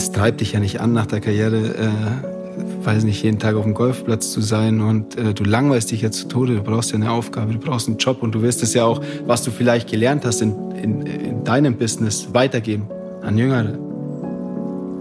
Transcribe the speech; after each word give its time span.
es 0.00 0.12
treibt 0.12 0.40
dich 0.40 0.52
ja 0.52 0.60
nicht 0.60 0.80
an 0.80 0.94
nach 0.94 1.04
der 1.04 1.20
Karriere, 1.20 1.58
äh, 1.58 2.86
weiß 2.86 3.04
nicht, 3.04 3.22
jeden 3.22 3.38
Tag 3.38 3.54
auf 3.54 3.64
dem 3.64 3.74
Golfplatz 3.74 4.32
zu 4.32 4.40
sein 4.40 4.80
und 4.80 5.18
äh, 5.18 5.34
du 5.34 5.44
langweilst 5.44 5.90
dich 5.90 6.00
ja 6.00 6.10
zu 6.10 6.26
Tode, 6.26 6.56
du 6.56 6.62
brauchst 6.62 6.92
ja 6.92 6.96
eine 6.96 7.10
Aufgabe, 7.10 7.52
du 7.52 7.58
brauchst 7.58 7.86
einen 7.86 7.98
Job 7.98 8.22
und 8.22 8.34
du 8.34 8.40
wirst 8.40 8.62
es 8.62 8.72
ja 8.72 8.86
auch, 8.86 9.02
was 9.26 9.42
du 9.42 9.50
vielleicht 9.50 9.90
gelernt 9.90 10.24
hast 10.24 10.40
in, 10.40 10.54
in, 10.72 11.02
in 11.02 11.44
deinem 11.44 11.76
Business, 11.76 12.28
weitergeben 12.32 12.88
an 13.20 13.36
Jüngere. 13.36 13.78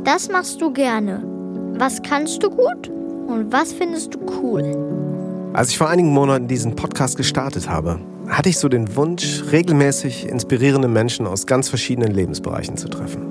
Das 0.03 0.29
machst 0.29 0.61
du 0.61 0.73
gerne. 0.73 1.23
Was 1.77 2.01
kannst 2.01 2.43
du 2.43 2.49
gut 2.49 2.89
und 3.27 3.53
was 3.53 3.71
findest 3.71 4.15
du 4.15 4.19
cool? 4.41 4.75
Als 5.53 5.69
ich 5.69 5.77
vor 5.77 5.87
einigen 5.87 6.09
Monaten 6.09 6.49
diesen 6.49 6.75
Podcast 6.75 7.15
gestartet 7.15 7.69
habe, 7.69 7.99
hatte 8.27 8.49
ich 8.49 8.57
so 8.57 8.67
den 8.67 8.97
Wunsch, 8.97 9.43
regelmäßig 9.49 10.27
inspirierende 10.27 10.89
Menschen 10.89 11.25
aus 11.25 11.47
ganz 11.47 11.69
verschiedenen 11.69 12.11
Lebensbereichen 12.11 12.75
zu 12.75 12.89
treffen. 12.89 13.28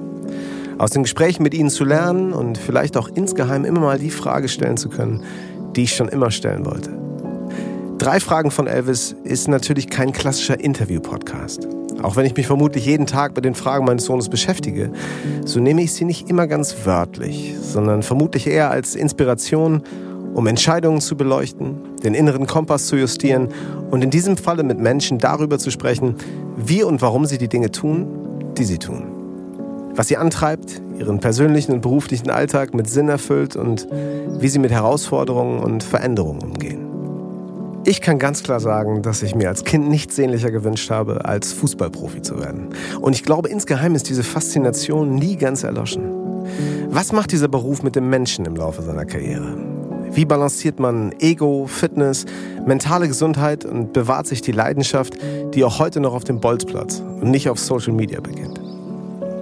Aus 0.79 0.91
den 0.91 1.03
Gesprächen 1.03 1.43
mit 1.43 1.55
ihnen 1.55 1.71
zu 1.71 1.85
lernen 1.85 2.33
und 2.33 2.57
vielleicht 2.57 2.97
auch 2.97 3.09
insgeheim 3.09 3.65
immer 3.65 3.81
mal 3.81 3.99
die 3.99 4.11
Frage 4.11 4.49
stellen 4.49 4.77
zu 4.77 4.89
können, 4.89 5.25
die 5.75 5.83
ich 5.83 5.97
schon 5.97 6.09
immer 6.09 6.31
stellen 6.31 6.65
wollte. 6.65 6.97
Drei 7.99 8.21
Fragen 8.21 8.53
von 8.53 8.69
Elvis 8.69 9.17
ist 9.25 9.49
natürlich 9.49 9.91
kein 9.91 10.13
klassischer 10.13 10.61
Interview-Podcast. 10.61 11.67
Auch 12.01 12.15
wenn 12.15 12.27
ich 12.27 12.37
mich 12.37 12.47
vermutlich 12.47 12.87
jeden 12.87 13.07
Tag 13.07 13.35
mit 13.35 13.45
den 13.45 13.57
Fragen 13.57 13.85
meines 13.85 14.05
Sohnes 14.05 14.29
beschäftige, 14.29 14.93
so 15.45 15.59
nehme 15.59 15.83
ich 15.83 15.93
sie 15.93 16.05
nicht 16.05 16.31
immer 16.31 16.47
ganz 16.47 16.77
wörtlich, 16.85 17.57
sondern 17.61 18.05
vermutlich 18.05 18.47
eher 18.47 18.71
als 18.71 18.95
Inspiration, 18.95 19.83
um 20.33 20.47
Entscheidungen 20.47 21.01
zu 21.01 21.17
beleuchten, 21.17 21.97
den 22.05 22.15
inneren 22.15 22.47
Kompass 22.47 22.87
zu 22.87 22.95
justieren 22.95 23.49
und 23.91 24.05
in 24.05 24.11
diesem 24.11 24.37
Falle 24.37 24.63
mit 24.63 24.79
Menschen 24.79 25.19
darüber 25.19 25.59
zu 25.59 25.73
sprechen, 25.73 26.15
wie 26.57 26.85
und 26.85 27.03
warum 27.03 27.27
sie 27.27 27.39
die 27.39 27.49
Dinge 27.49 27.73
tun, 27.73 28.07
die 28.57 28.65
sie 28.65 28.79
tun. 28.79 29.18
Was 29.99 30.07
sie 30.07 30.17
antreibt, 30.17 30.81
ihren 30.97 31.19
persönlichen 31.19 31.73
und 31.73 31.81
beruflichen 31.81 32.31
Alltag 32.31 32.73
mit 32.73 32.89
Sinn 32.89 33.09
erfüllt 33.09 33.57
und 33.57 33.89
wie 34.39 34.47
sie 34.47 34.61
mit 34.61 34.71
Herausforderungen 34.71 35.59
und 35.59 35.83
Veränderungen 35.83 36.41
umgehen. 36.41 36.87
Ich 37.85 38.01
kann 38.01 38.21
ganz 38.21 38.45
klar 38.45 38.61
sagen, 38.61 39.03
dass 39.03 39.25
ich 39.25 39.35
mir 39.35 39.49
als 39.49 39.65
Kind 39.65 39.89
nichts 39.89 40.15
sehnlicher 40.15 40.53
gewünscht 40.53 40.89
habe, 40.93 41.25
als 41.25 41.53
Fußballprofi 41.53 42.23
zu 42.23 42.39
werden. 42.39 42.69
Und 43.01 43.15
ich 43.15 43.25
glaube, 43.25 43.49
insgeheim 43.49 43.97
ist 43.97 44.09
diese 44.09 44.23
Faszination 44.23 45.17
nie 45.17 45.35
ganz 45.35 45.65
erloschen. 45.65 46.13
Was 46.91 47.11
macht 47.11 47.33
dieser 47.33 47.49
Beruf 47.49 47.83
mit 47.83 47.97
dem 47.97 48.09
Menschen 48.09 48.45
im 48.45 48.55
Laufe 48.55 48.83
seiner 48.83 49.05
Karriere? 49.05 49.57
Wie 50.13 50.25
balanciert 50.25 50.79
man 50.79 51.13
Ego, 51.19 51.67
Fitness, 51.67 52.25
mentale 52.65 53.09
Gesundheit 53.09 53.65
und 53.65 53.93
bewahrt 53.93 54.29
sich 54.29 54.43
die 54.43 54.53
Leidenschaft, 54.53 55.15
die 55.55 55.65
auch 55.65 55.81
heute 55.81 55.99
noch 55.99 56.15
auf 56.15 56.23
dem 56.23 56.39
Bolzplatz 56.39 57.01
und 57.21 57.33
nicht 57.33 57.49
auf 57.49 57.59
Social 57.59 57.95
Media 57.95 58.21
beginnt? 58.21 58.68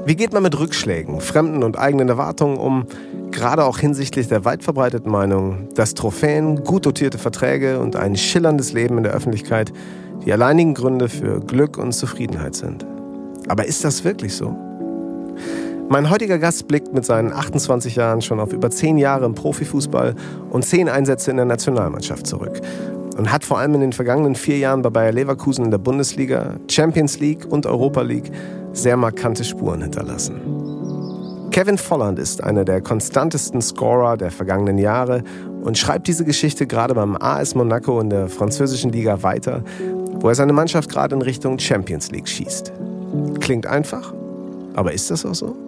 Wie 0.06 0.14
geht 0.14 0.32
man 0.32 0.44
mit 0.44 0.56
Rückschlägen, 0.56 1.20
fremden 1.20 1.64
und 1.64 1.76
eigenen 1.76 2.08
Erwartungen 2.08 2.58
um, 2.58 2.86
gerade 3.32 3.64
auch 3.64 3.78
hinsichtlich 3.78 4.28
der 4.28 4.44
weit 4.44 4.62
verbreiteten 4.62 5.10
Meinung, 5.10 5.68
dass 5.74 5.94
Trophäen, 5.94 6.62
gut 6.62 6.86
dotierte 6.86 7.18
Verträge 7.18 7.80
und 7.80 7.96
ein 7.96 8.14
schillerndes 8.14 8.72
Leben 8.72 8.98
in 8.98 9.02
der 9.02 9.14
Öffentlichkeit 9.14 9.72
die 10.24 10.32
alleinigen 10.32 10.74
Gründe 10.74 11.08
für 11.08 11.40
Glück 11.40 11.76
und 11.76 11.90
Zufriedenheit 11.90 12.54
sind? 12.54 12.86
Aber 13.48 13.66
ist 13.66 13.82
das 13.82 14.04
wirklich 14.04 14.36
so? 14.36 14.56
Mein 15.88 16.08
heutiger 16.08 16.38
Gast 16.38 16.68
blickt 16.68 16.94
mit 16.94 17.04
seinen 17.04 17.32
28 17.32 17.96
Jahren 17.96 18.22
schon 18.22 18.38
auf 18.38 18.52
über 18.52 18.70
10 18.70 18.98
Jahre 18.98 19.24
im 19.24 19.34
Profifußball 19.34 20.14
und 20.50 20.64
10 20.64 20.88
Einsätze 20.88 21.32
in 21.32 21.36
der 21.38 21.46
Nationalmannschaft 21.46 22.28
zurück 22.28 22.60
und 23.16 23.32
hat 23.32 23.44
vor 23.44 23.58
allem 23.58 23.74
in 23.74 23.80
den 23.80 23.92
vergangenen 23.92 24.34
vier 24.34 24.58
Jahren 24.58 24.82
bei 24.82 24.90
Bayer 24.90 25.12
Leverkusen 25.12 25.64
in 25.64 25.70
der 25.70 25.78
Bundesliga, 25.78 26.56
Champions 26.70 27.18
League 27.18 27.46
und 27.46 27.66
Europa 27.66 28.02
League 28.02 28.30
sehr 28.72 28.96
markante 28.96 29.44
Spuren 29.44 29.82
hinterlassen. 29.82 30.40
Kevin 31.50 31.78
Volland 31.78 32.18
ist 32.18 32.44
einer 32.44 32.66
der 32.66 32.82
konstantesten 32.82 33.62
Scorer 33.62 34.18
der 34.18 34.30
vergangenen 34.30 34.76
Jahre 34.76 35.22
und 35.62 35.78
schreibt 35.78 36.06
diese 36.06 36.24
Geschichte 36.24 36.66
gerade 36.66 36.94
beim 36.94 37.16
AS 37.16 37.54
Monaco 37.54 37.98
in 38.00 38.10
der 38.10 38.28
französischen 38.28 38.92
Liga 38.92 39.22
weiter, 39.22 39.62
wo 40.20 40.28
er 40.28 40.34
seine 40.34 40.52
Mannschaft 40.52 40.90
gerade 40.90 41.14
in 41.14 41.22
Richtung 41.22 41.58
Champions 41.58 42.10
League 42.10 42.28
schießt. 42.28 42.72
Klingt 43.40 43.66
einfach, 43.66 44.12
aber 44.74 44.92
ist 44.92 45.10
das 45.10 45.24
auch 45.24 45.34
so? 45.34 45.65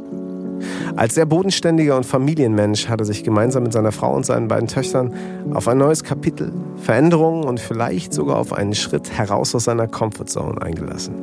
Als 0.96 1.14
sehr 1.14 1.26
bodenständiger 1.26 1.96
und 1.96 2.04
Familienmensch 2.04 2.88
hat 2.88 3.00
er 3.00 3.04
sich 3.04 3.24
gemeinsam 3.24 3.62
mit 3.62 3.72
seiner 3.72 3.92
Frau 3.92 4.14
und 4.14 4.26
seinen 4.26 4.48
beiden 4.48 4.68
Töchtern 4.68 5.12
auf 5.52 5.68
ein 5.68 5.78
neues 5.78 6.04
Kapitel, 6.04 6.52
Veränderungen 6.76 7.44
und 7.44 7.60
vielleicht 7.60 8.12
sogar 8.12 8.36
auf 8.36 8.52
einen 8.52 8.74
Schritt 8.74 9.10
heraus 9.10 9.54
aus 9.54 9.64
seiner 9.64 9.86
Comfortzone 9.86 10.60
eingelassen. 10.60 11.14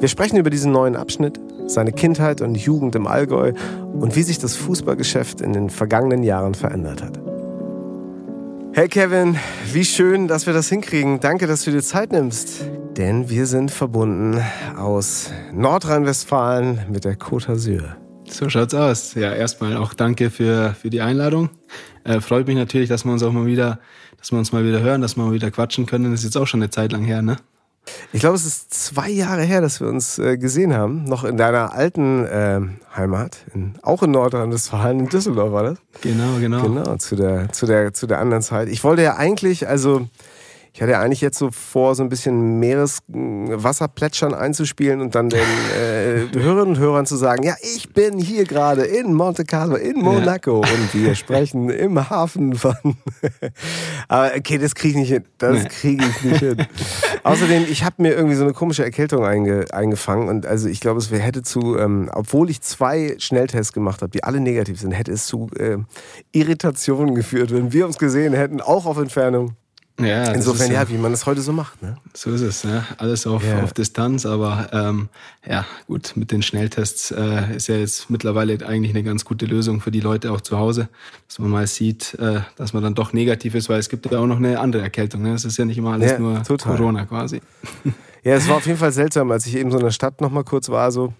Wir 0.00 0.08
sprechen 0.08 0.38
über 0.38 0.48
diesen 0.48 0.72
neuen 0.72 0.96
Abschnitt, 0.96 1.38
seine 1.66 1.92
Kindheit 1.92 2.40
und 2.40 2.56
Jugend 2.56 2.94
im 2.94 3.06
Allgäu 3.06 3.52
und 3.92 4.16
wie 4.16 4.22
sich 4.22 4.38
das 4.38 4.56
Fußballgeschäft 4.56 5.40
in 5.40 5.52
den 5.52 5.68
vergangenen 5.68 6.22
Jahren 6.22 6.54
verändert 6.54 7.02
hat. 7.02 7.20
Hey 8.72 8.88
Kevin, 8.88 9.36
wie 9.72 9.84
schön, 9.84 10.28
dass 10.28 10.46
wir 10.46 10.54
das 10.54 10.68
hinkriegen. 10.68 11.20
Danke, 11.20 11.46
dass 11.46 11.64
du 11.64 11.70
dir 11.70 11.82
Zeit 11.82 12.12
nimmst. 12.12 12.64
Denn 12.96 13.28
wir 13.28 13.46
sind 13.46 13.70
verbunden 13.70 14.40
aus 14.78 15.30
Nordrhein-Westfalen 15.52 16.80
mit 16.88 17.04
der 17.04 17.18
Côte 17.18 17.48
d'Azur. 17.48 17.82
So 18.30 18.48
schaut's 18.48 18.74
aus. 18.74 19.14
Ja, 19.14 19.32
erstmal 19.32 19.76
auch 19.76 19.92
danke 19.92 20.30
für, 20.30 20.74
für 20.80 20.90
die 20.90 21.00
Einladung. 21.00 21.50
Äh, 22.04 22.20
freut 22.20 22.46
mich 22.46 22.56
natürlich, 22.56 22.88
dass 22.88 23.04
wir 23.04 23.12
uns 23.12 23.22
auch 23.22 23.32
mal 23.32 23.46
wieder, 23.46 23.80
dass 24.18 24.32
wir 24.32 24.38
uns 24.38 24.52
mal 24.52 24.64
wieder 24.64 24.80
hören, 24.80 25.00
dass 25.00 25.16
wir 25.16 25.24
mal 25.24 25.32
wieder 25.32 25.50
quatschen 25.50 25.86
können. 25.86 26.10
Das 26.10 26.20
ist 26.20 26.24
jetzt 26.24 26.36
auch 26.36 26.46
schon 26.46 26.62
eine 26.62 26.70
Zeit 26.70 26.92
lang 26.92 27.02
her, 27.02 27.22
ne? 27.22 27.36
Ich 28.12 28.20
glaube, 28.20 28.36
es 28.36 28.44
ist 28.44 28.72
zwei 28.72 29.08
Jahre 29.08 29.42
her, 29.42 29.60
dass 29.60 29.80
wir 29.80 29.88
uns 29.88 30.18
äh, 30.18 30.36
gesehen 30.36 30.74
haben. 30.74 31.04
Noch 31.04 31.24
in 31.24 31.36
deiner 31.36 31.72
alten 31.72 32.24
äh, 32.24 32.60
Heimat, 32.94 33.38
in, 33.54 33.74
auch 33.82 34.02
in 34.02 34.10
Nordrhein-Westfalen, 34.12 35.00
in 35.00 35.08
Düsseldorf 35.08 35.52
war 35.52 35.62
das? 35.64 35.78
Genau, 36.02 36.38
genau. 36.38 36.62
Genau, 36.62 36.96
zu 36.96 37.16
der, 37.16 37.50
zu 37.52 37.66
der, 37.66 37.92
zu 37.94 38.06
der 38.06 38.20
anderen 38.20 38.42
Zeit. 38.42 38.68
Ich 38.68 38.84
wollte 38.84 39.02
ja 39.02 39.16
eigentlich, 39.16 39.66
also 39.66 40.08
ich 40.72 40.80
hatte 40.80 40.98
eigentlich 40.98 41.20
jetzt 41.20 41.38
so 41.38 41.50
vor, 41.50 41.94
so 41.94 42.02
ein 42.02 42.08
bisschen 42.08 42.60
Meereswasserplätschern 42.60 44.34
einzuspielen 44.34 45.00
und 45.00 45.14
dann 45.14 45.28
den 45.28 45.40
äh, 45.40 46.28
Hörerinnen 46.32 46.76
und 46.76 46.78
Hörern 46.78 47.06
zu 47.06 47.16
sagen, 47.16 47.42
ja, 47.42 47.54
ich 47.60 47.92
bin 47.92 48.18
hier 48.18 48.44
gerade 48.44 48.82
in 48.82 49.12
Monte 49.12 49.44
Carlo, 49.44 49.74
in 49.74 49.98
Monaco 49.98 50.62
ja. 50.62 50.70
und 50.72 50.94
wir 50.94 51.14
sprechen 51.16 51.70
im 51.70 52.08
Hafen 52.08 52.54
von... 52.54 52.74
Aber 54.08 54.30
okay, 54.36 54.58
das 54.58 54.74
kriege 54.74 54.92
ich 54.92 55.00
nicht 55.00 55.12
hin. 55.12 55.24
Das 55.38 55.64
kriege 55.64 56.04
ich 56.04 56.22
nicht 56.22 56.38
hin. 56.38 56.66
Außerdem, 57.24 57.66
ich 57.68 57.84
habe 57.84 57.96
mir 58.02 58.14
irgendwie 58.14 58.36
so 58.36 58.44
eine 58.44 58.52
komische 58.52 58.84
Erkältung 58.84 59.24
einge, 59.24 59.66
eingefangen 59.72 60.28
und 60.28 60.46
also 60.46 60.68
ich 60.68 60.80
glaube, 60.80 61.00
es 61.00 61.10
hätte 61.10 61.42
zu, 61.42 61.76
ähm, 61.78 62.10
obwohl 62.14 62.48
ich 62.48 62.60
zwei 62.60 63.16
Schnelltests 63.18 63.72
gemacht 63.72 64.02
habe, 64.02 64.10
die 64.10 64.22
alle 64.22 64.40
negativ 64.40 64.80
sind, 64.80 64.92
hätte 64.92 65.12
es 65.12 65.26
zu 65.26 65.48
äh, 65.58 65.78
Irritationen 66.32 67.14
geführt, 67.16 67.52
wenn 67.52 67.72
wir 67.72 67.86
uns 67.86 67.98
gesehen 67.98 68.34
hätten, 68.34 68.60
auch 68.60 68.86
auf 68.86 68.98
Entfernung. 68.98 69.56
Ja, 70.04 70.32
Insofern, 70.32 70.70
ja, 70.72 70.88
wie 70.88 70.96
man 70.96 71.10
das 71.10 71.26
heute 71.26 71.40
so 71.40 71.52
macht. 71.52 71.82
Ne? 71.82 71.96
So 72.14 72.30
ist 72.30 72.40
es, 72.40 72.62
ja. 72.62 72.84
alles 72.98 73.26
auf, 73.26 73.44
ja. 73.44 73.62
auf 73.62 73.72
Distanz, 73.72 74.26
aber 74.26 74.68
ähm, 74.72 75.08
ja, 75.46 75.64
gut, 75.86 76.12
mit 76.16 76.32
den 76.32 76.42
Schnelltests 76.42 77.10
äh, 77.10 77.56
ist 77.56 77.68
ja 77.68 77.76
jetzt 77.76 78.10
mittlerweile 78.10 78.66
eigentlich 78.66 78.94
eine 78.94 79.02
ganz 79.02 79.24
gute 79.24 79.46
Lösung 79.46 79.80
für 79.80 79.90
die 79.90 80.00
Leute 80.00 80.32
auch 80.32 80.40
zu 80.40 80.58
Hause, 80.58 80.88
dass 81.28 81.38
man 81.38 81.50
mal 81.50 81.66
sieht, 81.66 82.14
äh, 82.14 82.40
dass 82.56 82.72
man 82.72 82.82
dann 82.82 82.94
doch 82.94 83.12
negativ 83.12 83.54
ist, 83.54 83.68
weil 83.68 83.78
es 83.78 83.88
gibt 83.88 84.10
ja 84.10 84.18
auch 84.18 84.26
noch 84.26 84.38
eine 84.38 84.58
andere 84.58 84.82
Erkältung. 84.82 85.22
Ne? 85.22 85.34
Es 85.34 85.44
ist 85.44 85.56
ja 85.56 85.64
nicht 85.64 85.78
immer 85.78 85.92
alles 85.92 86.12
ja, 86.12 86.18
nur 86.18 86.42
total. 86.42 86.76
Corona 86.76 87.06
quasi. 87.06 87.40
Ja, 88.22 88.34
es 88.34 88.48
war 88.48 88.56
auf 88.56 88.66
jeden 88.66 88.78
Fall 88.78 88.92
seltsam, 88.92 89.30
als 89.30 89.46
ich 89.46 89.56
eben 89.56 89.70
so 89.70 89.78
in 89.78 89.84
der 89.84 89.92
Stadt 89.92 90.20
noch 90.20 90.30
mal 90.30 90.44
kurz 90.44 90.68
war, 90.68 90.92
so. 90.92 91.14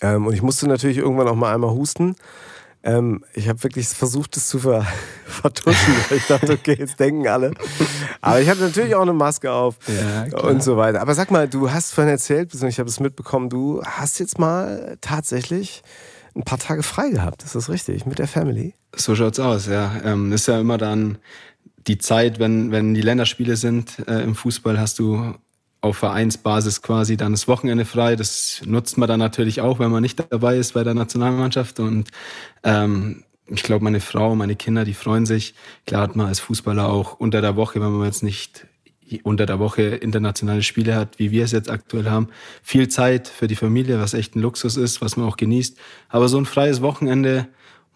Ähm, 0.00 0.26
und 0.26 0.34
ich 0.34 0.42
musste 0.42 0.66
natürlich 0.66 0.98
irgendwann 0.98 1.28
auch 1.28 1.36
mal 1.36 1.54
einmal 1.54 1.70
husten. 1.70 2.16
Ähm, 2.82 3.24
ich 3.34 3.48
habe 3.48 3.62
wirklich 3.62 3.88
versucht, 3.88 4.36
es 4.36 4.48
zu 4.48 4.58
ver 4.60 4.86
vertuschen. 5.26 5.94
ich 6.10 6.26
dachte, 6.26 6.52
okay, 6.52 6.76
jetzt 6.78 6.98
denken 6.98 7.28
alle. 7.28 7.52
Aber 8.20 8.40
ich 8.40 8.48
hatte 8.48 8.62
natürlich 8.62 8.94
auch 8.94 9.02
eine 9.02 9.12
Maske 9.12 9.52
auf 9.52 9.76
ja, 9.86 10.38
und 10.38 10.62
so 10.62 10.76
weiter. 10.76 11.00
Aber 11.00 11.14
sag 11.14 11.30
mal, 11.30 11.48
du 11.48 11.70
hast 11.70 11.92
vorhin 11.92 12.10
erzählt, 12.10 12.54
ich 12.54 12.78
habe 12.78 12.88
es 12.88 13.00
mitbekommen, 13.00 13.50
du 13.50 13.82
hast 13.84 14.18
jetzt 14.18 14.38
mal 14.38 14.96
tatsächlich 15.00 15.82
ein 16.34 16.42
paar 16.44 16.58
Tage 16.58 16.82
frei 16.82 17.10
gehabt. 17.10 17.42
Ist 17.42 17.54
das 17.54 17.68
richtig? 17.68 18.06
Mit 18.06 18.18
der 18.18 18.28
Family? 18.28 18.74
So 18.96 19.14
schaut's 19.14 19.40
aus, 19.40 19.66
ja. 19.66 19.92
Ähm, 20.04 20.32
ist 20.32 20.48
ja 20.48 20.58
immer 20.58 20.78
dann 20.78 21.18
die 21.86 21.98
Zeit, 21.98 22.38
wenn, 22.38 22.70
wenn 22.72 22.94
die 22.94 23.02
Länderspiele 23.02 23.56
sind 23.56 24.06
äh, 24.06 24.22
im 24.22 24.34
Fußball, 24.34 24.78
hast 24.78 24.98
du 24.98 25.34
auf 25.80 25.96
Vereinsbasis 25.96 26.82
quasi 26.82 27.16
dann 27.16 27.32
das 27.32 27.48
Wochenende 27.48 27.84
frei. 27.84 28.16
Das 28.16 28.62
nutzt 28.64 28.98
man 28.98 29.08
dann 29.08 29.20
natürlich 29.20 29.60
auch, 29.60 29.78
wenn 29.78 29.90
man 29.90 30.02
nicht 30.02 30.22
dabei 30.30 30.56
ist 30.56 30.74
bei 30.74 30.84
der 30.84 30.94
Nationalmannschaft. 30.94 31.80
Und 31.80 32.10
ähm, 32.64 33.24
ich 33.46 33.62
glaube, 33.62 33.84
meine 33.84 34.00
Frau, 34.00 34.34
meine 34.34 34.56
Kinder, 34.56 34.84
die 34.84 34.94
freuen 34.94 35.26
sich. 35.26 35.54
Klar 35.86 36.02
hat 36.02 36.16
man 36.16 36.26
als 36.26 36.40
Fußballer 36.40 36.88
auch 36.88 37.18
unter 37.18 37.40
der 37.40 37.56
Woche, 37.56 37.80
wenn 37.80 37.92
man 37.92 38.06
jetzt 38.06 38.22
nicht 38.22 38.66
unter 39.24 39.46
der 39.46 39.58
Woche 39.58 39.82
internationale 39.82 40.62
Spiele 40.62 40.94
hat, 40.94 41.18
wie 41.18 41.30
wir 41.32 41.44
es 41.44 41.52
jetzt 41.52 41.68
aktuell 41.68 42.08
haben, 42.08 42.28
viel 42.62 42.88
Zeit 42.88 43.26
für 43.26 43.48
die 43.48 43.56
Familie, 43.56 43.98
was 43.98 44.14
echt 44.14 44.36
ein 44.36 44.40
Luxus 44.40 44.76
ist, 44.76 45.00
was 45.00 45.16
man 45.16 45.26
auch 45.26 45.36
genießt. 45.36 45.76
Aber 46.08 46.28
so 46.28 46.38
ein 46.38 46.46
freies 46.46 46.80
Wochenende, 46.80 47.48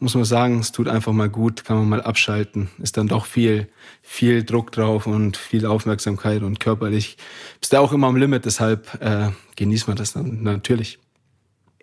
muss 0.04 0.14
man 0.14 0.24
sagen, 0.24 0.60
es 0.60 0.70
tut 0.70 0.86
einfach 0.86 1.12
mal 1.12 1.30
gut, 1.30 1.64
kann 1.64 1.78
man 1.78 1.88
mal 1.88 2.02
abschalten. 2.02 2.68
Ist 2.78 2.98
dann 2.98 3.08
doch 3.08 3.24
viel, 3.24 3.68
viel 4.02 4.44
Druck 4.44 4.70
drauf 4.70 5.06
und 5.06 5.38
viel 5.38 5.64
Aufmerksamkeit 5.64 6.42
und 6.42 6.60
körperlich 6.60 7.16
bist 7.58 7.72
du 7.72 7.78
auch 7.78 7.92
immer 7.92 8.08
am 8.08 8.16
Limit, 8.16 8.44
deshalb 8.44 9.02
äh, 9.02 9.30
genießt 9.56 9.88
man 9.88 9.96
das 9.96 10.12
dann 10.12 10.42
natürlich. 10.42 10.98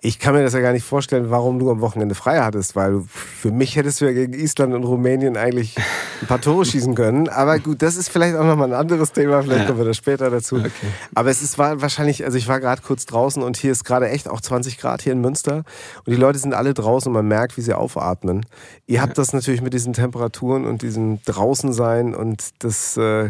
Ich 0.03 0.17
kann 0.17 0.33
mir 0.33 0.41
das 0.41 0.53
ja 0.53 0.61
gar 0.61 0.73
nicht 0.73 0.83
vorstellen, 0.83 1.29
warum 1.29 1.59
du 1.59 1.69
am 1.69 1.79
Wochenende 1.79 2.15
frei 2.15 2.39
hattest, 2.39 2.75
weil 2.75 3.03
für 3.05 3.51
mich 3.51 3.75
hättest 3.75 4.01
du 4.01 4.05
ja 4.05 4.13
gegen 4.13 4.33
Island 4.33 4.73
und 4.73 4.83
Rumänien 4.83 5.37
eigentlich 5.37 5.77
ein 6.21 6.27
paar 6.27 6.41
Tore 6.41 6.65
schießen 6.65 6.95
können. 6.95 7.29
Aber 7.29 7.59
gut, 7.59 7.83
das 7.83 7.97
ist 7.97 8.09
vielleicht 8.09 8.35
auch 8.35 8.43
nochmal 8.43 8.69
ein 8.69 8.79
anderes 8.79 9.11
Thema, 9.11 9.43
vielleicht 9.43 9.61
ja. 9.61 9.67
kommen 9.67 9.77
wir 9.77 9.85
da 9.85 9.93
später 9.93 10.31
dazu. 10.31 10.55
Okay. 10.55 10.71
Aber 11.13 11.29
es 11.29 11.43
ist, 11.43 11.59
war 11.59 11.83
wahrscheinlich, 11.83 12.25
also 12.25 12.35
ich 12.35 12.47
war 12.47 12.59
gerade 12.59 12.81
kurz 12.81 13.05
draußen 13.05 13.43
und 13.43 13.57
hier 13.57 13.71
ist 13.71 13.83
gerade 13.83 14.09
echt 14.09 14.27
auch 14.27 14.41
20 14.41 14.79
Grad 14.79 15.03
hier 15.03 15.13
in 15.13 15.21
Münster 15.21 15.65
und 16.03 16.07
die 16.07 16.15
Leute 16.15 16.39
sind 16.39 16.55
alle 16.55 16.73
draußen 16.73 17.07
und 17.07 17.13
man 17.13 17.27
merkt, 17.27 17.55
wie 17.57 17.61
sie 17.61 17.75
aufatmen. 17.75 18.43
Ihr 18.87 19.01
habt 19.01 19.17
ja. 19.17 19.21
das 19.21 19.33
natürlich 19.33 19.61
mit 19.61 19.75
diesen 19.75 19.93
Temperaturen 19.93 20.65
und 20.65 20.81
diesem 20.81 21.21
Draußensein 21.25 22.15
und 22.15 22.63
das, 22.63 22.97
äh, 22.97 23.29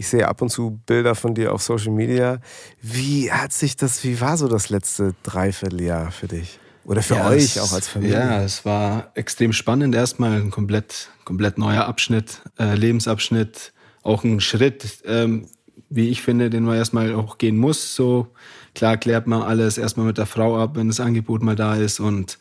ich 0.00 0.08
sehe 0.08 0.26
ab 0.26 0.40
und 0.40 0.48
zu 0.48 0.80
Bilder 0.86 1.14
von 1.14 1.34
dir 1.34 1.52
auf 1.52 1.60
Social 1.60 1.92
Media. 1.92 2.40
Wie 2.80 3.30
hat 3.30 3.52
sich 3.52 3.76
das, 3.76 4.02
wie 4.02 4.18
war 4.18 4.38
so 4.38 4.48
das 4.48 4.70
letzte 4.70 5.14
Dreivierteljahr 5.24 6.10
für 6.10 6.26
dich? 6.26 6.58
Oder 6.84 7.02
für 7.02 7.16
ja, 7.16 7.28
euch 7.28 7.56
es, 7.56 7.58
auch 7.58 7.74
als 7.74 7.86
Familie? 7.86 8.18
Ja, 8.18 8.42
es 8.42 8.64
war 8.64 9.10
extrem 9.14 9.52
spannend. 9.52 9.94
Erstmal 9.94 10.40
ein 10.40 10.50
komplett, 10.50 11.10
komplett 11.24 11.58
neuer 11.58 11.84
Abschnitt, 11.84 12.40
äh, 12.58 12.76
Lebensabschnitt, 12.76 13.74
auch 14.02 14.24
ein 14.24 14.40
Schritt, 14.40 15.02
ähm, 15.04 15.48
wie 15.90 16.08
ich 16.08 16.22
finde, 16.22 16.48
den 16.48 16.64
man 16.64 16.78
erstmal 16.78 17.14
auch 17.14 17.36
gehen 17.36 17.58
muss. 17.58 17.94
So 17.94 18.28
klar 18.74 18.96
klärt 18.96 19.26
man 19.26 19.42
alles 19.42 19.76
erstmal 19.76 20.06
mit 20.06 20.16
der 20.16 20.24
Frau 20.24 20.58
ab, 20.58 20.76
wenn 20.76 20.88
das 20.88 21.00
Angebot 21.00 21.42
mal 21.42 21.56
da 21.56 21.76
ist 21.76 22.00
und 22.00 22.38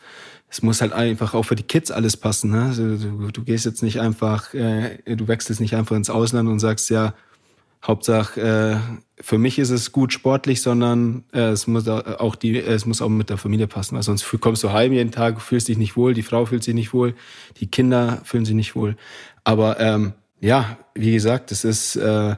es 0.50 0.62
muss 0.62 0.80
halt 0.80 0.94
einfach 0.94 1.34
auch 1.34 1.44
für 1.44 1.58
die 1.58 1.64
Kids 1.64 1.92
alles 1.92 2.16
passen. 2.16 2.52
Ne? 2.52 2.64
Also 2.64 2.96
du, 2.96 3.32
du 3.32 3.44
gehst 3.44 3.66
jetzt 3.66 3.84
nicht 3.84 4.00
einfach, 4.00 4.54
äh, 4.54 4.98
du 5.06 5.28
wechselst 5.28 5.60
nicht 5.60 5.76
einfach 5.76 5.98
ins 5.98 6.10
Ausland 6.10 6.48
und 6.48 6.60
sagst 6.60 6.90
ja, 6.90 7.16
Hauptsache, 7.84 8.42
äh, 8.42 9.22
für 9.22 9.38
mich 9.38 9.58
ist 9.58 9.70
es 9.70 9.92
gut 9.92 10.12
sportlich, 10.12 10.62
sondern 10.62 11.24
äh, 11.34 11.50
es 11.50 11.66
muss 11.68 11.88
auch 11.88 12.36
die, 12.36 12.60
es 12.60 12.86
muss 12.86 13.02
auch 13.02 13.10
mit 13.10 13.30
der 13.30 13.38
Familie 13.38 13.68
passen, 13.68 13.96
weil 13.96 14.04
sonst 14.04 14.26
kommst 14.42 14.64
du 14.64 14.72
heim 14.72 14.92
jeden 14.92 15.12
Tag, 15.12 15.42
fühlst 15.42 15.70
dich 15.70 15.78
nicht 15.78 15.96
wohl, 15.96 16.14
die 16.14 16.24
Frau 16.24 16.46
fühlt 16.46 16.64
sich 16.64 16.74
nicht 16.74 16.94
wohl, 16.94 17.16
die 17.60 17.68
Kinder 17.68 18.22
fühlen 18.26 18.46
sich 18.46 18.56
nicht 18.56 18.76
wohl. 18.76 18.98
Aber 19.44 19.80
ähm, 19.80 20.14
ja, 20.42 20.78
wie 20.94 21.14
gesagt, 21.14 21.52
es 21.52 21.64
ist 21.64 21.96
äh, 21.96 22.36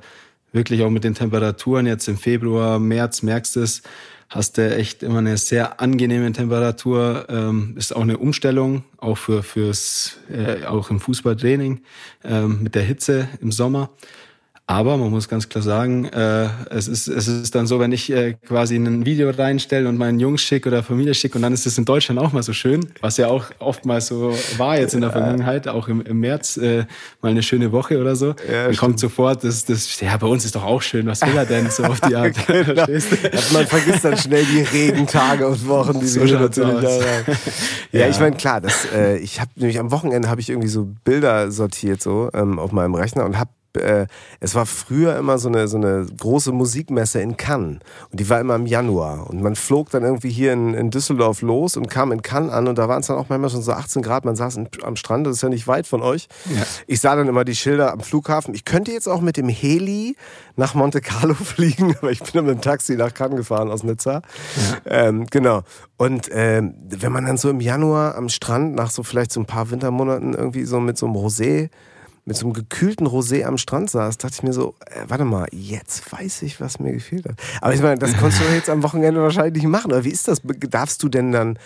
wirklich 0.51 0.83
auch 0.83 0.89
mit 0.89 1.03
den 1.03 1.15
Temperaturen 1.15 1.87
jetzt 1.87 2.07
im 2.07 2.17
Februar, 2.17 2.79
März 2.79 3.23
merkst 3.23 3.57
es, 3.57 3.81
hast 4.31 4.57
du 4.57 4.75
echt 4.75 5.03
immer 5.03 5.19
eine 5.19 5.37
sehr 5.37 5.81
angenehme 5.81 6.31
Temperatur. 6.31 7.25
Ähm, 7.29 7.75
ist 7.77 7.93
auch 7.93 8.01
eine 8.01 8.17
Umstellung, 8.17 8.85
auch 8.97 9.17
für 9.17 9.43
fürs 9.43 10.17
äh, 10.31 10.65
auch 10.65 10.89
im 10.89 11.01
Fußballtraining 11.01 11.81
ähm, 12.23 12.63
mit 12.63 12.75
der 12.75 12.83
Hitze 12.83 13.27
im 13.41 13.51
Sommer. 13.51 13.89
Aber 14.71 14.95
man 14.95 15.11
muss 15.11 15.27
ganz 15.27 15.49
klar 15.49 15.61
sagen, 15.61 16.05
äh, 16.05 16.47
es, 16.69 16.87
ist, 16.87 17.09
es 17.09 17.27
ist 17.27 17.55
dann 17.55 17.67
so, 17.67 17.81
wenn 17.81 17.91
ich 17.91 18.09
äh, 18.09 18.35
quasi 18.35 18.77
ein 18.77 19.05
Video 19.05 19.29
reinstelle 19.29 19.89
und 19.89 19.97
meinen 19.97 20.17
Jungs 20.17 20.41
schick 20.41 20.65
oder 20.65 20.81
Familie 20.81 21.13
schick 21.13 21.35
und 21.35 21.41
dann 21.41 21.51
ist 21.51 21.67
es 21.67 21.77
in 21.77 21.83
Deutschland 21.83 22.21
auch 22.21 22.31
mal 22.31 22.41
so 22.41 22.53
schön, 22.53 22.87
was 23.01 23.17
ja 23.17 23.27
auch 23.27 23.47
oftmals 23.59 24.07
so 24.07 24.33
war 24.55 24.79
jetzt 24.79 24.93
in 24.93 25.01
der 25.01 25.11
Vergangenheit, 25.11 25.67
auch 25.67 25.89
im, 25.89 25.99
im 25.99 26.21
März 26.21 26.55
äh, 26.55 26.85
mal 27.21 27.31
eine 27.31 27.43
schöne 27.43 27.73
Woche 27.73 27.99
oder 27.99 28.15
so. 28.15 28.27
Ja, 28.49 28.67
dann 28.67 28.77
kommt 28.77 28.97
sofort, 28.97 29.43
das, 29.43 29.65
das, 29.65 29.99
ja, 29.99 30.15
bei 30.15 30.27
uns 30.27 30.45
ist 30.45 30.55
doch 30.55 30.63
auch 30.63 30.81
schön, 30.81 31.05
was 31.05 31.21
will 31.21 31.35
er 31.35 31.45
denn 31.45 31.69
so 31.69 31.83
auf 31.83 31.99
die 31.99 32.15
Art? 32.15 32.33
genau. 32.47 32.85
Man 33.51 33.67
vergisst 33.67 34.05
dann 34.05 34.15
schnell 34.15 34.45
die 34.45 34.61
Regentage 34.61 35.47
und 35.47 35.67
Wochen, 35.67 35.99
die 35.99 36.07
so 36.07 36.23
wir 36.23 36.39
natürlich 36.39 36.79
da 36.79 36.89
ja, 37.91 37.99
ja, 37.99 38.07
ich 38.07 38.21
meine, 38.21 38.37
klar, 38.37 38.61
das, 38.61 38.87
äh, 38.95 39.17
ich 39.17 39.41
habe 39.41 39.51
nämlich 39.55 39.79
am 39.79 39.91
Wochenende 39.91 40.29
habe 40.29 40.39
ich 40.39 40.49
irgendwie 40.49 40.69
so 40.69 40.87
Bilder 41.03 41.51
sortiert 41.51 42.01
so 42.01 42.29
ähm, 42.33 42.57
auf 42.57 42.71
meinem 42.71 42.95
Rechner 42.95 43.25
und 43.25 43.37
habe 43.37 43.49
äh, 43.77 44.07
es 44.39 44.55
war 44.55 44.65
früher 44.65 45.15
immer 45.17 45.37
so 45.37 45.47
eine, 45.47 45.67
so 45.67 45.77
eine 45.77 46.05
große 46.05 46.51
Musikmesse 46.51 47.21
in 47.21 47.37
Cannes 47.37 47.79
und 48.11 48.19
die 48.19 48.29
war 48.29 48.39
immer 48.39 48.55
im 48.55 48.65
Januar 48.65 49.29
und 49.29 49.41
man 49.41 49.55
flog 49.55 49.89
dann 49.91 50.03
irgendwie 50.03 50.29
hier 50.29 50.53
in, 50.53 50.73
in 50.73 50.91
Düsseldorf 50.91 51.41
los 51.41 51.77
und 51.77 51.89
kam 51.89 52.11
in 52.11 52.21
Cannes 52.21 52.51
an 52.51 52.67
und 52.67 52.77
da 52.77 52.87
waren 52.87 53.01
es 53.01 53.07
dann 53.07 53.17
auch 53.17 53.29
manchmal 53.29 53.49
schon 53.49 53.61
so 53.61 53.71
18 53.71 54.01
Grad, 54.01 54.25
man 54.25 54.35
saß 54.35 54.57
in, 54.57 54.69
am 54.83 54.95
Strand, 54.95 55.27
das 55.27 55.37
ist 55.37 55.41
ja 55.43 55.49
nicht 55.49 55.67
weit 55.67 55.87
von 55.87 56.01
euch. 56.01 56.27
Ja. 56.53 56.63
Ich 56.87 57.01
sah 57.01 57.15
dann 57.15 57.27
immer 57.27 57.45
die 57.45 57.55
Schilder 57.55 57.91
am 57.91 58.01
Flughafen. 58.01 58.53
Ich 58.53 58.65
könnte 58.65 58.91
jetzt 58.91 59.07
auch 59.07 59.21
mit 59.21 59.37
dem 59.37 59.49
Heli 59.49 60.15
nach 60.55 60.73
Monte 60.73 61.01
Carlo 61.01 61.33
fliegen, 61.35 61.95
aber 62.01 62.11
ich 62.11 62.19
bin 62.19 62.31
dann 62.33 62.45
mit 62.45 62.55
dem 62.55 62.61
Taxi 62.61 62.95
nach 62.95 63.13
Cannes 63.13 63.37
gefahren 63.37 63.69
aus 63.69 63.83
Nizza. 63.83 64.21
Ja. 64.85 65.07
Ähm, 65.07 65.25
genau. 65.27 65.61
Und 65.97 66.29
ähm, 66.31 66.75
wenn 66.87 67.11
man 67.11 67.25
dann 67.25 67.37
so 67.37 67.49
im 67.49 67.61
Januar 67.61 68.15
am 68.15 68.29
Strand 68.29 68.75
nach 68.75 68.91
so 68.91 69.03
vielleicht 69.03 69.31
so 69.31 69.39
ein 69.39 69.45
paar 69.45 69.71
Wintermonaten 69.71 70.33
irgendwie 70.33 70.65
so 70.65 70.79
mit 70.79 70.97
so 70.97 71.05
einem 71.05 71.15
Rosé 71.15 71.69
mit 72.25 72.37
so 72.37 72.45
einem 72.45 72.53
gekühlten 72.53 73.07
Rosé 73.07 73.45
am 73.45 73.57
Strand 73.57 73.89
saß, 73.89 74.17
dachte 74.19 74.35
ich 74.35 74.43
mir 74.43 74.53
so, 74.53 74.75
äh, 74.85 75.05
warte 75.07 75.25
mal, 75.25 75.47
jetzt 75.51 76.11
weiß 76.11 76.43
ich, 76.43 76.61
was 76.61 76.79
mir 76.79 76.93
gefehlt 76.93 77.25
hat. 77.25 77.35
Aber 77.61 77.73
ich 77.73 77.81
meine, 77.81 77.97
das 77.97 78.15
konntest 78.15 78.41
du 78.41 78.53
jetzt 78.53 78.69
am 78.69 78.83
Wochenende 78.83 79.21
wahrscheinlich 79.21 79.63
nicht 79.63 79.71
machen. 79.71 79.91
Oder 79.91 80.03
wie 80.03 80.11
ist 80.11 80.27
das? 80.27 80.41
Darfst 80.43 81.01
du 81.01 81.09
denn 81.09 81.31
dann, 81.31 81.57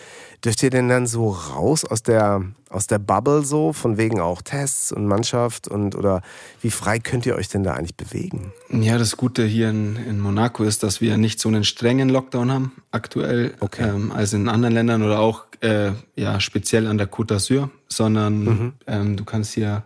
dürft 0.45 0.63
ihr 0.63 0.69
denn 0.69 0.87
dann 0.87 1.07
so 1.07 1.29
raus 1.29 1.83
aus 1.83 2.03
der, 2.03 2.41
aus 2.69 2.87
der 2.87 2.99
Bubble 2.99 3.43
so, 3.43 3.73
von 3.73 3.97
wegen 3.97 4.21
auch 4.21 4.41
Tests 4.41 4.93
und 4.93 5.07
Mannschaft 5.07 5.67
und 5.67 5.93
oder 5.93 6.21
wie 6.61 6.71
frei 6.71 6.99
könnt 6.99 7.25
ihr 7.25 7.35
euch 7.35 7.49
denn 7.49 7.63
da 7.63 7.73
eigentlich 7.73 7.95
bewegen? 7.95 8.53
Ja, 8.69 8.97
das 8.97 9.17
Gute 9.17 9.43
hier 9.43 9.69
in, 9.69 9.97
in 9.97 10.21
Monaco 10.21 10.63
ist, 10.63 10.83
dass 10.83 11.01
wir 11.01 11.17
nicht 11.17 11.41
so 11.41 11.49
einen 11.49 11.65
strengen 11.65 12.07
Lockdown 12.07 12.51
haben 12.51 12.71
aktuell, 12.91 13.55
okay. 13.59 13.89
ähm, 13.89 14.13
als 14.13 14.31
in 14.31 14.47
anderen 14.47 14.73
Ländern 14.73 15.03
oder 15.03 15.19
auch 15.19 15.45
äh, 15.59 15.91
ja 16.15 16.39
speziell 16.39 16.87
an 16.87 16.97
der 16.97 17.11
Côte 17.11 17.35
d'Azur, 17.35 17.69
sondern 17.89 18.43
mhm. 18.43 18.73
ähm, 18.87 19.17
du 19.17 19.25
kannst 19.25 19.53
hier 19.53 19.83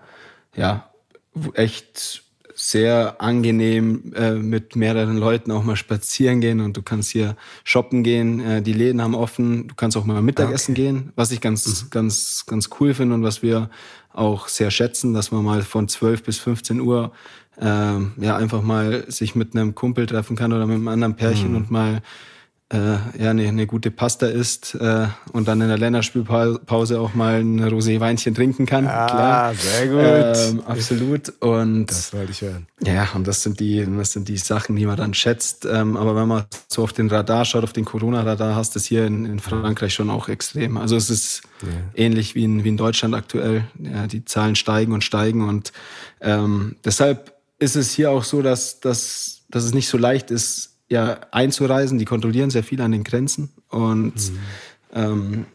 ja, 0.60 0.90
echt 1.54 2.24
sehr 2.54 3.22
angenehm 3.22 4.12
äh, 4.14 4.34
mit 4.34 4.76
mehreren 4.76 5.18
Leuten 5.18 5.52
auch 5.52 5.64
mal 5.64 5.78
spazieren 5.78 6.42
gehen 6.42 6.60
und 6.60 6.76
du 6.76 6.82
kannst 6.82 7.10
hier 7.12 7.38
shoppen 7.64 8.04
gehen, 8.04 8.42
äh, 8.42 8.62
die 8.62 8.74
Läden 8.74 9.02
haben 9.02 9.16
offen, 9.16 9.70
du 9.70 9.76
kannst 9.76 9.96
auch 9.96 10.04
mal 10.04 10.22
Mittagessen 10.22 10.74
okay. 10.74 10.82
gehen, 10.82 11.14
was 11.16 11.32
ich 11.32 11.40
ganz, 11.40 11.84
mhm. 11.84 11.90
ganz, 11.90 12.44
ganz 12.46 12.70
cool 12.80 12.94
finde 12.94 13.16
und 13.16 13.24
was 13.24 13.42
wir 13.42 13.70
auch 14.12 14.50
sehr 14.50 14.72
schätzen, 14.72 15.14
dass 15.14 15.32
man 15.32 15.46
mal 15.46 15.62
von 15.62 15.88
12 15.88 16.24
bis 16.24 16.40
15 16.40 16.82
Uhr 16.82 17.14
äh, 17.62 17.66
ja 17.66 18.36
einfach 18.36 18.62
mal 18.62 19.06
sich 19.10 19.36
mit 19.36 19.56
einem 19.56 19.74
Kumpel 19.74 20.06
treffen 20.06 20.36
kann 20.36 20.52
oder 20.52 20.66
mit 20.66 20.76
einem 20.76 20.90
anderen 20.90 21.16
Pärchen 21.16 21.52
mhm. 21.52 21.56
und 21.56 21.72
mal 21.72 22.02
äh, 22.72 22.78
ja, 23.18 23.32
eine, 23.32 23.48
eine 23.48 23.66
gute 23.66 23.90
Pasta 23.90 24.28
isst 24.28 24.76
äh, 24.76 25.08
und 25.34 25.48
dann 25.48 25.60
in 25.60 25.70
der 25.70 25.80
Länderspielpause 25.80 27.00
auch 27.00 27.16
mal 27.16 27.40
ein 27.40 27.60
Rosé-Weinchen 27.60 28.36
trinken 28.36 28.68
kann. 28.68 28.86
Ah, 28.86 29.08
klar. 29.08 29.54
sehr 29.56 29.88
gut. 29.88 30.52
Ähm, 30.52 30.64
absolut. 30.68 31.34
Und 31.40 31.88
das 31.88 32.14
wollte 32.14 32.32
ich 32.32 32.42
hören. 32.42 32.68
Ja, 32.86 33.10
und 33.16 33.28
das 33.28 33.42
sind 33.42 33.60
die, 33.60 33.84
das 33.98 34.12
sind 34.12 34.28
die 34.28 34.38
Sachen, 34.38 34.76
die 34.76 34.86
man 34.86 34.98
dann 34.98 35.16
schätzt. 35.16 35.66
Ähm, 35.66 35.98
aber 35.98 36.16
wenn 36.16 36.28
man 36.28 36.46
so 36.68 36.84
auf 36.84 36.94
den 36.94 37.10
Radar 37.10 37.44
schaut, 37.44 37.64
auf 37.64 37.74
den 37.74 37.86
Corona-Radar, 37.86 38.56
hast 38.56 38.76
du 38.76 38.80
es 38.80 38.86
hier 38.86 39.08
in, 39.08 39.26
in 39.26 39.40
Frankreich 39.40 39.96
schon 39.96 40.12
auch 40.12 40.30
extrem. 40.30 40.78
Also 40.78 40.96
es 40.96 41.10
ist 41.10 41.42
ja. 41.64 41.70
ähnlich 41.96 42.36
wie 42.36 42.44
in, 42.44 42.64
wie 42.64 42.70
in 42.70 42.78
Deutschland 42.78 43.16
aktuell. 43.16 43.64
Ja, 43.80 44.06
die 44.06 44.26
Zahlen 44.26 44.56
steigen 44.56 44.94
und 44.94 45.04
steigen 45.04 45.48
und 45.48 45.74
ähm, 46.22 46.76
deshalb 46.86 47.34
ist 47.58 47.76
es 47.76 47.92
hier 47.92 48.12
auch 48.12 48.24
so, 48.24 48.42
dass, 48.42 48.80
dass, 48.80 49.42
dass 49.50 49.64
es 49.64 49.74
nicht 49.74 49.90
so 49.90 49.98
leicht 49.98 50.32
ist, 50.32 50.79
ja 50.90 51.20
einzureisen. 51.32 51.98
Die 51.98 52.06
kontrollieren 52.06 52.50
sehr 52.50 52.64
viel 52.64 52.82
an 52.82 52.92
den 52.92 53.04
Grenzen 53.04 53.50
und 53.70 54.16
mhm. 54.16 54.40
ähm, 54.94 55.46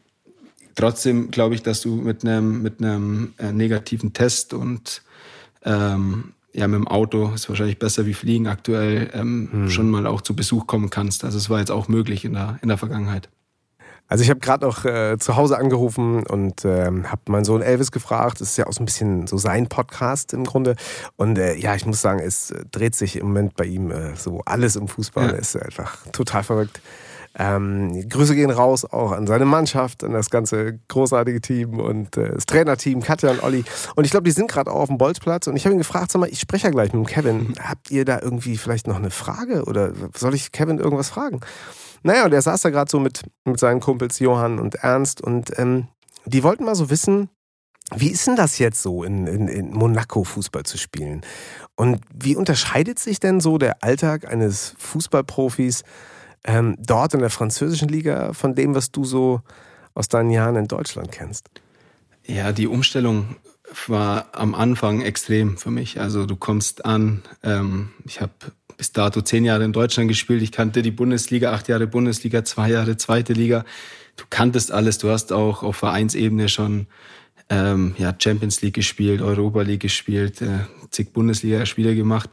trotzdem 0.75 1.31
glaube 1.31 1.55
ich, 1.55 1.63
dass 1.63 1.81
du 1.83 1.97
mit 1.97 2.25
einem 2.25 2.63
mit 2.63 2.81
einem 2.81 3.35
äh, 3.39 3.53
negativen 3.53 4.13
Test 4.13 4.55
und 4.55 5.03
ähm, 5.65 6.33
ja 6.53 6.69
mit 6.69 6.79
dem 6.79 6.89
Auto 6.89 7.33
ist 7.35 7.49
wahrscheinlich 7.49 7.79
besser 7.79 8.07
wie 8.07 8.15
Fliegen 8.15 8.47
aktuell 8.47 9.11
ähm, 9.13 9.49
mhm. 9.53 9.71
schon 9.71 9.91
mal 9.91 10.07
auch 10.07 10.23
zu 10.23 10.37
Besuch 10.37 10.67
kommen 10.67 10.91
kannst. 10.91 11.25
Also 11.25 11.37
es 11.37 11.51
war 11.51 11.59
jetzt 11.59 11.71
auch 11.71 11.89
möglich 11.89 12.25
in 12.25 12.35
der 12.35 12.59
in 12.63 12.69
der 12.69 12.79
Vergangenheit. 12.79 13.29
Also 14.09 14.23
ich 14.23 14.31
habe 14.31 14.41
gerade 14.41 14.67
noch 14.67 14.85
äh, 14.85 15.17
zu 15.19 15.37
Hause 15.37 15.59
angerufen 15.59 16.27
und 16.27 16.65
äh, 16.65 16.85
habe 16.85 17.23
meinen 17.29 17.45
Sohn 17.45 17.63
Elvis 17.63 17.91
gefragt. 17.91 18.41
Das 18.41 18.51
ist 18.51 18.57
ja 18.57 18.67
auch 18.67 18.73
so 18.73 18.83
ein 18.83 18.87
bisschen 18.87 19.27
so 19.27 19.39
sein 19.39 19.69
Podcast 19.69 20.33
im 20.35 20.45
Grunde. 20.45 20.77
Und 21.17 21.39
äh, 21.39 21.55
ja, 21.55 21.75
ich 21.75 21.87
muss 21.87 22.01
sagen, 22.01 22.21
es 22.21 22.53
dreht 22.71 22.95
sich 22.95 23.17
im 23.17 23.29
Moment 23.29 23.57
bei 23.57 23.65
ihm 23.65 23.91
äh, 23.91 24.15
so 24.15 24.43
alles 24.45 24.77
im 24.77 24.89
Fußball. 24.89 25.31
Ja. 25.31 25.33
ist 25.33 25.57
einfach 25.57 26.07
total 26.13 26.43
verrückt. 26.43 26.81
Ähm, 27.37 28.09
Grüße 28.09 28.35
gehen 28.37 28.51
raus 28.51 28.85
auch 28.85 29.11
an 29.11 29.27
seine 29.27 29.45
Mannschaft, 29.45 30.05
an 30.05 30.13
das 30.13 30.31
ganze 30.31 30.79
großartige 30.89 31.41
Team 31.41 31.81
und 31.81 32.17
äh, 32.17 32.33
das 32.33 32.47
Trainerteam, 32.47 33.03
Katja 33.03 33.31
und 33.33 33.43
Olli. 33.43 33.65
Und 33.97 34.05
ich 34.05 34.13
glaube, 34.13 34.25
die 34.25 34.31
sind 34.31 34.51
gerade 34.51 34.71
auch 34.71 34.81
auf 34.81 34.89
dem 34.89 34.99
Bolzplatz. 34.99 35.49
Und 35.49 35.57
ich 35.57 35.65
habe 35.65 35.75
ihn 35.75 35.79
gefragt, 35.79 36.13
sag 36.13 36.21
mal, 36.21 36.29
ich 36.29 36.41
spreche 36.41 36.69
ja 36.69 36.71
gleich 36.71 36.93
mit 36.93 37.05
dem 37.05 37.07
Kevin. 37.07 37.55
Habt 37.61 37.91
ihr 37.91 38.05
da 38.05 38.21
irgendwie 38.21 38.57
vielleicht 38.57 38.87
noch 38.87 38.97
eine 38.97 39.11
Frage 39.11 39.65
oder 39.65 39.93
soll 40.17 40.35
ich 40.35 40.53
Kevin 40.53 40.79
irgendwas 40.79 41.09
fragen? 41.09 41.41
Naja, 42.05 42.27
und 42.27 42.33
er 42.33 42.43
saß 42.43 42.63
da 42.63 42.71
gerade 42.71 42.91
so 42.91 43.01
mit, 43.01 43.23
mit 43.45 43.59
seinen 43.59 43.81
Kumpels 43.81 44.19
Johann 44.19 44.59
und 44.59 44.77
Ernst 44.77 45.21
und 45.21 45.59
ähm, 45.59 45.89
die 46.27 46.43
wollten 46.43 46.65
mal 46.65 46.75
so 46.75 46.91
wissen, 46.91 47.31
wie 47.95 48.11
ist 48.11 48.27
denn 48.27 48.37
das 48.37 48.59
jetzt 48.59 48.83
so, 48.83 49.05
in, 49.05 49.27
in, 49.27 49.49
in 49.49 49.71
Monaco 49.73 50.25
Fußball 50.25 50.63
zu 50.63 50.79
spielen? 50.79 51.23
Und 51.77 52.01
wie 52.15 52.37
unterscheidet 52.37 52.99
sich 52.99 53.21
denn 53.21 53.41
so 53.41 53.59
der 53.59 53.83
Alltag 53.83 54.27
eines 54.27 54.75
Fußballprofis 54.79 55.83
ähm, 56.45 56.77
dort 56.79 57.15
in 57.15 57.21
der 57.21 57.31
französischen 57.31 57.89
Liga 57.89 58.33
von 58.33 58.55
dem, 58.55 58.75
was 58.75 58.91
du 58.93 59.05
so 59.05 59.41
aus 59.95 60.09
deinen 60.09 60.31
Jahren 60.31 60.57
in 60.57 60.69
Deutschland 60.69 61.11
kennst? 61.13 61.49
Ja, 62.27 62.53
die 62.53 62.67
Umstellung 62.67 63.37
war 63.87 64.29
am 64.33 64.55
Anfang 64.55 65.01
extrem 65.01 65.57
für 65.57 65.71
mich. 65.71 66.01
Also 66.01 66.27
du 66.27 66.37
kommst 66.37 66.85
an, 66.85 67.23
ähm, 67.43 67.91
ich 68.07 68.21
habe 68.21 68.33
bis 68.77 68.93
dato 68.93 69.21
zehn 69.21 69.45
Jahre 69.45 69.65
in 69.65 69.73
Deutschland 69.73 70.09
gespielt, 70.09 70.43
ich 70.43 70.53
kannte 70.53 70.83
die 70.83 70.91
Bundesliga, 70.91 71.53
acht 71.53 71.69
Jahre 71.69 71.87
Bundesliga, 71.87 72.45
zwei 72.45 72.71
Jahre 72.71 72.97
zweite 72.97 73.33
Liga. 73.33 73.65
Du 74.17 74.25
kanntest 74.31 74.73
alles, 74.73 74.99
du 74.99 75.11
hast 75.11 75.33
auch 75.33 75.63
auf 75.63 75.77
Vereinsebene 75.77 76.49
schon 76.49 76.87
ähm, 77.51 77.95
ja, 77.99 78.15
Champions 78.19 78.63
League 78.63 78.75
gespielt, 78.75 79.23
Europa 79.23 79.63
League 79.63 79.81
gespielt, 79.81 80.41
äh, 80.41 80.61
zig 80.91 81.13
Bundesliga-Spiele 81.13 81.95
gemacht. 81.95 82.31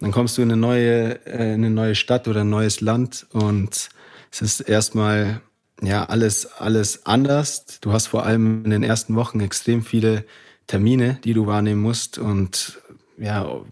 Dann 0.00 0.12
kommst 0.12 0.38
du 0.38 0.42
in 0.42 0.50
eine 0.50 0.60
neue, 0.60 1.26
äh, 1.26 1.54
in 1.54 1.64
eine 1.64 1.70
neue 1.70 1.94
Stadt 1.94 2.26
oder 2.26 2.40
ein 2.40 2.50
neues 2.50 2.80
Land 2.80 3.26
und 3.32 3.90
es 4.32 4.42
ist 4.42 4.60
erstmal 4.60 5.40
ja 5.82 6.04
alles 6.04 6.46
alles 6.46 7.06
anders. 7.06 7.80
Du 7.80 7.92
hast 7.92 8.08
vor 8.08 8.24
allem 8.24 8.64
in 8.64 8.70
den 8.70 8.82
ersten 8.82 9.14
Wochen 9.14 9.40
extrem 9.40 9.82
viele 9.82 10.24
Termine, 10.66 11.18
die 11.24 11.34
du 11.34 11.46
wahrnehmen 11.46 11.82
musst 11.82 12.18
und 12.18 12.80
ja, 13.18 13.44
du 13.44 13.66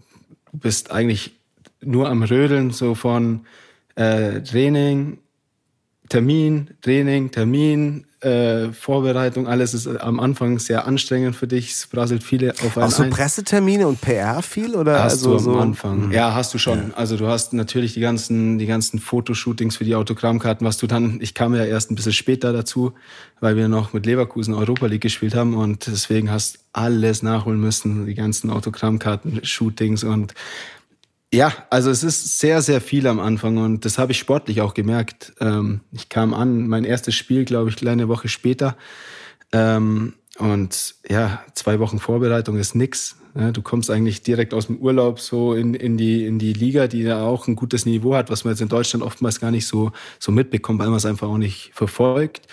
bist 0.53 0.91
eigentlich 0.91 1.39
nur 1.81 2.09
am 2.09 2.23
Rödeln 2.23 2.71
so 2.71 2.93
von 2.93 3.45
äh, 3.95 4.41
Training, 4.41 5.19
Termin, 6.09 6.71
Training, 6.81 7.31
Termin, 7.31 8.05
äh, 8.21 8.73
Vorbereitung, 8.73 9.47
alles 9.47 9.73
ist 9.73 9.87
am 9.87 10.19
Anfang 10.19 10.59
sehr 10.59 10.85
anstrengend 10.85 11.35
für 11.35 11.47
dich. 11.47 11.71
Es 11.71 11.87
prasselt 11.87 12.23
viele 12.23 12.51
auf 12.51 12.77
einen 12.77 12.87
Auch 12.87 12.91
so 12.91 13.03
Pressetermine 13.09 13.87
und 13.87 14.01
PR 14.01 14.41
viel 14.41 14.75
oder 14.75 15.03
hast 15.03 15.13
also 15.13 15.29
du 15.29 15.37
am 15.37 15.43
so 15.43 15.57
Anfang? 15.57 16.07
Mhm. 16.07 16.11
Ja, 16.11 16.33
hast 16.33 16.53
du 16.53 16.57
schon. 16.57 16.89
Ja. 16.89 16.95
Also 16.95 17.15
du 17.15 17.27
hast 17.27 17.53
natürlich 17.53 17.93
die 17.93 18.01
ganzen 18.01 18.57
die 18.57 18.65
ganzen 18.65 18.99
Fotoshootings 18.99 19.77
für 19.77 19.85
die 19.85 19.95
Autogrammkarten, 19.95 20.67
was 20.67 20.77
du 20.77 20.87
dann. 20.87 21.19
Ich 21.21 21.33
kam 21.33 21.55
ja 21.55 21.63
erst 21.63 21.91
ein 21.91 21.95
bisschen 21.95 22.13
später 22.13 22.51
dazu, 22.51 22.93
weil 23.39 23.55
wir 23.55 23.69
noch 23.69 23.93
mit 23.93 24.05
Leverkusen 24.05 24.53
Europa 24.53 24.87
League 24.87 25.01
gespielt 25.01 25.33
haben 25.33 25.55
und 25.55 25.87
deswegen 25.87 26.29
hast 26.29 26.59
alles 26.73 27.23
nachholen 27.23 27.59
müssen, 27.59 28.05
die 28.05 28.15
ganzen 28.15 28.49
Autogrammkarten, 28.49 29.45
Shootings 29.45 30.03
und 30.03 30.33
ja, 31.31 31.53
also 31.69 31.91
es 31.91 32.03
ist 32.03 32.39
sehr, 32.39 32.61
sehr 32.61 32.81
viel 32.81 33.05
am 33.07 33.19
Anfang 33.19 33.57
und 33.57 33.85
das 33.85 33.97
habe 33.99 34.11
ich 34.11 34.17
sportlich 34.17 34.61
auch 34.61 34.73
gemerkt. 34.73 35.33
Ähm, 35.39 35.81
ich 35.91 36.09
kam 36.09 36.33
an, 36.33 36.67
mein 36.67 36.85
erstes 36.85 37.15
Spiel, 37.15 37.45
glaube 37.45 37.69
ich, 37.69 37.87
eine 37.87 38.07
Woche 38.07 38.29
später. 38.29 38.75
Ähm, 39.51 40.13
und 40.39 40.95
ja, 41.07 41.43
zwei 41.53 41.79
Wochen 41.79 41.99
Vorbereitung 41.99 42.57
ist 42.57 42.73
nix. 42.73 43.17
Du 43.53 43.61
kommst 43.61 43.91
eigentlich 43.91 44.23
direkt 44.23 44.55
aus 44.55 44.67
dem 44.67 44.77
Urlaub 44.77 45.19
so 45.19 45.53
in, 45.53 45.75
in, 45.75 45.97
die, 45.97 46.25
in 46.25 46.39
die 46.39 46.53
Liga, 46.53 46.87
die 46.87 47.03
ja 47.03 47.21
auch 47.21 47.47
ein 47.47 47.55
gutes 47.55 47.85
Niveau 47.85 48.15
hat, 48.15 48.31
was 48.31 48.43
man 48.43 48.53
jetzt 48.53 48.61
in 48.61 48.69
Deutschland 48.69 49.03
oftmals 49.03 49.39
gar 49.39 49.51
nicht 49.51 49.67
so, 49.67 49.91
so 50.17 50.31
mitbekommt, 50.31 50.79
weil 50.79 50.87
man 50.87 50.97
es 50.97 51.05
einfach 51.05 51.27
auch 51.27 51.37
nicht 51.37 51.71
verfolgt. 51.73 52.47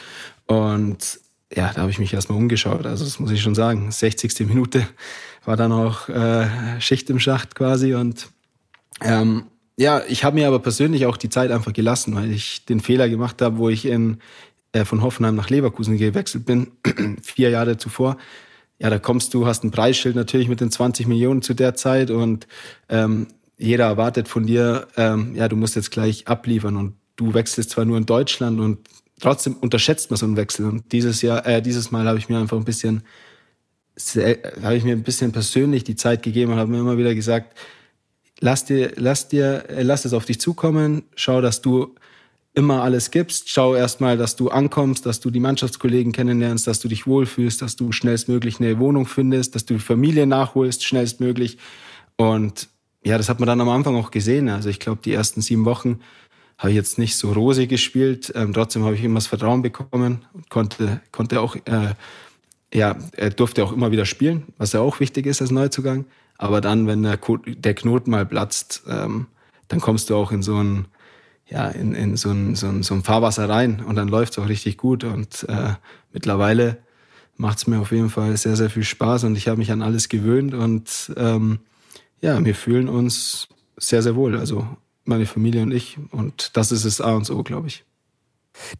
Und 0.47 1.18
ja, 1.54 1.73
da 1.73 1.80
habe 1.80 1.90
ich 1.90 1.99
mich 1.99 2.12
erstmal 2.12 2.38
umgeschaut. 2.38 2.85
Also 2.85 3.04
das 3.04 3.18
muss 3.18 3.30
ich 3.30 3.40
schon 3.40 3.54
sagen. 3.54 3.90
60. 3.90 4.47
Minute 4.47 4.87
war 5.45 5.56
dann 5.56 5.73
auch 5.73 6.09
äh, 6.09 6.47
Schicht 6.80 7.09
im 7.09 7.21
Schacht 7.21 7.54
quasi 7.54 7.95
und 7.95 8.28
ähm, 9.03 9.45
ja, 9.79 10.03
ich 10.09 10.25
habe 10.25 10.37
mir 10.37 10.49
aber 10.49 10.59
persönlich 10.59 11.07
auch 11.07 11.17
die 11.17 11.29
Zeit 11.29 11.50
einfach 11.50 11.73
gelassen, 11.73 12.15
weil 12.15 12.31
ich 12.31 12.65
den 12.65 12.81
Fehler 12.81 13.09
gemacht 13.09 13.43
habe, 13.43 13.59
wo 13.59 13.69
ich 13.69 13.85
in, 13.85 14.19
äh, 14.73 14.85
von 14.85 15.03
Hoffenheim 15.03 15.35
nach 15.35 15.50
Leverkusen 15.50 15.99
gewechselt 15.99 16.47
bin, 16.47 16.73
vier 17.23 17.50
Jahre 17.50 17.76
zuvor. 17.76 18.17
Ja, 18.79 18.91
da 18.91 18.99
kommst 18.99 19.35
du, 19.35 19.47
hast 19.47 19.65
ein 19.65 19.71
Preisschild 19.71 20.17
natürlich 20.17 20.49
mit 20.49 20.61
den 20.61 20.71
20 20.71 21.07
Millionen 21.07 21.43
zu 21.43 21.55
der 21.55 21.75
Zeit 21.75 22.11
und 22.11 22.47
ähm, 22.88 23.26
jeder 23.59 23.87
erwartet 23.87 24.29
von 24.29 24.47
dir, 24.47 24.87
ähm, 24.97 25.35
ja, 25.35 25.49
du 25.49 25.57
musst 25.57 25.76
jetzt 25.76 25.91
gleich 25.91 26.29
abliefern 26.29 26.76
und 26.76 26.95
du 27.17 27.33
wechselst 27.33 27.71
zwar 27.71 27.87
nur 27.87 27.97
in 27.97 28.07
Deutschland 28.07 28.61
und 28.61 28.79
trotzdem 29.21 29.55
unterschätzt 29.55 30.11
man 30.11 30.19
so 30.19 30.26
einen 30.26 30.37
Wechsel. 30.37 30.67
Und 30.67 30.93
dieses 30.93 31.23
Jahr, 31.23 31.47
äh, 31.47 31.62
dieses 31.62 31.91
Mal 31.91 32.07
habe 32.07 32.19
ich 32.19 32.29
mir 32.29 32.38
einfach 32.38 32.59
ein 32.59 32.65
bisschen, 32.65 33.03
habe 34.62 34.76
ich 34.76 34.85
mir 34.85 34.93
ein 34.93 35.03
bisschen 35.03 35.33
persönlich 35.33 35.85
die 35.85 35.97
Zeit 35.97 36.23
gegeben 36.23 36.53
und 36.53 36.59
habe 36.59 36.71
mir 36.71 36.81
immer 36.81 36.99
wieder 36.99 37.15
gesagt, 37.15 37.57
lass 38.40 38.64
dir, 38.64 38.93
lass 38.97 39.28
dir, 39.28 39.64
äh, 39.69 39.83
lass 39.83 40.05
es 40.05 40.12
auf 40.12 40.25
dich 40.25 40.40
zukommen, 40.40 41.05
schau, 41.14 41.40
dass 41.40 41.62
du 41.62 41.95
immer 42.55 42.83
alles 42.83 43.11
gibst, 43.11 43.50
schau 43.50 43.75
erstmal, 43.75 44.16
dass 44.16 44.35
du 44.35 44.49
ankommst, 44.49 45.05
dass 45.05 45.21
du 45.21 45.31
die 45.31 45.40
Mannschaftskollegen 45.40 46.12
kennenlernst, 46.12 46.66
dass 46.66 46.81
du 46.81 46.88
dich 46.88 47.07
wohlfühlst, 47.07 47.61
dass 47.61 47.76
du 47.76 47.93
schnellstmöglich 47.93 48.61
eine 48.61 48.78
Wohnung 48.78 49.07
findest, 49.07 49.55
dass 49.55 49.66
du 49.66 49.75
die 49.75 49.81
Familie 49.81 50.26
nachholst, 50.26 50.83
schnellstmöglich. 50.85 51.59
Und 52.16 52.69
ja, 53.05 53.19
das 53.19 53.28
hat 53.28 53.40
man 53.40 53.47
dann 53.47 53.61
am 53.61 53.69
Anfang 53.69 53.95
auch 53.95 54.11
gesehen. 54.11 54.49
Also 54.49 54.71
ich 54.71 54.81
glaube, 54.81 55.02
die 55.05 55.12
ersten 55.12 55.43
sieben 55.43 55.66
Wochen 55.66 56.00
habe 56.57 56.71
ich 56.71 56.76
jetzt 56.76 56.99
nicht 56.99 57.16
so 57.16 57.33
rosig 57.33 57.69
gespielt. 57.69 58.33
Ähm, 58.35 58.55
trotzdem 58.55 58.85
habe 58.85 58.95
ich 58.95 59.05
immer 59.05 59.16
das 59.16 59.26
Vertrauen 59.26 59.61
bekommen 59.61 60.25
und 60.33 60.49
konnte, 60.49 61.02
konnte 61.12 61.43
auch, 61.43 61.57
äh, 61.57 61.95
ja, 62.73 62.97
er 63.12 63.31
durfte 63.31 63.64
auch 63.64 63.73
immer 63.73 63.93
wieder 63.93 64.07
spielen, 64.07 64.45
was 64.57 64.73
ja 64.73 64.81
auch 64.81 64.99
wichtig 64.99 65.26
ist 65.26 65.43
als 65.43 65.50
Neuzugang. 65.50 66.07
Aber 66.38 66.61
dann, 66.61 66.87
wenn 66.87 67.02
der, 67.02 67.19
der 67.47 67.75
Knoten 67.75 68.11
mal 68.11 68.26
platzt, 68.26 68.83
ähm, 68.88 69.26
dann 69.69 69.81
kommst 69.81 70.11
du 70.11 70.16
auch 70.16 70.33
in 70.33 70.43
so 70.43 70.62
ein, 70.62 70.87
ja, 71.49 71.69
in, 71.69 71.95
in 71.95 72.16
so 72.16 72.31
ein, 72.31 72.55
so 72.55 72.66
ein, 72.66 72.83
so 72.83 72.95
ein 72.95 73.02
Fahrwasser 73.02 73.49
rein 73.49 73.83
und 73.83 73.97
dann 73.97 74.09
läuft 74.09 74.33
es 74.33 74.38
auch 74.38 74.49
richtig 74.49 74.76
gut. 74.76 75.05
Und 75.05 75.47
äh, 75.49 75.75
mittlerweile 76.12 76.78
macht 77.37 77.59
es 77.59 77.66
mir 77.66 77.81
auf 77.81 77.93
jeden 77.93 78.11
Fall 78.11 78.37
sehr, 78.37 78.57
sehr 78.57 78.71
viel 78.71 78.85
Spaß 78.85 79.25
und 79.25 79.37
ich 79.37 79.49
habe 79.49 79.59
mich 79.59 79.73
an 79.73 79.83
alles 79.83 80.09
gewöhnt 80.09 80.55
und 80.55 81.12
ähm, 81.16 81.61
ja, 82.21 82.43
wir 82.45 82.55
fühlen 82.55 82.88
uns 82.88 83.49
sehr, 83.76 84.02
sehr 84.02 84.16
wohl. 84.16 84.37
Also 84.37 84.66
meine 85.07 85.26
Familie 85.26 85.62
und 85.62 85.73
ich. 85.73 85.99
Und 86.11 86.57
das 86.57 86.73
ist 86.73 86.85
es 86.85 87.00
A 87.00 87.14
und 87.14 87.31
O, 87.31 87.43
glaube 87.43 87.69
ich. 87.69 87.85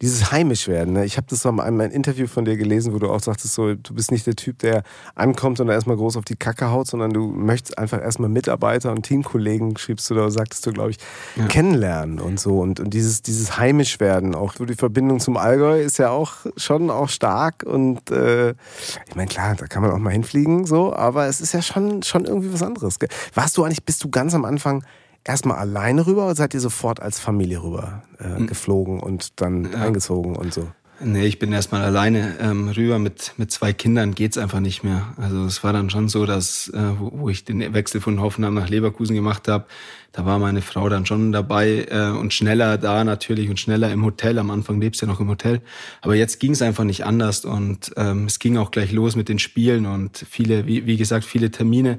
Dieses 0.01 0.33
Heimischwerden, 0.33 0.95
ne? 0.95 1.05
ich 1.05 1.17
habe 1.17 1.27
das 1.29 1.45
mal 1.45 1.67
in 1.67 1.81
einem 1.81 1.93
Interview 1.93 2.27
von 2.27 2.45
dir 2.45 2.57
gelesen, 2.57 2.93
wo 2.93 2.99
du 2.99 3.11
auch 3.11 3.21
sagtest, 3.21 3.55
so, 3.55 3.75
du 3.75 3.95
bist 3.95 4.11
nicht 4.11 4.27
der 4.27 4.37
Typ, 4.37 4.59
der 4.59 4.83
ankommt 5.15 5.61
und 5.61 5.69
erstmal 5.69 5.97
groß 5.97 6.17
auf 6.17 6.25
die 6.25 6.37
Kacke 6.37 6.71
haut, 6.71 6.87
sondern 6.87 7.13
du 7.13 7.29
möchtest 7.29 7.79
einfach 7.79 8.01
erstmal 8.01 8.29
Mitarbeiter 8.29 8.93
und 8.93 9.03
Teamkollegen, 9.03 9.77
schriebst 9.77 10.09
du 10.11 10.15
da, 10.15 10.31
sagtest 10.31 10.67
du, 10.67 10.73
glaube 10.73 10.91
ich, 10.91 10.99
ja. 11.37 11.47
kennenlernen 11.47 12.21
und 12.21 12.41
so. 12.41 12.61
Und, 12.61 12.81
und 12.81 12.93
dieses, 12.95 13.23
dieses 13.23 13.59
Heimischwerden, 13.59 14.35
auch 14.35 14.55
so 14.55 14.65
die 14.65 14.75
Verbindung 14.75 15.21
zum 15.21 15.37
Allgäu 15.37 15.81
ist 15.81 15.99
ja 15.99 16.11
auch 16.11 16.47
schon 16.57 16.91
auch 16.91 17.09
stark. 17.09 17.63
Und 17.65 18.11
äh, 18.11 18.51
ich 18.51 19.15
meine, 19.15 19.29
klar, 19.29 19.55
da 19.55 19.67
kann 19.67 19.83
man 19.83 19.93
auch 19.93 19.99
mal 19.99 20.11
hinfliegen, 20.11 20.67
so, 20.67 20.95
aber 20.95 21.27
es 21.27 21.41
ist 21.41 21.53
ja 21.53 21.63
schon, 21.63 22.03
schon 22.03 22.25
irgendwie 22.25 22.53
was 22.53 22.63
anderes. 22.63 22.97
Warst 23.35 23.57
du 23.57 23.65
eigentlich, 23.65 23.85
bist 23.85 24.03
du 24.03 24.11
ganz 24.11 24.35
am 24.35 24.45
Anfang 24.45 24.85
erstmal 25.27 25.59
alleine 25.59 26.07
rüber 26.07 26.25
oder 26.25 26.35
seid 26.35 26.55
ihr 26.55 26.61
sofort 26.61 27.01
als 27.01 27.19
Familie 27.19 27.63
rüber 27.63 28.03
äh, 28.19 28.45
geflogen 28.45 29.01
und 29.01 29.41
dann 29.41 29.71
ja. 29.73 29.83
eingezogen 29.83 30.37
und 30.37 30.55
so? 30.55 30.69
Nee, 30.99 31.27
ich 31.27 31.39
bin 31.39 31.53
erstmal 31.53 31.83
alleine 31.83 32.37
ähm, 32.41 32.69
rüber. 32.69 32.99
Mit, 32.99 33.35
mit 33.37 33.51
zwei 33.51 33.75
Kindern 33.75 34.15
geht's 34.15 34.39
einfach 34.39 34.61
nicht 34.61 34.83
mehr. 34.83 35.13
Also 35.19 35.45
es 35.45 35.63
war 35.63 35.75
dann 35.75 35.91
schon 35.91 36.09
so, 36.09 36.25
dass, 36.25 36.69
äh, 36.69 36.99
wo, 36.99 37.13
wo 37.15 37.29
ich 37.29 37.45
den 37.45 37.75
Wechsel 37.75 38.01
von 38.01 38.19
Hoffenheim 38.21 38.55
nach 38.55 38.71
Leverkusen 38.71 39.15
gemacht 39.15 39.47
habe, 39.47 39.67
da 40.13 40.25
war 40.25 40.39
meine 40.39 40.63
Frau 40.63 40.89
dann 40.89 41.05
schon 41.05 41.33
dabei 41.33 41.87
äh, 41.91 42.19
und 42.19 42.33
schneller 42.33 42.79
da 42.79 43.05
natürlich 43.05 43.51
und 43.51 43.61
schneller 43.61 43.93
im 43.93 44.07
Hotel. 44.07 44.39
Am 44.39 44.51
Anfang 44.51 44.81
lebst 44.81 45.03
du 45.03 45.07
ja 45.07 45.13
noch 45.13 45.21
im 45.21 45.29
Hotel. 45.29 45.61
Aber 46.01 46.15
jetzt 46.15 46.41
ging's 46.41 46.63
einfach 46.63 46.85
nicht 46.85 47.05
anders 47.05 47.45
und 47.45 47.93
ähm, 47.99 48.25
es 48.25 48.39
ging 48.39 48.57
auch 48.57 48.71
gleich 48.71 48.93
los 48.93 49.17
mit 49.17 49.29
den 49.29 49.39
Spielen 49.39 49.85
und 49.85 50.25
viele, 50.31 50.67
wie, 50.67 50.87
wie 50.87 50.97
gesagt, 50.97 51.27
viele 51.27 51.51
Termine. 51.51 51.99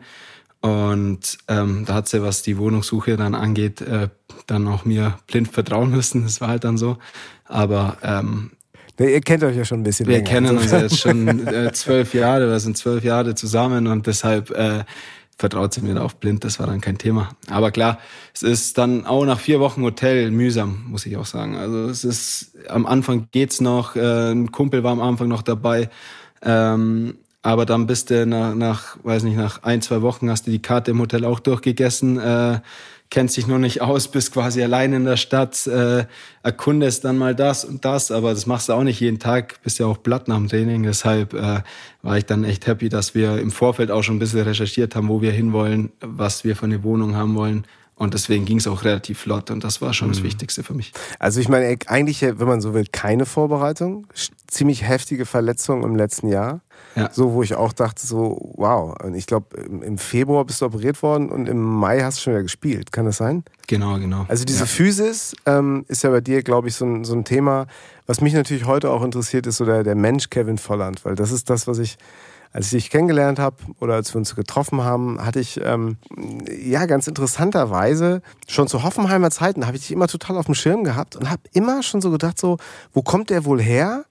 Und 0.68 1.38
ähm, 1.48 1.84
da 1.86 1.96
hat 1.96 2.08
sie, 2.08 2.22
was 2.22 2.42
die 2.42 2.58
Wohnungssuche 2.58 3.18
dann 3.18 3.36
angeht, 3.36 3.82
äh, 3.82 4.10
dann 4.48 4.68
auch 4.68 4.86
mir 4.86 5.18
blind 5.28 5.48
vertrauen 5.50 5.92
müssen. 5.92 6.24
Das 6.24 6.42
war 6.42 6.50
halt 6.50 6.64
dann 6.64 6.78
so. 6.78 6.98
Aber 7.46 7.98
ähm, 8.04 8.52
Nee, 9.00 9.14
ihr 9.14 9.22
kennt 9.22 9.44
euch 9.44 9.56
ja 9.56 9.64
schon 9.64 9.82
ein 9.82 9.84
bisschen 9.84 10.08
Wir 10.08 10.16
länger. 10.18 10.30
kennen 10.30 10.58
uns 10.58 10.72
jetzt 10.72 11.00
schon 11.00 11.48
äh, 11.48 11.72
zwölf 11.72 12.16
Jahre, 12.16 12.50
wir 12.50 12.60
sind 12.60 12.78
zwölf 12.78 13.04
Jahre 13.04 13.36
zusammen 13.36 13.86
und 13.86 14.08
deshalb 14.08 14.50
äh, 14.50 14.86
vertraut 15.38 15.74
sie 15.74 15.82
mir 15.82 15.94
da 15.94 16.02
auch 16.02 16.14
blind, 16.14 16.44
das 16.44 16.60
war 16.60 16.66
dann 16.66 16.82
kein 16.82 16.98
Thema. 16.98 17.30
Aber 17.48 17.70
klar, 17.70 18.00
es 18.34 18.42
ist 18.42 18.78
dann 18.80 19.06
auch 19.06 19.24
nach 19.26 19.40
vier 19.40 19.60
Wochen 19.60 19.84
Hotel 19.84 20.32
mühsam, 20.32 20.86
muss 20.88 21.06
ich 21.06 21.16
auch 21.16 21.28
sagen. 21.28 21.56
Also 21.56 21.88
es 21.90 22.04
ist, 22.04 22.56
am 22.70 22.88
Anfang 22.88 23.28
geht's 23.32 23.62
noch, 23.62 23.96
äh, 23.96 24.32
ein 24.32 24.52
Kumpel 24.52 24.84
war 24.84 24.94
am 24.94 25.02
Anfang 25.02 25.28
noch 25.28 25.44
dabei, 25.44 25.92
ähm, 26.42 27.18
aber 27.48 27.66
dann 27.66 27.88
bist 27.88 28.10
du 28.10 28.26
nach, 28.26 28.54
nach, 28.56 28.98
weiß 29.04 29.24
nicht, 29.24 29.38
nach 29.38 29.64
ein, 29.64 29.82
zwei 29.82 30.02
Wochen 30.02 30.30
hast 30.30 30.48
du 30.48 30.52
die 30.52 30.62
Karte 30.62 30.92
im 30.92 31.00
Hotel 31.00 31.24
auch 31.24 31.40
durchgegessen, 31.40 32.20
äh, 32.20 32.60
kennst 33.10 33.38
dich 33.38 33.48
noch 33.48 33.58
nicht 33.58 33.82
aus, 33.82 34.10
bist 34.10 34.34
quasi 34.34 34.62
allein 34.62 34.92
in 34.92 35.06
der 35.06 35.16
Stadt, 35.16 35.66
äh, 35.66 36.04
erkundest 36.44 37.06
dann 37.06 37.18
mal 37.18 37.34
das 37.34 37.64
und 37.64 37.86
das, 37.86 38.12
aber 38.12 38.32
das 38.32 38.48
machst 38.48 38.68
du 38.68 38.74
auch 38.74 38.84
nicht 38.84 39.00
jeden 39.00 39.20
Tag, 39.20 39.62
bist 39.64 39.80
ja 39.80 39.86
auch 39.86 40.04
platt 40.04 40.28
nach 40.28 40.36
dem 40.36 40.50
Training. 40.50 40.84
Deshalb 40.84 41.34
äh, 41.34 41.62
war 42.02 42.18
ich 42.18 42.26
dann 42.26 42.44
echt 42.44 42.68
happy, 42.68 42.90
dass 42.90 43.16
wir 43.16 43.40
im 43.40 43.52
Vorfeld 43.52 43.92
auch 43.92 44.04
schon 44.04 44.18
ein 44.18 44.20
bisschen 44.20 44.42
recherchiert 44.42 44.98
haben, 44.98 45.08
wo 45.08 45.22
wir 45.22 45.32
hinwollen, 45.32 45.94
was 46.02 46.44
wir 46.44 46.58
für 46.58 46.66
eine 46.66 46.84
Wohnung 46.84 47.16
haben 47.16 47.36
wollen. 47.36 47.66
Und 47.96 48.14
deswegen 48.14 48.44
ging 48.44 48.58
es 48.58 48.68
auch 48.68 48.84
relativ 48.84 49.20
flott 49.20 49.52
und 49.52 49.64
das 49.64 49.82
war 49.82 49.94
schon 49.94 50.10
mhm. 50.10 50.14
das 50.14 50.24
Wichtigste 50.24 50.64
für 50.64 50.74
mich. 50.74 50.92
Also 51.18 51.40
ich 51.40 51.48
meine, 51.48 51.78
eigentlich, 51.88 52.22
wenn 52.24 52.48
man 52.48 52.60
so 52.60 52.74
will, 52.74 52.86
keine 52.92 53.26
Vorbereitung. 53.26 54.06
Ziemlich 54.48 54.84
heftige 54.84 55.26
Verletzung 55.26 55.84
im 55.84 55.96
letzten 55.96 56.28
Jahr. 56.28 56.60
Ja. 56.98 57.10
So, 57.14 57.34
wo 57.34 57.44
ich 57.44 57.56
auch 57.56 57.74
dachte, 57.74 58.06
so, 58.06 58.54
wow. 58.56 58.96
Und 59.04 59.14
ich 59.14 59.28
glaube, 59.28 59.56
im 59.58 59.98
Februar 59.98 60.46
bist 60.46 60.62
du 60.62 60.66
operiert 60.66 61.02
worden 61.04 61.30
und 61.30 61.48
im 61.48 61.62
Mai 61.62 62.02
hast 62.02 62.18
du 62.18 62.22
schon 62.24 62.34
wieder 62.34 62.44
gespielt. 62.44 62.92
Kann 62.92 63.06
das 63.06 63.18
sein? 63.18 63.44
Genau, 63.68 64.00
genau. 64.00 64.26
Also 64.28 64.46
diese 64.46 64.62
ja. 64.62 64.66
Physis 64.66 65.36
ähm, 65.46 65.86
ist 65.88 66.04
ja 66.04 66.10
bei 66.10 66.22
dir, 66.22 66.42
glaube 66.42 66.70
ich, 66.70 66.76
so 66.76 66.86
ein, 66.86 67.04
so 67.04 67.14
ein 67.14 67.24
Thema. 67.24 67.68
Was 68.08 68.20
mich 68.22 68.34
natürlich 68.34 68.66
heute 68.66 68.90
auch 68.90 69.04
interessiert, 69.04 69.46
ist 69.46 69.58
so 69.58 69.66
der, 69.66 69.84
der 69.84 69.96
Mensch 69.96 70.30
Kevin 70.30 70.58
Volland, 70.58 71.06
weil 71.06 71.16
das 71.16 71.32
ist 71.32 71.50
das, 71.50 71.68
was 71.68 71.78
ich 71.78 71.98
als 72.54 72.68
ich 72.68 72.84
dich 72.84 72.90
kennengelernt 72.90 73.40
habe 73.40 73.58
oder 73.80 73.96
als 73.96 74.14
wir 74.14 74.20
uns 74.20 74.34
getroffen 74.34 74.84
haben, 74.84 75.24
hatte 75.24 75.40
ich 75.40 75.60
ähm, 75.64 75.98
ja 76.48 76.86
ganz 76.86 77.08
interessanterweise 77.08 78.22
schon 78.48 78.68
zu 78.68 78.84
Hoffenheimer 78.84 79.32
Zeiten 79.32 79.68
habe 79.68 79.78
ich 79.78 79.84
dich 79.84 79.92
immer 79.92 80.08
total 80.08 80.38
auf 80.38 80.46
dem 80.46 80.56
Schirm 80.56 80.84
gehabt 80.84 81.16
und 81.16 81.30
habe 81.30 81.42
immer 81.54 81.84
schon 81.84 82.02
so 82.02 82.10
gedacht 82.10 82.40
so, 82.40 82.58
wo 82.94 83.02
kommt 83.02 83.30
der 83.30 83.46
wohl 83.46 83.62
her? 83.62 84.06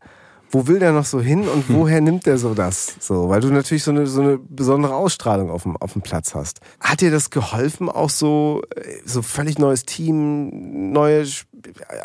Wo 0.57 0.67
will 0.67 0.79
der 0.79 0.93
noch 0.93 1.05
so 1.05 1.21
hin 1.21 1.47
und 1.49 1.69
hm. 1.69 1.77
woher 1.77 2.01
nimmt 2.01 2.25
der 2.25 2.39
so 2.39 2.55
das? 2.55 2.97
So, 2.99 3.29
weil 3.29 3.43
du 3.43 3.49
natürlich 3.49 3.85
so 3.85 3.91
eine, 3.91 4.07
so 4.07 4.23
eine 4.23 4.39
besondere 4.39 4.95
Ausstrahlung 4.95 5.51
auf 5.51 5.65
dem, 5.65 5.77
auf 5.77 5.93
dem 5.93 6.01
Platz 6.01 6.35
hast. 6.35 6.61
Hat 6.81 7.03
dir 7.03 7.11
das 7.11 7.29
geholfen, 7.29 7.91
auch 7.91 8.09
so, 8.09 8.63
äh, 8.75 8.81
so 9.05 9.21
völlig 9.21 9.59
neues 9.59 9.83
Team, 9.83 10.93
neue, 10.93 11.27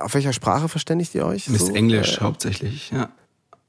auf 0.02 0.14
welcher 0.14 0.34
Sprache 0.34 0.68
verständigt 0.68 1.16
ihr 1.16 1.26
euch? 1.26 1.48
Ist 1.48 1.68
so, 1.68 1.74
Englisch 1.74 2.18
äh, 2.18 2.22
hauptsächlich, 2.26 2.92
ja. 2.92 3.12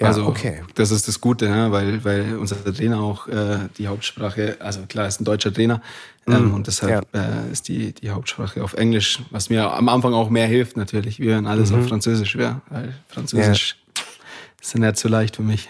Ja, 0.01 0.09
also 0.09 0.27
okay. 0.27 0.63
das 0.75 0.91
ist 0.91 1.07
das 1.07 1.21
Gute, 1.21 1.47
ja, 1.47 1.71
weil, 1.71 2.05
weil 2.05 2.37
unser 2.37 2.57
Trainer 2.65 3.01
auch 3.01 3.29
äh, 3.29 3.59
die 3.79 3.87
Hauptsprache, 3.87 4.57
also 4.59 4.81
klar, 4.89 5.07
ist 5.07 5.21
ein 5.21 5.25
deutscher 5.25 5.55
Trainer 5.55 5.81
ähm, 6.27 6.49
mhm. 6.49 6.55
und 6.55 6.67
deshalb 6.67 7.07
ja. 7.15 7.21
äh, 7.21 7.53
ist 7.53 7.69
die, 7.69 7.93
die 7.93 8.11
Hauptsprache 8.11 8.65
auf 8.65 8.75
Englisch, 8.75 9.21
was 9.31 9.49
mir 9.49 9.71
am 9.71 9.89
Anfang 9.89 10.13
auch 10.13 10.29
mehr 10.29 10.49
hilft 10.49 10.77
natürlich. 10.77 11.21
Wir 11.21 11.35
hören 11.35 11.47
alles 11.47 11.71
mhm. 11.71 11.79
auf 11.79 11.89
Französisch, 11.89 12.35
ja, 12.35 12.63
weil 12.69 12.95
Französisch 13.07 13.77
ja. 14.63 14.69
ist 14.69 14.75
nicht 14.77 14.97
so 14.99 15.09
leicht 15.09 15.37
für 15.37 15.43
mich. 15.43 15.69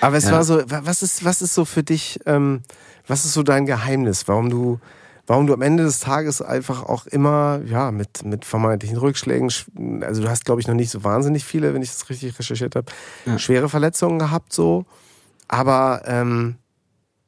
Aber 0.00 0.16
es 0.16 0.24
ja. 0.24 0.32
war 0.32 0.44
so, 0.44 0.62
was 0.66 1.02
ist, 1.02 1.24
was 1.24 1.40
ist 1.42 1.54
so 1.54 1.64
für 1.64 1.82
dich, 1.82 2.20
ähm, 2.26 2.62
was 3.06 3.24
ist 3.24 3.32
so 3.32 3.42
dein 3.42 3.66
Geheimnis, 3.66 4.28
warum 4.28 4.50
du 4.50 4.80
warum 5.26 5.46
du 5.46 5.54
am 5.54 5.62
Ende 5.62 5.84
des 5.84 6.00
Tages 6.00 6.42
einfach 6.42 6.82
auch 6.82 7.06
immer 7.06 7.62
ja 7.64 7.90
mit, 7.90 8.24
mit 8.24 8.44
vermeintlichen 8.44 8.98
Rückschlägen, 8.98 9.50
also 10.02 10.22
du 10.22 10.28
hast 10.28 10.44
glaube 10.44 10.60
ich 10.60 10.66
noch 10.66 10.74
nicht 10.74 10.90
so 10.90 11.02
wahnsinnig 11.02 11.44
viele, 11.44 11.72
wenn 11.72 11.80
ich 11.80 11.90
das 11.90 12.10
richtig 12.10 12.38
recherchiert 12.38 12.76
habe, 12.76 12.92
ja. 13.24 13.38
schwere 13.38 13.70
Verletzungen 13.70 14.18
gehabt 14.18 14.52
so, 14.52 14.84
aber 15.48 16.02
ähm, 16.04 16.56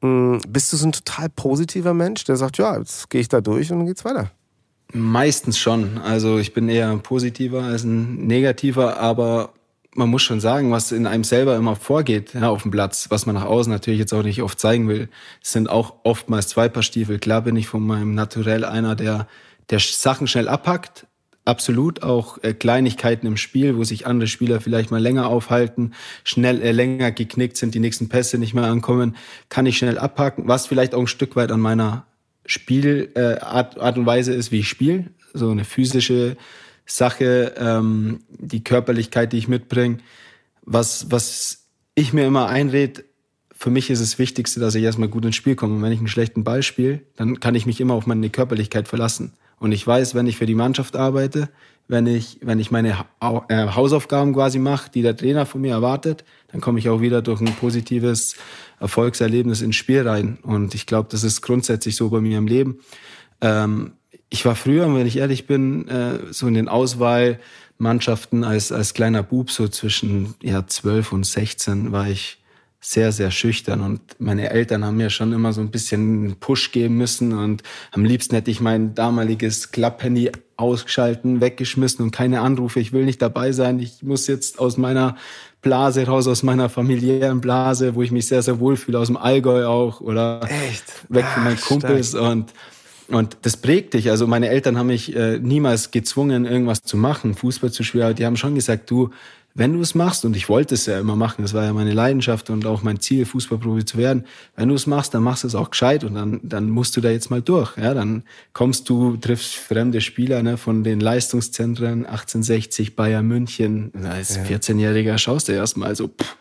bist 0.01 0.71
du 0.71 0.77
so 0.77 0.87
ein 0.87 0.91
total 0.91 1.29
positiver 1.29 1.93
Mensch, 1.93 2.23
der 2.23 2.37
sagt, 2.37 2.57
ja, 2.59 2.77
jetzt 2.77 3.09
gehe 3.09 3.21
ich 3.21 3.29
da 3.29 3.41
durch 3.41 3.71
und 3.71 3.79
dann 3.79 3.87
geht's 3.87 4.05
weiter? 4.05 4.31
Meistens 4.93 5.57
schon. 5.57 5.97
Also 5.97 6.37
ich 6.37 6.53
bin 6.53 6.69
eher 6.69 6.95
positiver 6.97 7.63
als 7.63 7.83
ein 7.83 8.27
negativer, 8.27 8.99
aber 8.99 9.53
man 9.97 10.09
muss 10.09 10.21
schon 10.21 10.39
sagen, 10.39 10.71
was 10.71 10.91
in 10.91 11.07
einem 11.07 11.23
selber 11.23 11.55
immer 11.55 11.75
vorgeht 11.75 12.33
ja, 12.33 12.49
auf 12.49 12.61
dem 12.61 12.71
Platz, 12.71 13.07
was 13.09 13.25
man 13.25 13.35
nach 13.35 13.45
außen 13.45 13.71
natürlich 13.71 13.99
jetzt 13.99 14.13
auch 14.13 14.23
nicht 14.23 14.43
oft 14.43 14.59
zeigen 14.59 14.87
will, 14.87 15.09
sind 15.41 15.69
auch 15.69 15.95
oftmals 16.03 16.47
zwei 16.47 16.69
Paar 16.69 16.83
Stiefel. 16.83 17.17
Klar 17.17 17.41
bin 17.41 17.55
ich 17.55 17.67
von 17.67 17.85
meinem 17.85 18.13
Naturell 18.13 18.63
einer, 18.63 18.95
der, 18.95 19.27
der 19.71 19.79
Sachen 19.79 20.27
schnell 20.27 20.47
abpackt, 20.47 21.07
absolut 21.45 22.03
auch 22.03 22.37
äh, 22.43 22.53
Kleinigkeiten 22.53 23.25
im 23.25 23.37
Spiel, 23.37 23.75
wo 23.75 23.83
sich 23.83 24.05
andere 24.05 24.27
Spieler 24.27 24.61
vielleicht 24.61 24.91
mal 24.91 25.01
länger 25.01 25.27
aufhalten, 25.27 25.93
schnell 26.23 26.61
äh, 26.61 26.71
länger 26.71 27.11
geknickt 27.11 27.57
sind, 27.57 27.73
die 27.73 27.79
nächsten 27.79 28.07
Pässe 28.07 28.37
nicht 28.37 28.53
mehr 28.53 28.65
ankommen, 28.65 29.15
kann 29.49 29.65
ich 29.65 29.77
schnell 29.77 29.97
abpacken, 29.97 30.47
was 30.47 30.67
vielleicht 30.67 30.93
auch 30.93 31.01
ein 31.01 31.07
Stück 31.07 31.35
weit 31.35 31.51
an 31.51 31.59
meiner 31.59 32.05
Spielart 32.45 33.15
äh, 33.17 33.39
Art, 33.41 33.97
und 33.97 34.05
Weise 34.05 34.33
ist, 34.33 34.51
wie 34.51 34.59
ich 34.59 34.69
spiele, 34.69 35.05
so 35.33 35.49
eine 35.49 35.65
physische 35.65 36.37
Sache, 36.87 37.53
ähm, 37.57 38.21
die 38.29 38.63
Körperlichkeit, 38.63 39.33
die 39.33 39.37
ich 39.37 39.47
mitbringe. 39.47 39.97
Was, 40.63 41.11
was 41.11 41.67
ich 41.93 42.13
mir 42.13 42.25
immer 42.25 42.47
einrede, 42.47 43.03
für 43.53 43.69
mich 43.69 43.89
ist 43.89 44.01
das 44.01 44.19
Wichtigste, 44.19 44.59
dass 44.59 44.75
ich 44.75 44.83
erstmal 44.83 45.09
gut 45.09 45.25
ins 45.25 45.35
Spiel 45.35 45.55
komme. 45.55 45.75
Und 45.75 45.81
wenn 45.81 45.91
ich 45.91 45.99
einen 45.99 46.07
schlechten 46.07 46.43
Ball 46.43 46.63
spiele, 46.63 47.01
dann 47.15 47.39
kann 47.39 47.55
ich 47.55 47.65
mich 47.65 47.81
immer 47.81 47.95
auf 47.95 48.05
meine 48.05 48.29
Körperlichkeit 48.29 48.87
verlassen. 48.87 49.33
Und 49.59 49.71
ich 49.71 49.85
weiß, 49.85 50.13
wenn 50.15 50.27
ich 50.27 50.37
für 50.37 50.45
die 50.45 50.55
Mannschaft 50.55 50.95
arbeite, 50.95 51.49
wenn 51.87 52.05
ich, 52.05 52.39
wenn 52.41 52.59
ich 52.59 52.69
meine 52.69 53.05
äh, 53.21 53.67
Hausaufgaben 53.67 54.33
quasi 54.33 54.59
mache, 54.59 54.91
die 54.91 55.01
der 55.01 55.15
Trainer 55.15 55.45
von 55.45 55.61
mir 55.61 55.71
erwartet, 55.71 56.23
dann 56.49 56.61
komme 56.61 56.79
ich 56.79 56.89
auch 56.89 57.01
wieder 57.01 57.21
durch 57.21 57.41
ein 57.41 57.53
positives 57.55 58.35
Erfolgserlebnis 58.79 59.61
ins 59.61 59.75
Spiel 59.75 60.07
rein. 60.07 60.37
Und 60.43 60.75
ich 60.75 60.85
glaube, 60.85 61.09
das 61.11 61.23
ist 61.23 61.41
grundsätzlich 61.41 61.95
so 61.95 62.09
bei 62.09 62.21
mir 62.21 62.37
im 62.37 62.47
Leben. 62.47 62.79
Ähm, 63.41 63.93
ich 64.29 64.45
war 64.45 64.55
früher, 64.55 64.93
wenn 64.93 65.07
ich 65.07 65.17
ehrlich 65.17 65.47
bin, 65.47 65.87
äh, 65.87 66.19
so 66.31 66.47
in 66.47 66.53
den 66.53 66.67
Auswahlmannschaften 66.67 68.43
als, 68.43 68.71
als 68.71 68.93
kleiner 68.93 69.23
Bub, 69.23 69.51
so 69.51 69.67
zwischen 69.67 70.35
ja, 70.41 70.65
12 70.65 71.13
und 71.13 71.25
16, 71.25 71.91
war 71.91 72.07
ich 72.07 72.39
sehr, 72.79 73.11
sehr 73.11 73.31
schüchtern 73.31 73.81
und 73.81 74.01
meine 74.19 74.49
Eltern 74.51 74.85
haben 74.85 74.97
mir 74.97 75.09
schon 75.09 75.33
immer 75.33 75.51
so 75.51 75.61
ein 75.61 75.71
bisschen 75.71 76.25
einen 76.25 76.35
Push 76.35 76.71
geben 76.71 76.95
müssen 76.95 77.33
und 77.33 77.63
am 77.91 78.05
liebsten 78.05 78.35
hätte 78.35 78.51
ich 78.51 78.61
mein 78.61 78.93
damaliges 78.93 79.71
Klapphandy 79.71 80.31
ausgeschalten, 80.57 81.41
weggeschmissen 81.41 82.03
und 82.03 82.11
keine 82.11 82.41
Anrufe. 82.41 82.79
Ich 82.79 82.93
will 82.93 83.05
nicht 83.05 83.21
dabei 83.21 83.51
sein. 83.51 83.79
Ich 83.79 84.03
muss 84.03 84.27
jetzt 84.27 84.59
aus 84.59 84.77
meiner 84.77 85.17
Blase 85.61 86.05
raus, 86.05 86.27
aus 86.27 86.43
meiner 86.43 86.69
familiären 86.69 87.41
Blase, 87.41 87.95
wo 87.95 88.03
ich 88.03 88.11
mich 88.11 88.27
sehr, 88.27 88.41
sehr 88.41 88.59
wohl 88.59 88.77
fühle, 88.77 88.99
aus 88.99 89.07
dem 89.07 89.17
Allgäu 89.17 89.65
auch 89.65 89.99
oder 89.99 90.41
Echt? 90.43 90.85
weg 91.09 91.25
von 91.25 91.43
meinen 91.43 91.59
Ach, 91.59 91.67
Kumpels 91.67 92.09
stark. 92.09 92.31
und 92.31 92.53
und 93.09 93.37
das 93.43 93.57
prägt 93.57 93.93
dich. 93.93 94.09
Also 94.09 94.27
meine 94.27 94.49
Eltern 94.49 94.77
haben 94.77 94.87
mich 94.87 95.15
äh, 95.15 95.39
niemals 95.39 95.91
gezwungen, 95.91 96.45
irgendwas 96.45 96.81
zu 96.83 96.97
machen, 96.97 97.35
Fußball 97.35 97.71
zu 97.71 97.83
spielen. 97.83 98.15
Die 98.15 98.25
haben 98.25 98.37
schon 98.37 98.55
gesagt, 98.55 98.89
du, 98.89 99.11
wenn 99.57 99.73
du 99.73 99.81
es 99.81 99.95
machst, 99.95 100.23
und 100.23 100.35
ich 100.35 100.49
wollte 100.49 100.75
es 100.75 100.85
ja 100.85 100.99
immer 100.99 101.15
machen, 101.15 101.41
das 101.41 101.53
war 101.53 101.63
ja 101.63 101.73
meine 101.73 101.93
Leidenschaft 101.93 102.51
und 102.51 102.65
auch 102.67 102.83
mein 102.83 102.99
Ziel, 102.99 103.25
Fußballprofi 103.25 103.85
zu 103.85 103.97
werden, 103.97 104.25
wenn 104.55 104.69
du 104.69 104.75
es 104.75 104.85
machst, 104.85 105.13
dann 105.13 105.23
machst 105.23 105.43
du 105.43 105.47
es 105.47 105.55
auch 105.55 105.71
gescheit 105.71 106.03
und 106.03 106.13
dann, 106.13 106.39
dann 106.43 106.69
musst 106.69 106.95
du 106.95 107.01
da 107.01 107.09
jetzt 107.09 107.31
mal 107.31 107.41
durch. 107.41 107.75
Ja, 107.77 107.95
dann 107.95 108.23
kommst 108.53 108.87
du, 108.87 109.17
triffst 109.17 109.55
fremde 109.55 110.01
Spieler 110.01 110.43
ne, 110.43 110.57
von 110.57 110.83
den 110.83 110.99
Leistungszentren 110.99 112.05
1860, 112.05 112.95
Bayern 112.95 113.25
München. 113.25 113.91
Als 114.03 114.35
ja. 114.35 114.43
14-Jähriger 114.43 115.17
schaust 115.17 115.47
du 115.47 115.53
erstmal 115.53 115.95
so, 115.95 116.07
pff, 116.07 116.35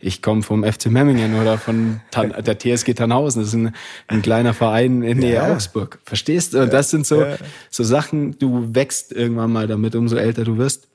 ich 0.00 0.22
komme 0.22 0.42
vom 0.42 0.64
FC 0.64 0.86
Memmingen 0.86 1.38
oder 1.40 1.58
von 1.58 2.00
Tan 2.10 2.34
der 2.44 2.58
TSG 2.58 2.94
Tannhausen. 2.94 3.42
Das 3.42 3.48
ist 3.50 3.54
ein, 3.54 3.74
ein 4.08 4.22
kleiner 4.22 4.54
Verein 4.54 5.02
in 5.02 5.18
Nähe 5.18 5.34
ja. 5.34 5.52
Augsburg. 5.52 5.98
Verstehst 6.04 6.54
du? 6.54 6.62
Und 6.62 6.72
das 6.72 6.90
sind 6.90 7.06
so, 7.06 7.20
ja. 7.22 7.36
so 7.70 7.84
Sachen, 7.84 8.38
du 8.38 8.74
wächst 8.74 9.12
irgendwann 9.12 9.52
mal 9.52 9.66
damit, 9.66 9.94
umso 9.94 10.16
älter 10.16 10.44
du 10.44 10.56
wirst. 10.56 10.88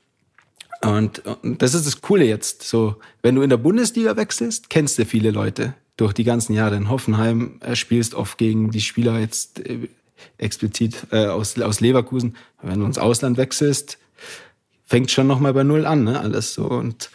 Und, 0.82 1.22
und 1.42 1.62
das 1.62 1.74
ist 1.74 1.86
das 1.86 2.00
Coole 2.00 2.24
jetzt. 2.24 2.62
So, 2.62 2.96
wenn 3.22 3.34
du 3.34 3.42
in 3.42 3.50
der 3.50 3.56
Bundesliga 3.56 4.16
wechselst, 4.16 4.68
kennst 4.70 4.98
du 4.98 5.04
viele 5.04 5.30
Leute 5.30 5.74
durch 5.96 6.12
die 6.12 6.24
ganzen 6.24 6.52
Jahre. 6.52 6.76
In 6.76 6.90
Hoffenheim 6.90 7.60
äh, 7.60 7.76
spielst 7.76 8.14
oft 8.14 8.36
gegen 8.38 8.70
die 8.70 8.80
Spieler 8.80 9.18
jetzt 9.18 9.66
äh, 9.66 9.88
explizit 10.38 11.06
äh, 11.12 11.26
aus, 11.26 11.58
aus 11.60 11.80
Leverkusen. 11.80 12.36
Wenn 12.60 12.80
du 12.80 12.86
ins 12.86 12.98
Ausland 12.98 13.38
wechselst, 13.38 13.98
fängt 14.84 15.10
schon 15.10 15.26
nochmal 15.26 15.54
bei 15.54 15.62
Null 15.62 15.86
an, 15.86 16.04
ne? 16.04 16.20
Alles 16.20 16.54
so. 16.54 16.64
Und 16.66 17.10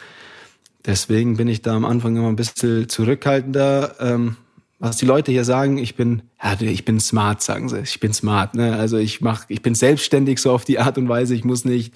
Deswegen 0.84 1.36
bin 1.36 1.48
ich 1.48 1.62
da 1.62 1.74
am 1.74 1.84
Anfang 1.84 2.16
immer 2.16 2.28
ein 2.28 2.36
bisschen 2.36 2.88
zurückhaltender. 2.88 3.96
Ähm, 4.00 4.36
was 4.78 4.96
die 4.96 5.06
Leute 5.06 5.30
hier 5.30 5.44
sagen, 5.44 5.78
ich 5.78 5.94
bin, 5.94 6.22
ja, 6.42 6.60
ich 6.60 6.84
bin 6.84 6.98
smart, 6.98 7.40
sagen 7.40 7.68
sie. 7.68 7.78
Ich 7.80 8.00
bin 8.00 8.12
smart. 8.12 8.56
Ne? 8.56 8.74
Also 8.74 8.96
ich 8.96 9.20
mach, 9.20 9.44
ich 9.46 9.62
bin 9.62 9.76
selbstständig 9.76 10.40
so 10.40 10.50
auf 10.50 10.64
die 10.64 10.80
Art 10.80 10.98
und 10.98 11.08
Weise. 11.08 11.36
Ich 11.36 11.44
muss 11.44 11.64
nicht 11.64 11.94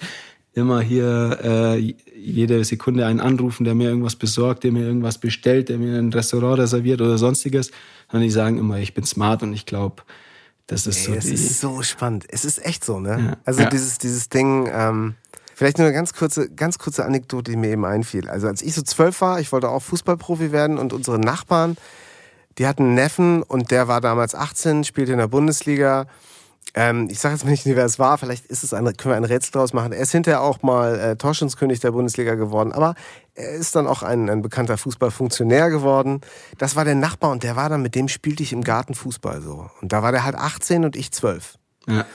immer 0.53 0.79
hier 0.79 1.37
äh, 1.43 1.95
jede 2.15 2.63
Sekunde 2.63 3.05
einen 3.05 3.19
anrufen, 3.19 3.65
der 3.65 3.75
mir 3.75 3.89
irgendwas 3.89 4.15
besorgt, 4.15 4.63
der 4.63 4.71
mir 4.71 4.85
irgendwas 4.85 5.17
bestellt, 5.17 5.67
der 5.67 5.77
mir 5.79 5.99
ein 5.99 6.13
Restaurant 6.13 6.59
reserviert 6.59 7.01
oder 7.01 7.17
sonstiges. 7.17 7.71
Sondern 8.09 8.23
die 8.23 8.31
sagen 8.31 8.57
immer, 8.57 8.79
ich 8.79 8.93
bin 8.93 9.03
smart 9.03 9.43
und 9.43 9.51
ich 9.51 9.65
glaube, 9.65 10.03
das 10.65 10.87
ist 10.87 11.09
Ey, 11.09 11.13
so. 11.13 11.13
Es 11.13 11.25
ist 11.25 11.59
so 11.59 11.81
spannend. 11.83 12.25
Es 12.29 12.45
ist 12.45 12.65
echt 12.65 12.85
so, 12.85 13.01
ne? 13.01 13.19
Ja. 13.19 13.37
Also 13.43 13.63
ja. 13.63 13.69
dieses 13.69 13.97
dieses 13.97 14.29
Ding. 14.29 14.69
Ähm 14.71 15.15
Vielleicht 15.57 15.79
nur 15.79 15.87
eine 15.87 15.95
ganz 15.95 16.13
kurze, 16.13 16.51
ganz 16.51 16.77
kurze 16.77 17.03
Anekdote, 17.03 17.49
die 17.49 17.57
mir 17.57 17.71
eben 17.71 17.83
einfiel. 17.83 18.29
Also 18.29 18.45
als 18.45 18.61
ich 18.61 18.75
so 18.75 18.83
zwölf 18.83 19.21
war, 19.21 19.39
ich 19.39 19.51
wollte 19.51 19.69
auch 19.69 19.81
Fußballprofi 19.81 20.51
werden 20.51 20.77
und 20.77 20.93
unsere 20.93 21.17
Nachbarn, 21.17 21.77
die 22.59 22.67
hatten 22.67 22.83
einen 22.83 22.93
Neffen 22.93 23.41
und 23.41 23.71
der 23.71 23.87
war 23.87 23.99
damals 23.99 24.35
18, 24.35 24.83
spielte 24.83 25.13
in 25.13 25.17
der 25.17 25.29
Bundesliga. 25.29 26.05
Ähm, 26.75 27.07
ich 27.09 27.19
sage 27.19 27.33
jetzt 27.33 27.43
mal 27.43 27.49
nicht, 27.49 27.65
wer 27.65 27.85
es 27.85 27.97
war, 27.97 28.19
vielleicht 28.19 28.45
ist 28.45 28.63
es 28.63 28.71
ein, 28.71 28.85
können 28.97 29.13
wir 29.13 29.15
ein 29.15 29.23
Rätsel 29.23 29.51
draus 29.51 29.73
machen. 29.73 29.93
Er 29.93 30.01
ist 30.01 30.11
hinterher 30.11 30.41
auch 30.41 30.61
mal 30.61 30.99
äh, 30.99 31.15
Torschützenkönig 31.15 31.79
der 31.79 31.89
Bundesliga 31.89 32.35
geworden, 32.35 32.71
aber 32.71 32.93
er 33.33 33.49
ist 33.49 33.75
dann 33.75 33.87
auch 33.87 34.03
ein, 34.03 34.29
ein 34.29 34.43
bekannter 34.43 34.77
Fußballfunktionär 34.77 35.71
geworden. 35.71 36.21
Das 36.59 36.75
war 36.75 36.85
der 36.85 36.93
Nachbar 36.93 37.31
und 37.31 37.41
der 37.41 37.55
war 37.55 37.67
dann, 37.67 37.81
mit 37.81 37.95
dem 37.95 38.09
spielte 38.09 38.43
ich 38.43 38.53
im 38.53 38.63
Garten 38.63 38.93
Fußball 38.93 39.41
so. 39.41 39.71
Und 39.81 39.91
da 39.91 40.03
war 40.03 40.11
der 40.11 40.23
halt 40.23 40.35
18 40.35 40.85
und 40.85 40.95
ich 40.95 41.11
12. 41.11 41.55
Ja. 41.87 42.05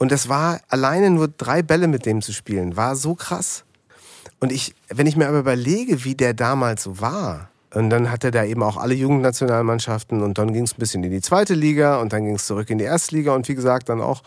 Und 0.00 0.10
das 0.10 0.30
war 0.30 0.62
alleine 0.70 1.10
nur 1.10 1.28
drei 1.28 1.62
Bälle 1.62 1.86
mit 1.86 2.06
dem 2.06 2.22
zu 2.22 2.32
spielen, 2.32 2.74
war 2.74 2.96
so 2.96 3.14
krass. 3.14 3.64
Und 4.40 4.50
ich, 4.50 4.74
wenn 4.88 5.06
ich 5.06 5.14
mir 5.14 5.28
aber 5.28 5.40
überlege, 5.40 6.04
wie 6.04 6.14
der 6.14 6.32
damals 6.32 7.02
war, 7.02 7.50
und 7.74 7.90
dann 7.90 8.10
hatte 8.10 8.30
der 8.30 8.46
eben 8.46 8.62
auch 8.62 8.78
alle 8.78 8.94
Jugendnationalmannschaften 8.94 10.22
und 10.22 10.38
dann 10.38 10.54
ging 10.54 10.64
es 10.64 10.72
ein 10.72 10.78
bisschen 10.78 11.04
in 11.04 11.10
die 11.10 11.20
zweite 11.20 11.52
Liga 11.52 12.00
und 12.00 12.14
dann 12.14 12.24
ging 12.24 12.34
es 12.34 12.46
zurück 12.46 12.70
in 12.70 12.78
die 12.78 12.84
erste 12.84 13.14
Liga 13.14 13.34
und 13.34 13.46
wie 13.46 13.54
gesagt 13.54 13.90
dann 13.90 14.00
auch 14.00 14.22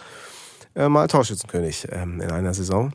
äh, 0.75 0.87
mal 0.87 1.07
Torschützenkönig 1.07 1.87
ähm, 1.91 2.21
in 2.21 2.29
einer 2.29 2.53
Saison 2.53 2.93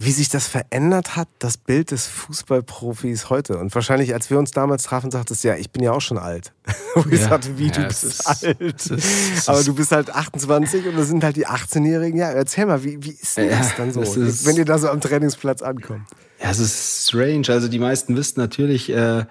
wie 0.00 0.12
sich 0.12 0.28
das 0.28 0.46
verändert 0.46 1.16
hat, 1.16 1.26
das 1.40 1.56
Bild 1.56 1.90
des 1.90 2.06
Fußballprofis 2.06 3.30
heute. 3.30 3.58
Und 3.58 3.74
wahrscheinlich, 3.74 4.14
als 4.14 4.30
wir 4.30 4.38
uns 4.38 4.52
damals 4.52 4.84
trafen, 4.84 5.10
sagtest 5.10 5.42
du, 5.42 5.48
ja, 5.48 5.56
ich 5.56 5.72
bin 5.72 5.82
ja 5.82 5.90
auch 5.90 6.00
schon 6.00 6.18
alt. 6.18 6.52
Wo 6.94 7.04
ich 7.10 7.20
ja, 7.20 7.28
sagte, 7.28 7.58
wie, 7.58 7.66
ja, 7.66 7.72
du 7.72 7.88
bist 7.88 8.04
ist, 8.04 8.26
alt. 8.26 8.60
Ist, 8.60 9.48
Aber 9.48 9.64
du 9.64 9.74
bist 9.74 9.90
halt 9.90 10.14
28 10.14 10.86
und 10.86 10.96
das 10.96 11.08
sind 11.08 11.24
halt 11.24 11.34
die 11.34 11.48
18-Jährigen. 11.48 12.16
Ja, 12.16 12.30
erzähl 12.30 12.66
mal, 12.66 12.84
wie, 12.84 13.02
wie 13.02 13.10
ist 13.10 13.36
denn 13.36 13.50
ja, 13.50 13.58
das 13.58 13.74
dann 13.74 13.92
so, 13.92 14.02
ist, 14.02 14.46
wenn 14.46 14.54
ihr 14.54 14.64
da 14.64 14.78
so 14.78 14.88
am 14.88 15.00
Trainingsplatz 15.00 15.62
ankommt? 15.62 16.06
Ja, 16.40 16.52
es 16.52 16.60
ist 16.60 17.08
strange. 17.08 17.48
Also 17.48 17.66
die 17.66 17.80
meisten 17.80 18.16
wissen 18.16 18.38
natürlich, 18.38 18.90
äh, 18.90 19.24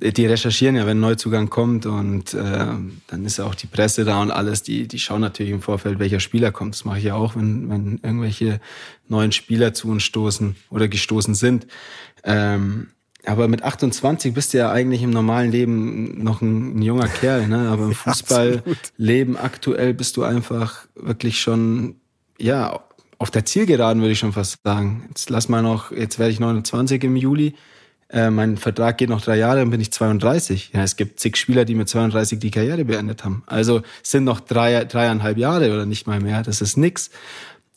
die 0.00 0.26
recherchieren 0.26 0.76
ja, 0.76 0.86
wenn 0.86 0.96
ein 0.96 1.00
Neuzugang 1.00 1.50
kommt 1.50 1.84
und 1.84 2.32
äh, 2.32 2.66
dann 3.06 3.24
ist 3.24 3.36
ja 3.36 3.44
auch 3.44 3.54
die 3.54 3.66
Presse 3.66 4.04
da 4.04 4.22
und 4.22 4.30
alles, 4.30 4.62
die, 4.62 4.88
die 4.88 4.98
schauen 4.98 5.20
natürlich 5.20 5.52
im 5.52 5.60
Vorfeld, 5.60 5.98
welcher 5.98 6.20
Spieler 6.20 6.52
kommt. 6.52 6.74
Das 6.74 6.84
mache 6.84 6.98
ich 6.98 7.04
ja 7.04 7.14
auch, 7.14 7.36
wenn, 7.36 7.68
wenn 7.68 8.00
irgendwelche 8.02 8.60
neuen 9.08 9.32
Spieler 9.32 9.74
zu 9.74 9.88
uns 9.88 10.02
stoßen 10.04 10.56
oder 10.70 10.88
gestoßen 10.88 11.34
sind. 11.34 11.66
Ähm, 12.24 12.88
aber 13.26 13.48
mit 13.48 13.62
28 13.62 14.32
bist 14.32 14.54
du 14.54 14.58
ja 14.58 14.72
eigentlich 14.72 15.02
im 15.02 15.10
normalen 15.10 15.50
Leben 15.50 16.22
noch 16.22 16.40
ein, 16.40 16.78
ein 16.78 16.82
junger 16.82 17.08
Kerl, 17.08 17.46
ne? 17.46 17.68
Aber 17.68 17.84
im 17.84 17.94
Fußballleben 17.94 19.36
aktuell 19.36 19.92
bist 19.92 20.16
du 20.16 20.22
einfach 20.22 20.86
wirklich 20.94 21.40
schon, 21.40 21.96
ja, 22.38 22.80
auf 23.18 23.30
der 23.30 23.44
Zielgeraden 23.44 24.00
würde 24.00 24.12
ich 24.12 24.18
schon 24.18 24.32
fast 24.32 24.60
sagen. 24.64 25.04
Jetzt 25.08 25.28
lass 25.28 25.50
mal 25.50 25.62
noch, 25.62 25.92
jetzt 25.92 26.18
werde 26.18 26.32
ich 26.32 26.40
29 26.40 27.04
im 27.04 27.16
Juli 27.16 27.54
äh, 28.12 28.30
mein 28.30 28.56
Vertrag 28.56 28.98
geht 28.98 29.08
noch 29.08 29.22
drei 29.22 29.36
Jahre, 29.36 29.60
dann 29.60 29.70
bin 29.70 29.80
ich 29.80 29.92
32. 29.92 30.70
Ja, 30.72 30.82
es 30.82 30.96
gibt 30.96 31.20
zig 31.20 31.36
Spieler, 31.36 31.64
die 31.64 31.74
mit 31.74 31.88
32 31.88 32.38
die 32.38 32.50
Karriere 32.50 32.84
beendet 32.84 33.24
haben. 33.24 33.44
Also 33.46 33.82
sind 34.02 34.24
noch 34.24 34.40
drei, 34.40 34.84
dreieinhalb 34.84 35.38
Jahre 35.38 35.72
oder 35.72 35.86
nicht 35.86 36.06
mal 36.06 36.20
mehr. 36.20 36.42
Das 36.42 36.60
ist 36.60 36.76
nix. 36.76 37.10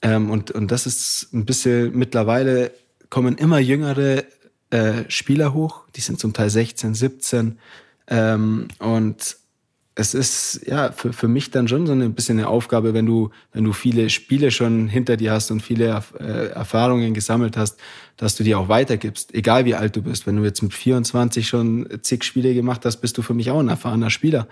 Ähm, 0.01 0.31
und, 0.31 0.51
und 0.51 0.71
das 0.71 0.87
ist 0.87 1.29
ein 1.33 1.45
bisschen, 1.45 1.95
mittlerweile 1.95 2.71
kommen 3.09 3.37
immer 3.37 3.59
jüngere 3.59 4.23
äh, 4.71 5.03
Spieler 5.07 5.53
hoch. 5.53 5.83
Die 5.95 6.01
sind 6.01 6.19
zum 6.19 6.33
Teil 6.33 6.49
16, 6.49 6.95
17. 6.95 7.59
Ähm, 8.07 8.67
und 8.79 9.37
es 9.95 10.13
ist 10.13 10.61
ja 10.65 10.91
für, 10.91 11.13
für 11.13 11.27
mich 11.27 11.51
dann 11.51 11.67
schon 11.67 11.85
so 11.85 11.93
ein 11.93 12.13
bisschen 12.13 12.39
eine 12.39 12.47
Aufgabe, 12.47 12.93
wenn 12.93 13.05
du, 13.05 13.29
wenn 13.51 13.63
du 13.63 13.73
viele 13.73 14.09
Spiele 14.09 14.49
schon 14.49 14.87
hinter 14.87 15.17
dir 15.17 15.31
hast 15.31 15.51
und 15.51 15.61
viele 15.61 16.03
äh, 16.19 16.47
Erfahrungen 16.47 17.13
gesammelt 17.13 17.57
hast, 17.57 17.79
dass 18.17 18.35
du 18.35 18.43
die 18.43 18.55
auch 18.55 18.69
weitergibst, 18.69 19.33
egal 19.35 19.65
wie 19.65 19.75
alt 19.75 19.95
du 19.95 20.01
bist. 20.01 20.25
Wenn 20.25 20.37
du 20.37 20.43
jetzt 20.43 20.63
mit 20.63 20.73
24 20.73 21.47
schon 21.47 21.87
zig 22.01 22.23
Spiele 22.23 22.53
gemacht 22.53 22.85
hast, 22.85 22.97
bist 22.97 23.17
du 23.17 23.21
für 23.21 23.33
mich 23.35 23.51
auch 23.51 23.59
ein 23.59 23.69
erfahrener 23.69 24.09
Spieler. 24.09 24.47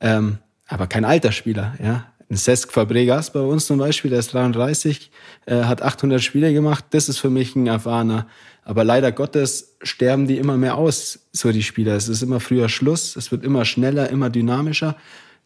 Ähm, 0.00 0.38
aber 0.66 0.86
kein 0.86 1.04
alter 1.04 1.32
Spieler, 1.32 1.74
ja. 1.82 2.06
Ein 2.30 2.36
Cesc 2.36 2.72
Fabregas 2.72 3.32
bei 3.32 3.40
uns 3.40 3.66
zum 3.66 3.78
Beispiel, 3.78 4.10
der 4.10 4.20
ist 4.20 4.34
33, 4.34 5.10
äh, 5.46 5.64
hat 5.64 5.80
800 5.80 6.22
Spiele 6.22 6.52
gemacht, 6.52 6.84
das 6.90 7.08
ist 7.08 7.18
für 7.18 7.30
mich 7.30 7.56
ein 7.56 7.66
erfahrener. 7.66 8.26
Aber 8.64 8.84
leider 8.84 9.12
Gottes 9.12 9.76
sterben 9.82 10.26
die 10.26 10.36
immer 10.36 10.58
mehr 10.58 10.76
aus, 10.76 11.20
so 11.32 11.50
die 11.52 11.62
Spieler. 11.62 11.94
Es 11.94 12.08
ist 12.08 12.22
immer 12.22 12.38
früher 12.38 12.68
Schluss, 12.68 13.16
es 13.16 13.32
wird 13.32 13.44
immer 13.44 13.64
schneller, 13.64 14.10
immer 14.10 14.28
dynamischer. 14.28 14.96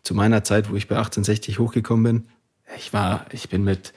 Zu 0.02 0.14
meiner 0.14 0.42
Zeit, 0.42 0.72
wo 0.72 0.74
ich 0.74 0.88
bei 0.88 0.96
1860 0.96 1.60
hochgekommen 1.60 2.02
bin, 2.02 2.28
ich 2.76 2.92
war, 2.92 3.26
ich 3.30 3.48
bin 3.48 3.62
mit 3.62 3.92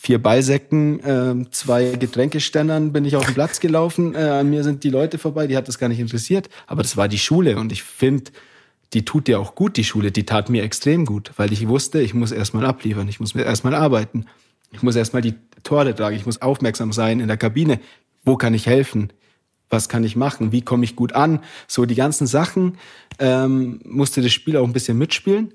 vier 0.00 0.22
Beisäcken, 0.22 1.00
äh, 1.00 1.50
zwei 1.50 1.90
Getränkeständern 1.90 2.92
bin 2.92 3.04
ich 3.04 3.16
auf 3.16 3.26
den 3.26 3.34
Platz 3.34 3.60
gelaufen. 3.60 4.14
Äh, 4.14 4.18
an 4.18 4.48
mir 4.48 4.64
sind 4.64 4.84
die 4.84 4.90
Leute 4.90 5.18
vorbei, 5.18 5.46
die 5.46 5.56
hat 5.56 5.68
das 5.68 5.78
gar 5.78 5.88
nicht 5.88 6.00
interessiert. 6.00 6.48
Aber 6.66 6.82
das 6.82 6.96
war 6.96 7.08
die 7.08 7.18
Schule 7.18 7.58
und 7.58 7.70
ich 7.72 7.82
finde, 7.82 8.30
die 8.94 9.04
tut 9.04 9.26
dir 9.26 9.38
auch 9.38 9.54
gut, 9.54 9.76
die 9.76 9.84
Schule. 9.84 10.10
Die 10.10 10.24
tat 10.24 10.48
mir 10.48 10.62
extrem 10.62 11.04
gut, 11.04 11.32
weil 11.36 11.52
ich 11.52 11.68
wusste, 11.68 12.00
ich 12.00 12.14
muss 12.14 12.32
erstmal 12.32 12.64
abliefern, 12.64 13.08
ich 13.08 13.20
muss 13.20 13.34
erstmal 13.34 13.74
arbeiten. 13.74 14.26
Ich 14.70 14.82
muss 14.82 14.96
erstmal 14.96 15.22
die 15.22 15.34
Tore 15.62 15.94
tragen, 15.94 16.16
ich 16.16 16.26
muss 16.26 16.42
aufmerksam 16.42 16.92
sein 16.92 17.20
in 17.20 17.28
der 17.28 17.36
Kabine. 17.36 17.80
Wo 18.24 18.36
kann 18.36 18.54
ich 18.54 18.66
helfen? 18.66 19.12
Was 19.70 19.88
kann 19.88 20.04
ich 20.04 20.16
machen? 20.16 20.52
Wie 20.52 20.62
komme 20.62 20.84
ich 20.84 20.96
gut 20.96 21.12
an? 21.14 21.40
So 21.66 21.84
die 21.84 21.94
ganzen 21.94 22.26
Sachen 22.26 22.78
ähm, 23.18 23.80
musste 23.84 24.22
das 24.22 24.32
Spiel 24.32 24.56
auch 24.56 24.64
ein 24.64 24.72
bisschen 24.72 24.96
mitspielen. 24.96 25.52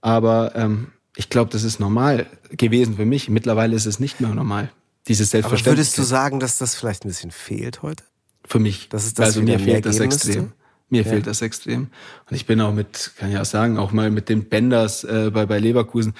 Aber 0.00 0.54
ähm, 0.56 0.88
ich 1.16 1.28
glaube, 1.28 1.50
das 1.50 1.64
ist 1.64 1.80
normal 1.80 2.26
gewesen 2.50 2.96
für 2.96 3.04
mich. 3.04 3.28
Mittlerweile 3.28 3.76
ist 3.76 3.86
es 3.86 4.00
nicht 4.00 4.20
mehr 4.20 4.34
normal. 4.34 4.70
Dieses 5.08 5.30
Selbstverständnis. 5.30 5.66
Aber 5.66 5.76
würdest 5.76 5.98
du 5.98 6.02
sagen, 6.02 6.40
dass 6.40 6.58
das 6.58 6.74
vielleicht 6.74 7.04
ein 7.04 7.08
bisschen 7.08 7.30
fehlt 7.30 7.82
heute? 7.82 8.04
Für 8.46 8.58
mich. 8.58 8.88
Das 8.88 9.04
ist 9.04 9.18
das 9.18 9.26
also 9.26 9.42
mir 9.42 9.58
fehlt 9.58 9.84
das 9.84 10.00
extrem. 10.00 10.52
Mir 10.90 11.02
ja. 11.02 11.08
fehlt 11.08 11.26
das 11.26 11.40
extrem. 11.40 11.88
Und 12.28 12.36
ich 12.36 12.46
bin 12.46 12.60
auch 12.60 12.72
mit, 12.72 13.12
kann 13.16 13.30
ich 13.30 13.38
auch 13.38 13.44
sagen, 13.44 13.78
auch 13.78 13.92
mal 13.92 14.10
mit 14.10 14.28
den 14.28 14.48
Benders 14.48 15.04
äh, 15.04 15.30
bei, 15.32 15.46
bei 15.46 15.58
Leverkusen. 15.58 16.14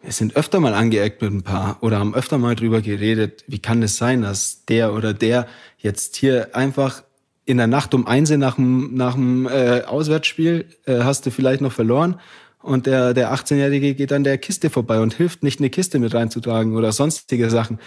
Wir 0.00 0.12
sind 0.12 0.34
öfter 0.34 0.58
mal 0.58 0.74
angeeckt 0.74 1.22
mit 1.22 1.32
ein 1.32 1.42
paar 1.42 1.78
oder 1.80 1.98
haben 1.98 2.14
öfter 2.14 2.38
mal 2.38 2.56
drüber 2.56 2.80
geredet, 2.80 3.44
wie 3.46 3.60
kann 3.60 3.82
es 3.82 3.96
sein, 3.96 4.22
dass 4.22 4.64
der 4.64 4.94
oder 4.94 5.14
der 5.14 5.46
jetzt 5.78 6.16
hier 6.16 6.56
einfach 6.56 7.04
in 7.44 7.56
der 7.56 7.66
Nacht 7.66 7.94
um 7.94 8.06
eins 8.06 8.30
nach 8.30 8.56
dem, 8.56 8.94
nach 8.94 9.14
dem 9.14 9.46
äh, 9.46 9.82
Auswärtsspiel 9.82 10.66
äh, 10.86 11.00
hast 11.00 11.26
du 11.26 11.30
vielleicht 11.30 11.60
noch 11.60 11.72
verloren 11.72 12.20
und 12.62 12.86
der, 12.86 13.12
der 13.14 13.32
18-Jährige 13.32 13.94
geht 13.94 14.12
an 14.12 14.24
der 14.24 14.38
Kiste 14.38 14.70
vorbei 14.70 15.00
und 15.00 15.14
hilft 15.14 15.42
nicht, 15.42 15.60
eine 15.60 15.70
Kiste 15.70 15.98
mit 15.98 16.14
reinzutragen 16.14 16.76
oder 16.76 16.92
sonstige 16.92 17.50
Sachen. 17.50 17.78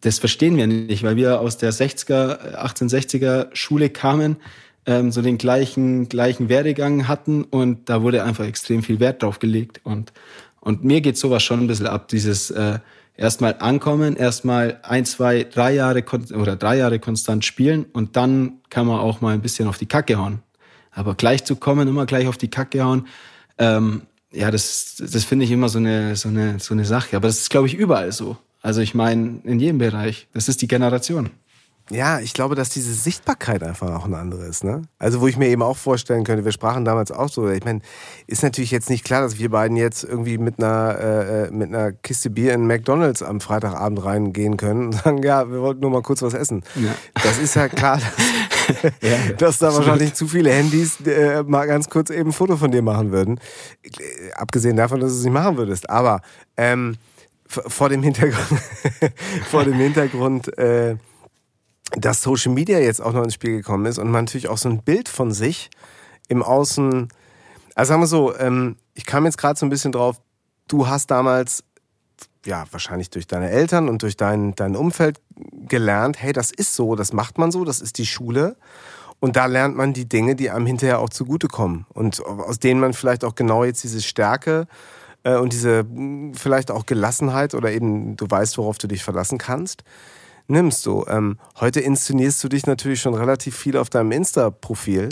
Das 0.00 0.18
verstehen 0.18 0.56
wir 0.56 0.66
nicht, 0.66 1.02
weil 1.02 1.16
wir 1.16 1.40
aus 1.40 1.56
der 1.56 1.72
60er, 1.72 2.56
1860er 2.56 3.48
Schule 3.54 3.88
kamen, 3.88 4.36
ähm, 4.86 5.12
so 5.12 5.22
den 5.22 5.38
gleichen, 5.38 6.08
gleichen 6.08 6.48
Werdegang 6.48 7.08
hatten 7.08 7.44
und 7.44 7.88
da 7.88 8.02
wurde 8.02 8.24
einfach 8.24 8.44
extrem 8.44 8.82
viel 8.82 9.00
Wert 9.00 9.22
drauf 9.22 9.38
gelegt. 9.38 9.80
Und, 9.84 10.12
und 10.60 10.84
mir 10.84 11.00
geht 11.00 11.16
sowas 11.16 11.42
schon 11.42 11.60
ein 11.60 11.66
bisschen 11.66 11.86
ab, 11.86 12.08
dieses 12.08 12.50
äh, 12.50 12.78
erstmal 13.16 13.56
ankommen, 13.58 14.16
erstmal 14.16 14.80
ein, 14.82 15.04
zwei, 15.04 15.44
drei 15.44 15.74
Jahre 15.74 16.04
oder 16.34 16.56
drei 16.56 16.76
Jahre 16.78 16.98
konstant 16.98 17.44
spielen 17.44 17.86
und 17.92 18.16
dann 18.16 18.54
kann 18.70 18.86
man 18.86 18.98
auch 18.98 19.20
mal 19.20 19.34
ein 19.34 19.42
bisschen 19.42 19.68
auf 19.68 19.78
die 19.78 19.86
Kacke 19.86 20.16
hauen. 20.16 20.40
Aber 20.90 21.14
gleich 21.14 21.44
zu 21.44 21.56
kommen, 21.56 21.88
immer 21.88 22.06
gleich 22.06 22.26
auf 22.26 22.36
die 22.36 22.50
Kacke 22.50 22.84
hauen, 22.84 23.06
ähm, 23.58 24.02
ja, 24.32 24.50
das, 24.50 24.96
das 24.98 25.24
finde 25.24 25.44
ich 25.44 25.50
immer 25.50 25.68
so 25.68 25.78
eine, 25.78 26.16
so, 26.16 26.28
eine, 26.28 26.58
so 26.58 26.74
eine 26.74 26.84
Sache. 26.84 27.16
Aber 27.16 27.28
das 27.28 27.38
ist, 27.38 27.50
glaube 27.50 27.66
ich, 27.66 27.74
überall 27.74 28.12
so. 28.12 28.36
Also 28.62 28.80
ich 28.80 28.94
meine, 28.94 29.40
in 29.44 29.60
jedem 29.60 29.78
Bereich. 29.78 30.26
Das 30.32 30.48
ist 30.48 30.62
die 30.62 30.68
Generation. 30.68 31.30
Ja, 31.90 32.20
ich 32.20 32.32
glaube, 32.32 32.54
dass 32.54 32.68
diese 32.68 32.94
Sichtbarkeit 32.94 33.62
einfach 33.62 33.90
auch 33.94 34.04
eine 34.04 34.16
andere 34.16 34.44
ist. 34.44 34.64
Ne? 34.64 34.82
Also 34.98 35.20
wo 35.20 35.26
ich 35.26 35.36
mir 35.36 35.48
eben 35.48 35.62
auch 35.62 35.76
vorstellen 35.76 36.24
könnte, 36.24 36.44
wir 36.44 36.52
sprachen 36.52 36.84
damals 36.84 37.10
auch 37.10 37.28
so, 37.28 37.48
ich 37.50 37.64
meine, 37.64 37.80
ist 38.26 38.42
natürlich 38.42 38.70
jetzt 38.70 38.88
nicht 38.88 39.04
klar, 39.04 39.22
dass 39.22 39.38
wir 39.38 39.50
beiden 39.50 39.76
jetzt 39.76 40.04
irgendwie 40.04 40.38
mit 40.38 40.58
einer, 40.58 40.98
äh, 40.98 41.50
mit 41.50 41.68
einer 41.68 41.92
Kiste 41.92 42.30
Bier 42.30 42.54
in 42.54 42.66
McDonalds 42.66 43.22
am 43.22 43.40
Freitagabend 43.40 44.04
reingehen 44.04 44.56
können 44.56 44.86
und 44.86 44.92
sagen, 44.94 45.22
ja, 45.22 45.50
wir 45.50 45.60
wollten 45.60 45.80
nur 45.80 45.90
mal 45.90 46.02
kurz 46.02 46.22
was 46.22 46.34
essen. 46.34 46.62
Ja. 46.76 46.94
Das 47.22 47.38
ist 47.38 47.56
ja 47.56 47.68
klar, 47.68 47.98
dass, 48.82 48.92
ja, 49.02 49.32
dass 49.36 49.58
da 49.58 49.74
wahrscheinlich 49.74 50.14
zu 50.14 50.28
viele 50.28 50.52
Handys 50.52 51.00
äh, 51.00 51.42
mal 51.42 51.66
ganz 51.66 51.90
kurz 51.90 52.10
eben 52.10 52.30
ein 52.30 52.32
Foto 52.32 52.56
von 52.56 52.70
dir 52.70 52.82
machen 52.82 53.10
würden. 53.10 53.38
Äh, 53.82 54.32
abgesehen 54.34 54.76
davon, 54.76 55.00
dass 55.00 55.10
du 55.12 55.18
es 55.18 55.24
nicht 55.24 55.32
machen 55.32 55.56
würdest. 55.56 55.90
Aber 55.90 56.20
ähm, 56.56 56.96
vor 57.46 57.88
dem 57.88 58.02
Hintergrund, 58.02 58.60
vor 59.50 59.64
dem 59.64 59.74
Hintergrund 59.74 60.56
äh, 60.56 60.96
dass 61.96 62.22
Social 62.22 62.52
Media 62.52 62.78
jetzt 62.78 63.00
auch 63.00 63.12
noch 63.12 63.22
ins 63.22 63.34
Spiel 63.34 63.56
gekommen 63.56 63.86
ist 63.86 63.98
und 63.98 64.10
man 64.10 64.24
natürlich 64.24 64.48
auch 64.48 64.58
so 64.58 64.68
ein 64.68 64.82
Bild 64.82 65.08
von 65.08 65.32
sich 65.32 65.70
im 66.28 66.42
Außen. 66.42 67.08
Also 67.74 67.88
sagen 67.90 68.02
wir 68.02 68.06
so, 68.06 68.36
ähm, 68.36 68.76
ich 68.94 69.06
kam 69.06 69.24
jetzt 69.24 69.38
gerade 69.38 69.58
so 69.58 69.66
ein 69.66 69.70
bisschen 69.70 69.92
drauf, 69.92 70.20
du 70.68 70.88
hast 70.88 71.10
damals, 71.10 71.64
ja, 72.44 72.64
wahrscheinlich 72.70 73.10
durch 73.10 73.26
deine 73.26 73.50
Eltern 73.50 73.88
und 73.88 74.02
durch 74.02 74.16
dein, 74.16 74.54
dein 74.54 74.76
Umfeld 74.76 75.20
gelernt, 75.68 76.20
hey, 76.20 76.32
das 76.32 76.50
ist 76.50 76.74
so, 76.74 76.96
das 76.96 77.12
macht 77.12 77.38
man 77.38 77.52
so, 77.52 77.64
das 77.64 77.80
ist 77.80 77.98
die 77.98 78.06
Schule. 78.06 78.56
Und 79.20 79.36
da 79.36 79.46
lernt 79.46 79.76
man 79.76 79.92
die 79.92 80.08
Dinge, 80.08 80.34
die 80.34 80.50
einem 80.50 80.66
hinterher 80.66 80.98
auch 80.98 81.08
zugutekommen. 81.08 81.86
Und 81.94 82.24
aus 82.26 82.58
denen 82.58 82.80
man 82.80 82.92
vielleicht 82.92 83.22
auch 83.22 83.36
genau 83.36 83.62
jetzt 83.62 83.84
diese 83.84 84.02
Stärke 84.02 84.66
äh, 85.22 85.36
und 85.36 85.52
diese 85.52 85.86
vielleicht 86.34 86.72
auch 86.72 86.86
Gelassenheit 86.86 87.54
oder 87.54 87.70
eben 87.70 88.16
du 88.16 88.28
weißt, 88.28 88.58
worauf 88.58 88.78
du 88.78 88.88
dich 88.88 89.04
verlassen 89.04 89.38
kannst, 89.38 89.84
nimmst 90.48 90.84
du. 90.86 91.04
Ähm, 91.08 91.38
heute 91.60 91.80
inszenierst 91.80 92.42
du 92.42 92.48
dich 92.48 92.66
natürlich 92.66 93.00
schon 93.00 93.14
relativ 93.14 93.56
viel 93.56 93.76
auf 93.76 93.90
deinem 93.90 94.12
Insta-Profil. 94.12 95.08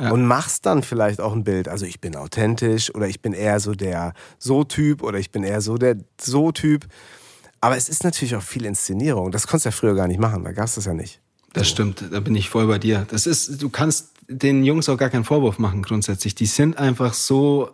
Ja. 0.00 0.10
Und 0.10 0.26
machst 0.26 0.66
dann 0.66 0.82
vielleicht 0.82 1.20
auch 1.20 1.32
ein 1.34 1.44
Bild. 1.44 1.68
Also 1.68 1.86
ich 1.86 2.00
bin 2.00 2.16
authentisch 2.16 2.94
oder 2.94 3.08
ich 3.08 3.20
bin 3.20 3.32
eher 3.32 3.60
so 3.60 3.72
der 3.72 4.12
So-Typ 4.38 5.02
oder 5.02 5.18
ich 5.18 5.30
bin 5.30 5.42
eher 5.42 5.60
so 5.60 5.76
der 5.76 5.96
So-Typ. 6.20 6.86
Aber 7.60 7.76
es 7.76 7.88
ist 7.88 8.04
natürlich 8.04 8.36
auch 8.36 8.42
viel 8.42 8.64
Inszenierung. 8.64 9.32
Das 9.32 9.46
konntest 9.46 9.64
du 9.64 9.68
ja 9.68 9.72
früher 9.72 9.94
gar 9.94 10.08
nicht 10.08 10.20
machen. 10.20 10.44
Da 10.44 10.52
gab 10.52 10.66
es 10.66 10.74
das 10.74 10.84
ja 10.84 10.94
nicht. 10.94 11.20
Das 11.52 11.68
stimmt, 11.68 12.04
da 12.10 12.20
bin 12.20 12.34
ich 12.34 12.50
voll 12.50 12.66
bei 12.66 12.78
dir. 12.78 13.06
Das 13.10 13.26
ist, 13.26 13.62
du 13.62 13.70
kannst 13.70 14.10
den 14.28 14.64
Jungs 14.64 14.88
auch 14.88 14.98
gar 14.98 15.08
keinen 15.08 15.24
Vorwurf 15.24 15.58
machen 15.58 15.82
grundsätzlich. 15.82 16.34
Die 16.34 16.46
sind 16.46 16.76
einfach 16.76 17.14
so, 17.14 17.70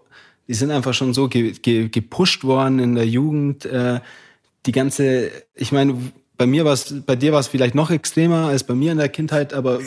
die 0.47 0.55
sind 0.55 0.71
einfach 0.71 0.95
schon 0.95 1.15
so 1.15 1.29
ge, 1.29 1.53
ge, 1.53 1.89
gepusht 1.89 2.45
worden 2.45 2.79
in 2.79 2.95
der 2.95 3.07
Jugend. 3.07 3.65
Äh, 3.65 4.01
die 4.67 4.73
ganze, 4.73 5.31
ich 5.55 5.73
meine, 5.73 6.13
bei 6.39 6.47
mir 6.47 6.65
war 6.65 6.73
es, 6.73 6.95
bei 7.07 7.15
dir 7.15 7.33
war 7.33 7.41
es 7.41 7.49
vielleicht 7.49 7.75
noch 7.75 7.91
extremer 7.91 8.47
als 8.49 8.65
bei 8.65 8.75
mir 8.75 8.93
in 8.93 8.99
der 8.99 9.09
Kindheit, 9.09 9.55
aber 9.55 9.79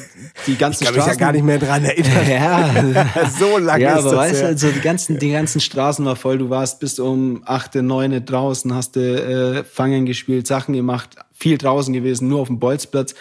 die 0.47 0.55
ganzen 0.55 0.83
ich 0.83 0.89
kann 0.89 0.95
Straßen. 0.95 1.11
Mich 1.11 1.19
ja 1.19 1.25
gar 1.25 1.31
nicht 1.33 1.43
mehr 1.43 1.59
dran 1.59 1.83
erinnern. 1.83 2.29
Ja, 2.29 3.29
so 3.39 3.57
lange 3.57 3.83
ja, 3.83 3.93
ist 3.93 4.05
aber 4.05 4.11
das. 4.11 4.19
Weißt 4.19 4.41
du, 4.41 4.45
also 4.45 4.69
die 4.69 4.79
ganzen, 4.79 5.19
die 5.19 5.31
ganzen 5.31 5.59
Straßen 5.59 6.05
war 6.05 6.15
voll. 6.15 6.37
Du 6.37 6.49
warst 6.49 6.79
bis 6.79 6.99
um 6.99 7.41
achte, 7.45 7.81
neune 7.81 8.21
draußen, 8.21 8.73
hast 8.73 8.95
du 8.95 9.01
äh, 9.01 9.63
Fangen 9.63 10.05
gespielt, 10.05 10.47
Sachen 10.47 10.73
gemacht, 10.73 11.15
viel 11.33 11.57
draußen 11.57 11.93
gewesen, 11.93 12.29
nur 12.29 12.41
auf 12.41 12.47
dem 12.47 12.59
Bolzplatz 12.59 13.15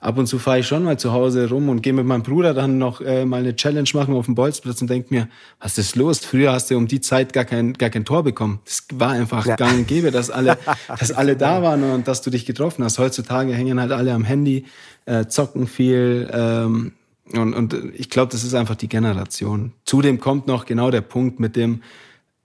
ab 0.00 0.18
und 0.18 0.26
zu 0.26 0.38
fahre 0.38 0.60
ich 0.60 0.66
schon 0.66 0.84
mal 0.84 0.98
zu 0.98 1.12
Hause 1.12 1.48
rum 1.48 1.68
und 1.68 1.82
gehe 1.82 1.92
mit 1.92 2.06
meinem 2.06 2.22
Bruder 2.22 2.54
dann 2.54 2.78
noch 2.78 3.00
äh, 3.00 3.24
mal 3.24 3.40
eine 3.40 3.56
Challenge 3.56 3.88
machen 3.94 4.14
auf 4.14 4.26
dem 4.26 4.34
Bolzplatz 4.34 4.82
und 4.82 4.88
denk 4.88 5.10
mir, 5.10 5.28
was 5.58 5.78
ist 5.78 5.96
los? 5.96 6.20
Früher 6.20 6.52
hast 6.52 6.70
du 6.70 6.76
um 6.76 6.86
die 6.86 7.00
Zeit 7.00 7.32
gar 7.32 7.44
kein, 7.44 7.72
gar 7.72 7.90
kein 7.90 8.04
Tor 8.04 8.22
bekommen. 8.22 8.60
Das 8.64 8.86
war 8.92 9.10
einfach 9.10 9.46
ja. 9.46 9.56
gang 9.56 9.78
und 9.78 9.88
gäbe, 9.88 10.10
dass 10.10 10.30
alle, 10.30 10.58
dass 10.88 11.12
alle 11.12 11.36
da 11.36 11.62
waren 11.62 11.82
und 11.82 12.08
dass 12.08 12.22
du 12.22 12.30
dich 12.30 12.44
getroffen 12.46 12.84
hast. 12.84 12.98
Heutzutage 12.98 13.54
hängen 13.54 13.80
halt 13.80 13.92
alle 13.92 14.12
am 14.12 14.24
Handy, 14.24 14.66
äh, 15.06 15.26
zocken 15.26 15.66
viel, 15.66 16.28
ähm, 16.32 16.92
Und, 17.32 17.54
und 17.54 17.74
ich 17.94 18.08
glaube, 18.10 18.30
das 18.30 18.44
ist 18.44 18.54
einfach 18.54 18.76
die 18.76 18.88
Generation. 18.88 19.72
Zudem 19.84 20.20
kommt 20.20 20.46
noch 20.46 20.64
genau 20.64 20.90
der 20.90 21.00
Punkt 21.00 21.40
mit 21.40 21.56
dem, 21.56 21.82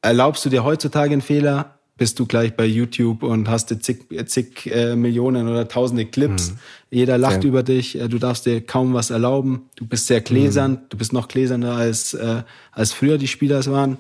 erlaubst 0.02 0.44
du 0.46 0.50
dir 0.50 0.64
heutzutage 0.64 1.12
einen 1.12 1.22
Fehler, 1.22 1.78
bist 1.98 2.20
du 2.20 2.26
gleich 2.26 2.56
bei 2.56 2.66
YouTube 2.66 3.22
und 3.22 3.48
hast 3.50 3.70
zig, 3.84 4.06
zig 4.26 4.66
äh, 4.68 4.96
Millionen 4.96 5.48
oder 5.48 5.68
tausende 5.68 6.06
Clips. 6.06 6.52
Mhm. 6.52 6.58
Jeder 6.90 7.18
lacht 7.18 7.44
ja. 7.44 7.50
über 7.50 7.64
dich, 7.64 8.00
äh, 8.00 8.08
du 8.08 8.18
darfst 8.18 8.46
dir 8.46 8.62
kaum 8.62 8.94
was 8.94 9.10
erlauben. 9.10 9.70
Du 9.76 9.86
bist 9.86 10.08
sehr 10.08 10.22
gläsern, 10.22 10.72
mhm. 10.72 10.80
du 10.90 10.98
bist 10.98 11.14
noch 11.14 11.28
gläserner 11.28 11.76
als, 11.76 12.14
äh, 12.14 12.44
als 12.72 12.94
früher 12.94 13.18
die 13.18 13.28
Spieler 13.28 13.60
es 13.60 13.70
waren. 13.70 13.98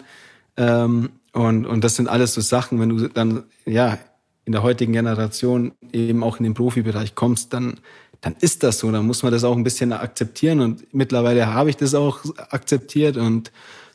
Ähm, 0.57 1.09
und, 1.33 1.65
und 1.65 1.83
das 1.83 1.95
sind 1.95 2.07
alles 2.07 2.33
so 2.33 2.41
Sachen, 2.41 2.79
wenn 2.79 2.89
du 2.89 3.07
dann, 3.07 3.43
ja, 3.65 3.97
in 4.45 4.53
der 4.53 4.63
heutigen 4.63 4.93
Generation 4.93 5.73
eben 5.93 6.23
auch 6.23 6.37
in 6.37 6.43
den 6.43 6.55
Profibereich 6.55 7.15
kommst, 7.15 7.53
dann, 7.53 7.79
dann 8.21 8.35
ist 8.39 8.63
das 8.63 8.79
so. 8.79 8.91
Dann 8.91 9.05
muss 9.05 9.23
man 9.23 9.31
das 9.31 9.43
auch 9.43 9.55
ein 9.55 9.63
bisschen 9.63 9.93
akzeptieren. 9.93 10.59
Und 10.59 10.93
mittlerweile 10.93 11.53
habe 11.53 11.69
ich 11.69 11.77
das 11.77 11.93
auch 11.93 12.19
akzeptiert 12.49 13.17
und 13.17 13.51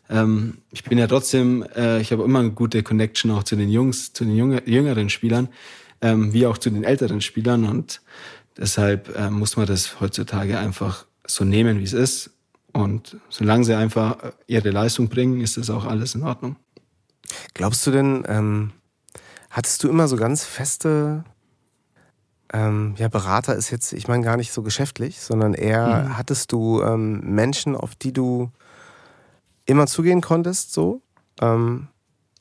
ähm, 0.09 0.59
ich 0.71 0.85
bin 0.85 0.99
ja 0.99 1.07
trotzdem, 1.07 1.65
äh, 1.75 2.01
ich 2.01 2.13
habe 2.13 2.23
immer 2.23 2.41
eine 2.41 2.53
gute 2.53 2.83
Connection 2.83 3.31
auch 3.31 3.43
zu 3.43 3.57
den 3.57 3.69
Jungs, 3.69 4.13
zu 4.13 4.25
den 4.25 4.37
jünger, 4.37 4.67
jüngeren 4.69 5.11
Spielern, 5.11 5.49
ähm, 6.01 6.33
wie 6.33 6.47
auch 6.47 6.59
zu 6.59 6.71
den 6.71 6.85
älteren 6.85 7.21
Spielern. 7.21 7.65
Und 7.65 8.03
deshalb 8.57 9.17
äh, 9.17 9.31
muss 9.31 9.57
man 9.57 9.67
das 9.67 10.01
heutzutage 10.01 10.59
einfach 10.59 11.07
so 11.27 11.45
nehmen, 11.45 11.81
wie 11.81 11.85
es 11.85 11.93
ist. 11.93 12.31
Und 12.73 13.17
solange 13.31 13.65
sie 13.65 13.75
einfach 13.75 14.19
ihre 14.47 14.71
Leistung 14.71 15.09
bringen, 15.09 15.41
ist 15.41 15.57
das 15.57 15.71
auch 15.71 15.87
alles 15.87 16.15
in 16.15 16.23
Ordnung. 16.23 16.57
Glaubst 17.55 17.87
du 17.87 17.91
denn, 17.91 18.25
ähm, 18.29 18.73
hattest 19.51 19.83
du 19.83 19.89
immer 19.89 20.09
so 20.09 20.17
ganz 20.17 20.45
feste, 20.45 21.25
ähm, 22.53 22.95
ja, 22.99 23.09
Berater 23.09 23.57
ist 23.57 23.71
jetzt, 23.71 23.93
ich 23.93 24.09
meine 24.09 24.25
gar 24.25 24.37
nicht 24.37 24.53
so 24.53 24.63
geschäftlich, 24.63 25.21
sondern 25.21 25.55
eher 25.55 26.05
mhm. 26.05 26.17
hattest 26.17 26.53
du 26.53 26.83
ähm, 26.83 27.21
Menschen, 27.21 27.75
auf 27.75 27.95
die 27.95 28.13
du 28.13 28.51
immer 29.67 29.87
zugehen 29.87 30.21
konntest, 30.21 30.73
so? 30.73 31.03
Ähm, 31.41 31.89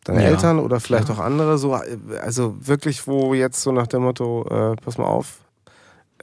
deine 0.05 0.23
ja. 0.23 0.29
Eltern 0.29 0.59
oder 0.59 0.79
vielleicht 0.79 1.09
ja. 1.09 1.15
auch 1.15 1.19
andere, 1.19 1.57
so, 1.57 1.73
also 1.73 2.55
wirklich, 2.59 3.07
wo 3.07 3.33
jetzt 3.33 3.61
so 3.61 3.71
nach 3.71 3.87
dem 3.87 4.03
Motto, 4.03 4.45
äh, 4.47 4.75
pass 4.77 4.97
mal 4.97 5.05
auf, 5.05 5.39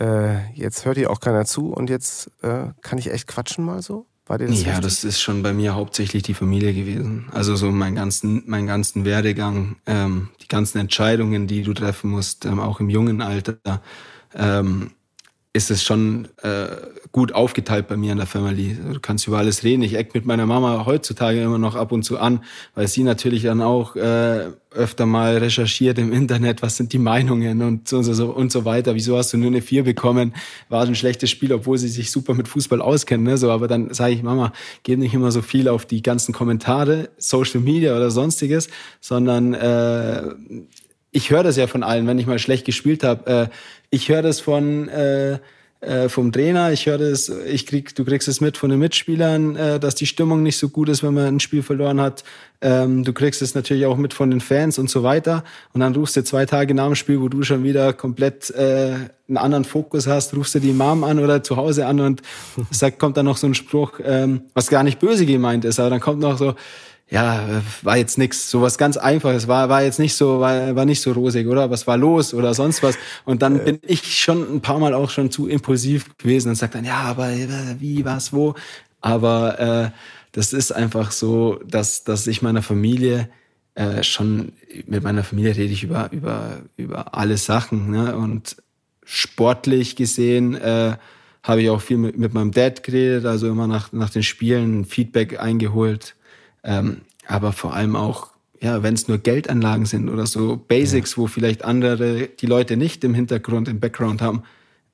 äh, 0.00 0.52
jetzt 0.54 0.86
hört 0.86 0.96
hier 0.96 1.10
auch 1.10 1.20
keiner 1.20 1.44
zu 1.44 1.72
und 1.72 1.90
jetzt 1.90 2.30
äh, 2.42 2.68
kann 2.80 2.98
ich 2.98 3.12
echt 3.12 3.26
quatschen 3.26 3.64
mal 3.64 3.82
so? 3.82 4.06
War 4.26 4.38
dir 4.38 4.46
das 4.46 4.60
ja, 4.60 4.68
wichtig? 4.68 4.84
das 4.84 5.04
ist 5.04 5.20
schon 5.20 5.42
bei 5.42 5.52
mir 5.52 5.74
hauptsächlich 5.74 6.22
die 6.22 6.34
Familie 6.34 6.72
gewesen. 6.72 7.26
Also 7.32 7.56
so 7.56 7.70
mein 7.70 7.96
ganzen, 7.96 8.44
mein 8.46 8.66
ganzen 8.66 9.04
Werdegang, 9.04 9.76
ähm, 9.86 10.28
die 10.40 10.48
ganzen 10.48 10.78
Entscheidungen, 10.78 11.48
die 11.48 11.62
du 11.62 11.74
treffen 11.74 12.10
musst, 12.10 12.44
ähm, 12.44 12.60
auch 12.60 12.78
im 12.78 12.88
jungen 12.88 13.20
Alter. 13.20 13.58
Ähm, 14.34 14.92
ist 15.54 15.70
es 15.70 15.82
schon 15.82 16.28
äh, 16.42 16.68
gut 17.12 17.34
aufgeteilt 17.34 17.86
bei 17.86 17.96
mir 17.96 18.12
in 18.12 18.18
der 18.18 18.26
Family. 18.26 18.74
Du 18.90 19.00
kannst 19.00 19.26
über 19.26 19.36
alles 19.36 19.64
reden. 19.64 19.82
Ich 19.82 19.94
eck 19.94 20.14
mit 20.14 20.24
meiner 20.24 20.46
Mama 20.46 20.86
heutzutage 20.86 21.42
immer 21.42 21.58
noch 21.58 21.74
ab 21.74 21.92
und 21.92 22.04
zu 22.04 22.18
an, 22.18 22.42
weil 22.74 22.88
sie 22.88 23.02
natürlich 23.02 23.42
dann 23.42 23.60
auch 23.60 23.94
äh, 23.94 24.46
öfter 24.70 25.04
mal 25.04 25.36
recherchiert 25.36 25.98
im 25.98 26.10
Internet, 26.10 26.62
was 26.62 26.78
sind 26.78 26.94
die 26.94 26.98
Meinungen 26.98 27.60
und 27.60 27.86
so, 27.86 27.98
und 28.32 28.50
so 28.50 28.64
weiter. 28.64 28.94
Wieso 28.94 29.18
hast 29.18 29.34
du 29.34 29.36
nur 29.36 29.48
eine 29.48 29.60
vier 29.60 29.84
bekommen? 29.84 30.34
War 30.70 30.86
ein 30.86 30.94
schlechtes 30.94 31.28
Spiel, 31.28 31.52
obwohl 31.52 31.76
sie 31.76 31.88
sich 31.88 32.10
super 32.10 32.32
mit 32.32 32.48
Fußball 32.48 32.80
auskennen. 32.80 33.26
Ne? 33.26 33.36
So, 33.36 33.50
aber 33.50 33.68
dann 33.68 33.92
sage 33.92 34.14
ich, 34.14 34.22
Mama, 34.22 34.54
gib 34.84 34.98
nicht 34.98 35.12
immer 35.12 35.32
so 35.32 35.42
viel 35.42 35.68
auf 35.68 35.84
die 35.84 36.00
ganzen 36.00 36.32
Kommentare, 36.32 37.10
Social 37.18 37.60
Media 37.60 37.94
oder 37.94 38.10
sonstiges, 38.10 38.68
sondern 39.02 39.52
äh, 39.52 40.22
ich 41.12 41.30
höre 41.30 41.44
das 41.44 41.56
ja 41.56 41.66
von 41.66 41.82
allen, 41.82 42.06
wenn 42.06 42.18
ich 42.18 42.26
mal 42.26 42.38
schlecht 42.38 42.64
gespielt 42.64 43.04
habe. 43.04 43.30
Äh, 43.30 43.48
ich 43.90 44.08
höre 44.08 44.22
das 44.22 44.40
von 44.40 44.88
äh, 44.88 45.38
äh, 45.82 46.08
vom 46.08 46.30
Trainer, 46.30 46.70
ich 46.70 46.86
höre 46.86 46.98
das, 46.98 47.28
ich 47.28 47.66
krieg, 47.66 47.92
du 47.96 48.04
kriegst 48.04 48.28
es 48.28 48.40
mit 48.40 48.56
von 48.56 48.70
den 48.70 48.78
Mitspielern, 48.78 49.56
äh, 49.56 49.80
dass 49.80 49.96
die 49.96 50.06
Stimmung 50.06 50.44
nicht 50.44 50.56
so 50.56 50.68
gut 50.68 50.88
ist, 50.88 51.02
wenn 51.02 51.12
man 51.12 51.26
ein 51.26 51.40
Spiel 51.40 51.62
verloren 51.64 52.00
hat. 52.00 52.22
Ähm, 52.60 53.02
du 53.02 53.12
kriegst 53.12 53.42
es 53.42 53.56
natürlich 53.56 53.84
auch 53.86 53.96
mit 53.96 54.14
von 54.14 54.30
den 54.30 54.40
Fans 54.40 54.78
und 54.78 54.88
so 54.88 55.02
weiter. 55.02 55.42
Und 55.72 55.80
dann 55.80 55.92
rufst 55.94 56.14
du 56.16 56.22
zwei 56.22 56.46
Tage 56.46 56.72
nach 56.74 56.86
dem 56.86 56.94
Spiel, 56.94 57.20
wo 57.20 57.28
du 57.28 57.42
schon 57.42 57.64
wieder 57.64 57.92
komplett 57.94 58.50
äh, 58.50 58.94
einen 59.28 59.36
anderen 59.36 59.64
Fokus 59.64 60.06
hast, 60.06 60.36
rufst 60.36 60.54
du 60.54 60.60
die 60.60 60.72
Mom 60.72 61.02
an 61.02 61.18
oder 61.18 61.42
zu 61.42 61.56
Hause 61.56 61.86
an 61.86 61.98
und 61.98 62.22
sagt, 62.70 63.00
kommt 63.00 63.16
dann 63.16 63.26
noch 63.26 63.36
so 63.36 63.48
ein 63.48 63.54
Spruch, 63.54 63.98
ähm, 64.04 64.42
was 64.54 64.68
gar 64.68 64.84
nicht 64.84 65.00
böse 65.00 65.26
gemeint 65.26 65.64
ist, 65.64 65.80
aber 65.80 65.90
dann 65.90 66.00
kommt 66.00 66.20
noch 66.20 66.38
so, 66.38 66.54
ja, 67.12 67.62
war 67.82 67.98
jetzt 67.98 68.16
nix, 68.16 68.50
so 68.50 68.62
was 68.62 68.78
ganz 68.78 68.96
Einfaches, 68.96 69.46
war, 69.46 69.68
war 69.68 69.82
jetzt 69.82 69.98
nicht 69.98 70.14
so, 70.14 70.40
war, 70.40 70.74
war 70.74 70.86
nicht 70.86 71.02
so 71.02 71.12
rosig, 71.12 71.46
oder? 71.46 71.70
Was 71.70 71.86
war 71.86 71.98
los 71.98 72.32
oder 72.32 72.54
sonst 72.54 72.82
was? 72.82 72.96
Und 73.26 73.42
dann 73.42 73.60
äh. 73.60 73.64
bin 73.64 73.78
ich 73.82 74.18
schon 74.18 74.56
ein 74.56 74.62
paar 74.62 74.78
Mal 74.78 74.94
auch 74.94 75.10
schon 75.10 75.30
zu 75.30 75.46
impulsiv 75.46 76.16
gewesen 76.16 76.48
und 76.48 76.54
sagt 76.54 76.74
dann, 76.74 76.86
ja, 76.86 77.00
aber 77.00 77.28
wie, 77.78 78.02
was, 78.06 78.32
wo? 78.32 78.54
Aber 79.02 79.60
äh, 79.60 79.90
das 80.32 80.54
ist 80.54 80.72
einfach 80.72 81.10
so, 81.10 81.60
dass, 81.68 82.02
dass 82.04 82.26
ich 82.26 82.40
meiner 82.40 82.62
Familie 82.62 83.28
äh, 83.74 84.02
schon, 84.02 84.52
mit 84.86 85.02
meiner 85.02 85.22
Familie 85.22 85.54
rede 85.54 85.72
ich 85.74 85.84
über, 85.84 86.10
über, 86.12 86.62
über 86.78 87.14
alle 87.14 87.36
Sachen, 87.36 87.90
ne? 87.90 88.16
Und 88.16 88.56
sportlich 89.04 89.96
gesehen, 89.96 90.54
äh, 90.54 90.96
habe 91.42 91.60
ich 91.60 91.68
auch 91.68 91.82
viel 91.82 91.98
mit, 91.98 92.16
mit 92.16 92.32
meinem 92.32 92.52
Dad 92.52 92.82
geredet, 92.82 93.26
also 93.26 93.48
immer 93.48 93.66
nach, 93.66 93.92
nach 93.92 94.08
den 94.08 94.22
Spielen 94.22 94.86
Feedback 94.86 95.38
eingeholt 95.38 96.14
ähm, 96.64 97.02
aber 97.26 97.52
vor 97.52 97.74
allem 97.74 97.96
auch, 97.96 98.28
ja, 98.60 98.82
wenn 98.82 98.94
es 98.94 99.08
nur 99.08 99.18
Geldanlagen 99.18 99.86
sind 99.86 100.08
oder 100.08 100.26
so 100.26 100.56
Basics, 100.56 101.12
ja. 101.12 101.16
wo 101.18 101.26
vielleicht 101.26 101.64
andere 101.64 102.28
die 102.28 102.46
Leute 102.46 102.76
nicht 102.76 103.04
im 103.04 103.14
Hintergrund, 103.14 103.68
im 103.68 103.80
Background 103.80 104.22
haben 104.22 104.42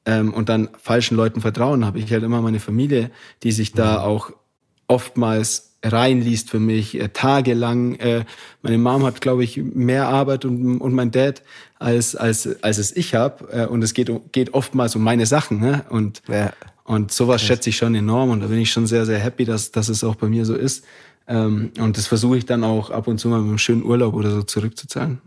ähm, 0.06 0.32
und 0.32 0.48
dann 0.48 0.68
falschen 0.80 1.16
Leuten 1.16 1.40
vertrauen, 1.40 1.84
habe 1.84 1.98
ich 1.98 2.10
halt 2.12 2.22
immer 2.22 2.40
meine 2.42 2.60
Familie, 2.60 3.10
die 3.42 3.52
sich 3.52 3.72
da 3.72 3.96
ja. 3.96 4.00
auch 4.02 4.32
oftmals 4.86 5.68
reinliest 5.84 6.50
für 6.50 6.58
mich, 6.58 6.98
äh, 6.98 7.08
tagelang. 7.08 7.94
Äh, 7.96 8.24
meine 8.62 8.78
Mom 8.78 9.04
hat, 9.04 9.20
glaube 9.20 9.44
ich, 9.44 9.56
mehr 9.58 10.08
Arbeit 10.08 10.44
und, 10.44 10.78
und 10.78 10.92
mein 10.92 11.10
Dad 11.10 11.42
als, 11.78 12.16
als, 12.16 12.62
als 12.62 12.78
es 12.78 12.96
ich 12.96 13.14
habe. 13.14 13.48
Äh, 13.52 13.66
und 13.66 13.82
es 13.82 13.94
geht, 13.94 14.10
geht 14.32 14.54
oftmals 14.54 14.96
um 14.96 15.02
meine 15.02 15.26
Sachen. 15.26 15.60
Ne? 15.60 15.84
Und, 15.88 16.22
ja. 16.28 16.52
und 16.84 17.12
sowas 17.12 17.42
schätze 17.42 17.70
ich 17.70 17.76
schon 17.76 17.94
enorm 17.94 18.30
und 18.30 18.40
da 18.40 18.46
bin 18.46 18.58
ich 18.58 18.72
schon 18.72 18.86
sehr, 18.86 19.06
sehr 19.06 19.18
happy, 19.18 19.44
dass, 19.44 19.70
dass 19.70 19.88
es 19.88 20.02
auch 20.02 20.16
bei 20.16 20.28
mir 20.28 20.44
so 20.44 20.54
ist. 20.54 20.84
Ähm, 21.28 21.70
und 21.78 21.96
das 21.96 22.06
versuche 22.06 22.38
ich 22.38 22.46
dann 22.46 22.64
auch 22.64 22.90
ab 22.90 23.06
und 23.06 23.18
zu 23.18 23.28
mal 23.28 23.40
mit 23.40 23.48
einem 23.48 23.58
schönen 23.58 23.84
Urlaub 23.84 24.14
oder 24.14 24.30
so 24.30 24.42
zurückzuzahlen. 24.42 25.20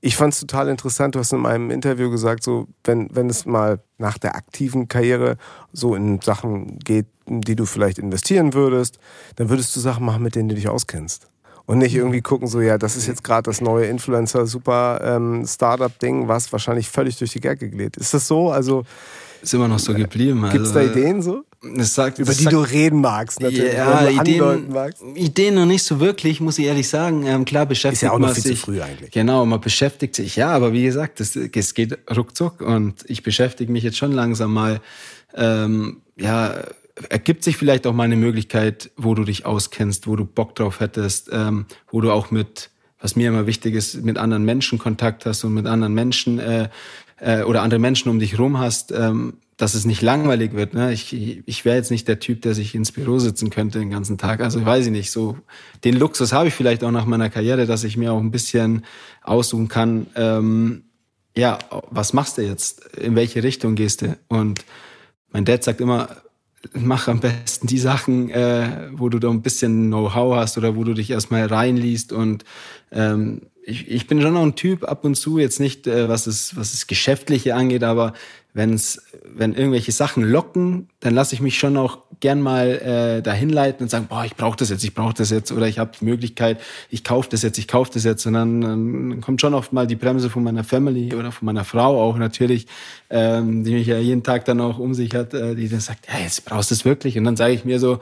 Ich 0.00 0.16
fand 0.16 0.34
es 0.34 0.40
total 0.40 0.68
interessant. 0.68 1.14
Du 1.14 1.18
hast 1.18 1.32
in 1.32 1.40
meinem 1.40 1.70
Interview 1.70 2.10
gesagt, 2.10 2.42
so 2.42 2.68
wenn, 2.84 3.08
wenn 3.14 3.28
es 3.28 3.46
mal 3.46 3.80
nach 3.98 4.18
der 4.18 4.36
aktiven 4.36 4.88
Karriere 4.88 5.36
so 5.72 5.94
in 5.94 6.20
Sachen 6.20 6.78
geht, 6.78 7.06
die 7.26 7.56
du 7.56 7.66
vielleicht 7.66 7.98
investieren 7.98 8.54
würdest, 8.54 8.98
dann 9.36 9.48
würdest 9.48 9.74
du 9.74 9.80
Sachen 9.80 10.04
machen, 10.04 10.22
mit 10.22 10.34
denen 10.34 10.48
du 10.48 10.54
dich 10.54 10.68
auskennst. 10.68 11.28
Und 11.66 11.78
nicht 11.78 11.94
irgendwie 11.94 12.20
gucken, 12.20 12.46
so, 12.46 12.60
ja, 12.60 12.78
das 12.78 12.96
ist 12.96 13.08
jetzt 13.08 13.24
gerade 13.24 13.50
das 13.50 13.60
neue 13.60 13.86
Influencer-Super 13.86 15.00
ähm, 15.02 15.44
was 15.44 16.52
wahrscheinlich 16.52 16.88
völlig 16.88 17.18
durch 17.18 17.32
die 17.32 17.40
Gärke 17.40 17.68
geht. 17.68 17.96
Ist 17.96 18.14
das 18.14 18.28
so? 18.28 18.50
Also 18.50 18.84
ist 19.46 19.54
immer 19.54 19.68
noch 19.68 19.78
so 19.78 19.94
geblieben. 19.94 20.44
Also, 20.44 20.52
Gibt 20.52 20.66
es 20.66 20.72
da 20.72 20.82
Ideen 20.82 21.22
so? 21.22 21.44
Sagt, 21.78 22.18
über 22.18 22.32
die 22.32 22.44
sagt, 22.44 22.52
du 22.52 22.60
reden 22.60 23.00
magst, 23.00 23.40
natürlich. 23.40 23.72
Ja, 23.72 24.08
Ideen, 24.08 24.68
magst. 24.70 25.02
Ideen 25.14 25.54
noch 25.54 25.66
nicht 25.66 25.82
so 25.82 26.00
wirklich, 26.00 26.40
muss 26.40 26.58
ich 26.58 26.66
ehrlich 26.66 26.88
sagen. 26.88 27.26
Ähm, 27.26 27.44
klar 27.44 27.66
beschäftigt 27.66 28.02
Ist 28.02 28.02
ja 28.02 28.12
auch 28.12 28.18
noch 28.18 28.28
man 28.28 28.34
viel 28.34 28.44
sich. 28.44 28.60
Zu 28.60 28.66
früh 28.66 28.80
eigentlich. 28.80 29.10
Genau, 29.10 29.44
man 29.46 29.60
beschäftigt 29.60 30.14
sich. 30.14 30.36
Ja, 30.36 30.50
aber 30.50 30.72
wie 30.72 30.84
gesagt, 30.84 31.20
es, 31.20 31.34
es 31.34 31.74
geht 31.74 31.98
ruckzuck 32.14 32.60
und 32.60 33.04
ich 33.06 33.22
beschäftige 33.22 33.72
mich 33.72 33.82
jetzt 33.82 33.96
schon 33.96 34.12
langsam 34.12 34.52
mal. 34.52 34.80
Ähm, 35.34 36.02
ja, 36.16 36.54
ergibt 37.10 37.44
sich 37.44 37.56
vielleicht 37.56 37.86
auch 37.86 37.92
mal 37.92 38.04
eine 38.04 38.16
Möglichkeit, 38.16 38.90
wo 38.96 39.14
du 39.14 39.24
dich 39.24 39.44
auskennst, 39.44 40.06
wo 40.06 40.16
du 40.16 40.24
Bock 40.24 40.54
drauf 40.54 40.80
hättest, 40.80 41.30
ähm, 41.32 41.66
wo 41.90 42.00
du 42.00 42.10
auch 42.10 42.30
mit, 42.30 42.70
was 43.00 43.16
mir 43.16 43.28
immer 43.28 43.46
wichtig 43.46 43.74
ist, 43.74 44.02
mit 44.02 44.18
anderen 44.18 44.44
Menschen 44.44 44.78
Kontakt 44.78 45.26
hast 45.26 45.44
und 45.44 45.54
mit 45.54 45.66
anderen 45.66 45.94
Menschen 45.94 46.38
äh, 46.38 46.68
äh, 47.18 47.42
oder 47.42 47.62
andere 47.62 47.80
Menschen 47.80 48.10
um 48.10 48.18
dich 48.18 48.38
rum 48.38 48.58
hast, 48.58 48.92
ähm, 48.92 49.34
dass 49.56 49.74
es 49.74 49.86
nicht 49.86 50.02
langweilig 50.02 50.52
wird. 50.52 50.74
Ne? 50.74 50.92
Ich, 50.92 51.14
ich 51.14 51.64
wäre 51.64 51.76
jetzt 51.76 51.90
nicht 51.90 52.06
der 52.08 52.18
Typ, 52.20 52.42
der 52.42 52.54
sich 52.54 52.74
ins 52.74 52.92
Büro 52.92 53.18
sitzen 53.18 53.48
könnte 53.48 53.78
den 53.78 53.90
ganzen 53.90 54.18
Tag. 54.18 54.40
Also 54.40 54.64
weiß 54.64 54.86
ich 54.86 54.92
nicht. 54.92 55.10
So 55.10 55.38
den 55.84 55.96
Luxus 55.96 56.32
habe 56.32 56.48
ich 56.48 56.54
vielleicht 56.54 56.84
auch 56.84 56.90
nach 56.90 57.06
meiner 57.06 57.30
Karriere, 57.30 57.64
dass 57.64 57.84
ich 57.84 57.96
mir 57.96 58.12
auch 58.12 58.20
ein 58.20 58.30
bisschen 58.30 58.84
aussuchen 59.22 59.68
kann. 59.68 60.08
Ähm, 60.14 60.84
ja, 61.36 61.58
was 61.90 62.12
machst 62.12 62.38
du 62.38 62.42
jetzt? 62.42 62.84
In 62.96 63.16
welche 63.16 63.42
Richtung 63.42 63.76
gehst 63.76 64.02
du? 64.02 64.18
Und 64.28 64.64
mein 65.30 65.44
Dad 65.44 65.64
sagt 65.64 65.80
immer, 65.80 66.08
mach 66.74 67.08
am 67.08 67.20
besten 67.20 67.66
die 67.66 67.78
Sachen, 67.78 68.30
äh, 68.30 68.88
wo 68.92 69.08
du 69.08 69.18
da 69.18 69.30
ein 69.30 69.42
bisschen 69.42 69.86
Know-how 69.86 70.36
hast 70.36 70.58
oder 70.58 70.76
wo 70.76 70.84
du 70.84 70.94
dich 70.94 71.10
erstmal 71.10 71.46
reinliest 71.46 72.12
und 72.12 72.44
ähm, 72.90 73.42
ich, 73.66 73.90
ich 73.90 74.06
bin 74.06 74.22
schon 74.22 74.34
noch 74.34 74.42
ein 74.42 74.54
Typ 74.54 74.84
ab 74.84 75.04
und 75.04 75.16
zu, 75.16 75.38
jetzt 75.38 75.58
nicht, 75.58 75.88
äh, 75.88 76.08
was 76.08 76.28
es, 76.28 76.56
was 76.56 76.72
es 76.72 76.86
Geschäftliche 76.86 77.56
angeht, 77.56 77.82
aber 77.82 78.12
wenn's, 78.54 79.02
wenn 79.24 79.54
irgendwelche 79.54 79.90
Sachen 79.90 80.22
locken, 80.22 80.88
dann 81.00 81.14
lasse 81.14 81.34
ich 81.34 81.40
mich 81.40 81.58
schon 81.58 81.76
auch 81.76 81.98
gern 82.20 82.40
mal 82.40 82.68
äh, 82.68 83.22
dahin 83.22 83.50
leiten 83.50 83.82
und 83.82 83.88
sagen, 83.90 84.06
boah, 84.08 84.24
ich 84.24 84.36
brauche 84.36 84.56
das 84.56 84.70
jetzt, 84.70 84.84
ich 84.84 84.94
brauche 84.94 85.14
das 85.14 85.30
jetzt 85.30 85.50
oder 85.50 85.66
ich 85.66 85.80
habe 85.80 85.90
die 86.00 86.04
Möglichkeit, 86.04 86.60
ich 86.90 87.02
kaufe 87.02 87.28
das 87.28 87.42
jetzt, 87.42 87.58
ich 87.58 87.66
kaufe 87.66 87.90
das 87.92 88.04
jetzt 88.04 88.24
und 88.24 88.34
dann, 88.34 88.60
dann 88.60 89.20
kommt 89.20 89.40
schon 89.40 89.52
oft 89.52 89.72
mal 89.72 89.86
die 89.86 89.96
Bremse 89.96 90.30
von 90.30 90.44
meiner 90.44 90.64
Family 90.64 91.12
oder 91.14 91.32
von 91.32 91.44
meiner 91.44 91.64
Frau 91.64 92.00
auch 92.00 92.16
natürlich, 92.16 92.68
ähm, 93.10 93.64
die 93.64 93.74
mich 93.74 93.88
ja 93.88 93.98
jeden 93.98 94.22
Tag 94.22 94.44
dann 94.44 94.60
auch 94.60 94.78
um 94.78 94.94
sich 94.94 95.12
hat, 95.12 95.34
äh, 95.34 95.56
die 95.56 95.68
dann 95.68 95.80
sagt, 95.80 96.06
ja, 96.08 96.20
jetzt 96.20 96.44
brauchst 96.44 96.70
du 96.70 96.74
es 96.76 96.84
wirklich 96.84 97.18
und 97.18 97.24
dann 97.24 97.36
sage 97.36 97.52
ich 97.52 97.64
mir 97.64 97.80
so 97.80 97.98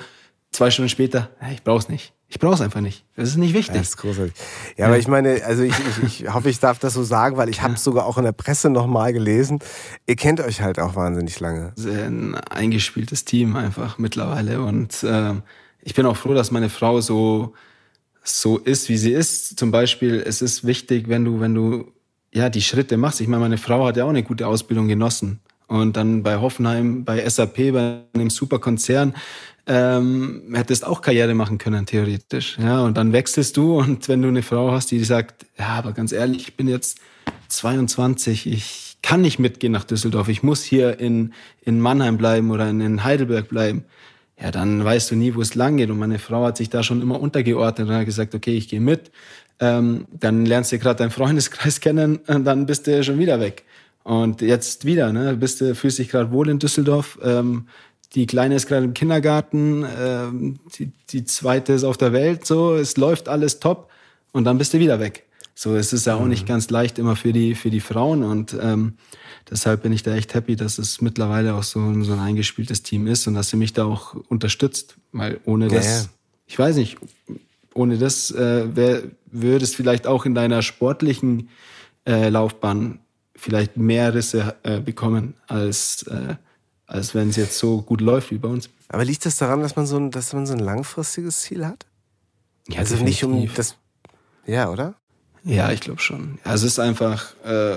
zwei 0.53 0.71
Stunden 0.71 0.91
später, 0.91 1.31
ja, 1.41 1.53
ich 1.53 1.63
brauche 1.63 1.79
es 1.79 1.89
nicht. 1.89 2.13
Ich 2.35 2.41
brauche 2.41 2.55
es 2.55 2.61
einfach 2.61 2.81
nicht. 2.81 3.05
Das 3.15 3.29
ist 3.29 3.37
nicht 3.37 3.55
wichtig. 3.55 3.77
Das 3.77 3.91
ist 3.91 3.97
großartig. 3.97 4.35
Ja, 4.77 4.87
aber 4.87 4.99
ich 4.99 5.07
meine, 5.07 5.45
also 5.45 5.63
ich, 5.63 5.73
ich, 6.03 6.23
ich 6.23 6.29
hoffe, 6.35 6.51
ich 6.51 6.59
darf 6.59 6.81
das 6.81 6.95
so 6.95 7.05
sagen, 7.05 7.37
weil 7.37 7.49
ich 7.49 7.63
habe 7.63 7.75
es 7.75 7.85
sogar 7.85 8.07
auch 8.07 8.19
in 8.19 8.25
der 8.25 8.33
Presse 8.33 8.71
nochmal 8.71 9.13
gelesen. 9.13 9.61
Ihr 10.09 10.17
kennt 10.17 10.41
euch 10.41 10.61
halt 10.61 10.81
auch 10.81 10.97
wahnsinnig 10.97 11.39
lange. 11.39 11.73
Ein 11.79 12.35
eingespieltes 12.35 13.25
Team 13.25 13.55
einfach 13.55 13.99
mittlerweile. 13.99 14.63
Und 14.63 15.05
äh, 15.05 15.35
ich 15.83 15.95
bin 15.95 16.07
auch 16.07 16.17
froh, 16.17 16.35
dass 16.35 16.51
meine 16.51 16.71
Frau 16.71 17.01
so, 17.01 17.55
so 18.25 18.59
ist, 18.59 18.89
wie 18.89 18.97
sie 18.97 19.13
ist. 19.13 19.57
Zum 19.57 19.71
Beispiel, 19.71 20.21
es 20.27 20.43
ist 20.43 20.67
wichtig, 20.67 21.09
wenn 21.09 21.25
du, 21.25 21.39
wenn 21.39 21.55
du 21.55 21.93
ja 22.33 22.51
die 22.51 22.63
Schritte 22.63 22.97
machst. 22.97 23.21
Ich 23.21 23.29
meine, 23.29 23.43
meine 23.43 23.59
Frau 23.59 23.87
hat 23.87 23.97
ja 23.97 24.07
auch 24.07 24.11
eine 24.11 24.25
gute 24.25 24.49
Ausbildung 24.49 24.89
genossen. 24.89 25.39
Und 25.69 25.97
dann 25.97 26.25
bei 26.25 26.39
Hoffenheim, 26.39 27.05
bei 27.05 27.27
SAP, 27.29 27.73
bei 27.73 28.01
einem 28.13 28.29
super 28.29 28.59
Konzern, 28.59 29.15
ähm, 29.67 30.53
hättest 30.55 30.87
auch 30.87 31.01
Karriere 31.01 31.35
machen 31.35 31.59
können, 31.59 31.87
theoretisch. 31.87 32.59
Ja, 32.59 32.83
und 32.83 32.97
dann 32.97 33.13
wechselst 33.13 33.57
du 33.57 33.79
und 33.79 34.09
wenn 34.09 34.23
du 34.23 34.29
eine 34.29 34.43
Frau 34.43 34.73
hast, 34.73 34.91
die 34.91 35.03
sagt, 35.05 35.47
ja, 35.59 35.69
aber 35.69 35.93
ganz 35.93 36.13
ehrlich, 36.13 36.49
ich 36.49 36.57
bin 36.57 36.69
jetzt 36.69 36.99
22, 37.49 38.47
ich 38.47 38.99
kann 39.03 39.21
nicht 39.21 39.39
mitgehen 39.39 39.73
nach 39.73 39.85
Düsseldorf, 39.85 40.29
ich 40.29 40.43
muss 40.43 40.63
hier 40.63 40.99
in, 40.99 41.33
in 41.63 41.81
Mannheim 41.81 42.19
bleiben 42.19 42.51
oder 42.51 42.69
in, 42.69 42.81
in 42.81 43.05
Heidelberg 43.05 43.49
bleiben. 43.49 43.85
Ja, 44.41 44.51
dann 44.51 44.85
weißt 44.85 45.11
du 45.11 45.17
nie, 45.17 45.35
wo 45.35 45.41
es 45.41 45.55
lang 45.55 45.77
geht. 45.77 45.91
Und 45.91 45.99
meine 45.99 46.19
Frau 46.19 46.45
hat 46.45 46.57
sich 46.57 46.69
da 46.69 46.83
schon 46.83 47.01
immer 47.01 47.21
untergeordnet 47.21 47.89
und 47.89 47.95
hat 47.95 48.07
gesagt, 48.07 48.35
okay, 48.35 48.57
ich 48.57 48.69
gehe 48.69 48.81
mit. 48.81 49.13
Ähm, 49.61 50.07
dann 50.11 50.45
lernst 50.45 50.73
du 50.73 50.79
gerade 50.79 50.99
deinen 50.99 51.11
Freundeskreis 51.11 51.81
kennen 51.81 52.17
und 52.27 52.45
dann 52.45 52.67
bist 52.67 52.87
du 52.87 53.05
schon 53.05 53.19
wieder 53.19 53.41
weg. 53.41 53.65
Und 54.03 54.43
jetzt 54.43 54.85
wieder, 54.85 55.13
ne? 55.13 55.37
Bist 55.37 55.61
du, 55.61 55.75
fühlst 55.75 55.99
dich 55.99 56.09
gerade 56.11 56.31
wohl 56.31 56.49
in 56.49 56.59
Düsseldorf, 56.59 57.19
ähm, 57.23 57.69
die 58.15 58.27
Kleine 58.27 58.55
ist 58.55 58.67
gerade 58.67 58.85
im 58.85 58.95
Kindergarten, 58.95 59.85
ähm, 59.99 60.59
die, 60.79 60.93
die 61.11 61.25
zweite 61.25 61.73
ist 61.73 61.85
auf 61.85 61.97
der 61.97 62.13
Welt, 62.13 62.47
so, 62.47 62.75
es 62.75 62.97
läuft 62.97 63.29
alles 63.29 63.61
top 63.61 63.91
und 64.33 64.45
dann 64.45 64.59
bist 64.59 64.75
du 64.75 64.79
wieder 64.79 65.01
weg. 65.01 65.25
So, 65.57 65.77
es 65.77 65.93
ist 65.93 66.07
ja 66.07 66.17
auch 66.17 66.27
nicht 66.27 66.43
mhm. 66.45 66.49
ganz 66.49 66.71
leicht 66.71 66.99
immer 66.99 67.17
für 67.17 67.33
die, 67.33 67.55
für 67.55 67.71
die 67.71 67.81
Frauen 67.81 68.23
und 68.23 68.57
ähm, 68.61 68.95
deshalb 69.51 69.83
bin 69.83 69.93
ich 69.93 70.03
da 70.03 70.15
echt 70.15 70.35
happy, 70.35 70.57
dass 70.57 70.79
es 70.79 71.01
mittlerweile 71.01 71.55
auch 71.55 71.63
so, 71.63 71.81
so 72.03 72.13
ein 72.13 72.19
eingespieltes 72.19 72.83
Team 72.83 73.07
ist 73.07 73.27
und 73.27 73.35
dass 73.35 73.51
sie 73.51 73.57
mich 73.57 73.73
da 73.73 73.85
auch 73.85 74.15
unterstützt, 74.29 74.97
weil 75.13 75.41
ohne 75.45 75.69
das, 75.69 76.05
ja. 76.05 76.11
ich 76.47 76.59
weiß 76.59 76.77
nicht, 76.77 76.99
ohne 77.73 77.99
das 77.99 78.31
äh, 78.31 78.77
wär, 78.77 79.03
würde 79.31 79.65
es 79.65 79.75
vielleicht 79.75 80.07
auch 80.07 80.25
in 80.25 80.35
deiner 80.35 80.63
sportlichen 80.63 81.49
äh, 82.07 82.29
Laufbahn 82.29 83.01
vielleicht 83.37 83.77
mehr 83.77 84.15
Risse 84.15 84.55
äh, 84.63 84.81
bekommen 84.81 85.35
als 85.49 86.05
äh, 86.05 86.37
als 86.87 87.15
wenn 87.15 87.31
es 87.31 87.37
jetzt 87.37 87.59
so 87.59 87.83
gut 87.83 88.01
läuft 88.01 88.31
wie 88.31 88.39
bei 88.39 88.49
uns. 88.49 88.69
Aber 88.89 89.05
liegt 89.05 89.25
das 89.27 89.37
daran, 89.37 89.61
dass 89.61 89.77
man 89.77 89.87
so 89.87 89.97
ein, 89.97 90.11
dass 90.11 90.33
man 90.33 90.47
so 90.47 90.53
ein 90.53 90.59
langfristiges 90.59 91.41
Ziel 91.41 91.67
hat? 91.67 91.87
Ja, 92.69 92.81
also 92.81 92.95
definitiv. 92.95 93.29
nicht 93.29 93.51
um 93.51 93.55
das. 93.55 93.77
Ja, 94.47 94.71
oder? 94.71 94.95
Ja, 95.45 95.71
ich 95.73 95.81
glaube 95.81 96.01
schon. 96.01 96.39
Ja, 96.45 96.55
es 96.55 96.63
ist 96.63 96.79
einfach 96.79 97.35
äh, 97.45 97.77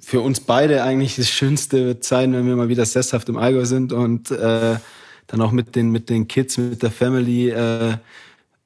für 0.00 0.20
uns 0.20 0.40
beide 0.40 0.82
eigentlich 0.82 1.16
das 1.16 1.28
Schönste 1.28 1.84
wird 1.84 2.04
sein, 2.04 2.32
wenn 2.32 2.46
wir 2.46 2.56
mal 2.56 2.68
wieder 2.68 2.86
sesshaft 2.86 3.28
im 3.28 3.36
Allgäu 3.36 3.64
sind 3.64 3.92
und 3.92 4.30
äh, 4.30 4.76
dann 5.26 5.40
auch 5.40 5.52
mit 5.52 5.76
den, 5.76 5.90
mit 5.90 6.08
den 6.08 6.28
Kids, 6.28 6.56
mit 6.56 6.82
der 6.82 6.90
Family, 6.90 7.50
äh, 7.50 7.96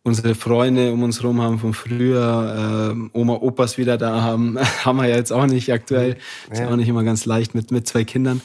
unsere 0.05 0.35
Freunde 0.35 0.93
um 0.93 1.03
uns 1.03 1.21
herum 1.21 1.41
haben 1.41 1.59
von 1.59 1.75
früher, 1.75 2.95
äh, 2.95 3.19
Oma, 3.19 3.35
Opas 3.35 3.79
wieder 3.79 3.99
da 3.99 4.23
haben, 4.23 4.59
haben 4.85 4.97
wir 4.97 5.09
ja 5.09 5.17
jetzt 5.17 5.33
auch 5.33 5.47
nicht 5.47 5.73
aktuell. 5.73 6.17
Ist 6.51 6.61
ja. 6.61 6.69
auch 6.69 6.77
nicht 6.77 6.89
immer 6.89 7.05
ganz 7.05 7.25
leicht 7.25 7.55
mit, 7.55 7.71
mit 7.71 7.89
zwei 7.89 8.05
Kindern. 8.05 8.41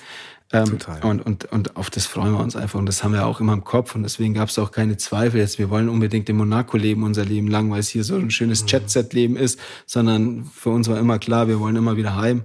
Ähm. 0.53 0.77
Und, 1.01 1.25
und, 1.25 1.45
und 1.45 1.75
auf 1.75 1.89
das 1.89 2.05
freuen 2.05 2.33
wir 2.33 2.39
uns 2.39 2.55
einfach. 2.55 2.79
Und 2.79 2.85
das 2.85 3.03
haben 3.03 3.13
wir 3.13 3.25
auch 3.25 3.41
immer 3.41 3.53
im 3.53 3.63
Kopf. 3.63 3.95
Und 3.95 4.03
deswegen 4.03 4.33
gab 4.33 4.49
es 4.49 4.57
auch 4.59 4.71
keine 4.71 4.97
Zweifel 4.97 5.39
jetzt. 5.39 5.59
Wir 5.59 5.69
wollen 5.69 5.89
unbedingt 5.89 6.29
in 6.29 6.37
Monaco 6.37 6.77
leben, 6.77 7.03
unser 7.03 7.25
Leben 7.25 7.47
lang, 7.47 7.69
weil 7.69 7.79
es 7.79 7.89
hier 7.89 8.03
so 8.03 8.15
ein 8.15 8.31
schönes 8.31 8.63
mhm. 8.63 8.67
Jet-Set-Leben 8.69 9.35
ist. 9.35 9.59
Sondern 9.85 10.45
für 10.45 10.69
uns 10.69 10.87
war 10.87 10.97
immer 10.99 11.19
klar, 11.19 11.47
wir 11.47 11.59
wollen 11.59 11.75
immer 11.75 11.97
wieder 11.97 12.15
heim. 12.15 12.43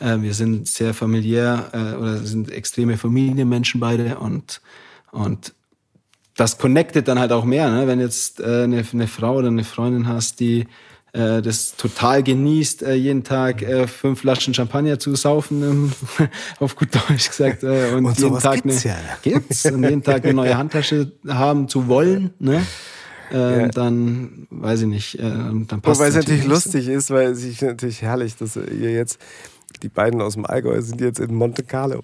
Äh, 0.00 0.18
wir 0.20 0.34
sind 0.34 0.66
sehr 0.66 0.92
familiär 0.92 1.70
äh, 1.72 1.96
oder 1.96 2.18
sind 2.18 2.50
extreme 2.50 2.96
Familienmenschen 2.96 3.80
beide. 3.80 4.18
Und, 4.18 4.60
und 5.12 5.54
das 6.36 6.58
connectet 6.58 7.06
dann 7.06 7.20
halt 7.20 7.30
auch 7.30 7.44
mehr. 7.44 7.70
Ne? 7.70 7.86
Wenn 7.86 8.00
jetzt 8.00 8.40
äh, 8.40 8.64
eine, 8.64 8.84
eine 8.92 9.06
Frau 9.06 9.36
oder 9.36 9.48
eine 9.48 9.64
Freundin 9.64 10.08
hast, 10.08 10.40
die 10.40 10.66
äh, 11.16 11.40
das 11.40 11.76
total 11.76 12.22
genießt, 12.22 12.82
äh, 12.82 12.94
jeden 12.94 13.24
Tag 13.24 13.62
äh, 13.62 13.86
fünf 13.86 14.20
Flaschen 14.20 14.52
Champagner 14.52 14.98
zu 14.98 15.14
saufen, 15.14 15.62
ähm, 15.62 15.92
auf 16.60 16.76
gut 16.76 16.88
Deutsch 16.94 17.28
gesagt. 17.28 17.62
Äh, 17.62 17.94
und, 17.94 18.04
und 18.04 18.18
jeden 18.18 18.38
Tag 18.38 18.62
gibt's, 18.62 18.84
eine, 18.84 18.94
ja. 18.94 19.00
gibt's 19.22 19.64
und 19.64 19.82
jeden 19.82 20.02
Tag 20.02 20.24
eine 20.24 20.34
neue 20.34 20.58
Handtasche 20.58 21.12
haben 21.26 21.68
zu 21.68 21.88
wollen. 21.88 22.34
Ne? 22.38 22.66
Äh, 23.32 23.62
ja. 23.62 23.68
dann 23.68 24.46
weiß 24.50 24.82
ich 24.82 24.86
nicht, 24.88 25.18
äh, 25.18 25.22
dann 25.22 25.66
passt 25.80 25.98
Wobei 25.98 26.08
es 26.08 26.14
natürlich 26.16 26.44
lustig 26.44 26.86
ist, 26.86 27.10
weil 27.10 27.30
es 27.30 27.42
ist 27.42 27.62
natürlich 27.62 28.02
herrlich, 28.02 28.36
dass 28.36 28.56
ihr 28.56 28.92
jetzt 28.92 29.18
die 29.82 29.88
beiden 29.88 30.20
aus 30.20 30.34
dem 30.34 30.44
Allgäu 30.46 30.80
sind 30.80 31.00
jetzt 31.00 31.18
in 31.18 31.34
Monte 31.34 31.62
Carlo. 31.62 32.02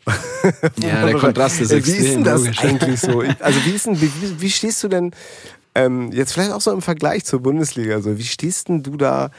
Ja, 0.83 1.07
der 1.07 1.15
Kontrast 1.19 1.61
ist 1.61 1.71
extrem. 1.71 1.95
Wie 1.95 2.07
ist 2.07 2.15
denn 2.15 2.25
das 2.25 2.41
logisch. 2.41 2.65
eigentlich 2.65 3.01
so? 3.01 3.23
Also 3.41 3.65
wie, 3.65 3.71
ist 3.71 3.87
denn, 3.87 4.01
wie, 4.01 4.11
wie 4.39 4.51
stehst 4.51 4.83
du 4.83 4.89
denn 4.89 5.13
ähm, 5.75 6.13
jetzt 6.13 6.33
vielleicht 6.33 6.53
auch 6.53 6.61
so 6.61 6.73
im 6.73 6.83
Vergleich 6.83 7.25
zur 7.25 7.41
Bundesliga. 7.41 8.01
So, 8.01 8.19
wie 8.19 8.25
stehst 8.25 8.69
denn 8.69 8.83
du 8.83 8.97
da 8.97 9.31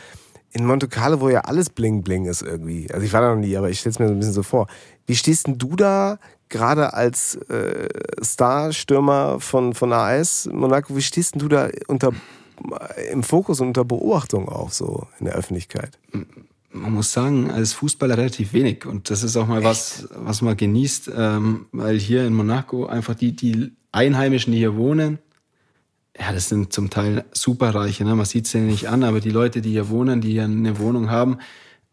in 0.52 0.65
Monte 0.65 0.88
Carlo, 0.88 1.19
wo 1.19 1.30
ja 1.30 1.41
alles 1.41 1.69
bling 1.69 2.04
bling 2.04 2.26
ist 2.26 2.41
irgendwie? 2.41 2.91
Also 2.91 3.06
ich 3.06 3.13
war 3.13 3.22
da 3.22 3.34
noch 3.34 3.41
nie, 3.41 3.56
aber 3.56 3.69
ich 3.69 3.80
stelle 3.80 3.91
es 3.91 4.00
mir 4.00 4.08
so 4.08 4.13
ein 4.13 4.19
bisschen 4.19 4.34
so 4.34 4.43
vor. 4.43 4.67
Wie 5.06 5.15
stehst 5.15 5.48
denn 5.48 5.58
du 5.58 5.76
da 5.76 6.19
gerade 6.50 6.93
als 6.93 7.36
äh, 7.50 7.89
Star-Stürmer 8.24 9.39
von, 9.39 9.74
von 9.74 9.91
AS 9.93 10.50
Monaco? 10.52 10.96
Wie 10.96 11.02
stehst 11.02 11.36
denn 11.36 11.39
du 11.39 11.48
da 11.48 11.69
unter, 11.88 12.12
im 13.12 13.24
Fokus 13.24 13.60
und 13.60 13.67
unter 13.67 13.86
Beobachtung 13.86 14.50
auch 14.50 14.72
so 14.72 15.08
in 15.19 15.26
der 15.26 15.36
Öffentlichkeit? 15.36 15.98
man 16.74 16.91
muss 16.91 17.13
sagen, 17.13 17.52
als 17.52 17.74
Fußballer 17.74 18.17
relativ 18.17 18.54
wenig. 18.54 18.86
Und 18.86 19.10
das 19.10 19.24
ist 19.24 19.38
auch 19.38 19.48
mal 19.48 19.60
Echt? 19.60 19.65
was, 19.65 20.08
was 20.15 20.41
man 20.41 20.58
genießt, 20.58 21.12
ähm, 21.15 21.67
weil 21.72 22.00
hier 22.00 22.26
in 22.26 22.34
Monaco 22.34 22.86
einfach 22.86 23.15
die, 23.15 23.36
die 23.36 23.72
Einheimischen, 23.91 24.52
die 24.52 24.60
hier 24.60 24.76
wohnen, 24.76 25.19
ja, 26.19 26.32
das 26.32 26.49
sind 26.49 26.73
zum 26.73 26.89
Teil 26.89 27.26
Superreiche, 27.32 28.06
ne? 28.06 28.15
man 28.15 28.26
sieht 28.26 28.45
es 28.45 28.54
ja 28.54 28.60
nicht 28.60 28.88
an, 28.88 29.04
aber 29.04 29.19
die 29.19 29.32
Leute, 29.32 29.62
die 29.62 29.71
hier 29.71 29.89
wohnen, 29.89 30.21
die 30.21 30.32
hier 30.32 30.43
eine 30.43 30.78
Wohnung 30.80 31.10
haben, 31.10 31.38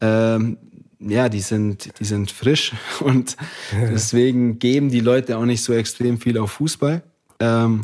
ähm, 0.00 0.58
ja, 0.98 1.30
die 1.30 1.40
sind, 1.40 1.98
die 1.98 2.04
sind 2.04 2.30
frisch 2.30 2.72
und 3.00 3.36
deswegen 3.72 4.58
geben 4.58 4.90
die 4.90 5.00
Leute 5.00 5.38
auch 5.38 5.46
nicht 5.46 5.62
so 5.62 5.72
extrem 5.72 6.20
viel 6.20 6.36
auf 6.36 6.52
Fußball. 6.52 7.02
Ähm, 7.38 7.82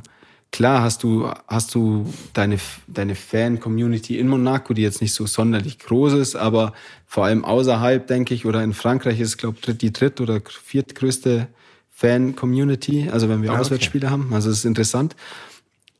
klar 0.52 0.82
hast 0.82 1.02
du, 1.02 1.30
hast 1.48 1.74
du 1.74 2.12
deine, 2.34 2.58
deine 2.86 3.14
Fan-Community 3.14 4.18
in 4.18 4.28
Monaco, 4.28 4.74
die 4.74 4.82
jetzt 4.82 5.00
nicht 5.00 5.14
so 5.14 5.26
sonderlich 5.26 5.78
groß 5.78 6.12
ist, 6.14 6.36
aber 6.36 6.74
vor 7.06 7.24
allem 7.24 7.46
außerhalb, 7.46 8.06
denke 8.06 8.34
ich, 8.34 8.44
oder 8.44 8.62
in 8.62 8.74
Frankreich 8.74 9.20
ist, 9.20 9.38
glaube 9.38 9.56
ich, 9.66 9.78
die 9.78 9.92
dritt- 9.92 10.20
oder 10.20 10.42
viertgrößte 10.44 11.48
Fan-Community, 11.90 13.08
also 13.10 13.30
wenn 13.30 13.42
wir 13.42 13.52
ah, 13.52 13.58
Auswärtsspiele 13.58 14.06
okay. 14.06 14.12
haben. 14.12 14.34
Also 14.34 14.50
es 14.50 14.58
ist 14.58 14.64
interessant. 14.66 15.16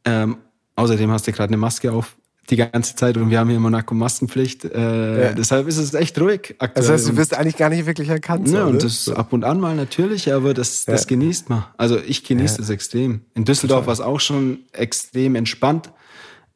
Ähm, 0.07 0.39
außerdem 0.77 1.11
hast 1.11 1.27
du 1.27 1.33
gerade 1.33 1.51
eine 1.51 1.59
Maske 1.59 1.93
auf 1.93 2.17
die 2.49 2.57
ganze 2.57 2.95
Zeit 2.95 3.17
und 3.17 3.31
wir 3.31 3.41
haben 3.41 3.49
hier 3.49 3.57
in 3.57 3.63
Monaco 3.63 3.95
Maskenpflicht. 3.95 4.65
Äh, 4.65 5.25
ja. 5.25 5.33
Deshalb 5.33 5.67
ist 5.67 5.79
es 5.79 5.95
echt 5.95 6.19
ruhig 6.21 6.55
aktuell. 6.59 6.87
Das 6.87 6.91
heißt, 6.91 7.09
du 7.09 7.17
wirst 7.17 7.37
eigentlich 7.37 7.57
gar 7.57 7.71
nicht 7.71 7.87
wirklich 7.87 8.09
erkannt. 8.09 8.49
Ja, 8.49 8.65
und 8.65 8.85
das 8.85 9.09
ab 9.09 9.33
und 9.33 9.45
an 9.45 9.59
mal 9.59 9.75
natürlich, 9.75 10.33
aber 10.33 10.55
das, 10.55 10.85
das 10.85 11.03
ja. 11.03 11.09
genießt 11.09 11.51
man. 11.51 11.65
Also 11.77 11.99
ich 11.99 12.23
genieße 12.23 12.63
es 12.63 12.71
extrem. 12.71 13.23
In 13.35 13.45
Düsseldorf 13.45 13.87
war 13.87 13.93
es 13.93 14.01
auch 14.01 14.21
schon 14.21 14.61
extrem 14.73 15.35
entspannt. 15.35 15.91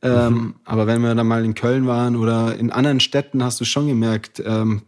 Ähm, 0.02 0.32
mhm. 0.32 0.54
Aber 0.64 0.86
wenn 0.86 1.02
wir 1.02 1.14
dann 1.14 1.26
mal 1.26 1.44
in 1.44 1.54
Köln 1.54 1.86
waren 1.86 2.16
oder 2.16 2.56
in 2.56 2.70
anderen 2.70 3.00
Städten, 3.00 3.42
hast 3.42 3.60
du 3.60 3.64
schon 3.64 3.86
gemerkt, 3.86 4.40
ähm, 4.46 4.82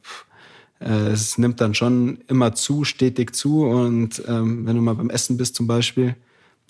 äh, 0.81 1.09
es 1.09 1.37
nimmt 1.37 1.61
dann 1.61 1.75
schon 1.75 2.20
immer 2.29 2.55
zu, 2.55 2.85
stetig 2.85 3.35
zu. 3.35 3.64
Und 3.64 4.22
ähm, 4.27 4.66
wenn 4.66 4.77
du 4.77 4.83
mal 4.83 4.94
beim 4.94 5.11
Essen 5.11 5.37
bist 5.37 5.57
zum 5.57 5.66
Beispiel, 5.66 6.14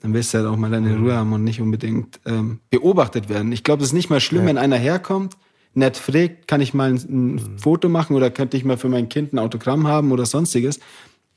dann 0.03 0.15
willst 0.15 0.35
du 0.35 0.39
halt 0.39 0.49
auch 0.49 0.57
mal 0.57 0.71
deine 0.71 0.99
Ruhe 0.99 1.15
haben 1.15 1.33
und 1.33 1.45
nicht 1.45 1.61
unbedingt 1.61 2.21
ähm, 2.27 2.59
beobachtet 2.71 3.29
werden. 3.29 3.53
Ich 3.53 3.63
glaube, 3.63 3.83
es 3.83 3.91
ist 3.91 3.95
nicht 3.95 4.11
mal 4.11 4.21
schlimm, 4.21 4.43
ja. 4.43 4.49
wenn 4.49 4.59
einer 4.59 4.77
herkommt, 4.77 5.37
nett 5.75 5.97
fragt, 5.97 6.49
kann 6.49 6.61
ich 6.61 6.75
mal 6.75 6.91
ein, 6.91 6.97
ein 6.97 7.35
mhm. 7.35 7.59
Foto 7.59 7.89
machen 7.89 8.17
oder 8.17 8.31
könnte 8.31 8.57
ich 8.57 8.65
mal 8.65 8.77
für 8.77 8.89
mein 8.89 9.09
Kind 9.09 9.33
ein 9.33 9.39
Autogramm 9.39 9.87
haben 9.87 10.11
oder 10.11 10.27
sonstiges. 10.27 10.81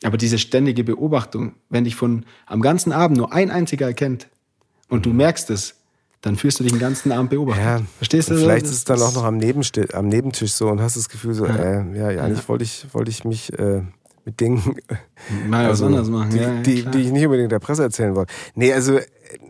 Aber 0.03 0.17
diese 0.17 0.39
ständige 0.39 0.83
Beobachtung, 0.83 1.53
wenn 1.69 1.83
dich 1.83 1.95
von 1.95 2.25
am 2.47 2.61
ganzen 2.61 2.91
Abend 2.91 3.17
nur 3.17 3.31
ein 3.31 3.51
einziger 3.51 3.85
erkennt 3.85 4.27
und 4.89 4.99
mhm. 4.99 5.03
du 5.03 5.13
merkst 5.13 5.51
es, 5.51 5.75
dann 6.21 6.35
fühlst 6.35 6.59
du 6.59 6.63
dich 6.63 6.73
den 6.73 6.81
ganzen 6.81 7.11
Abend 7.11 7.29
beobachtet. 7.29 7.63
Ja, 7.63 7.81
Verstehst 7.97 8.31
du? 8.31 8.35
Vielleicht 8.35 8.65
ist 8.65 8.71
es 8.71 8.83
dann 8.83 8.99
auch 8.99 9.13
noch 9.13 9.23
am, 9.23 9.39
am 9.93 10.07
Nebentisch 10.07 10.53
so 10.53 10.69
und 10.69 10.81
hast 10.81 10.97
das 10.97 11.07
Gefühl 11.07 11.35
so, 11.35 11.45
ja, 11.45 11.55
äh, 11.55 11.97
ja, 11.97 12.09
ja 12.09 12.23
eigentlich 12.23 12.49
wollte 12.49 12.63
ich, 12.63 12.87
wollte 12.93 13.11
ich 13.11 13.23
mich 13.25 13.53
äh, 13.59 13.83
mit 14.25 14.39
Dingen 14.39 14.75
mal 15.47 15.65
also, 15.65 15.85
was 15.85 15.87
anderes 15.87 16.09
machen, 16.09 16.29
die, 16.31 16.37
ja, 16.37 16.61
die, 16.61 16.85
die, 16.85 17.01
ich 17.01 17.11
nicht 17.11 17.25
unbedingt 17.25 17.51
der 17.51 17.59
Presse 17.59 17.83
erzählen 17.83 18.15
wollte. 18.15 18.33
Nee, 18.55 18.73
also 18.73 18.99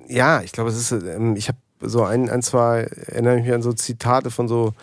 ja, 0.08 0.42
ich 0.42 0.52
glaube, 0.52 0.70
es 0.70 0.78
ist, 0.78 0.92
ähm, 0.92 1.36
ich 1.36 1.48
habe 1.48 1.58
so 1.82 2.04
ein, 2.04 2.30
ein, 2.30 2.42
zwei, 2.42 2.82
erinnere 3.08 3.42
mich 3.42 3.52
an 3.54 3.62
so 3.62 3.74
Zitate 3.74 4.32
von 4.32 4.48
so 4.48 4.74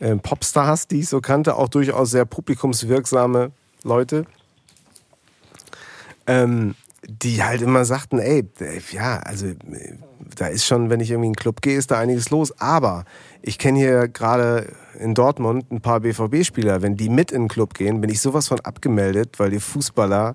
ähm, 0.00 0.20
Popstars, 0.20 0.88
die 0.88 1.00
ich 1.00 1.08
so 1.08 1.20
kannte, 1.20 1.56
auch 1.56 1.68
durchaus 1.68 2.10
sehr 2.10 2.24
publikumswirksame 2.24 3.52
Leute. 3.82 4.24
Ähm, 6.26 6.74
die 7.06 7.42
halt 7.42 7.60
immer 7.60 7.84
sagten, 7.84 8.18
ey, 8.18 8.48
ja, 8.90 9.18
also 9.18 9.46
da 10.36 10.46
ist 10.46 10.64
schon, 10.64 10.88
wenn 10.88 11.00
ich 11.00 11.10
irgendwie 11.10 11.26
in 11.26 11.30
einen 11.30 11.36
Club 11.36 11.60
gehe, 11.60 11.76
ist 11.76 11.90
da 11.90 11.98
einiges 11.98 12.30
los. 12.30 12.58
Aber 12.60 13.04
ich 13.46 13.58
kenne 13.58 13.78
hier 13.78 14.08
gerade 14.08 14.72
in 14.98 15.12
Dortmund 15.12 15.70
ein 15.70 15.82
paar 15.82 16.00
BVB-Spieler. 16.00 16.80
Wenn 16.80 16.96
die 16.96 17.10
mit 17.10 17.30
in 17.30 17.42
den 17.42 17.48
Club 17.48 17.74
gehen, 17.74 18.00
bin 18.00 18.08
ich 18.08 18.20
sowas 18.20 18.48
von 18.48 18.60
abgemeldet, 18.60 19.38
weil 19.38 19.50
die 19.50 19.60
Fußballer 19.60 20.34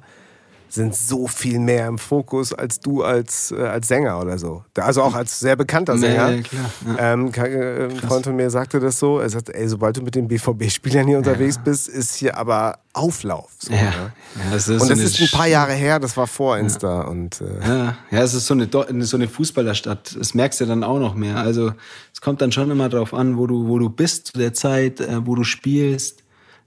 sind 0.69 0.95
so 0.95 1.27
viel 1.27 1.59
mehr 1.59 1.87
im 1.87 1.97
Fokus 1.97 2.53
als 2.53 2.79
du 2.79 3.03
als, 3.03 3.51
äh, 3.51 3.61
als 3.61 3.87
Sänger 3.87 4.19
oder 4.21 4.37
so. 4.37 4.63
Also 4.75 5.01
auch 5.01 5.15
als 5.15 5.39
sehr 5.39 5.55
bekannter 5.55 5.97
Sänger. 5.97 6.29
Nee, 6.29 6.41
klar, 6.43 6.69
ja. 6.85 7.13
ähm, 7.13 7.31
äh, 7.33 7.85
ein 7.85 7.97
Freund 7.97 8.25
von 8.25 8.35
mir 8.35 8.49
sagte 8.49 8.79
das 8.79 8.99
so. 8.99 9.19
Er 9.19 9.29
sagt, 9.29 9.49
ey, 9.49 9.67
sobald 9.67 9.97
du 9.97 10.01
mit 10.01 10.15
den 10.15 10.27
BVB-Spielern 10.27 11.07
hier 11.07 11.17
unterwegs 11.17 11.55
ja. 11.55 11.61
bist, 11.63 11.87
ist 11.89 12.15
hier 12.15 12.37
aber 12.37 12.79
Auflauf. 12.93 13.51
So, 13.59 13.73
ja. 13.73 13.79
Ne? 13.79 14.13
das 14.51 14.69
und 14.69 14.79
so 14.79 14.89
das 14.89 14.99
ist 14.99 15.19
ein 15.19 15.29
paar 15.31 15.47
Jahre 15.47 15.73
her, 15.73 15.99
das 15.99 16.15
war 16.17 16.27
vor 16.27 16.57
Insta. 16.57 17.01
Und, 17.01 17.41
äh 17.41 17.67
ja. 17.67 17.97
ja, 18.11 18.23
es 18.23 18.33
ist 18.33 18.45
so 18.45 18.53
eine, 18.53 18.67
so 19.05 19.17
eine 19.17 19.27
Fußballerstadt. 19.27 20.17
Das 20.17 20.33
merkst 20.33 20.61
du 20.61 20.65
dann 20.65 20.83
auch 20.83 20.99
noch 20.99 21.15
mehr. 21.15 21.37
Also 21.37 21.73
es 22.13 22.21
kommt 22.21 22.41
dann 22.41 22.51
schon 22.51 22.69
immer 22.69 22.89
darauf 22.89 23.13
an, 23.13 23.37
wo 23.37 23.47
du, 23.47 23.67
wo 23.67 23.79
du 23.79 23.89
bist 23.89 24.27
zu 24.27 24.37
der 24.37 24.53
Zeit, 24.53 24.99
äh, 24.99 25.25
wo 25.25 25.35
du 25.35 25.43
spielst. 25.43 26.23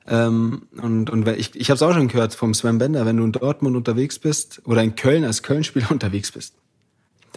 Ähm, 0.06 0.62
und 0.80 1.10
und 1.10 1.28
ich, 1.28 1.54
ich 1.54 1.70
habe 1.70 1.76
es 1.76 1.82
auch 1.82 1.92
schon 1.94 2.08
gehört 2.08 2.34
vom 2.34 2.54
Sven 2.54 2.78
Bender, 2.78 3.06
wenn 3.06 3.16
du 3.16 3.24
in 3.24 3.32
Dortmund 3.32 3.76
unterwegs 3.76 4.18
bist 4.18 4.60
oder 4.64 4.82
in 4.82 4.96
Köln 4.96 5.24
als 5.24 5.42
Köln-Spieler 5.42 5.90
unterwegs 5.90 6.32
bist, 6.32 6.54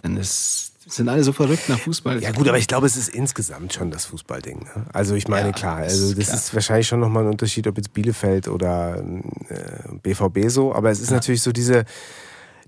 dann 0.02 0.16
ist, 0.16 0.72
sind 0.88 1.08
alle 1.08 1.22
so 1.22 1.32
verrückt 1.32 1.68
nach 1.68 1.78
Fußball. 1.78 2.22
Ja 2.22 2.32
gut, 2.32 2.48
aber 2.48 2.58
ich 2.58 2.66
glaube, 2.66 2.86
es 2.86 2.96
ist 2.96 3.08
insgesamt 3.08 3.72
schon 3.72 3.90
das 3.90 4.06
Fußballding. 4.06 4.60
Ne? 4.60 4.86
Also 4.92 5.14
ich 5.14 5.28
meine, 5.28 5.48
ja, 5.48 5.52
klar, 5.52 5.76
also 5.78 6.14
das 6.14 6.26
klar. 6.26 6.36
ist 6.36 6.54
wahrscheinlich 6.54 6.88
schon 6.88 7.00
nochmal 7.00 7.24
ein 7.24 7.30
Unterschied, 7.30 7.66
ob 7.66 7.76
jetzt 7.76 7.92
Bielefeld 7.92 8.48
oder 8.48 9.02
äh, 9.48 9.98
BVB 10.02 10.48
so, 10.48 10.74
aber 10.74 10.90
es 10.90 11.00
ist 11.00 11.10
ja. 11.10 11.16
natürlich 11.16 11.42
so 11.42 11.52
diese, 11.52 11.84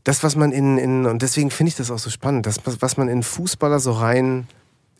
das, 0.05 0.23
was 0.23 0.37
man 0.37 0.53
in, 0.53 0.79
in 0.79 1.07
und 1.07 1.23
deswegen 1.23 1.51
finde 1.51 1.69
ich 1.69 1.77
das 1.77 1.91
auch 1.91 1.99
so 1.99 2.11
spannend, 2.11 2.47
das, 2.47 2.61
was 2.65 2.97
man 2.97 3.09
in 3.09 3.23
Fußballer 3.23 3.81
so 3.81 3.93
rein 3.93 4.47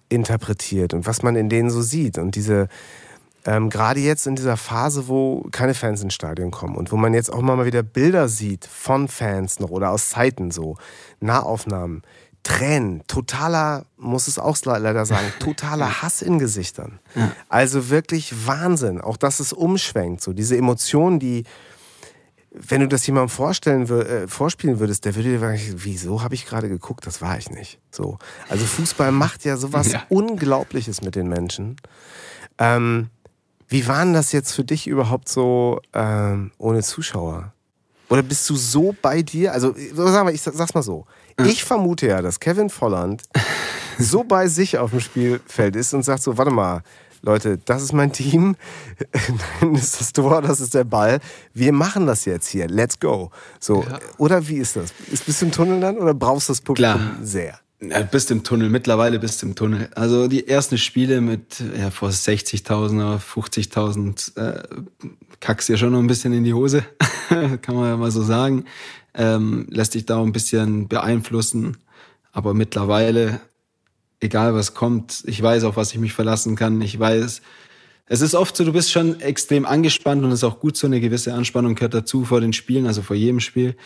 interpretiert 0.09 0.95
und 0.95 1.07
was 1.07 1.23
man 1.23 1.37
in 1.37 1.49
denen 1.49 1.71
so 1.71 1.83
sieht 1.83 2.19
und 2.19 2.35
diese 2.35 2.69
ähm, 3.49 3.71
Gerade 3.71 4.01
jetzt 4.01 4.27
in 4.27 4.37
dieser 4.37 4.59
Phase, 4.59 5.09
wo 5.09 5.49
keine 5.51 5.73
Fans 5.73 6.03
ins 6.03 6.13
Stadion 6.13 6.51
kommen 6.51 6.77
und 6.77 6.93
wo 6.93 6.97
man 6.97 7.15
jetzt 7.15 7.33
auch 7.33 7.41
mal 7.41 7.65
wieder 7.65 7.83
Bilder 7.83 8.29
sieht 8.29 8.67
von 8.67 9.09
Fans 9.09 9.59
noch 9.59 9.71
oder 9.71 9.89
aus 9.91 10.11
Zeiten 10.11 10.51
so, 10.51 10.77
Nahaufnahmen, 11.21 12.03
Tränen, 12.43 13.07
totaler, 13.07 13.87
muss 13.97 14.29
es 14.29 14.39
auch 14.39 14.55
leider 14.65 15.07
sagen, 15.07 15.33
totaler 15.39 16.03
Hass 16.03 16.21
in 16.21 16.39
Gesichtern. 16.39 16.99
Ja. 17.15 17.33
Also 17.49 17.89
wirklich 17.89 18.47
Wahnsinn. 18.47 19.01
Auch 19.01 19.17
dass 19.17 19.41
es 19.41 19.55
umschwenkt, 19.55 20.21
so 20.21 20.35
diese 20.35 20.55
Emotionen, 20.55 21.19
die, 21.19 21.45
wenn 22.51 22.83
du 22.83 22.87
das 22.87 23.07
jemandem 23.07 23.31
vorstellen, 23.31 23.89
äh, 23.89 24.29
vorspielen 24.29 24.79
würdest, 24.79 25.07
der 25.07 25.15
würde 25.15 25.31
dir 25.31 25.39
sagen, 25.39 25.59
wieso 25.77 26.23
habe 26.23 26.35
ich 26.35 26.45
gerade 26.45 26.69
geguckt? 26.69 27.07
Das 27.07 27.23
war 27.23 27.39
ich 27.39 27.49
nicht. 27.51 27.81
So. 27.91 28.19
Also 28.51 28.67
Fußball 28.67 29.11
macht 29.11 29.47
ja 29.47 29.57
sowas 29.57 29.93
ja. 29.93 30.03
Unglaubliches 30.11 31.01
mit 31.01 31.15
den 31.15 31.29
Menschen. 31.29 31.77
Ähm, 32.59 33.09
wie 33.69 33.87
war 33.87 34.05
denn 34.05 34.15
das 34.15 34.33
jetzt 34.33 34.53
für 34.53 34.65
dich 34.65 34.87
überhaupt 34.87 35.29
so 35.29 35.81
ähm, 35.93 36.51
ohne 36.59 36.83
Zuschauer? 36.83 37.53
Oder 38.09 38.23
bist 38.23 38.49
du 38.49 38.57
so 38.57 38.95
bei 39.03 39.23
dir? 39.23 39.53
Also, 39.53 39.75
sagen 39.95 40.27
wir, 40.27 40.35
ich 40.35 40.41
sag's 40.41 40.75
mal 40.75 40.83
so. 40.83 41.05
Ich 41.45 41.63
vermute 41.63 42.09
ja, 42.09 42.23
dass 42.23 42.41
Kevin 42.41 42.71
Volland 42.71 43.23
so 43.99 44.25
bei 44.25 44.49
sich 44.49 44.79
auf 44.79 44.91
dem 44.91 45.01
Spielfeld 45.01 45.77
ist 45.77 45.93
und 45.93 46.03
sagt 46.03 46.23
so, 46.23 46.39
warte 46.39 46.51
mal, 46.51 46.83
Leute, 47.23 47.59
das 47.59 47.83
ist 47.83 47.93
mein 47.93 48.13
Team, 48.13 48.57
dann 49.61 49.75
ist 49.75 50.01
das 50.01 50.13
Tor, 50.13 50.41
das 50.41 50.61
ist 50.61 50.75
der 50.75 50.85
Ball. 50.85 51.21
Wir 51.53 51.73
machen 51.73 52.07
das 52.07 52.25
jetzt 52.25 52.49
hier. 52.49 52.69
Let's 52.69 52.99
go. 52.99 53.31
So, 53.61 53.83
ja. 53.83 53.99
oder 54.17 54.49
wie 54.49 54.57
ist 54.57 54.77
das? 54.77 54.93
Bist 55.27 55.43
du 55.43 55.47
im 55.47 55.53
Tunnel 55.53 55.81
dann 55.81 55.99
oder 55.99 56.15
brauchst 56.15 56.49
du 56.49 56.53
das 56.53 56.61
Publikum 56.61 56.95
Klar. 56.95 57.17
sehr? 57.23 57.59
Ja, 57.81 58.03
bist 58.03 58.31
im 58.33 58.43
Tunnel, 58.43 58.71
mittlerweile 58.71 59.21
bist 59.21 59.43
im 59.45 59.55
Tunnel. 59.55 59.89
Also 59.95 60.27
die 60.27 60.49
ersten 60.49 60.79
Spiele 60.79 61.21
mit 61.21 61.63
ja, 61.79 61.91
vor 61.93 62.09
60.000 62.09 62.95
oder 62.95 63.19
50.000 63.19 64.37
äh, 64.37 64.63
kackst 65.39 65.69
ja 65.69 65.77
schon 65.77 65.93
noch 65.93 66.01
ein 66.01 66.09
bisschen 66.09 66.33
in 66.33 66.43
die 66.43 66.55
Hose, 66.55 66.85
kann 67.63 67.77
man 67.77 67.87
ja 67.87 67.97
mal 67.97 68.11
so 68.11 68.23
sagen. 68.23 68.65
Ähm, 69.15 69.67
lässt 69.71 69.95
dich 69.95 70.07
da 70.07 70.21
ein 70.21 70.33
bisschen 70.33 70.89
beeinflussen. 70.89 71.77
Aber 72.33 72.53
mittlerweile, 72.53 73.41
egal 74.19 74.55
was 74.55 74.75
kommt, 74.75 75.23
ich 75.27 75.41
weiß, 75.41 75.63
auf 75.63 75.77
was 75.77 75.93
ich 75.93 75.99
mich 75.99 76.15
verlassen 76.15 76.57
kann. 76.57 76.81
Ich 76.81 76.99
weiß, 76.99 77.43
es 78.07 78.21
ist 78.21 78.35
oft 78.35 78.57
so, 78.57 78.65
du 78.65 78.73
bist 78.73 78.91
schon 78.91 79.21
extrem 79.21 79.67
angespannt 79.67 80.25
und 80.25 80.31
es 80.31 80.41
ist 80.41 80.45
auch 80.45 80.59
gut 80.59 80.77
so, 80.77 80.89
eine 80.89 81.01
gewisse 81.01 81.33
Anspannung 81.33 81.77
gehört 81.77 81.95
dazu 81.95 82.25
vor 82.25 82.41
den 82.41 82.53
Spielen, 82.53 82.87
also 82.87 83.03
vor 83.03 83.15
jedem 83.15 83.39
Spiel. 83.39 83.77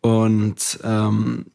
Und 0.00 0.78
ähm, 0.82 1.46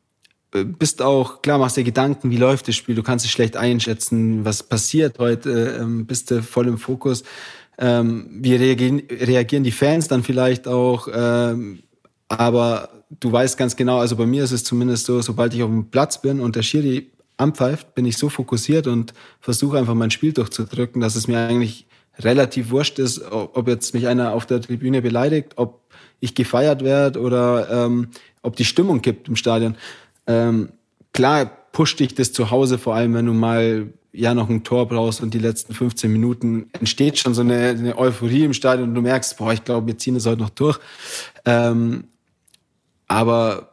bist 0.51 1.01
auch, 1.01 1.41
klar, 1.41 1.59
machst 1.59 1.77
dir 1.77 1.83
Gedanken, 1.83 2.31
wie 2.31 2.37
läuft 2.37 2.67
das 2.67 2.75
Spiel, 2.75 2.95
du 2.95 3.03
kannst 3.03 3.25
es 3.25 3.31
schlecht 3.31 3.55
einschätzen, 3.55 4.45
was 4.45 4.63
passiert 4.63 5.19
heute, 5.19 5.77
ähm, 5.79 6.05
bist 6.05 6.31
du 6.31 6.41
voll 6.41 6.67
im 6.67 6.77
Fokus. 6.77 7.23
Ähm, 7.77 8.27
wie 8.31 8.55
reagieren, 8.55 9.03
reagieren 9.09 9.63
die 9.63 9.71
Fans 9.71 10.07
dann 10.07 10.23
vielleicht 10.23 10.67
auch, 10.67 11.07
ähm, 11.13 11.79
aber 12.27 12.89
du 13.19 13.31
weißt 13.31 13.57
ganz 13.57 13.75
genau, 13.75 13.99
also 13.99 14.15
bei 14.15 14.25
mir 14.25 14.43
ist 14.43 14.51
es 14.51 14.63
zumindest 14.63 15.05
so, 15.05 15.21
sobald 15.21 15.53
ich 15.53 15.63
auf 15.63 15.69
dem 15.69 15.89
Platz 15.89 16.21
bin 16.21 16.41
und 16.41 16.55
der 16.55 16.63
Schiri 16.63 17.11
anpfeift, 17.37 17.95
bin 17.95 18.05
ich 18.05 18.17
so 18.17 18.27
fokussiert 18.29 18.87
und 18.87 19.13
versuche 19.39 19.77
einfach 19.77 19.93
mein 19.93 20.11
Spiel 20.11 20.33
durchzudrücken, 20.33 21.01
dass 21.01 21.15
es 21.15 21.27
mir 21.27 21.39
eigentlich 21.39 21.87
relativ 22.19 22.71
wurscht 22.71 22.99
ist, 22.99 23.21
ob 23.31 23.67
jetzt 23.67 23.93
mich 23.93 24.07
einer 24.07 24.33
auf 24.33 24.45
der 24.45 24.61
Tribüne 24.61 25.01
beleidigt, 25.01 25.53
ob 25.55 25.81
ich 26.19 26.35
gefeiert 26.35 26.83
werde 26.83 27.21
oder 27.21 27.85
ähm, 27.85 28.09
ob 28.41 28.57
die 28.57 28.65
Stimmung 28.65 29.01
kippt 29.01 29.29
im 29.29 29.37
Stadion. 29.37 29.75
Ähm, 30.29 30.69
klar 31.11 31.45
pusht 31.71 31.99
dich 31.99 32.15
das 32.15 32.31
zu 32.31 32.51
Hause, 32.51 32.77
vor 32.77 32.95
allem 32.95 33.15
wenn 33.15 33.25
du 33.25 33.33
mal 33.33 33.87
ja 34.11 34.33
noch 34.33 34.49
ein 34.49 34.63
Tor 34.63 34.87
brauchst 34.87 35.21
und 35.21 35.33
die 35.33 35.39
letzten 35.39 35.73
15 35.73 36.11
Minuten 36.11 36.69
entsteht 36.73 37.17
schon 37.17 37.33
so 37.33 37.41
eine, 37.41 37.69
eine 37.69 37.97
Euphorie 37.97 38.45
im 38.45 38.53
Stadion 38.53 38.89
und 38.89 38.95
du 38.95 39.01
merkst, 39.01 39.37
boah, 39.37 39.53
ich 39.53 39.63
glaube, 39.63 39.87
wir 39.87 39.97
ziehen 39.97 40.15
es 40.15 40.25
heute 40.25 40.41
noch 40.41 40.49
durch. 40.49 40.79
Ähm, 41.45 42.05
aber 43.07 43.71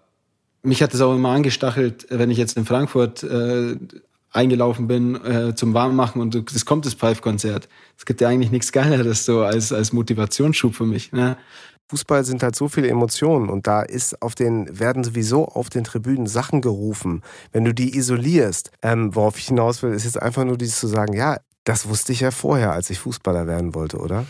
mich 0.63 0.83
hat 0.83 0.95
es 0.95 1.01
auch 1.01 1.15
immer 1.15 1.31
angestachelt, 1.31 2.07
wenn 2.11 2.31
ich 2.31 2.39
jetzt 2.39 2.57
in 2.57 2.65
Frankfurt 2.65 3.23
äh, 3.23 3.77
eingelaufen 4.31 4.87
bin 4.87 5.15
äh, 5.25 5.55
zum 5.55 5.73
Warmmachen 5.75 6.21
und 6.21 6.35
es 6.53 6.67
kommt 6.67 6.85
das 6.85 6.95
Pfeifkonzert. 6.95 7.69
Es 7.97 8.05
gibt 8.05 8.21
ja 8.21 8.29
eigentlich 8.29 8.51
nichts 8.51 8.73
Geileres 8.73 9.25
so 9.25 9.43
als, 9.43 9.73
als 9.73 9.93
Motivationsschub 9.93 10.75
für 10.75 10.85
mich. 10.85 11.13
Ne? 11.13 11.37
Fußball 11.89 12.24
sind 12.24 12.43
halt 12.43 12.57
so 12.57 12.68
viele 12.68 12.89
Emotionen 12.89 13.49
und 13.49 13.66
da 13.66 13.82
ist 13.82 14.20
auf 14.20 14.34
den, 14.34 14.78
werden 14.78 15.05
sowieso 15.05 15.47
auf 15.47 15.70
den 15.70 15.84
Tribünen 15.84 16.26
Sachen 16.26 16.61
gerufen. 16.61 17.22
Wenn 17.53 17.64
du 17.64 17.72
die 17.72 17.97
isolierst, 17.97 18.70
ähm, 18.82 19.14
worauf 19.14 19.39
ich 19.39 19.47
hinaus 19.47 19.82
will, 19.82 19.93
ist 19.93 20.05
jetzt 20.05 20.20
einfach 20.20 20.45
nur 20.45 20.59
dieses 20.59 20.80
zu 20.80 20.89
sagen, 20.89 21.14
ja, 21.14 21.39
das 21.62 21.89
wusste 21.89 22.12
ich 22.12 22.20
ja 22.20 22.30
vorher, 22.30 22.72
als 22.72 22.91
ich 22.91 22.99
Fußballer 22.99 23.47
werden 23.47 23.74
wollte, 23.74 23.99
oder? 23.99 24.26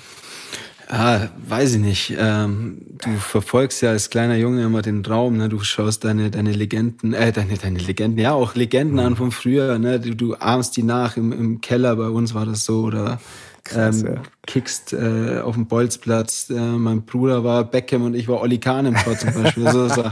Ah, 0.89 1.29
weiß 1.49 1.75
ich 1.75 1.81
nicht. 1.81 2.15
Ähm, 2.17 2.79
du 3.03 3.17
verfolgst 3.17 3.83
ja 3.83 3.91
als 3.91 4.09
kleiner 4.09 4.37
Junge 4.37 4.65
immer 4.65 4.83
den 4.83 5.03
Traum, 5.03 5.37
ne? 5.37 5.49
Du 5.49 5.59
schaust 5.61 6.05
deine, 6.05 6.31
deine 6.31 6.53
Legenden, 6.53 7.13
äh, 7.13 7.33
deine, 7.33 7.59
deine 7.59 7.81
Legenden, 7.81 8.21
ja, 8.21 8.33
auch 8.33 8.55
Legenden 8.55 8.99
mhm. 8.99 9.01
an 9.01 9.17
von 9.17 9.33
früher, 9.33 9.79
ne? 9.79 9.99
Du, 9.99 10.15
du 10.15 10.35
ahmst 10.37 10.77
die 10.77 10.85
nach 10.85 11.17
im, 11.17 11.33
im 11.33 11.61
Keller, 11.61 11.97
bei 11.97 12.09
uns 12.09 12.35
war 12.35 12.47
das 12.47 12.65
so, 12.65 12.83
oder 12.85 13.21
Krass, 13.69 14.03
ähm, 14.03 14.15
ja. 14.15 14.23
kickst 14.47 14.93
äh, 14.93 15.41
auf 15.41 15.55
dem 15.55 15.67
Bolzplatz. 15.67 16.51
Äh, 16.51 16.55
mein 16.55 17.05
Bruder 17.05 17.43
war 17.45 17.65
Beckham 17.65 18.05
und 18.05 18.15
ich 18.15 18.29
war 18.29 18.41
Olli 18.41 18.59
Kahn 18.59 18.87
im 18.87 18.95
Tor 18.95 19.19
zum 19.19 19.35
Beispiel. 19.35 19.71
so, 19.71 19.89
so. 19.91 20.05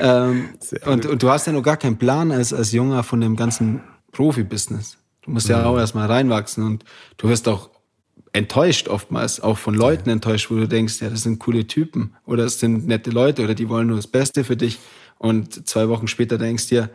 Ähm, 0.00 0.50
und, 0.86 1.06
und 1.06 1.22
du 1.22 1.30
hast 1.30 1.46
ja 1.46 1.52
noch 1.52 1.62
gar 1.62 1.76
keinen 1.76 1.96
Plan 1.96 2.32
als, 2.32 2.52
als 2.52 2.72
Junger 2.72 3.02
von 3.02 3.20
dem 3.20 3.36
ganzen 3.36 3.80
Profibusiness. 4.10 4.98
Du 5.22 5.30
musst 5.30 5.48
ja 5.48 5.60
mhm. 5.60 5.64
auch 5.66 5.78
erstmal 5.78 6.08
reinwachsen 6.08 6.64
und 6.64 6.84
du 7.16 7.28
wirst 7.28 7.48
auch 7.48 7.70
enttäuscht 8.32 8.88
oftmals, 8.88 9.40
auch 9.40 9.58
von 9.58 9.74
Leuten 9.74 10.08
ja. 10.08 10.14
enttäuscht, 10.14 10.50
wo 10.50 10.56
du 10.56 10.66
denkst, 10.66 11.00
ja, 11.00 11.10
das 11.10 11.22
sind 11.22 11.38
coole 11.38 11.66
Typen 11.66 12.14
oder 12.24 12.44
das 12.44 12.58
sind 12.58 12.86
nette 12.86 13.10
Leute 13.10 13.44
oder 13.44 13.54
die 13.54 13.68
wollen 13.68 13.86
nur 13.88 13.96
das 13.96 14.06
Beste 14.06 14.44
für 14.44 14.56
dich. 14.56 14.78
Und 15.18 15.68
zwei 15.68 15.88
Wochen 15.88 16.08
später 16.08 16.38
denkst 16.38 16.66
dir, 16.66 16.90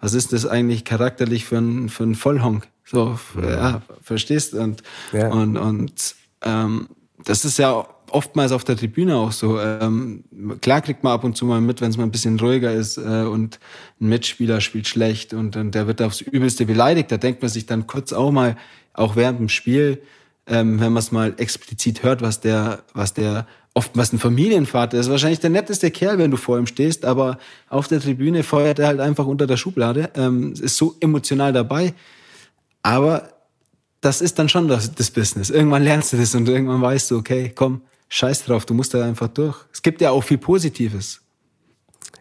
was 0.00 0.14
ist 0.14 0.32
das 0.32 0.46
eigentlich 0.46 0.84
charakterlich 0.84 1.44
für 1.44 1.58
ein, 1.58 1.88
für 1.88 2.04
ein 2.04 2.14
Vollhonk? 2.14 2.68
So, 2.84 3.18
ja, 3.40 3.50
ja 3.50 3.82
verstehst? 4.02 4.54
Und, 4.54 4.82
ja. 5.12 5.28
und, 5.28 5.56
und 5.56 6.14
ähm, 6.42 6.88
das 7.24 7.44
ist 7.44 7.58
ja 7.58 7.86
oftmals 8.10 8.52
auf 8.52 8.64
der 8.64 8.76
Tribüne 8.76 9.16
auch 9.16 9.32
so. 9.32 9.58
Ähm, 9.60 10.24
klar 10.60 10.80
kriegt 10.82 11.02
man 11.02 11.12
ab 11.12 11.24
und 11.24 11.36
zu 11.36 11.46
mal 11.46 11.60
mit, 11.60 11.80
wenn 11.80 11.90
es 11.90 11.96
mal 11.96 12.04
ein 12.04 12.12
bisschen 12.12 12.38
ruhiger 12.38 12.72
ist 12.72 12.96
äh, 12.96 13.24
und 13.24 13.58
ein 14.00 14.08
Mitspieler 14.08 14.60
spielt 14.60 14.86
schlecht 14.86 15.34
und, 15.34 15.56
und 15.56 15.74
der 15.74 15.86
wird 15.86 16.00
aufs 16.00 16.20
Übelste 16.20 16.66
beleidigt. 16.66 17.10
Da 17.10 17.16
denkt 17.16 17.42
man 17.42 17.50
sich 17.50 17.66
dann 17.66 17.86
kurz 17.86 18.12
auch 18.12 18.30
mal, 18.30 18.56
auch 18.92 19.16
während 19.16 19.40
dem 19.40 19.48
Spiel, 19.48 20.00
ähm, 20.46 20.78
wenn 20.78 20.92
man 20.92 21.00
es 21.00 21.10
mal 21.10 21.34
explizit 21.38 22.02
hört, 22.02 22.22
was 22.22 22.40
der, 22.40 22.84
was 22.92 23.14
der 23.14 23.46
oftmals 23.74 24.12
ein 24.12 24.18
Familienvater 24.20 24.98
ist, 24.98 25.10
wahrscheinlich 25.10 25.40
der 25.40 25.50
netteste 25.50 25.90
Kerl, 25.90 26.18
wenn 26.18 26.30
du 26.30 26.36
vor 26.36 26.58
ihm 26.58 26.66
stehst, 26.66 27.04
aber 27.04 27.38
auf 27.68 27.88
der 27.88 28.00
Tribüne 28.00 28.44
feuert 28.44 28.78
er 28.78 28.86
halt 28.86 29.00
einfach 29.00 29.26
unter 29.26 29.48
der 29.48 29.56
Schublade, 29.56 30.10
ähm, 30.14 30.52
ist 30.52 30.76
so 30.76 30.94
emotional 31.00 31.52
dabei. 31.52 31.92
Aber 32.82 33.30
das 34.00 34.20
ist 34.20 34.38
dann 34.38 34.48
schon 34.48 34.68
das, 34.68 34.94
das 34.94 35.10
Business. 35.10 35.50
Irgendwann 35.50 35.82
lernst 35.82 36.12
du 36.12 36.16
das 36.16 36.34
und 36.34 36.48
irgendwann 36.48 36.82
weißt 36.82 37.10
du, 37.10 37.16
okay, 37.16 37.52
komm, 37.54 37.82
scheiß 38.08 38.44
drauf, 38.44 38.64
du 38.64 38.74
musst 38.74 38.94
da 38.94 39.04
einfach 39.04 39.28
durch. 39.28 39.56
Es 39.72 39.82
gibt 39.82 40.00
ja 40.00 40.10
auch 40.10 40.22
viel 40.22 40.38
Positives. 40.38 41.20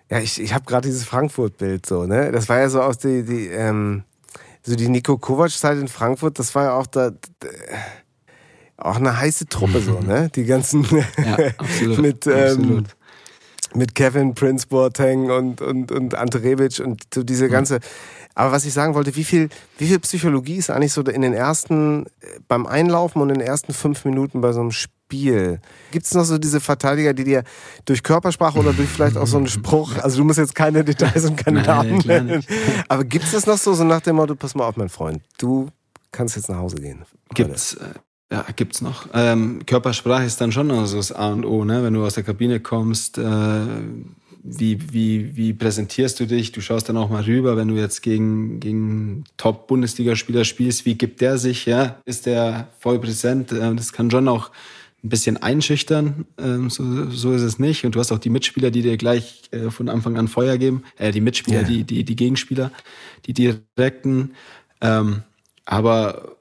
Ja, 0.10 0.20
ich, 0.20 0.42
ich 0.42 0.54
habe 0.54 0.66
gerade 0.66 0.88
dieses 0.88 1.04
Frankfurt-Bild 1.04 1.86
so, 1.86 2.06
ne? 2.06 2.32
Das 2.32 2.50
war 2.50 2.60
ja 2.60 2.70
so 2.70 2.82
aus 2.82 2.98
die, 2.98 3.24
die 3.24 3.48
ähm, 3.48 4.04
so 4.64 4.76
die 4.76 4.88
Nico 4.88 5.18
Kovac-Zeit 5.18 5.78
in 5.78 5.88
Frankfurt, 5.88 6.40
das 6.40 6.56
war 6.56 6.66
ja 6.66 6.74
auch 6.74 6.88
da, 6.88 7.12
da 7.12 7.48
auch 8.84 8.98
eine 8.98 9.18
heiße 9.18 9.48
Truppe 9.48 9.80
so, 9.80 10.00
ne? 10.00 10.30
Die 10.36 10.46
ganzen 10.46 10.86
ja, 10.86 11.38
absolut, 11.58 11.98
mit, 12.02 12.28
ähm, 12.28 12.34
absolut. 12.34 12.96
mit 13.76 13.96
Kevin 13.96 14.36
Prince 14.36 14.68
Boateng 14.68 15.32
und, 15.32 15.62
und, 15.62 15.92
und 15.92 16.16
Ante 16.16 16.44
Rebic 16.44 16.80
und 16.80 17.04
so 17.14 17.24
diese 17.24 17.50
ganze. 17.50 17.76
Mhm. 17.76 17.82
Aber 18.36 18.52
was 18.52 18.66
ich 18.66 18.74
sagen 18.74 18.96
wollte, 18.96 19.16
wie 19.16 19.24
viel, 19.24 19.50
wie 19.78 19.88
viel 19.88 20.00
Psychologie 20.00 20.56
ist 20.56 20.70
eigentlich 20.70 20.94
so 20.94 21.02
in 21.02 21.22
den 21.22 21.34
ersten, 21.34 22.08
beim 22.48 22.66
Einlaufen 22.66 23.22
und 23.22 23.30
in 23.30 23.40
den 23.40 23.48
ersten 23.48 23.74
fünf 23.74 24.06
Minuten 24.06 24.42
bei 24.42 24.52
so 24.52 24.62
einem 24.62 24.72
Spiel? 24.72 25.62
Gibt 25.92 26.08
es 26.08 26.14
noch 26.14 26.24
so 26.24 26.38
diese 26.40 26.60
Verteidiger, 26.60 27.14
die 27.14 27.24
dir 27.24 27.44
durch 27.86 28.02
Körpersprache 28.02 28.58
oder 28.58 28.74
durch 28.74 28.90
vielleicht 28.90 29.18
auch 29.18 29.28
so 29.28 29.38
einen 29.38 29.48
Spruch, 29.48 29.98
also 30.02 30.18
du 30.18 30.24
musst 30.24 30.40
jetzt 30.40 30.56
keine 30.56 30.84
Details 30.84 31.26
und 31.26 31.38
keine 31.38 31.62
Namen 31.62 32.00
nennen, 32.00 32.44
aber 32.90 33.04
gibt 33.04 33.26
es 33.26 33.32
das 33.32 33.46
noch 33.46 33.58
so, 33.58 33.74
so 33.74 33.84
nach 33.84 34.02
dem 34.02 34.16
Motto, 34.16 34.36
pass 34.36 34.56
mal 34.56 34.66
auf, 34.66 34.78
mein 34.78 34.90
Freund, 34.90 35.22
du 35.38 35.70
kannst 36.12 36.36
jetzt 36.36 36.50
nach 36.50 36.58
Hause 36.58 36.78
gehen? 36.78 37.06
Gibt's, 37.36 37.76
äh, 37.76 37.94
ja, 38.34 38.44
gibt's 38.56 38.82
noch. 38.82 39.08
Ähm, 39.14 39.64
Körpersprache 39.68 40.24
ist 40.24 40.42
dann 40.42 40.52
schon 40.52 40.72
also 40.72 40.98
das 40.98 41.12
A 41.12 41.32
und 41.32 41.46
O, 41.46 41.66
ne? 41.66 41.84
Wenn 41.84 41.94
du 41.94 42.04
aus 42.04 42.16
der 42.16 42.24
Kabine 42.24 42.60
kommst, 42.60 43.20
äh, 43.20 43.22
wie, 44.42 44.92
wie, 44.92 45.38
wie 45.38 45.54
präsentierst 45.54 46.20
du 46.20 46.26
dich? 46.26 46.52
Du 46.52 46.60
schaust 46.60 46.90
dann 46.90 46.98
auch 46.98 47.12
mal 47.12 47.22
rüber, 47.22 47.56
wenn 47.58 47.68
du 47.68 47.76
jetzt 47.76 48.02
gegen, 48.02 48.60
gegen 48.60 49.26
Top-Bundesligaspieler 49.38 50.46
spielst, 50.46 50.84
wie 50.88 50.96
gibt 50.96 51.22
der 51.22 51.38
sich? 51.38 51.68
Ja, 51.68 52.02
ist 52.06 52.26
der 52.26 52.70
voll 52.80 52.98
präsent? 52.98 53.52
Äh, 53.52 53.76
das 53.76 53.94
kann 53.94 54.10
schon 54.10 54.28
auch 54.28 54.50
ein 55.04 55.10
bisschen 55.10 55.38
einschüchtern. 55.38 56.26
Ähm, 56.40 56.72
so, 56.72 57.12
so 57.12 57.34
ist 57.34 57.44
es 57.44 57.60
nicht. 57.60 57.86
Und 57.86 57.94
du 57.94 58.00
hast 58.00 58.12
auch 58.12 58.18
die 58.18 58.32
Mitspieler, 58.32 58.72
die 58.72 58.82
dir 58.82 58.98
gleich 58.98 59.44
äh, 59.52 59.70
von 59.70 59.90
Anfang 59.90 60.18
an 60.18 60.28
Feuer 60.28 60.58
geben. 60.58 60.84
Äh, 60.98 61.12
die 61.12 61.22
Mitspieler, 61.22 61.60
yeah. 61.60 61.68
die, 61.68 61.84
die, 61.84 62.04
die 62.04 62.16
Gegenspieler, 62.16 62.72
die 63.28 63.34
direkten. 63.34 64.32
Ähm, 64.82 65.22
aber 65.66 66.33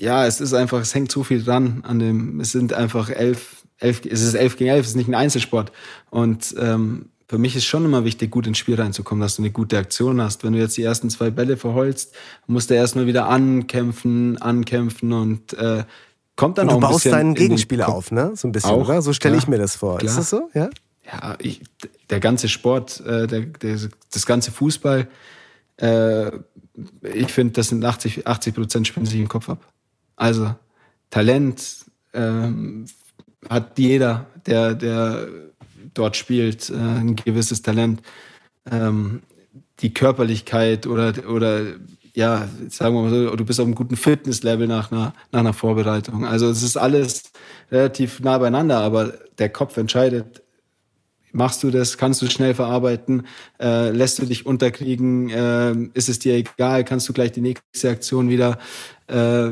ja, 0.00 0.26
es 0.26 0.40
ist 0.40 0.54
einfach, 0.54 0.80
es 0.80 0.94
hängt 0.94 1.10
zu 1.10 1.24
viel 1.24 1.42
dran 1.42 1.82
an 1.86 1.98
dem, 1.98 2.40
es 2.40 2.52
sind 2.52 2.72
einfach 2.72 3.10
elf, 3.10 3.64
elf, 3.78 4.02
es 4.04 4.22
ist 4.22 4.34
elf 4.34 4.56
gegen 4.56 4.70
elf, 4.70 4.84
es 4.84 4.90
ist 4.90 4.96
nicht 4.96 5.08
ein 5.08 5.14
Einzelsport. 5.14 5.72
Und 6.10 6.54
ähm, 6.58 7.06
für 7.28 7.38
mich 7.38 7.56
ist 7.56 7.66
schon 7.66 7.84
immer 7.84 8.04
wichtig, 8.04 8.30
gut 8.30 8.46
ins 8.46 8.58
Spiel 8.58 8.76
reinzukommen, 8.80 9.20
dass 9.20 9.36
du 9.36 9.42
eine 9.42 9.50
gute 9.50 9.76
Aktion 9.76 10.20
hast. 10.20 10.44
Wenn 10.44 10.54
du 10.54 10.58
jetzt 10.58 10.76
die 10.76 10.82
ersten 10.82 11.10
zwei 11.10 11.30
Bälle 11.30 11.56
verholst, 11.56 12.14
musst 12.46 12.70
du 12.70 12.74
erstmal 12.74 13.06
wieder 13.06 13.28
ankämpfen, 13.28 14.40
ankämpfen 14.40 15.12
und 15.12 15.52
äh, 15.54 15.84
kommt 16.36 16.58
dann 16.58 16.68
und 16.68 16.74
auch 16.74 16.76
ein 16.76 16.80
Du 16.80 16.88
baust 16.88 17.06
deinen 17.06 17.34
Gegenspieler 17.34 17.88
auf, 17.88 18.10
ne? 18.10 18.32
So 18.34 18.48
ein 18.48 18.52
bisschen, 18.52 18.70
auch, 18.70 18.88
oder? 18.88 19.02
So 19.02 19.12
stelle 19.12 19.36
ich 19.36 19.46
mir 19.46 19.58
das 19.58 19.76
vor. 19.76 19.98
Klar. 19.98 20.10
Ist 20.10 20.18
das 20.18 20.30
so? 20.30 20.48
Ja. 20.54 20.70
Ja, 21.10 21.36
ich, 21.38 21.62
der 22.10 22.20
ganze 22.20 22.48
Sport, 22.48 23.00
äh, 23.00 23.26
der, 23.26 23.40
der, 23.40 23.78
das 24.12 24.26
ganze 24.26 24.50
Fußball, 24.50 25.08
äh, 25.78 26.30
ich 27.02 27.32
finde, 27.32 27.54
das 27.54 27.68
sind 27.68 27.84
80, 27.84 28.26
80 28.26 28.54
Prozent 28.54 28.86
spielen 28.86 29.06
sich 29.06 29.18
im 29.18 29.28
Kopf 29.28 29.48
ab. 29.48 29.66
Also 30.18 30.54
Talent 31.10 31.86
ähm, 32.12 32.86
hat 33.48 33.78
jeder, 33.78 34.26
der, 34.46 34.74
der 34.74 35.28
dort 35.94 36.16
spielt, 36.16 36.70
äh, 36.70 36.74
ein 36.74 37.16
gewisses 37.16 37.62
Talent. 37.62 38.02
Ähm, 38.70 39.22
die 39.80 39.94
Körperlichkeit 39.94 40.88
oder, 40.88 41.14
oder 41.28 41.62
ja, 42.14 42.48
sagen 42.68 42.96
wir 42.96 43.02
mal 43.02 43.10
so, 43.10 43.36
du 43.36 43.44
bist 43.44 43.60
auf 43.60 43.66
einem 43.66 43.76
guten 43.76 43.96
Fitnesslevel 43.96 44.66
nach 44.66 44.90
einer, 44.90 45.14
nach 45.30 45.40
einer 45.40 45.52
Vorbereitung. 45.52 46.26
Also 46.26 46.50
es 46.50 46.64
ist 46.64 46.76
alles 46.76 47.30
relativ 47.70 48.18
nah 48.18 48.38
beieinander, 48.38 48.80
aber 48.80 49.14
der 49.38 49.48
Kopf 49.50 49.76
entscheidet, 49.76 50.42
Machst 51.32 51.62
du 51.62 51.70
das? 51.70 51.98
Kannst 51.98 52.22
du 52.22 52.26
schnell 52.30 52.54
verarbeiten? 52.54 53.26
Äh, 53.60 53.90
lässt 53.90 54.18
du 54.18 54.24
dich 54.24 54.46
unterkriegen? 54.46 55.28
Äh, 55.28 55.74
ist 55.92 56.08
es 56.08 56.18
dir 56.18 56.34
egal? 56.34 56.84
Kannst 56.84 57.08
du 57.08 57.12
gleich 57.12 57.32
die 57.32 57.42
nächste 57.42 57.90
Aktion 57.90 58.30
wieder 58.30 58.58
äh, 59.08 59.50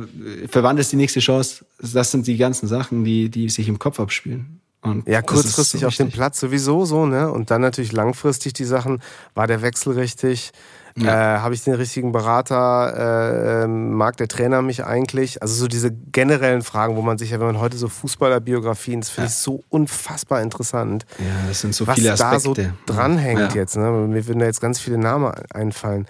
verwandelst 0.49 0.93
die 0.93 0.97
nächste 0.97 1.21
Chance? 1.21 1.65
Das 1.81 2.11
sind 2.11 2.27
die 2.27 2.37
ganzen 2.37 2.67
Sachen, 2.67 3.05
die, 3.05 3.29
die 3.29 3.49
sich 3.49 3.69
im 3.69 3.79
Kopf 3.79 4.01
abspielen. 4.01 4.61
Und 4.83 5.09
ja, 5.09 5.21
kurzfristig 5.21 5.81
so 5.81 5.87
auf 5.89 5.97
dem 5.97 6.11
Platz 6.11 6.39
sowieso 6.39 6.85
so, 6.85 7.07
ne? 7.07 7.31
Und 7.31 7.51
dann 7.51 7.61
natürlich 7.61 7.93
langfristig 7.93 8.53
die 8.53 8.65
Sachen, 8.65 9.03
war 9.35 9.47
der 9.47 9.63
Wechsel 9.63 9.95
richtig? 9.95 10.53
Ja. 10.99 11.37
Äh, 11.37 11.39
Habe 11.41 11.55
ich 11.55 11.63
den 11.63 11.75
richtigen 11.75 12.13
Berater? 12.13 12.95
Äh, 12.97 13.65
ähm, 13.65 13.93
mag 13.95 14.17
der 14.17 14.29
Trainer 14.29 14.63
mich 14.63 14.85
eigentlich? 14.85 15.43
Also 15.43 15.55
so 15.55 15.69
diese 15.69 15.93
generellen 15.93 16.63
Fragen, 16.63 16.97
wo 16.97 17.03
man 17.03 17.19
sich 17.19 17.31
ja, 17.31 17.41
wenn 17.41 17.47
man 17.47 17.61
heute 17.61 17.77
so 17.77 17.89
Fußballerbiografien, 17.89 19.01
das 19.01 19.11
finde 19.11 19.27
ja. 19.27 19.33
ich 19.33 19.35
so 19.35 19.63
unfassbar 19.69 20.41
interessant. 20.41 21.05
Ja, 21.19 21.49
das 21.49 21.61
sind 21.61 21.75
so 21.75 21.87
was 21.87 21.97
viele 21.97 22.13
Aspekte. 22.13 22.55
da 22.55 22.63
so 22.63 22.95
dranhängt 22.95 23.55
ja. 23.55 23.61
jetzt. 23.61 23.77
Ne? 23.77 23.91
Mir 23.91 24.27
würden 24.27 24.39
da 24.39 24.47
jetzt 24.47 24.61
ganz 24.61 24.81
viele 24.81 24.97
Namen 24.97 25.33
einfallen. 25.53 26.07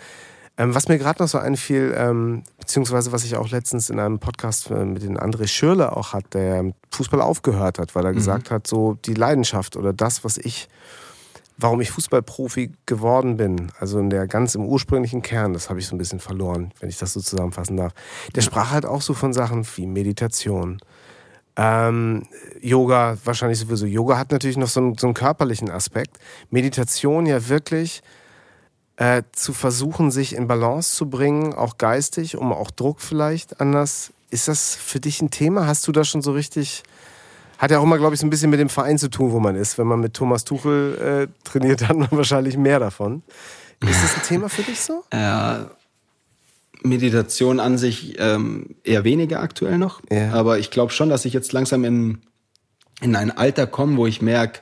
Ähm, 0.58 0.74
was 0.74 0.88
mir 0.88 0.98
gerade 0.98 1.22
noch 1.22 1.28
so 1.28 1.38
einfiel, 1.38 1.94
ähm, 1.96 2.44
beziehungsweise 2.58 3.12
was 3.12 3.24
ich 3.24 3.36
auch 3.36 3.50
letztens 3.50 3.90
in 3.90 3.98
einem 3.98 4.18
Podcast 4.18 4.70
äh, 4.70 4.84
mit 4.84 5.02
dem 5.02 5.18
André 5.18 5.46
Schürle 5.48 5.94
auch 5.94 6.12
hat, 6.12 6.32
der 6.32 6.72
Fußball 6.90 7.20
aufgehört 7.20 7.78
hat, 7.78 7.94
weil 7.94 8.04
er 8.04 8.12
mhm. 8.12 8.16
gesagt 8.16 8.50
hat, 8.50 8.66
so 8.66 8.94
die 9.04 9.14
Leidenschaft 9.14 9.76
oder 9.76 9.92
das, 9.92 10.24
was 10.24 10.38
ich 10.38 10.68
warum 11.58 11.80
ich 11.80 11.90
Fußballprofi 11.90 12.72
geworden 12.84 13.36
bin, 13.36 13.72
also 13.78 13.98
in 13.98 14.10
der 14.10 14.26
ganz 14.26 14.54
im 14.54 14.66
ursprünglichen 14.66 15.22
Kern, 15.22 15.54
das 15.54 15.70
habe 15.70 15.80
ich 15.80 15.86
so 15.86 15.94
ein 15.94 15.98
bisschen 15.98 16.20
verloren, 16.20 16.72
wenn 16.80 16.90
ich 16.90 16.98
das 16.98 17.14
so 17.14 17.20
zusammenfassen 17.20 17.76
darf. 17.78 17.92
Der 18.34 18.42
sprach 18.42 18.70
halt 18.70 18.84
auch 18.84 19.00
so 19.00 19.14
von 19.14 19.32
Sachen 19.32 19.66
wie 19.76 19.86
Meditation, 19.86 20.80
ähm, 21.56 22.24
Yoga, 22.60 23.16
wahrscheinlich 23.24 23.58
sowieso. 23.58 23.86
Yoga 23.86 24.18
hat 24.18 24.30
natürlich 24.30 24.58
noch 24.58 24.68
so 24.68 24.80
einen, 24.80 24.98
so 24.98 25.06
einen 25.06 25.14
körperlichen 25.14 25.70
Aspekt. 25.70 26.18
Meditation 26.50 27.24
ja 27.24 27.48
wirklich 27.48 28.02
äh, 28.96 29.22
zu 29.32 29.52
versuchen, 29.52 30.10
sich 30.10 30.34
in 30.34 30.48
Balance 30.48 30.94
zu 30.96 31.08
bringen, 31.08 31.54
auch 31.54 31.78
geistig, 31.78 32.36
um 32.36 32.52
auch 32.52 32.70
Druck 32.70 33.00
vielleicht 33.00 33.60
anders. 33.60 34.12
Ist 34.30 34.48
das 34.48 34.74
für 34.74 35.00
dich 35.00 35.20
ein 35.20 35.30
Thema? 35.30 35.66
Hast 35.66 35.86
du 35.86 35.92
da 35.92 36.04
schon 36.04 36.22
so 36.22 36.32
richtig 36.32 36.82
hat 37.58 37.70
ja 37.70 37.78
auch 37.78 37.84
immer, 37.84 37.98
glaube 37.98 38.14
ich, 38.14 38.20
so 38.20 38.26
ein 38.26 38.30
bisschen 38.30 38.50
mit 38.50 38.60
dem 38.60 38.68
Verein 38.68 38.98
zu 38.98 39.08
tun, 39.08 39.32
wo 39.32 39.40
man 39.40 39.56
ist. 39.56 39.78
Wenn 39.78 39.86
man 39.86 40.00
mit 40.00 40.14
Thomas 40.14 40.44
Tuchel 40.44 41.28
äh, 41.28 41.48
trainiert, 41.48 41.82
hat 41.88 41.96
man 41.96 42.08
wahrscheinlich 42.10 42.56
mehr 42.56 42.80
davon. 42.80 43.22
Ist 43.80 44.02
das 44.02 44.16
ein 44.16 44.22
Thema 44.22 44.48
für 44.48 44.62
dich 44.62 44.80
so? 44.80 45.04
Ja, 45.12 45.70
Meditation 46.82 47.60
an 47.60 47.78
sich 47.78 48.16
ähm, 48.18 48.76
eher 48.84 49.04
weniger 49.04 49.40
aktuell 49.40 49.78
noch. 49.78 50.00
Ja. 50.10 50.32
Aber 50.32 50.58
ich 50.58 50.70
glaube 50.70 50.92
schon, 50.92 51.08
dass 51.08 51.24
ich 51.24 51.32
jetzt 51.32 51.52
langsam 51.52 51.84
in, 51.84 52.22
in 53.00 53.16
ein 53.16 53.30
Alter 53.30 53.66
komme, 53.66 53.96
wo 53.96 54.06
ich 54.06 54.22
merke, 54.22 54.60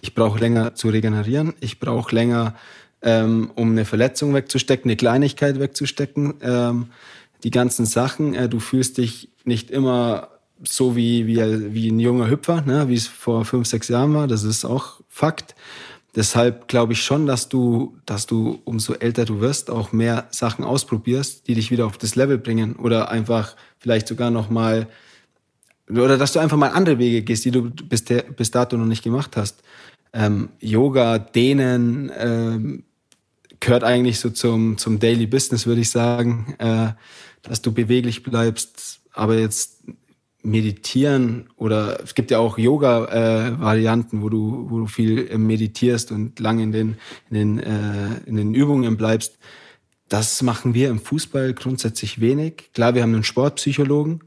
ich 0.00 0.14
brauche 0.14 0.38
länger 0.38 0.74
zu 0.74 0.88
regenerieren. 0.88 1.54
Ich 1.60 1.78
brauche 1.78 2.14
länger, 2.14 2.54
ähm, 3.02 3.50
um 3.54 3.70
eine 3.70 3.84
Verletzung 3.84 4.34
wegzustecken, 4.34 4.90
eine 4.90 4.96
Kleinigkeit 4.96 5.58
wegzustecken. 5.58 6.34
Ähm, 6.42 6.86
die 7.44 7.50
ganzen 7.50 7.86
Sachen. 7.86 8.34
Äh, 8.34 8.48
du 8.48 8.60
fühlst 8.60 8.98
dich 8.98 9.30
nicht 9.44 9.70
immer 9.70 10.28
so 10.62 10.94
wie, 10.94 11.26
wie, 11.26 11.74
wie 11.74 11.88
ein 11.88 11.98
junger 11.98 12.30
Hüpfer, 12.30 12.62
ne, 12.62 12.88
wie 12.88 12.94
es 12.94 13.08
vor 13.08 13.44
fünf, 13.44 13.66
sechs 13.66 13.88
Jahren 13.88 14.14
war. 14.14 14.28
Das 14.28 14.44
ist 14.44 14.64
auch 14.64 15.00
Fakt. 15.08 15.54
Deshalb 16.14 16.68
glaube 16.68 16.92
ich 16.92 17.02
schon, 17.02 17.26
dass 17.26 17.48
du, 17.48 17.96
dass 18.04 18.26
du, 18.26 18.60
umso 18.64 18.92
älter 18.92 19.24
du 19.24 19.40
wirst, 19.40 19.70
auch 19.70 19.92
mehr 19.92 20.28
Sachen 20.30 20.64
ausprobierst, 20.64 21.48
die 21.48 21.54
dich 21.54 21.70
wieder 21.70 21.86
auf 21.86 21.96
das 21.96 22.16
Level 22.16 22.38
bringen 22.38 22.76
oder 22.76 23.10
einfach 23.10 23.56
vielleicht 23.78 24.08
sogar 24.08 24.30
noch 24.30 24.50
mal 24.50 24.88
oder 25.90 26.16
dass 26.16 26.32
du 26.32 26.38
einfach 26.38 26.56
mal 26.56 26.68
andere 26.68 26.98
Wege 26.98 27.22
gehst, 27.22 27.44
die 27.44 27.50
du 27.50 27.70
bis, 27.70 28.04
bis 28.04 28.50
dato 28.50 28.76
noch 28.76 28.86
nicht 28.86 29.02
gemacht 29.02 29.36
hast. 29.36 29.62
Ähm, 30.12 30.50
Yoga, 30.60 31.18
Dehnen 31.18 32.10
ähm, 32.16 32.84
gehört 33.62 33.84
eigentlich 33.84 34.18
so 34.18 34.28
zum, 34.28 34.76
zum 34.76 34.98
Daily 34.98 35.26
Business, 35.26 35.66
würde 35.66 35.80
ich 35.80 35.90
sagen, 35.90 36.54
äh, 36.58 36.88
dass 37.42 37.62
du 37.62 37.72
beweglich 37.72 38.22
bleibst, 38.22 39.00
aber 39.12 39.38
jetzt 39.38 39.84
meditieren 40.42 41.48
oder 41.56 42.02
es 42.02 42.14
gibt 42.14 42.32
ja 42.32 42.40
auch 42.40 42.58
Yoga-Varianten, 42.58 44.18
äh, 44.18 44.22
wo 44.22 44.28
du 44.28 44.66
wo 44.68 44.78
du 44.80 44.86
viel 44.86 45.38
meditierst 45.38 46.10
und 46.10 46.40
lange 46.40 46.64
in 46.64 46.72
den 46.72 46.96
in 47.30 47.36
den 47.36 47.58
äh, 47.60 48.20
in 48.26 48.36
den 48.36 48.52
Übungen 48.52 48.96
bleibst. 48.96 49.38
Das 50.08 50.42
machen 50.42 50.74
wir 50.74 50.90
im 50.90 50.98
Fußball 50.98 51.54
grundsätzlich 51.54 52.20
wenig. 52.20 52.70
Klar, 52.74 52.96
wir 52.96 53.02
haben 53.02 53.14
einen 53.14 53.24
Sportpsychologen. 53.24 54.24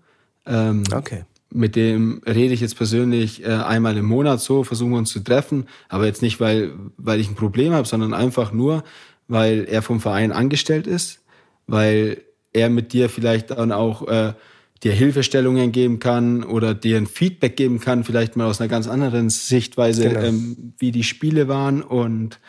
Ähm, 0.48 0.84
okay. 0.94 1.26
mit 1.50 1.76
dem 1.76 2.22
rede 2.26 2.54
ich 2.54 2.62
jetzt 2.62 2.78
persönlich 2.78 3.44
äh, 3.44 3.48
einmal 3.48 3.98
im 3.98 4.06
Monat 4.06 4.42
so, 4.42 4.64
versuchen 4.64 4.92
wir 4.92 5.00
uns 5.00 5.10
zu 5.10 5.22
treffen, 5.22 5.66
aber 5.90 6.06
jetzt 6.06 6.22
nicht, 6.22 6.40
weil, 6.40 6.74
weil 6.98 7.20
ich 7.20 7.30
ein 7.30 7.36
Problem 7.36 7.74
habe, 7.74 7.88
sondern 7.88 8.14
einfach 8.14 8.54
nur, 8.54 8.84
weil 9.28 9.66
er 9.70 9.82
vom 9.82 10.00
Verein 10.00 10.32
angestellt 10.32 10.88
ist, 10.88 11.22
weil 11.68 12.22
er 12.54 12.70
mit 12.70 12.94
dir 12.94 13.10
vielleicht 13.10 13.52
dann 13.52 13.72
auch 13.72 14.08
äh, 14.08 14.34
dir 14.84 14.94
Hilfestellungen 14.94 15.72
geben 15.72 16.00
kann 16.00 16.44
oder 16.44 16.74
dir 16.74 16.98
ein 16.98 17.08
Feedback 17.08 17.58
geben 17.58 17.80
kann, 17.80 18.04
vielleicht 18.04 18.36
mal 18.36 18.46
aus 18.46 18.62
einer 18.62 18.68
ganz 18.68 18.88
anderen 18.88 19.30
Sichtweise, 19.30 20.10
genau. 20.10 20.22
ähm, 20.22 20.74
wie 20.78 20.92
die 20.92 21.04
Spiele 21.04 21.48
waren 21.48 21.82
und 21.82 22.40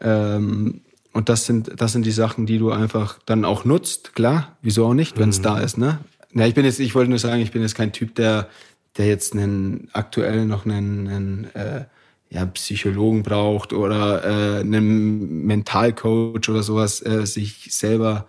ähm, 0.00 0.82
und 1.14 1.28
das 1.28 1.44
sind 1.44 1.72
das 1.76 1.92
sind 1.92 2.06
die 2.06 2.12
Sachen, 2.12 2.46
die 2.46 2.58
du 2.58 2.70
einfach 2.70 3.18
dann 3.26 3.44
auch 3.44 3.64
nutzt, 3.64 4.14
klar, 4.14 4.56
wieso 4.62 4.86
auch 4.86 4.94
nicht, 4.94 5.18
wenn 5.18 5.28
es 5.28 5.38
mhm. 5.40 5.44
da 5.44 5.58
ist, 5.58 5.76
ne? 5.76 5.98
Ja, 6.34 6.46
ich 6.46 6.54
bin 6.54 6.64
jetzt, 6.64 6.80
ich 6.80 6.94
wollte 6.94 7.10
nur 7.10 7.18
sagen, 7.18 7.42
ich 7.42 7.52
bin 7.52 7.60
jetzt 7.60 7.74
kein 7.74 7.92
Typ, 7.92 8.14
der 8.14 8.48
der 8.96 9.06
jetzt 9.06 9.32
einen 9.32 9.88
aktuell 9.92 10.44
noch 10.44 10.66
einen, 10.66 11.08
einen 11.08 11.44
äh, 11.54 11.84
ja, 12.32 12.46
Psychologen 12.46 13.22
braucht 13.22 13.72
oder 13.72 14.24
äh, 14.24 14.60
einen 14.60 15.44
Mentalcoach 15.44 16.48
oder 16.48 16.62
sowas 16.62 17.04
äh, 17.04 17.26
sich 17.26 17.68
selber 17.70 18.26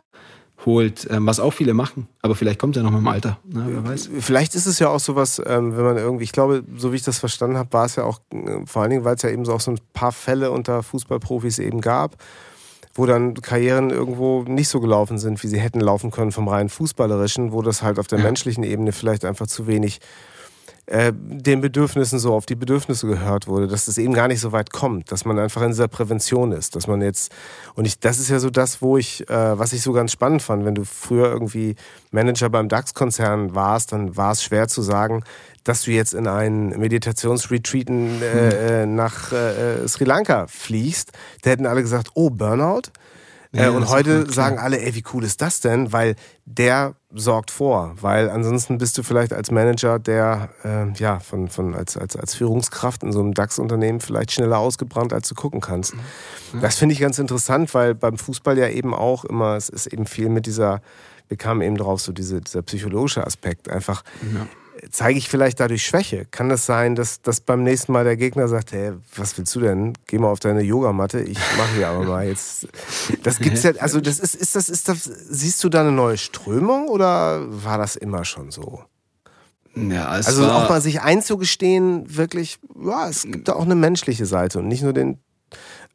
holt, 0.66 1.08
ähm, 1.10 1.26
was 1.26 1.39
auch 1.39 1.51
viele 1.51 1.74
machen. 1.74 2.08
Aber 2.22 2.36
vielleicht 2.36 2.60
kommt 2.60 2.76
er 2.76 2.84
noch 2.84 2.91
mit 2.91 2.99
dem 2.99 3.08
Alter, 3.08 3.39
ne, 3.45 3.66
wer 3.68 3.84
weiß. 3.84 4.10
Vielleicht 4.20 4.56
ist 4.56 4.66
es 4.66 4.80
ja 4.80 4.89
auch 4.89 4.99
sowas, 4.99 5.41
ähm, 5.45 5.78
wenn 5.78 5.84
man 5.86 5.97
irgendwie, 5.97 6.26
ich 6.26 6.34
glaube, 6.34 6.64
so 6.78 6.91
wie 6.91 6.97
ich 6.97 7.04
das 7.04 7.20
verstanden 7.20 7.58
habe, 7.58 7.72
war 7.72 7.86
es 7.86 7.95
ja 7.95 8.04
auch, 8.04 8.20
äh, 8.34 8.66
vor 8.66 8.82
allen 8.82 8.91
Dingen, 8.91 9.06
weil 9.06 9.16
es 9.16 9.22
ja 9.22 9.30
eben 9.30 9.45
so 9.45 9.54
auch 9.54 9.62
so 9.62 9.72
ein 9.72 9.80
paar 9.93 10.12
Fälle 10.12 10.51
unter 10.51 10.84
Fußballprofis 10.84 11.60
eben 11.60 11.80
gab, 11.80 12.18
wo 12.93 13.06
dann 13.06 13.36
Karrieren 13.36 13.89
irgendwo 13.89 14.43
nicht 14.43 14.68
so 14.68 14.82
gelaufen 14.82 15.18
sind, 15.18 15.41
wie 15.43 15.47
sie 15.47 15.60
hätten 15.60 15.80
laufen 15.80 16.12
können 16.12 16.34
vom 16.34 16.49
rein 16.49 16.68
Fußballerischen, 16.68 17.54
wo 17.54 17.62
das 17.62 17.82
halt 17.82 17.99
auf 17.99 18.08
der 18.08 18.20
ja. 18.20 18.26
menschlichen 18.26 18.64
Ebene 18.64 18.91
vielleicht 18.91 19.24
einfach 19.24 19.47
zu 19.47 19.66
wenig 19.66 19.99
äh, 20.86 21.13
den 21.15 21.61
Bedürfnissen 21.61 22.19
so 22.19 22.34
auf 22.34 22.45
die 22.45 22.55
Bedürfnisse 22.55 23.07
gehört 23.07 23.47
wurde, 23.47 23.67
dass 23.67 23.88
es 23.88 23.97
eben 23.97 24.13
gar 24.13 24.27
nicht 24.27 24.41
so 24.41 24.51
weit 24.51 24.73
kommt, 24.73 25.11
dass 25.13 25.23
man 25.23 25.39
einfach 25.39 25.61
in 25.61 25.69
dieser 25.69 25.88
Prävention 25.88 26.51
ist, 26.51 26.75
dass 26.75 26.88
man 26.88 27.01
jetzt 27.01 27.31
und 27.75 27.86
ich 27.86 27.99
das 27.99 28.19
ist 28.19 28.29
ja 28.29 28.39
so 28.39 28.49
das, 28.49 28.81
wo 28.81 28.97
ich 28.97 29.29
äh, 29.29 29.57
was 29.57 29.71
ich 29.71 29.81
so 29.81 29.93
ganz 29.93 30.11
spannend 30.11 30.41
fand, 30.41 30.65
wenn 30.65 30.75
du 30.75 30.84
früher 30.84 31.31
irgendwie 31.31 31.75
Manager 32.11 32.49
beim 32.49 32.67
DAX-Konzern 32.67 33.55
warst, 33.55 33.93
dann 33.93 34.17
war 34.17 34.34
es 34.34 34.43
schwer 34.43 34.67
zu 34.67 34.81
sagen, 34.81 35.23
dass 35.63 35.84
du 35.84 35.91
jetzt 35.91 36.13
in 36.13 36.27
einen 36.27 36.77
Meditationsretreat 36.77 37.89
äh, 37.89 38.84
hm. 38.84 38.95
nach 38.95 39.31
äh, 39.31 39.88
Sri 39.88 40.03
Lanka 40.03 40.47
fliegst. 40.47 41.13
Da 41.43 41.51
hätten 41.51 41.65
alle 41.65 41.81
gesagt, 41.81 42.09
oh 42.15 42.29
Burnout. 42.29 42.91
Ja, 43.56 43.70
und 43.70 43.89
heute 43.89 44.32
sagen 44.32 44.58
alle, 44.58 44.82
ey, 44.82 44.95
wie 44.95 45.04
cool 45.14 45.24
ist 45.24 45.41
das 45.41 45.60
denn? 45.60 45.93
Weil 45.93 46.16
der 46.45 46.95
sorgt 47.12 47.51
vor, 47.51 47.93
weil 48.01 48.32
ansonsten 48.32 48.80
bist 48.80 48.97
du 48.97 49.04
vielleicht 49.04 49.32
als 49.32 49.51
Manager, 49.51 49.99
der 49.99 50.49
äh, 50.64 50.91
ja 50.97 51.20
von, 51.20 51.47
von 51.47 51.76
als, 51.76 51.95
als, 51.95 52.16
als 52.16 52.34
Führungskraft 52.34 53.04
in 53.04 53.12
so 53.12 53.20
einem 53.20 53.36
DAX-Unternehmen 53.36 53.99
vielleicht 53.99 54.32
schneller 54.32 54.58
ausgebrannt, 54.58 55.14
als 55.14 55.30
du 55.30 55.36
gucken 55.36 55.62
kannst. 55.62 55.93
Ja. 55.93 56.60
Das 56.62 56.78
finde 56.78 56.93
ich 56.93 56.99
ganz 56.99 57.20
interessant, 57.20 57.74
weil 57.76 57.93
beim 57.93 58.18
Fußball 58.18 58.58
ja 58.58 58.70
eben 58.70 58.93
auch 58.95 59.24
immer, 59.24 59.56
es 59.56 59.70
ist 59.70 59.86
eben 59.86 60.08
viel 60.08 60.30
mit 60.30 60.47
dieser, 60.47 60.82
wir 61.28 61.38
kamen 61.38 61.62
eben 61.62 61.78
drauf, 61.78 62.01
so 62.01 62.12
diese, 62.12 62.41
dieser 62.41 62.64
psychologische 62.64 63.26
Aspekt. 63.26 63.70
Einfach, 63.70 64.04
ja 64.34 64.47
zeige 64.91 65.17
ich 65.17 65.29
vielleicht 65.29 65.59
dadurch 65.59 65.86
Schwäche? 65.86 66.25
Kann 66.25 66.49
das 66.49 66.65
sein, 66.65 66.95
dass, 66.95 67.21
dass 67.21 67.41
beim 67.41 67.63
nächsten 67.63 67.91
Mal 67.91 68.03
der 68.03 68.17
Gegner 68.17 68.47
sagt, 68.47 68.71
hey, 68.71 68.93
was 69.15 69.38
willst 69.38 69.53
du 69.55 69.59
denn? 69.59 69.93
Geh 70.07 70.17
mal 70.17 70.29
auf 70.29 70.39
deine 70.39 70.61
Yogamatte, 70.61 71.21
ich 71.21 71.38
mache 71.57 71.75
hier 71.75 71.88
aber 71.88 72.03
mal 72.03 72.27
jetzt. 72.27 72.67
Das 73.23 73.39
gibt's 73.39 73.63
ja, 73.63 73.71
also 73.79 74.01
das 74.01 74.19
ist, 74.19 74.36
ist 74.36 74.55
das, 74.55 74.69
ist 74.69 74.89
das, 74.89 75.03
siehst 75.03 75.63
du 75.63 75.69
da 75.69 75.81
eine 75.81 75.91
neue 75.91 76.17
Strömung 76.17 76.88
oder 76.88 77.41
war 77.47 77.77
das 77.77 77.95
immer 77.95 78.25
schon 78.25 78.51
so? 78.51 78.84
Ja, 79.75 80.07
also 80.07 80.45
auch 80.49 80.69
mal 80.69 80.81
sich 80.81 81.01
einzugestehen, 81.01 82.15
wirklich, 82.15 82.59
ja, 82.79 83.09
es 83.09 83.23
gibt 83.23 83.47
da 83.47 83.53
auch 83.53 83.63
eine 83.65 83.75
menschliche 83.75 84.25
Seite 84.25 84.59
und 84.59 84.67
nicht 84.67 84.84
nur 84.84 84.93
den 84.93 85.17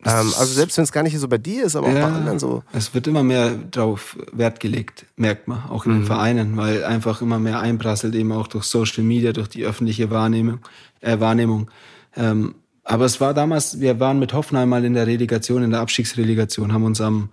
ähm, 0.05 0.33
also 0.39 0.47
selbst 0.47 0.77
wenn 0.77 0.85
es 0.85 0.93
gar 0.93 1.03
nicht 1.03 1.19
so 1.19 1.27
bei 1.27 1.39
dir 1.39 1.65
ist, 1.65 1.75
aber 1.75 1.91
ja, 1.91 2.07
auch 2.07 2.11
bei 2.11 2.17
anderen 2.17 2.39
so. 2.39 2.63
Es 2.73 2.95
wird 2.95 3.07
immer 3.09 3.25
mehr 3.25 3.51
darauf 3.71 4.17
Wert 4.33 4.61
gelegt, 4.61 5.07
merkt 5.17 5.49
man, 5.49 5.65
auch 5.71 5.87
in 5.87 5.93
mhm. 5.93 5.97
den 5.97 6.07
Vereinen, 6.07 6.57
weil 6.57 6.85
einfach 6.85 7.21
immer 7.21 7.39
mehr 7.39 7.61
einprasselt, 7.61 8.15
eben 8.15 8.31
auch 8.33 8.47
durch 8.47 8.65
Social 8.65 9.03
Media, 9.03 9.33
durch 9.33 9.49
die 9.49 9.65
öffentliche 9.65 10.11
Wahrnehmung. 10.11 10.61
Äh, 11.01 11.19
Wahrnehmung. 11.19 11.71
Ähm, 12.17 12.55
aber 12.85 13.05
es 13.05 13.21
war 13.21 13.35
damals, 13.35 13.81
wir 13.81 14.01
waren 14.01 14.19
mit 14.19 14.33
Hoffenheim 14.33 14.69
mal 14.69 14.85
in 14.85 14.95
der 14.95 15.07
Relegation, 15.07 15.63
in 15.63 15.73
der 15.73 15.81
Abstiegsrelegation, 15.81 16.73
haben 16.73 16.85
uns 16.85 17.01
am, 17.01 17.29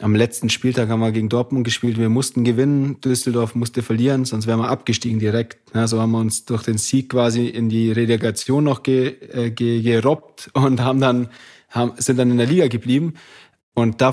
am 0.00 0.14
letzten 0.14 0.50
Spieltag 0.50 0.88
haben 0.88 1.00
wir 1.00 1.12
gegen 1.12 1.28
Dortmund 1.28 1.64
gespielt. 1.64 1.96
Wir 1.96 2.08
mussten 2.08 2.44
gewinnen, 2.44 3.00
Düsseldorf 3.00 3.54
musste 3.54 3.82
verlieren, 3.82 4.24
sonst 4.24 4.46
wären 4.46 4.58
wir 4.58 4.68
abgestiegen 4.68 5.18
direkt. 5.18 5.58
Ja, 5.74 5.86
so 5.86 6.00
haben 6.00 6.10
wir 6.10 6.18
uns 6.18 6.44
durch 6.44 6.64
den 6.64 6.76
Sieg 6.76 7.10
quasi 7.10 7.46
in 7.46 7.68
die 7.68 7.92
Relegation 7.92 8.64
noch 8.64 8.82
ge, 8.82 9.14
äh, 9.32 9.50
ge, 9.50 9.80
gerobbt 9.80 10.50
und 10.54 10.80
haben 10.82 11.00
dann 11.00 11.28
haben, 11.70 11.92
sind 11.96 12.18
dann 12.18 12.30
in 12.30 12.38
der 12.38 12.46
Liga 12.46 12.68
geblieben. 12.68 13.14
Und 13.74 14.00
da 14.00 14.12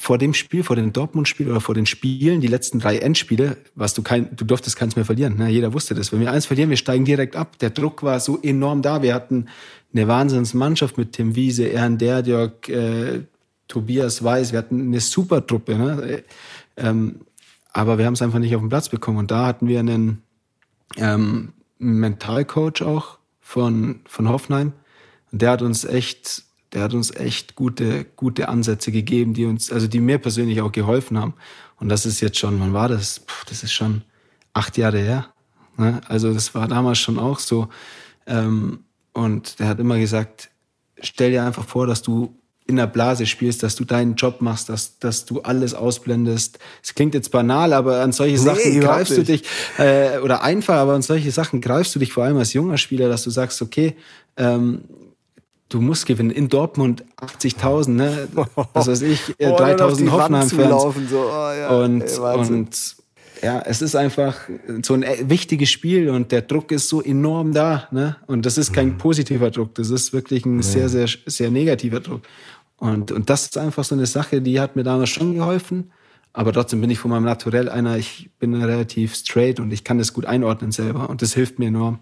vor 0.00 0.16
dem 0.16 0.32
Spiel, 0.32 0.62
vor 0.62 0.76
dem 0.76 0.92
Dortmund-Spiel 0.92 1.50
oder 1.50 1.60
vor 1.60 1.74
den 1.74 1.84
Spielen, 1.84 2.40
die 2.40 2.46
letzten 2.46 2.78
drei 2.78 2.98
Endspiele, 2.98 3.56
was 3.74 3.94
du 3.94 4.02
kein, 4.02 4.34
du 4.36 4.44
durftest 4.44 4.76
keins 4.76 4.94
mehr 4.94 5.04
verlieren. 5.04 5.36
Ne? 5.36 5.48
Jeder 5.48 5.72
wusste 5.72 5.96
das. 5.96 6.12
Wenn 6.12 6.20
wir 6.20 6.30
eins 6.30 6.46
verlieren, 6.46 6.70
wir 6.70 6.76
steigen 6.76 7.04
direkt 7.04 7.34
ab. 7.34 7.58
Der 7.58 7.70
Druck 7.70 8.04
war 8.04 8.20
so 8.20 8.40
enorm 8.40 8.80
da. 8.80 9.02
Wir 9.02 9.12
hatten 9.12 9.46
eine 9.92 10.06
Wahnsinnsmannschaft 10.06 10.98
mit 10.98 11.14
Tim 11.14 11.34
Wiese, 11.34 11.72
Ern 11.72 11.98
Derdjörg, 11.98 12.68
äh, 12.68 13.22
Tobias 13.66 14.22
Weiß. 14.22 14.52
Wir 14.52 14.60
hatten 14.60 14.82
eine 14.82 15.00
super 15.00 15.44
Truppe. 15.44 15.76
Ne? 15.76 16.22
Ähm, 16.76 17.22
aber 17.72 17.98
wir 17.98 18.06
haben 18.06 18.14
es 18.14 18.22
einfach 18.22 18.38
nicht 18.38 18.54
auf 18.54 18.62
den 18.62 18.68
Platz 18.68 18.88
bekommen. 18.88 19.18
Und 19.18 19.32
da 19.32 19.46
hatten 19.46 19.66
wir 19.66 19.80
einen 19.80 20.22
ähm, 20.96 21.54
Mentalcoach 21.78 22.82
auch 22.82 23.18
von, 23.40 24.00
von 24.06 24.28
Hoffenheim. 24.28 24.74
Und 25.32 25.42
der 25.42 25.50
hat 25.50 25.62
uns 25.62 25.84
echt 25.84 26.44
der 26.78 26.84
hat 26.84 26.94
uns 26.94 27.10
echt 27.10 27.56
gute, 27.56 28.04
gute 28.14 28.48
Ansätze 28.48 28.92
gegeben, 28.92 29.34
die 29.34 29.46
uns, 29.46 29.72
also 29.72 29.88
die 29.88 29.98
mir 29.98 30.18
persönlich 30.18 30.60
auch 30.60 30.70
geholfen 30.70 31.18
haben. 31.18 31.34
Und 31.80 31.88
das 31.88 32.06
ist 32.06 32.20
jetzt 32.20 32.38
schon, 32.38 32.60
wann 32.60 32.72
war 32.72 32.88
das? 32.88 33.18
Puh, 33.18 33.44
das 33.48 33.64
ist 33.64 33.72
schon 33.72 34.02
acht 34.52 34.78
Jahre 34.78 35.00
her. 35.00 35.26
Ne? 35.76 36.00
Also 36.06 36.32
das 36.32 36.54
war 36.54 36.68
damals 36.68 36.98
schon 36.98 37.18
auch 37.18 37.40
so. 37.40 37.68
Ähm, 38.28 38.84
und 39.12 39.58
der 39.58 39.66
hat 39.66 39.80
immer 39.80 39.98
gesagt, 39.98 40.50
stell 41.00 41.32
dir 41.32 41.42
einfach 41.42 41.64
vor, 41.66 41.88
dass 41.88 42.00
du 42.00 42.32
in 42.64 42.76
der 42.76 42.86
Blase 42.86 43.26
spielst, 43.26 43.64
dass 43.64 43.74
du 43.74 43.84
deinen 43.84 44.14
Job 44.14 44.40
machst, 44.40 44.68
dass, 44.68 45.00
dass 45.00 45.24
du 45.24 45.40
alles 45.40 45.74
ausblendest. 45.74 46.60
Es 46.80 46.94
klingt 46.94 47.14
jetzt 47.14 47.32
banal, 47.32 47.72
aber 47.72 48.02
an 48.02 48.12
solche 48.12 48.38
Sachen 48.38 48.72
nee, 48.72 48.78
greifst 48.78 49.16
du 49.16 49.24
dich, 49.24 49.42
äh, 49.78 50.18
oder 50.18 50.44
einfach, 50.44 50.76
aber 50.76 50.92
an 50.92 51.02
solche 51.02 51.32
Sachen 51.32 51.60
greifst 51.60 51.92
du 51.96 51.98
dich 51.98 52.12
vor 52.12 52.22
allem 52.22 52.36
als 52.36 52.52
junger 52.52 52.78
Spieler, 52.78 53.08
dass 53.08 53.24
du 53.24 53.30
sagst, 53.30 53.62
okay, 53.62 53.96
ähm, 54.36 54.82
du 55.68 55.80
musst 55.80 56.06
gewinnen. 56.06 56.30
In 56.30 56.48
Dortmund 56.48 57.04
80.000, 57.20 57.90
ne? 57.90 58.28
Was 58.72 58.88
weiß 58.88 59.02
ich, 59.02 59.34
äh, 59.38 59.48
3.000 59.48 60.10
Hoffenheim-Fans. 60.10 61.10
So. 61.10 61.18
Oh, 61.18 61.52
ja. 61.52 61.68
Und, 61.68 62.02
Ey, 62.02 62.18
und 62.18 62.96
ja, 63.42 63.60
es 63.60 63.82
ist 63.82 63.94
einfach 63.94 64.36
so 64.82 64.94
ein 64.94 65.02
äh, 65.02 65.28
wichtiges 65.28 65.70
Spiel 65.70 66.10
und 66.10 66.32
der 66.32 66.42
Druck 66.42 66.72
ist 66.72 66.88
so 66.88 67.02
enorm 67.02 67.52
da. 67.52 67.88
Ne? 67.90 68.16
Und 68.26 68.46
das 68.46 68.58
ist 68.58 68.72
kein 68.72 68.90
mhm. 68.90 68.98
positiver 68.98 69.50
Druck, 69.50 69.74
das 69.74 69.90
ist 69.90 70.12
wirklich 70.12 70.44
ein 70.44 70.62
sehr, 70.62 70.88
sehr, 70.88 71.08
sehr 71.26 71.50
negativer 71.50 72.00
Druck. 72.00 72.22
Und, 72.78 73.12
und 73.12 73.28
das 73.28 73.44
ist 73.44 73.58
einfach 73.58 73.84
so 73.84 73.94
eine 73.94 74.06
Sache, 74.06 74.40
die 74.40 74.60
hat 74.60 74.76
mir 74.76 74.84
damals 74.84 75.10
schon 75.10 75.34
geholfen. 75.34 75.90
Aber 76.32 76.52
trotzdem 76.52 76.80
bin 76.80 76.90
ich 76.90 76.98
von 76.98 77.10
meinem 77.10 77.24
Naturell 77.24 77.68
einer, 77.68 77.96
ich 77.96 78.30
bin 78.38 78.54
relativ 78.54 79.14
straight 79.14 79.58
und 79.58 79.72
ich 79.72 79.82
kann 79.82 79.98
das 79.98 80.12
gut 80.12 80.24
einordnen 80.26 80.70
selber 80.70 81.10
und 81.10 81.22
das 81.22 81.34
hilft 81.34 81.58
mir 81.58 81.66
enorm. 81.66 81.98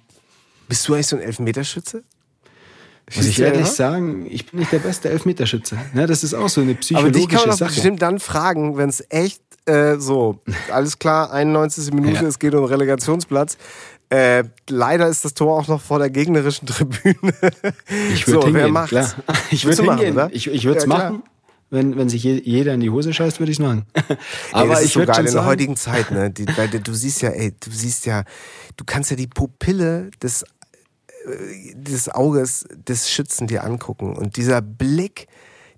Bist 0.68 0.86
du 0.88 0.94
eigentlich 0.94 1.06
so 1.06 1.16
ein 1.16 1.22
Elfmeterschütze? 1.22 2.02
Muss 3.14 3.26
ich 3.26 3.40
ehrlich 3.40 3.68
sagen, 3.68 4.26
ich 4.28 4.46
bin 4.50 4.60
nicht 4.60 4.72
der 4.72 4.80
beste 4.80 5.08
Elfmeterschütze. 5.10 5.78
Ja, 5.94 6.06
das 6.08 6.24
ist 6.24 6.34
auch 6.34 6.48
so 6.48 6.60
eine 6.60 6.74
psychologische 6.74 7.12
Sache. 7.12 7.24
Aber 7.24 7.32
dich 7.32 7.38
kann 7.38 7.48
man 7.48 7.58
doch 7.58 7.66
bestimmt 7.68 8.02
dann 8.02 8.18
fragen, 8.18 8.76
wenn 8.76 8.88
es 8.88 9.04
echt 9.10 9.42
äh, 9.66 9.96
so, 9.98 10.40
alles 10.72 10.98
klar, 10.98 11.32
91. 11.32 11.92
Minute, 11.92 12.14
ja. 12.14 12.22
es 12.22 12.38
geht 12.38 12.54
um 12.54 12.64
Relegationsplatz. 12.64 13.58
Äh, 14.08 14.44
leider 14.68 15.08
ist 15.08 15.24
das 15.24 15.34
Tor 15.34 15.58
auch 15.58 15.66
noch 15.66 15.80
vor 15.80 15.98
der 15.98 16.10
gegnerischen 16.10 16.66
Tribüne. 16.66 17.16
Ich 18.12 18.26
würde 18.28 18.40
so, 18.40 18.46
hingehen, 18.46 18.74
wer 18.74 18.84
klar. 18.84 19.14
Ich 19.50 19.64
würde 19.64 19.82
hingehen, 19.82 20.14
machen, 20.14 20.30
ich, 20.32 20.46
ich 20.46 20.64
würde 20.64 20.78
es 20.78 20.84
ja, 20.84 20.88
machen. 20.88 21.22
Wenn, 21.68 21.96
wenn 21.96 22.08
sich 22.08 22.22
jeder 22.22 22.74
in 22.74 22.80
die 22.80 22.90
Hose 22.90 23.12
scheißt, 23.12 23.40
würde 23.40 23.50
ich 23.50 23.58
es 23.58 23.64
machen. 23.64 23.84
Aber 24.52 24.62
ey, 24.62 24.68
das 24.68 24.80
ist 24.80 24.86
ich 24.86 24.92
so 24.92 25.04
geil 25.04 25.26
in 25.26 25.32
der 25.32 25.44
heutigen 25.44 25.74
Zeit, 25.74 26.12
ne? 26.12 26.30
Die, 26.30 26.46
weil 26.56 26.68
du 26.68 26.94
siehst 26.94 27.22
ja, 27.22 27.30
ey, 27.30 27.52
du 27.58 27.70
siehst 27.72 28.06
ja, 28.06 28.22
du 28.76 28.84
kannst 28.84 29.10
ja 29.10 29.16
die 29.16 29.26
Pupille 29.26 30.12
des 30.22 30.44
des 31.74 32.08
Auges 32.08 32.66
des 32.70 33.10
Schützen 33.10 33.46
dir 33.46 33.64
angucken 33.64 34.16
und 34.16 34.36
dieser 34.36 34.62
Blick, 34.62 35.26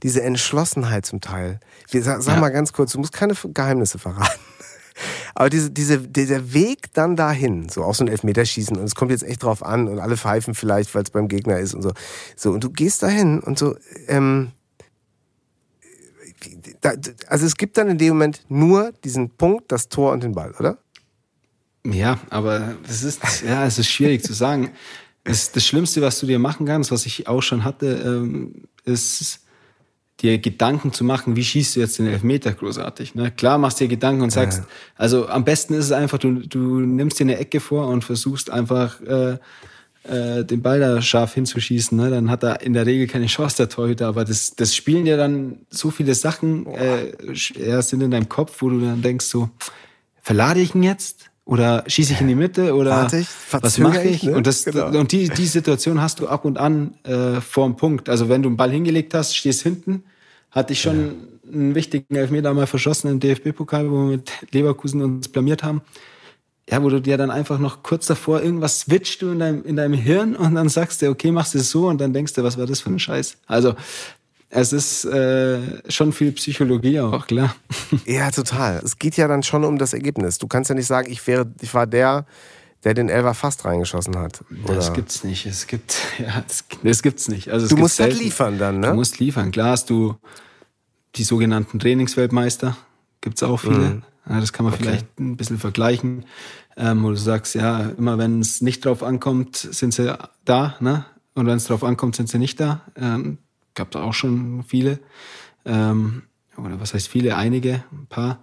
diese 0.02 0.22
Entschlossenheit 0.22 1.06
zum 1.06 1.20
Teil. 1.20 1.60
Wir, 1.90 2.02
sag, 2.02 2.22
sag 2.22 2.34
ja. 2.34 2.40
mal 2.40 2.50
ganz 2.50 2.72
kurz, 2.72 2.92
du 2.92 2.98
musst 2.98 3.12
keine 3.12 3.34
Geheimnisse 3.34 3.98
verraten. 3.98 4.38
Aber 5.34 5.48
diese, 5.48 5.70
diese, 5.70 6.00
dieser 6.00 6.52
Weg 6.52 6.92
dann 6.92 7.16
dahin, 7.16 7.68
so 7.68 7.84
auch 7.84 7.94
so 7.94 8.04
ein 8.04 8.08
Elfmeterschießen 8.08 8.76
und 8.76 8.84
es 8.84 8.94
kommt 8.94 9.10
jetzt 9.10 9.22
echt 9.22 9.42
drauf 9.42 9.62
an 9.62 9.88
und 9.88 10.00
alle 10.00 10.16
pfeifen 10.16 10.54
vielleicht, 10.54 10.94
weil 10.94 11.02
es 11.02 11.10
beim 11.10 11.28
Gegner 11.28 11.58
ist 11.58 11.74
und 11.74 11.82
so. 11.82 11.92
So, 12.36 12.50
und 12.50 12.64
du 12.64 12.70
gehst 12.70 13.02
dahin 13.02 13.40
und 13.40 13.58
so, 13.58 13.76
ähm, 14.08 14.50
da, 16.80 16.92
also 17.28 17.46
es 17.46 17.56
gibt 17.56 17.78
dann 17.78 17.88
in 17.88 17.98
dem 17.98 18.10
Moment 18.10 18.42
nur 18.48 18.92
diesen 19.04 19.30
Punkt, 19.30 19.72
das 19.72 19.88
Tor 19.88 20.12
und 20.12 20.22
den 20.22 20.32
Ball, 20.32 20.52
oder? 20.58 20.78
Ja, 21.86 22.18
aber 22.30 22.76
es 22.88 23.02
ist, 23.02 23.20
ja, 23.46 23.64
es 23.64 23.78
ist 23.78 23.88
schwierig 23.88 24.22
zu 24.22 24.32
sagen. 24.32 24.70
Das, 25.28 25.52
das 25.52 25.66
Schlimmste, 25.66 26.02
was 26.02 26.18
du 26.20 26.26
dir 26.26 26.38
machen 26.38 26.66
kannst, 26.66 26.90
was 26.90 27.06
ich 27.06 27.28
auch 27.28 27.42
schon 27.42 27.64
hatte, 27.64 27.86
ähm, 28.04 28.64
ist 28.84 29.40
dir 30.20 30.38
Gedanken 30.38 30.92
zu 30.92 31.04
machen, 31.04 31.36
wie 31.36 31.44
schießt 31.44 31.76
du 31.76 31.80
jetzt 31.80 31.98
den 31.98 32.08
Elfmeter 32.08 32.52
großartig. 32.52 33.14
Ne? 33.14 33.30
Klar 33.30 33.58
machst 33.58 33.78
dir 33.78 33.86
Gedanken 33.86 34.22
und 34.22 34.30
sagst, 34.30 34.60
ja. 34.60 34.66
also 34.96 35.28
am 35.28 35.44
besten 35.44 35.74
ist 35.74 35.86
es 35.86 35.92
einfach, 35.92 36.18
du, 36.18 36.40
du 36.40 36.80
nimmst 36.80 37.20
dir 37.20 37.24
eine 37.24 37.38
Ecke 37.38 37.60
vor 37.60 37.86
und 37.86 38.02
versuchst 38.02 38.50
einfach 38.50 39.00
äh, 39.02 39.38
äh, 40.08 40.44
den 40.44 40.62
Ball 40.62 40.80
da 40.80 41.00
scharf 41.00 41.34
hinzuschießen. 41.34 41.96
Ne? 41.96 42.10
Dann 42.10 42.30
hat 42.30 42.42
er 42.42 42.62
in 42.62 42.72
der 42.72 42.86
Regel 42.86 43.06
keine 43.06 43.26
Chance, 43.26 43.58
der 43.58 43.68
Torhüter. 43.68 44.08
Aber 44.08 44.24
das, 44.24 44.56
das 44.56 44.74
spielen 44.74 45.06
ja 45.06 45.16
dann 45.16 45.60
so 45.70 45.90
viele 45.90 46.14
Sachen 46.14 46.66
äh, 46.66 47.12
erst 47.56 47.92
in 47.92 48.10
deinem 48.10 48.28
Kopf, 48.28 48.60
wo 48.60 48.70
du 48.70 48.80
dann 48.80 49.02
denkst 49.02 49.26
so, 49.26 49.50
verlade 50.20 50.60
ich 50.60 50.74
ihn 50.74 50.82
jetzt? 50.82 51.27
Oder 51.48 51.82
schieße 51.86 52.12
ich 52.12 52.20
in 52.20 52.28
die 52.28 52.34
Mitte 52.34 52.74
oder 52.74 53.08
ich, 53.10 53.26
was 53.52 53.78
mache 53.78 54.02
ich? 54.02 54.22
Ne? 54.22 54.36
Und, 54.36 54.46
das, 54.46 54.66
genau. 54.66 54.88
und 54.88 55.12
die, 55.12 55.30
die 55.30 55.46
Situation 55.46 55.98
hast 55.98 56.20
du 56.20 56.28
ab 56.28 56.44
und 56.44 56.58
an 56.58 56.92
äh, 57.04 57.40
vor 57.40 57.64
dem 57.64 57.74
Punkt. 57.74 58.10
Also 58.10 58.28
wenn 58.28 58.42
du 58.42 58.50
einen 58.50 58.58
Ball 58.58 58.70
hingelegt 58.70 59.14
hast, 59.14 59.34
stehst 59.34 59.62
hinten, 59.62 60.02
hatte 60.50 60.74
ich 60.74 60.82
schon 60.82 61.06
ja. 61.06 61.50
einen 61.50 61.74
wichtigen 61.74 62.14
Elfmeter 62.14 62.52
mal 62.52 62.66
verschossen 62.66 63.10
im 63.10 63.18
DFB-Pokal, 63.18 63.90
wo 63.90 63.94
wir 63.94 64.16
mit 64.16 64.30
Leverkusen 64.52 65.00
uns 65.00 65.28
blamiert 65.28 65.62
haben. 65.62 65.80
Ja, 66.68 66.82
wo 66.82 66.90
du 66.90 67.00
dir 67.00 67.16
dann 67.16 67.30
einfach 67.30 67.58
noch 67.58 67.82
kurz 67.82 68.04
davor 68.04 68.42
irgendwas 68.42 68.80
switcht 68.80 69.22
du 69.22 69.30
in 69.30 69.38
deinem, 69.38 69.64
in 69.64 69.76
deinem 69.76 69.94
Hirn 69.94 70.36
und 70.36 70.54
dann 70.54 70.68
sagst 70.68 71.00
du, 71.00 71.08
okay, 71.08 71.32
machst 71.32 71.54
du 71.54 71.58
es 71.60 71.70
so 71.70 71.88
und 71.88 71.98
dann 71.98 72.12
denkst 72.12 72.34
du, 72.34 72.42
was 72.42 72.58
war 72.58 72.66
das 72.66 72.82
für 72.82 72.90
ein 72.90 72.98
Scheiß? 72.98 73.38
Also 73.46 73.74
es 74.50 74.72
ist 74.72 75.04
äh, 75.04 75.60
schon 75.90 76.12
viel 76.12 76.32
Psychologie 76.32 77.00
auch, 77.00 77.26
klar. 77.26 77.54
Ja, 78.06 78.30
total. 78.30 78.80
Es 78.82 78.98
geht 78.98 79.16
ja 79.16 79.28
dann 79.28 79.42
schon 79.42 79.64
um 79.64 79.78
das 79.78 79.92
Ergebnis. 79.92 80.38
Du 80.38 80.46
kannst 80.46 80.70
ja 80.70 80.74
nicht 80.74 80.86
sagen, 80.86 81.10
ich 81.10 81.26
wäre, 81.26 81.52
ich 81.60 81.74
war 81.74 81.86
der, 81.86 82.24
der 82.84 82.94
den 82.94 83.10
Elfer 83.10 83.34
fast 83.34 83.64
reingeschossen 83.66 84.16
hat. 84.18 84.42
Oder? 84.64 84.74
Das 84.74 84.94
gibt's 84.94 85.22
nicht. 85.22 85.44
Es 85.44 85.66
gibt, 85.66 85.96
ja, 86.18 86.42
das, 86.46 86.64
das 86.82 87.02
gibt's 87.02 87.28
nicht. 87.28 87.50
Also 87.50 87.68
du 87.68 87.76
musst 87.76 88.00
halt 88.00 88.18
liefern 88.18 88.58
dann, 88.58 88.80
ne? 88.80 88.88
Du 88.88 88.94
musst 88.94 89.18
liefern. 89.18 89.50
Klar 89.50 89.72
hast 89.72 89.90
du 89.90 90.16
die 91.16 91.24
sogenannten 91.24 91.78
Trainingsweltmeister. 91.78 92.76
Gibt's 93.20 93.42
auch 93.42 93.60
viele. 93.60 93.76
Mhm. 93.76 94.02
Ja, 94.28 94.40
das 94.40 94.52
kann 94.52 94.64
man 94.64 94.74
okay. 94.74 94.84
vielleicht 94.84 95.20
ein 95.20 95.36
bisschen 95.36 95.58
vergleichen. 95.58 96.24
Ähm, 96.76 97.02
wo 97.02 97.10
du 97.10 97.16
sagst, 97.16 97.54
ja, 97.54 97.90
immer 97.98 98.18
wenn 98.18 98.40
es 98.40 98.60
nicht 98.60 98.84
drauf 98.84 99.02
ankommt, 99.02 99.56
sind 99.56 99.92
sie 99.92 100.16
da, 100.44 100.76
ne? 100.80 101.04
Und 101.34 101.46
wenn 101.46 101.56
es 101.56 101.64
drauf 101.64 101.84
ankommt, 101.84 102.16
sind 102.16 102.28
sie 102.28 102.38
nicht 102.38 102.60
da. 102.60 102.82
Ähm, 102.96 103.38
gab 103.78 103.92
da 103.92 104.02
auch 104.02 104.12
schon 104.12 104.64
viele. 104.64 104.98
Ähm, 105.64 106.24
oder 106.56 106.80
was 106.80 106.92
heißt 106.92 107.08
viele? 107.08 107.36
Einige, 107.36 107.84
ein 107.92 108.06
paar. 108.08 108.40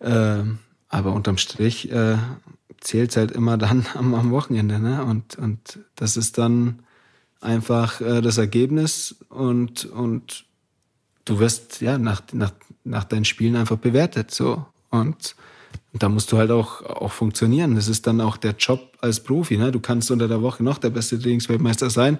Ähm, 0.00 0.58
aber 0.88 1.12
unterm 1.12 1.36
Strich 1.36 1.92
äh, 1.92 2.16
zählt 2.80 3.16
halt 3.16 3.30
immer 3.30 3.58
dann 3.58 3.86
am, 3.94 4.14
am 4.14 4.30
Wochenende. 4.32 4.80
Ne? 4.80 5.04
Und, 5.04 5.36
und 5.36 5.78
das 5.94 6.16
ist 6.16 6.38
dann 6.38 6.80
einfach 7.40 8.00
äh, 8.00 8.22
das 8.22 8.38
Ergebnis 8.38 9.16
und, 9.28 9.84
und 9.84 10.46
du 11.24 11.38
wirst 11.38 11.80
ja 11.80 11.98
nach, 11.98 12.22
nach, 12.32 12.52
nach 12.84 13.04
deinen 13.04 13.26
Spielen 13.26 13.56
einfach 13.56 13.76
bewertet. 13.76 14.30
So. 14.30 14.64
Und, 14.90 15.36
und 15.92 16.02
da 16.02 16.08
musst 16.08 16.32
du 16.32 16.38
halt 16.38 16.50
auch, 16.50 16.82
auch 16.82 17.12
funktionieren. 17.12 17.74
Das 17.74 17.88
ist 17.88 18.06
dann 18.06 18.22
auch 18.22 18.38
der 18.38 18.52
Job 18.52 18.96
als 19.02 19.20
Profi. 19.20 19.58
Ne? 19.58 19.70
Du 19.70 19.80
kannst 19.80 20.10
unter 20.10 20.28
der 20.28 20.40
Woche 20.40 20.62
noch 20.62 20.78
der 20.78 20.90
beste 20.90 21.18
Trainingsweltmeister 21.20 21.90
sein 21.90 22.18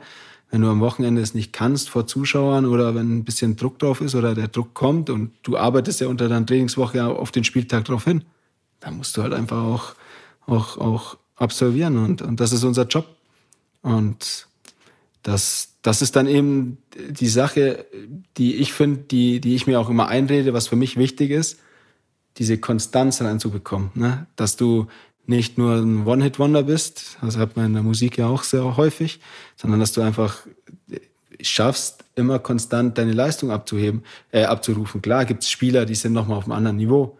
wenn 0.52 0.60
du 0.60 0.68
am 0.68 0.80
Wochenende 0.80 1.22
es 1.22 1.34
nicht 1.34 1.54
kannst 1.54 1.88
vor 1.88 2.06
Zuschauern 2.06 2.66
oder 2.66 2.94
wenn 2.94 3.16
ein 3.16 3.24
bisschen 3.24 3.56
Druck 3.56 3.78
drauf 3.78 4.02
ist 4.02 4.14
oder 4.14 4.34
der 4.34 4.48
Druck 4.48 4.74
kommt 4.74 5.08
und 5.08 5.32
du 5.42 5.56
arbeitest 5.56 6.02
ja 6.02 6.08
unter 6.08 6.28
deiner 6.28 6.44
Trainingswoche 6.44 7.02
auf 7.04 7.30
den 7.30 7.42
Spieltag 7.42 7.86
drauf 7.86 8.04
hin, 8.04 8.22
dann 8.78 8.98
musst 8.98 9.16
du 9.16 9.22
halt 9.22 9.32
einfach 9.32 9.62
auch, 9.64 9.94
auch, 10.46 10.76
auch 10.76 11.16
absolvieren 11.36 11.96
und, 11.96 12.20
und 12.20 12.38
das 12.38 12.52
ist 12.52 12.64
unser 12.64 12.86
Job. 12.86 13.06
Und 13.80 14.46
das, 15.22 15.70
das 15.80 16.02
ist 16.02 16.16
dann 16.16 16.26
eben 16.26 16.76
die 16.94 17.28
Sache, 17.28 17.86
die 18.36 18.56
ich 18.56 18.74
finde, 18.74 19.04
die, 19.10 19.40
die 19.40 19.54
ich 19.54 19.66
mir 19.66 19.80
auch 19.80 19.88
immer 19.88 20.08
einrede, 20.08 20.52
was 20.52 20.68
für 20.68 20.76
mich 20.76 20.98
wichtig 20.98 21.30
ist, 21.30 21.60
diese 22.36 22.58
Konstanz 22.58 23.22
reinzubekommen. 23.22 23.90
Ne? 23.94 24.26
Dass 24.36 24.56
du 24.56 24.86
nicht 25.26 25.58
nur 25.58 25.76
ein 25.76 26.06
One-Hit-Wonder 26.06 26.64
bist, 26.64 27.16
das 27.20 27.36
hat 27.36 27.56
man 27.56 27.66
in 27.66 27.74
der 27.74 27.82
Musik 27.82 28.18
ja 28.18 28.26
auch 28.26 28.42
sehr 28.42 28.76
häufig, 28.76 29.20
sondern 29.56 29.80
dass 29.80 29.92
du 29.92 30.00
einfach 30.00 30.38
schaffst, 31.40 32.04
immer 32.14 32.38
konstant 32.38 32.98
deine 32.98 33.12
Leistung 33.12 33.50
abzuheben, 33.50 34.02
äh, 34.30 34.44
abzurufen. 34.44 35.02
Klar 35.02 35.24
gibt 35.24 35.42
es 35.42 35.50
Spieler, 35.50 35.86
die 35.86 35.94
sind 35.94 36.12
nochmal 36.12 36.38
auf 36.38 36.44
einem 36.44 36.52
anderen 36.52 36.76
Niveau. 36.76 37.18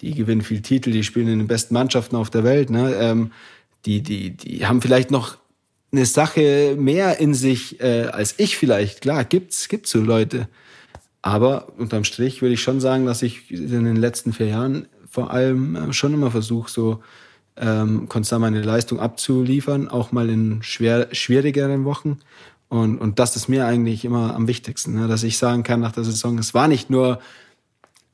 Die 0.00 0.14
gewinnen 0.14 0.42
viel 0.42 0.62
Titel, 0.62 0.90
die 0.90 1.04
spielen 1.04 1.28
in 1.28 1.38
den 1.38 1.46
besten 1.46 1.74
Mannschaften 1.74 2.16
auf 2.16 2.30
der 2.30 2.44
Welt. 2.44 2.70
Ne? 2.70 2.94
Ähm, 2.94 3.32
die, 3.84 4.02
die, 4.02 4.30
die 4.30 4.66
haben 4.66 4.82
vielleicht 4.82 5.10
noch 5.10 5.36
eine 5.92 6.06
Sache 6.06 6.76
mehr 6.78 7.20
in 7.20 7.34
sich 7.34 7.80
äh, 7.80 8.06
als 8.06 8.34
ich 8.38 8.56
vielleicht. 8.56 9.02
Klar, 9.02 9.24
gibt's, 9.24 9.68
gibt's 9.68 9.90
so 9.90 10.00
Leute. 10.00 10.48
Aber 11.20 11.72
unterm 11.78 12.04
Strich 12.04 12.42
würde 12.42 12.54
ich 12.54 12.62
schon 12.62 12.80
sagen, 12.80 13.06
dass 13.06 13.22
ich 13.22 13.50
in 13.50 13.84
den 13.84 13.96
letzten 13.96 14.32
vier 14.32 14.48
Jahren 14.48 14.88
vor 15.08 15.30
allem 15.30 15.76
äh, 15.76 15.92
schon 15.92 16.14
immer 16.14 16.30
versuche, 16.30 16.70
so 16.70 17.02
ähm, 17.56 18.08
konstant 18.08 18.40
meine 18.40 18.62
Leistung 18.62 19.00
abzuliefern, 19.00 19.88
auch 19.88 20.12
mal 20.12 20.30
in 20.30 20.62
schwer, 20.62 21.08
schwierigeren 21.12 21.84
Wochen. 21.84 22.18
Und, 22.68 22.98
und 22.98 23.18
das 23.18 23.36
ist 23.36 23.48
mir 23.48 23.66
eigentlich 23.66 24.04
immer 24.04 24.34
am 24.34 24.48
wichtigsten, 24.48 24.94
ne? 24.94 25.06
dass 25.06 25.22
ich 25.22 25.36
sagen 25.36 25.62
kann 25.62 25.80
nach 25.80 25.92
der 25.92 26.04
Saison, 26.04 26.38
es 26.38 26.54
war 26.54 26.68
nicht 26.68 26.88
nur, 26.88 27.20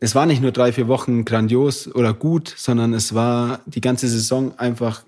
es 0.01 0.15
war 0.15 0.27
nicht 0.27 0.43
nur 0.43 0.51
drei, 0.51 0.73
vier 0.73 0.89
Wochen 0.89 1.25
grandios 1.25 1.93
oder 1.95 2.13
gut, 2.13 2.53
sondern 2.57 2.93
es 2.93 3.15
war 3.15 3.61
die 3.67 3.81
ganze 3.81 4.09
Saison 4.09 4.59
einfach 4.59 5.05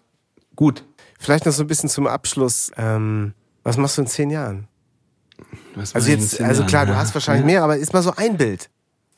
gut. 0.55 0.85
Vielleicht 1.18 1.47
noch 1.47 1.53
so 1.53 1.64
ein 1.64 1.66
bisschen 1.66 1.89
zum 1.89 2.07
Abschluss. 2.07 2.70
Ähm, 2.76 3.35
was 3.64 3.76
machst 3.76 3.99
du 3.99 4.03
in 4.03 4.07
zehn 4.07 4.31
Jahren? 4.31 4.68
also 5.76 6.11
jetzt, 6.11 6.41
also 6.41 6.64
klar, 6.64 6.87
du 6.87 6.95
hast 6.97 7.14
wahrscheinlich 7.14 7.43
ja. 7.43 7.47
mehr, 7.47 7.64
aber 7.64 7.76
ist 7.76 7.93
mal 7.93 8.03
so 8.03 8.12
ein 8.16 8.37
Bild. 8.37 8.70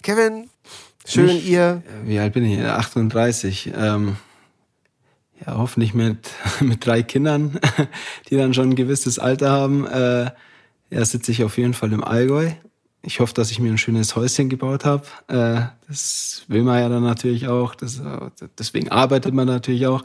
Kevin, 0.03 0.49
schön 1.07 1.29
ich, 1.29 1.49
ihr. 1.49 1.83
Wie 2.05 2.19
alt 2.19 2.33
bin 2.33 2.45
ich? 2.45 2.59
38. 2.59 3.73
Ähm, 3.77 4.17
ja, 5.47 5.57
hoffentlich 5.57 5.95
mit, 5.95 6.30
mit 6.61 6.84
drei 6.84 7.03
Kindern, 7.03 7.59
die 8.30 8.36
dann 8.36 8.55
schon 8.55 8.70
ein 8.70 8.76
gewisses 8.76 9.18
Alter 9.18 9.51
haben. 9.51 9.86
Äh, 9.86 10.30
ja, 10.90 11.05
sitze 11.05 11.32
ich 11.32 11.43
auf 11.45 11.59
jeden 11.59 11.74
Fall 11.74 11.93
im 11.93 12.05
Allgäu. 12.05 12.51
Ich 13.05 13.18
hoffe, 13.18 13.34
dass 13.34 13.51
ich 13.51 13.59
mir 13.59 13.70
ein 13.70 13.78
schönes 13.78 14.14
Häuschen 14.14 14.49
gebaut 14.49 14.84
habe. 14.84 15.05
Äh, 15.26 15.66
das 15.88 16.45
will 16.47 16.62
man 16.62 16.80
ja 16.80 16.88
dann 16.88 17.03
natürlich 17.03 17.49
auch. 17.49 17.74
Das, 17.74 18.01
deswegen 18.59 18.90
arbeitet 18.90 19.34
man 19.34 19.49
natürlich 19.49 19.86
auch. 19.86 20.05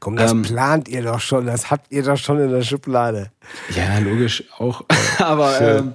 Komm, 0.00 0.16
das 0.16 0.32
ähm, 0.32 0.42
plant 0.42 0.88
ihr 0.88 1.02
doch 1.02 1.20
schon. 1.20 1.46
Das 1.46 1.70
habt 1.70 1.92
ihr 1.92 2.02
doch 2.02 2.16
schon 2.16 2.40
in 2.40 2.50
der 2.50 2.62
Schublade. 2.62 3.30
Ja, 3.76 3.98
logisch 3.98 4.42
auch. 4.58 4.84
Aber 5.18 5.60
ähm, 5.60 5.92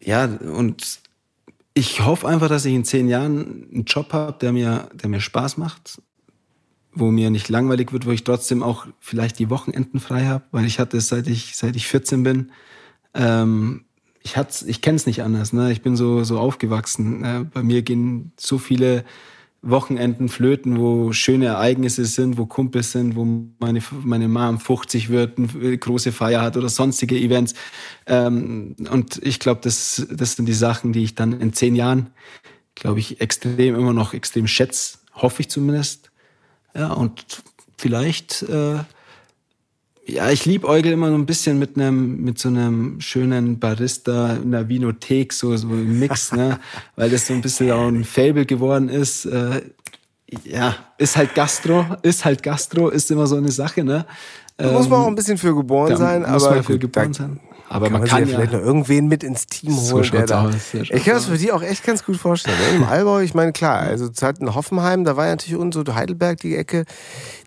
ja, 0.00 0.24
und 0.26 1.00
ich 1.72 2.04
hoffe 2.04 2.28
einfach, 2.28 2.48
dass 2.48 2.66
ich 2.66 2.74
in 2.74 2.84
zehn 2.84 3.08
Jahren 3.08 3.68
einen 3.72 3.84
Job 3.84 4.12
habe, 4.12 4.36
der 4.38 4.52
mir, 4.52 4.90
der 4.92 5.08
mir 5.08 5.20
Spaß 5.20 5.56
macht 5.56 6.02
wo 6.92 7.10
mir 7.10 7.30
nicht 7.30 7.48
langweilig 7.48 7.92
wird, 7.92 8.06
wo 8.06 8.10
ich 8.10 8.24
trotzdem 8.24 8.62
auch 8.62 8.86
vielleicht 9.00 9.38
die 9.38 9.50
Wochenenden 9.50 10.00
frei 10.00 10.26
habe, 10.26 10.44
weil 10.50 10.64
ich 10.64 10.78
hatte 10.78 10.96
es 10.96 11.08
seit 11.08 11.26
ich 11.26 11.56
seit 11.56 11.76
ich 11.76 11.86
14 11.86 12.22
bin. 12.22 12.52
Ähm, 13.14 13.84
ich 14.22 14.36
hat's, 14.36 14.62
ich 14.62 14.82
kenne 14.82 14.96
es 14.96 15.06
nicht 15.06 15.22
anders. 15.22 15.52
Ne? 15.52 15.72
Ich 15.72 15.82
bin 15.82 15.96
so 15.96 16.24
so 16.24 16.38
aufgewachsen. 16.38 17.24
Äh, 17.24 17.44
bei 17.52 17.62
mir 17.62 17.82
gehen 17.82 18.32
so 18.36 18.58
viele 18.58 19.04
Wochenenden 19.60 20.28
flöten, 20.28 20.78
wo 20.78 21.12
schöne 21.12 21.46
Ereignisse 21.46 22.04
sind, 22.04 22.38
wo 22.38 22.46
Kumpels 22.46 22.92
sind, 22.92 23.16
wo 23.16 23.26
meine 23.58 23.82
meine 24.04 24.28
Mom 24.28 24.60
50 24.60 25.08
wird, 25.08 25.38
eine 25.38 25.78
große 25.78 26.12
Feier 26.12 26.42
hat 26.42 26.56
oder 26.56 26.68
sonstige 26.68 27.18
Events. 27.18 27.54
Ähm, 28.06 28.76
und 28.90 29.20
ich 29.22 29.40
glaube, 29.40 29.60
das 29.62 30.06
das 30.10 30.36
sind 30.36 30.46
die 30.46 30.52
Sachen, 30.52 30.92
die 30.92 31.04
ich 31.04 31.14
dann 31.14 31.40
in 31.40 31.52
zehn 31.52 31.74
Jahren, 31.74 32.10
glaube 32.74 33.00
ich, 33.00 33.20
extrem 33.20 33.74
immer 33.74 33.92
noch 33.92 34.14
extrem 34.14 34.46
schätze, 34.46 34.98
hoffe 35.14 35.42
ich 35.42 35.48
zumindest. 35.48 36.07
Ja, 36.78 36.92
und 36.92 37.42
vielleicht, 37.76 38.42
äh, 38.42 38.76
ja, 40.06 40.30
ich 40.30 40.46
liebe 40.46 40.66
Eugel 40.68 40.92
immer 40.92 41.08
so 41.08 41.14
ein 41.16 41.26
bisschen 41.26 41.58
mit 41.58 41.76
einem, 41.76 42.22
mit 42.22 42.38
so 42.38 42.48
einem 42.48 43.00
schönen 43.00 43.58
Barista 43.58 44.36
in 44.36 44.52
der 44.52 44.68
Vinothek, 44.68 45.32
so, 45.32 45.56
so 45.56 45.68
im 45.68 45.98
Mix, 45.98 46.32
ne? 46.32 46.60
Weil 46.96 47.10
das 47.10 47.26
so 47.26 47.34
ein 47.34 47.40
bisschen 47.40 47.72
auch 47.72 47.88
ein 47.88 48.04
Fable 48.04 48.46
geworden 48.46 48.88
ist. 48.88 49.26
Äh, 49.26 49.62
ja, 50.44 50.76
ist 50.98 51.16
halt 51.16 51.34
Gastro, 51.34 51.84
ist 52.02 52.24
halt 52.24 52.42
Gastro, 52.42 52.88
ist 52.90 53.10
immer 53.10 53.26
so 53.26 53.36
eine 53.36 53.50
Sache, 53.50 53.82
ne? 53.82 54.06
Da 54.56 54.72
muss 54.72 54.88
man 54.88 55.02
auch 55.02 55.06
ein 55.06 55.14
bisschen 55.14 55.38
für 55.38 55.54
geboren 55.54 55.96
sein, 55.96 56.22
muss 56.22 56.44
aber 56.44 56.56
man 56.56 56.64
für 56.64 56.78
geboren 56.78 57.12
sein. 57.12 57.40
Aber 57.68 57.86
kann 57.86 57.92
man, 57.92 58.00
man 58.02 58.10
kann 58.10 58.28
ja 58.28 58.34
vielleicht 58.34 58.52
noch 58.52 58.60
irgendwen 58.60 59.08
mit 59.08 59.22
ins 59.22 59.46
Team 59.46 59.72
So 59.72 59.96
holen, 59.96 60.10
der 60.10 60.26
schaut's 60.26 60.30
da. 60.30 60.50
so 60.52 60.78
ich 60.78 61.04
kann 61.04 61.14
das 61.14 61.26
für 61.26 61.36
die 61.36 61.52
auch 61.52 61.62
echt 61.62 61.84
ganz 61.84 62.04
gut 62.04 62.16
vorstellen. 62.16 62.56
Im 62.74 62.84
Allgäu, 62.84 63.22
ich 63.22 63.34
meine, 63.34 63.52
klar, 63.52 63.80
also 63.80 64.08
Zeit 64.08 64.38
in 64.38 64.54
Hoffenheim, 64.54 65.04
da 65.04 65.16
war 65.16 65.26
ja 65.26 65.32
natürlich 65.32 65.56
und 65.56 65.74
so 65.74 65.84
Heidelberg 65.94 66.38
die 66.40 66.56
Ecke. 66.56 66.84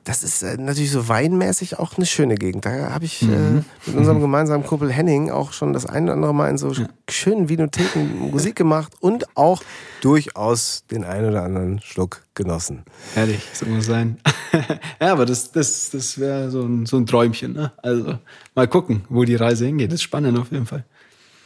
Das 0.03 0.23
ist 0.23 0.41
äh, 0.41 0.57
natürlich 0.57 0.91
so 0.91 1.07
weinmäßig 1.07 1.77
auch 1.77 1.95
eine 1.95 2.07
schöne 2.07 2.35
Gegend. 2.35 2.65
Da 2.65 2.91
habe 2.91 3.05
ich 3.05 3.21
Mhm. 3.21 3.63
äh, 3.85 3.89
mit 3.89 3.97
unserem 3.97 4.19
gemeinsamen 4.19 4.65
Kumpel 4.65 4.91
Henning 4.91 5.29
auch 5.29 5.53
schon 5.53 5.73
das 5.73 5.85
ein 5.85 6.05
oder 6.05 6.13
andere 6.13 6.33
Mal 6.33 6.49
in 6.49 6.57
so 6.57 6.73
schönen 7.09 7.49
Vinotheken 7.49 8.29
Musik 8.31 8.55
gemacht 8.55 8.93
und 8.99 9.25
auch 9.37 9.61
durchaus 10.01 10.85
den 10.89 11.03
einen 11.03 11.29
oder 11.29 11.43
anderen 11.43 11.81
Schluck 11.81 12.23
genossen. 12.33 12.83
Ehrlich, 13.15 13.43
so 13.53 13.67
muss 13.67 13.85
sein. 13.85 14.17
ja, 14.99 15.11
aber 15.11 15.27
das, 15.27 15.51
das, 15.51 15.91
das 15.91 16.17
wäre 16.17 16.49
so 16.49 16.63
ein, 16.63 16.87
so 16.87 16.97
ein 16.97 17.05
Träumchen. 17.05 17.53
Ne? 17.53 17.71
Also 17.83 18.17
mal 18.55 18.67
gucken, 18.67 19.03
wo 19.09 19.23
die 19.23 19.35
Reise 19.35 19.65
hingeht. 19.67 19.89
Das 19.91 19.95
ist 19.95 20.03
spannend 20.03 20.37
auf 20.39 20.51
jeden 20.51 20.65
Fall. 20.65 20.83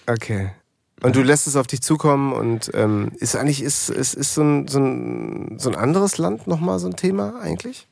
Okay. 0.07 0.51
Und 1.03 1.15
du 1.17 1.23
lässt 1.23 1.45
es 1.45 1.57
auf 1.57 1.67
dich 1.67 1.81
zukommen 1.81 2.31
und 2.31 2.71
ähm, 2.73 3.11
ist 3.19 3.35
eigentlich, 3.35 3.61
ist, 3.61 3.89
ist, 3.89 4.13
ist 4.13 4.33
so, 4.33 4.41
ein, 4.43 4.67
so, 4.69 4.79
ein, 4.79 5.57
so 5.59 5.69
ein 5.69 5.75
anderes 5.75 6.17
Land 6.17 6.47
nochmal 6.47 6.79
so 6.79 6.87
ein 6.87 6.95
Thema 6.95 7.39
eigentlich? 7.41 7.87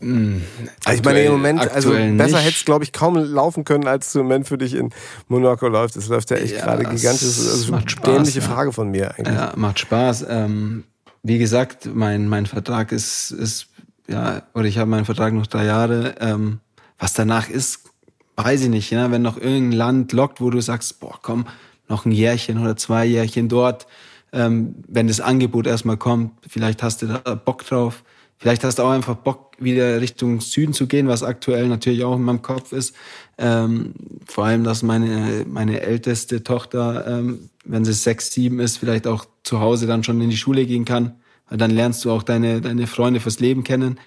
Also 0.00 0.98
ich 0.98 1.04
meine, 1.04 1.20
im 1.22 1.32
Moment, 1.32 1.70
also 1.70 1.90
besser 1.90 2.38
hätte 2.38 2.56
es, 2.56 2.64
glaube 2.64 2.84
ich, 2.84 2.92
kaum 2.92 3.16
laufen 3.16 3.64
können, 3.64 3.86
als 3.86 4.08
es 4.08 4.14
im 4.14 4.22
Moment 4.22 4.48
für 4.48 4.56
dich 4.56 4.74
in 4.74 4.90
Monaco 5.28 5.68
läuft. 5.68 5.96
Es 5.96 6.08
läuft 6.08 6.30
ja 6.30 6.38
echt 6.38 6.54
Ja, 6.54 6.64
gerade 6.64 6.84
gigantisch. 6.84 7.20
Das 7.20 7.38
ist 7.38 7.70
macht 7.70 7.82
eine 7.82 7.90
Spaß, 7.90 8.14
dämliche 8.14 8.40
ja. 8.40 8.46
Frage 8.46 8.72
von 8.72 8.90
mir 8.90 9.14
eigentlich. 9.14 9.36
Ja, 9.36 9.52
macht 9.56 9.78
Spaß. 9.78 10.26
Ähm, 10.28 10.84
wie 11.22 11.38
gesagt, 11.38 11.88
mein, 11.92 12.28
mein 12.28 12.46
Vertrag 12.46 12.92
ist, 12.92 13.30
ist, 13.30 13.66
ja, 14.08 14.42
oder 14.54 14.64
ich 14.64 14.78
habe 14.78 14.88
meinen 14.88 15.04
Vertrag 15.04 15.34
noch 15.34 15.46
drei 15.46 15.66
Jahre. 15.66 16.14
Ähm, 16.20 16.60
was 16.98 17.12
danach 17.12 17.50
ist, 17.50 17.80
weiß 18.36 18.62
ich 18.62 18.68
nicht. 18.70 18.90
Ja? 18.90 19.10
Wenn 19.10 19.22
noch 19.22 19.36
irgendein 19.36 19.72
Land 19.72 20.12
lockt, 20.12 20.40
wo 20.40 20.48
du 20.48 20.60
sagst, 20.62 21.00
boah, 21.00 21.18
komm, 21.20 21.46
noch 21.88 22.06
ein 22.06 22.12
Jährchen 22.12 22.58
oder 22.58 22.76
zwei 22.76 23.04
Jährchen 23.04 23.48
dort, 23.48 23.86
ähm, 24.32 24.76
wenn 24.88 25.08
das 25.08 25.20
Angebot 25.20 25.66
erstmal 25.66 25.96
kommt, 25.96 26.32
vielleicht 26.48 26.82
hast 26.82 27.02
du 27.02 27.06
da 27.06 27.34
Bock 27.34 27.66
drauf. 27.66 28.02
Vielleicht 28.40 28.64
hast 28.64 28.78
du 28.78 28.84
auch 28.84 28.90
einfach 28.90 29.16
Bock, 29.16 29.52
wieder 29.58 30.00
Richtung 30.00 30.40
Süden 30.40 30.72
zu 30.72 30.86
gehen, 30.86 31.08
was 31.08 31.22
aktuell 31.22 31.68
natürlich 31.68 32.04
auch 32.04 32.16
in 32.16 32.22
meinem 32.22 32.40
Kopf 32.40 32.72
ist. 32.72 32.96
Ähm, 33.36 33.92
vor 34.24 34.46
allem, 34.46 34.64
dass 34.64 34.82
meine, 34.82 35.44
meine 35.46 35.82
älteste 35.82 36.42
Tochter, 36.42 37.06
ähm, 37.06 37.50
wenn 37.66 37.84
sie 37.84 37.92
sechs, 37.92 38.32
sieben 38.32 38.58
ist, 38.58 38.78
vielleicht 38.78 39.06
auch 39.06 39.26
zu 39.42 39.60
Hause 39.60 39.86
dann 39.86 40.04
schon 40.04 40.22
in 40.22 40.30
die 40.30 40.38
Schule 40.38 40.64
gehen 40.64 40.86
kann. 40.86 41.16
Weil 41.50 41.58
dann 41.58 41.70
lernst 41.70 42.02
du 42.06 42.10
auch 42.10 42.22
deine, 42.22 42.62
deine 42.62 42.86
Freunde 42.86 43.20
fürs 43.20 43.40
Leben 43.40 43.62
kennen. 43.62 44.00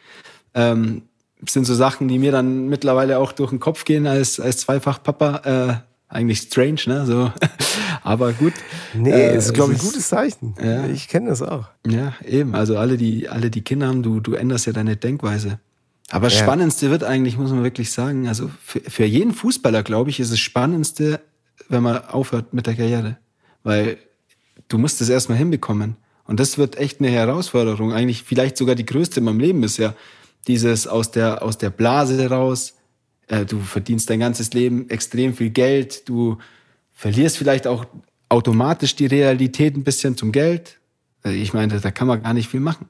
Ähm, 0.55 1.03
sind 1.47 1.65
so 1.65 1.75
Sachen, 1.75 2.07
die 2.07 2.17
mir 2.17 2.31
dann 2.31 2.69
mittlerweile 2.69 3.19
auch 3.19 3.33
durch 3.33 3.51
den 3.51 3.59
Kopf 3.59 3.85
gehen 3.85 4.07
als, 4.07 4.39
als 4.39 4.57
Zweifach-Papa. 4.57 5.83
Äh, 5.83 5.92
eigentlich 6.13 6.39
strange, 6.39 6.79
ne? 6.85 7.05
So. 7.05 7.31
Aber 8.03 8.33
gut. 8.33 8.53
nee, 8.93 9.11
Äh, 9.11 9.37
ist, 9.37 9.53
glaube 9.53 9.73
ich, 9.73 9.79
es 9.79 9.83
ein 9.83 9.89
gutes 9.89 10.07
Zeichen. 10.09 10.55
Ja. 10.63 10.85
Ich 10.87 11.07
kenne 11.07 11.29
das 11.29 11.41
auch. 11.41 11.65
ja, 11.87 12.13
eben. 12.25 12.55
Also 12.55 12.77
alle, 12.77 12.97
die, 12.97 13.27
alle, 13.29 13.49
die 13.49 13.61
Kinder 13.61 13.87
haben, 13.87 14.03
du, 14.03 14.19
du 14.19 14.33
änderst 14.33 14.65
ja 14.67 14.73
deine 14.73 14.95
Denkweise. 14.95 15.59
Aber 16.09 16.27
das 16.27 16.37
Ja. 16.37 16.43
Spannendste 16.43 16.89
wird 16.91 17.03
eigentlich, 17.03 17.37
muss 17.37 17.51
man 17.51 17.63
wirklich 17.63 17.91
sagen, 17.91 18.27
also 18.27 18.49
für, 18.63 18.81
für 18.81 19.05
jeden 19.05 19.33
Fußballer, 19.33 19.83
glaube 19.83 20.09
ich, 20.11 20.19
ist 20.19 20.31
das 20.31 20.39
Spannendste, 20.39 21.19
wenn 21.69 21.81
man 21.83 22.05
aufhört 22.05 22.53
mit 22.53 22.67
der 22.67 22.75
Karriere. 22.75 23.17
Weil 23.63 23.97
du 24.67 24.77
musst 24.77 25.01
es 25.01 25.09
erstmal 25.09 25.37
hinbekommen. 25.37 25.95
Und 26.25 26.39
das 26.39 26.57
wird 26.57 26.77
echt 26.77 26.99
eine 26.99 27.09
Herausforderung. 27.09 27.91
Eigentlich 27.93 28.23
vielleicht 28.23 28.57
sogar 28.57 28.75
die 28.75 28.85
größte 28.85 29.19
in 29.19 29.25
meinem 29.25 29.39
Leben 29.39 29.63
ist 29.63 29.77
ja 29.77 29.93
dieses 30.47 30.87
aus 30.87 31.11
der, 31.11 31.41
aus 31.41 31.57
der 31.57 31.69
Blase 31.69 32.29
raus. 32.29 32.73
Äh, 33.27 33.45
du 33.45 33.59
verdienst 33.59 34.09
dein 34.09 34.19
ganzes 34.19 34.53
Leben 34.53 34.89
extrem 34.89 35.33
viel 35.33 35.49
Geld. 35.49 36.07
Du 36.07 36.37
verlierst 36.91 37.37
vielleicht 37.37 37.67
auch 37.67 37.85
automatisch 38.29 38.95
die 38.95 39.05
Realität 39.05 39.75
ein 39.75 39.83
bisschen 39.83 40.17
zum 40.17 40.31
Geld. 40.31 40.79
Äh, 41.23 41.33
Ich 41.33 41.53
meine, 41.53 41.79
da 41.79 41.91
kann 41.91 42.07
man 42.07 42.23
gar 42.23 42.33
nicht 42.33 42.49
viel 42.49 42.59
machen. 42.59 42.87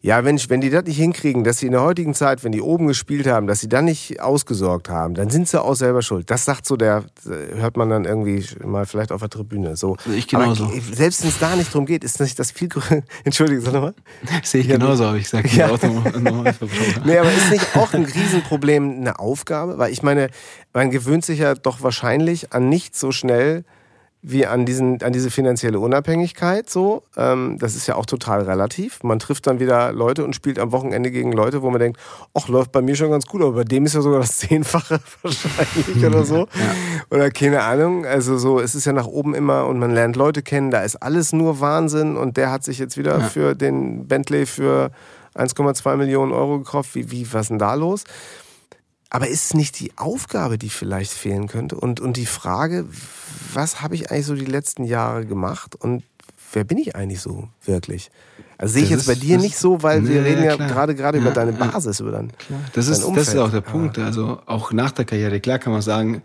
Ja, 0.00 0.24
wenn, 0.24 0.38
wenn 0.48 0.60
die 0.60 0.70
das 0.70 0.84
nicht 0.84 0.96
hinkriegen, 0.96 1.44
dass 1.44 1.58
sie 1.58 1.66
in 1.66 1.72
der 1.72 1.82
heutigen 1.82 2.14
Zeit, 2.14 2.44
wenn 2.44 2.52
die 2.52 2.60
oben 2.60 2.86
gespielt 2.86 3.26
haben, 3.26 3.46
dass 3.46 3.60
sie 3.60 3.68
dann 3.68 3.84
nicht 3.84 4.20
ausgesorgt 4.20 4.88
haben, 4.88 5.14
dann 5.14 5.30
sind 5.30 5.48
sie 5.48 5.62
auch 5.62 5.74
selber 5.74 6.02
schuld. 6.02 6.30
Das 6.30 6.44
sagt 6.44 6.66
so 6.66 6.76
der, 6.76 7.04
hört 7.24 7.76
man 7.76 7.88
dann 7.90 8.04
irgendwie 8.04 8.44
mal 8.64 8.86
vielleicht 8.86 9.12
auf 9.12 9.20
der 9.20 9.30
Tribüne. 9.30 9.76
So. 9.76 9.96
Ich 10.14 10.28
genauso. 10.28 10.64
Aber 10.64 10.74
selbst 10.92 11.22
wenn 11.22 11.30
es 11.30 11.38
da 11.38 11.56
nicht 11.56 11.72
drum 11.72 11.86
geht, 11.86 12.04
ist 12.04 12.20
nicht 12.20 12.38
das 12.38 12.50
viel 12.50 12.68
größere. 12.68 13.02
Entschuldigung, 13.24 13.64
sag 13.64 13.74
nochmal. 13.74 13.94
Sehe 14.42 14.62
ich 14.62 14.68
genauso, 14.68 15.06
habe 15.06 15.18
ich 15.18 15.24
gesagt. 15.24 15.52
Ja. 15.52 15.68
Ja. 15.68 15.74
Autonormalverbraucher. 15.74 17.02
Nee, 17.04 17.18
aber 17.18 17.32
ist 17.32 17.50
nicht 17.50 17.76
auch 17.76 17.92
ein 17.92 18.04
Riesenproblem 18.04 18.98
eine 19.00 19.18
Aufgabe? 19.18 19.78
Weil 19.78 19.92
ich 19.92 20.02
meine, 20.02 20.28
man 20.72 20.90
gewöhnt 20.90 21.24
sich 21.24 21.40
ja 21.40 21.54
doch 21.54 21.82
wahrscheinlich 21.82 22.52
an 22.52 22.68
nichts 22.68 23.00
so 23.00 23.12
schnell 23.12 23.64
wie 24.20 24.46
an, 24.46 24.66
diesen, 24.66 25.00
an 25.02 25.12
diese 25.12 25.30
finanzielle 25.30 25.78
Unabhängigkeit. 25.78 26.68
So. 26.68 27.04
Ähm, 27.16 27.56
das 27.58 27.76
ist 27.76 27.86
ja 27.86 27.94
auch 27.94 28.06
total 28.06 28.42
relativ. 28.42 29.02
Man 29.04 29.20
trifft 29.20 29.46
dann 29.46 29.60
wieder 29.60 29.92
Leute 29.92 30.24
und 30.24 30.34
spielt 30.34 30.58
am 30.58 30.72
Wochenende 30.72 31.10
gegen 31.10 31.32
Leute, 31.32 31.62
wo 31.62 31.70
man 31.70 31.78
denkt, 31.78 32.00
ach, 32.34 32.48
läuft 32.48 32.72
bei 32.72 32.82
mir 32.82 32.96
schon 32.96 33.10
ganz 33.10 33.26
gut, 33.26 33.42
aber 33.42 33.52
bei 33.52 33.64
dem 33.64 33.86
ist 33.86 33.94
ja 33.94 34.00
sogar 34.00 34.20
das 34.20 34.36
Zehnfache 34.38 35.00
wahrscheinlich 35.22 36.04
oder 36.04 36.24
so. 36.24 36.48
Oder 37.10 37.30
keine 37.30 37.62
Ahnung. 37.62 38.06
Also 38.06 38.38
so, 38.38 38.58
es 38.58 38.74
ist 38.74 38.86
ja 38.86 38.92
nach 38.92 39.06
oben 39.06 39.34
immer 39.34 39.66
und 39.66 39.78
man 39.78 39.92
lernt 39.92 40.16
Leute 40.16 40.42
kennen, 40.42 40.70
da 40.70 40.82
ist 40.82 40.96
alles 40.96 41.32
nur 41.32 41.60
Wahnsinn 41.60 42.16
und 42.16 42.36
der 42.36 42.50
hat 42.50 42.64
sich 42.64 42.78
jetzt 42.78 42.96
wieder 42.96 43.20
für 43.20 43.54
den 43.54 44.08
Bentley 44.08 44.46
für 44.46 44.90
1,2 45.36 45.96
Millionen 45.96 46.32
Euro 46.32 46.58
gekauft. 46.58 46.94
Wie, 46.94 47.10
wie, 47.10 47.32
was 47.32 47.42
ist 47.42 47.50
denn 47.50 47.58
da 47.58 47.74
los? 47.74 48.04
Aber 49.10 49.28
ist 49.28 49.46
es 49.46 49.54
nicht 49.54 49.80
die 49.80 49.92
Aufgabe, 49.96 50.58
die 50.58 50.68
vielleicht 50.68 51.12
fehlen 51.12 51.46
könnte? 51.48 51.76
Und, 51.76 52.00
und 52.00 52.16
die 52.16 52.26
Frage, 52.26 52.84
was 53.58 53.82
habe 53.82 53.94
ich 53.96 54.10
eigentlich 54.10 54.26
so 54.26 54.34
die 54.36 54.44
letzten 54.44 54.84
Jahre 54.84 55.26
gemacht 55.26 55.74
und 55.76 56.04
wer 56.52 56.64
bin 56.64 56.78
ich 56.78 56.94
eigentlich 56.96 57.20
so 57.20 57.48
wirklich? 57.64 58.10
Also 58.56 58.74
sehe 58.74 58.84
ich 58.84 58.88
Das 58.90 59.06
jetzt 59.06 59.06
bei 59.06 59.14
dir 59.26 59.34
das- 59.36 59.42
nicht 59.44 59.58
so, 59.58 59.82
weil 59.82 60.06
wir 60.06 60.22
Nee, 60.22 60.28
reden 60.28 60.44
ja 60.44 60.54
klar. 60.56 60.68
gerade 60.68 60.94
gerade 60.94 61.18
über 61.18 61.28
Ja, 61.28 61.34
deine 61.34 61.52
ja. 61.52 61.66
Basis, 61.66 62.00
über 62.00 62.12
dein, 62.12 62.32
Das 62.72 62.86
dein 62.86 62.94
ist, 62.94 63.02
Umfeld. 63.04 63.26
das 63.26 63.34
ist 63.34 63.40
auch 63.40 63.50
der 63.50 63.60
Punkt. 63.60 63.98
Also 63.98 64.40
auch 64.46 64.72
nach 64.72 64.92
der 64.92 65.04
Karriere, 65.04 65.40
klar 65.40 65.58
kann 65.58 65.72
man 65.72 65.82
sagen, 65.82 66.22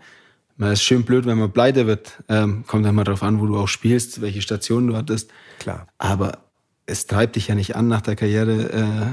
man 0.56 0.72
ist 0.72 0.82
schön 0.82 1.04
blöd, 1.04 1.26
wenn 1.26 1.38
man 1.38 1.50
pleite 1.52 1.86
wird. 1.88 2.22
Ähm, 2.28 2.64
kommt 2.66 2.86
immer 2.86 3.02
darauf 3.04 3.22
an, 3.24 3.40
wo 3.40 3.46
du 3.46 3.58
auch 3.58 3.68
spielst, 3.68 4.20
welche 4.20 4.40
Station 4.40 4.86
du 4.86 4.96
hattest. 4.96 5.30
Klar. 5.58 5.86
Aber 5.98 6.38
es 6.86 7.06
treibt 7.06 7.34
dich 7.36 7.48
ja 7.48 7.54
nicht 7.56 7.74
an, 7.76 7.88
nach 7.88 8.02
der 8.02 8.14
Karriere, 8.16 8.70
äh, 8.72 9.06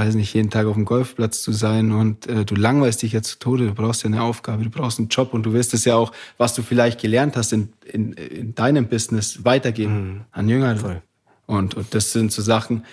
weiß 0.00 0.14
nicht, 0.16 0.34
jeden 0.34 0.50
Tag 0.50 0.66
auf 0.66 0.74
dem 0.74 0.84
Golfplatz 0.84 1.42
zu 1.42 1.52
sein 1.52 1.92
und 1.92 2.26
äh, 2.26 2.44
du 2.44 2.54
langweilst 2.54 3.02
dich 3.02 3.12
ja 3.12 3.22
zu 3.22 3.38
Tode. 3.38 3.66
Du 3.68 3.74
brauchst 3.74 4.02
ja 4.02 4.06
eine 4.08 4.22
Aufgabe, 4.22 4.64
du 4.64 4.70
brauchst 4.70 4.98
einen 4.98 5.08
Job 5.08 5.32
und 5.34 5.44
du 5.44 5.52
wirst 5.52 5.74
es 5.74 5.84
ja 5.84 5.94
auch, 5.96 6.12
was 6.38 6.54
du 6.54 6.62
vielleicht 6.62 7.00
gelernt 7.00 7.36
hast 7.36 7.52
in, 7.52 7.68
in, 7.84 8.12
in 8.14 8.54
deinem 8.54 8.88
Business, 8.88 9.44
weitergeben 9.44 10.22
an 10.32 10.48
Jüngere. 10.48 10.76
Voll. 10.76 11.02
Und, 11.46 11.74
und 11.74 11.94
das 11.94 12.12
sind 12.12 12.32
so 12.32 12.42
Sachen, 12.42 12.84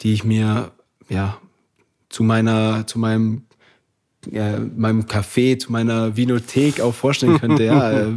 die 0.00 0.12
ich 0.12 0.24
mir 0.24 0.70
ja 1.08 1.38
zu 2.08 2.22
meiner, 2.24 2.86
zu 2.86 2.98
meinem 2.98 3.42
äh, 4.32 4.58
meinem 4.58 5.02
Café, 5.02 5.58
zu 5.58 5.70
meiner 5.70 6.16
Vinothek 6.16 6.80
auch 6.80 6.94
vorstellen 6.94 7.38
könnte. 7.38 7.64
ja, 7.64 7.90
äh, 8.08 8.12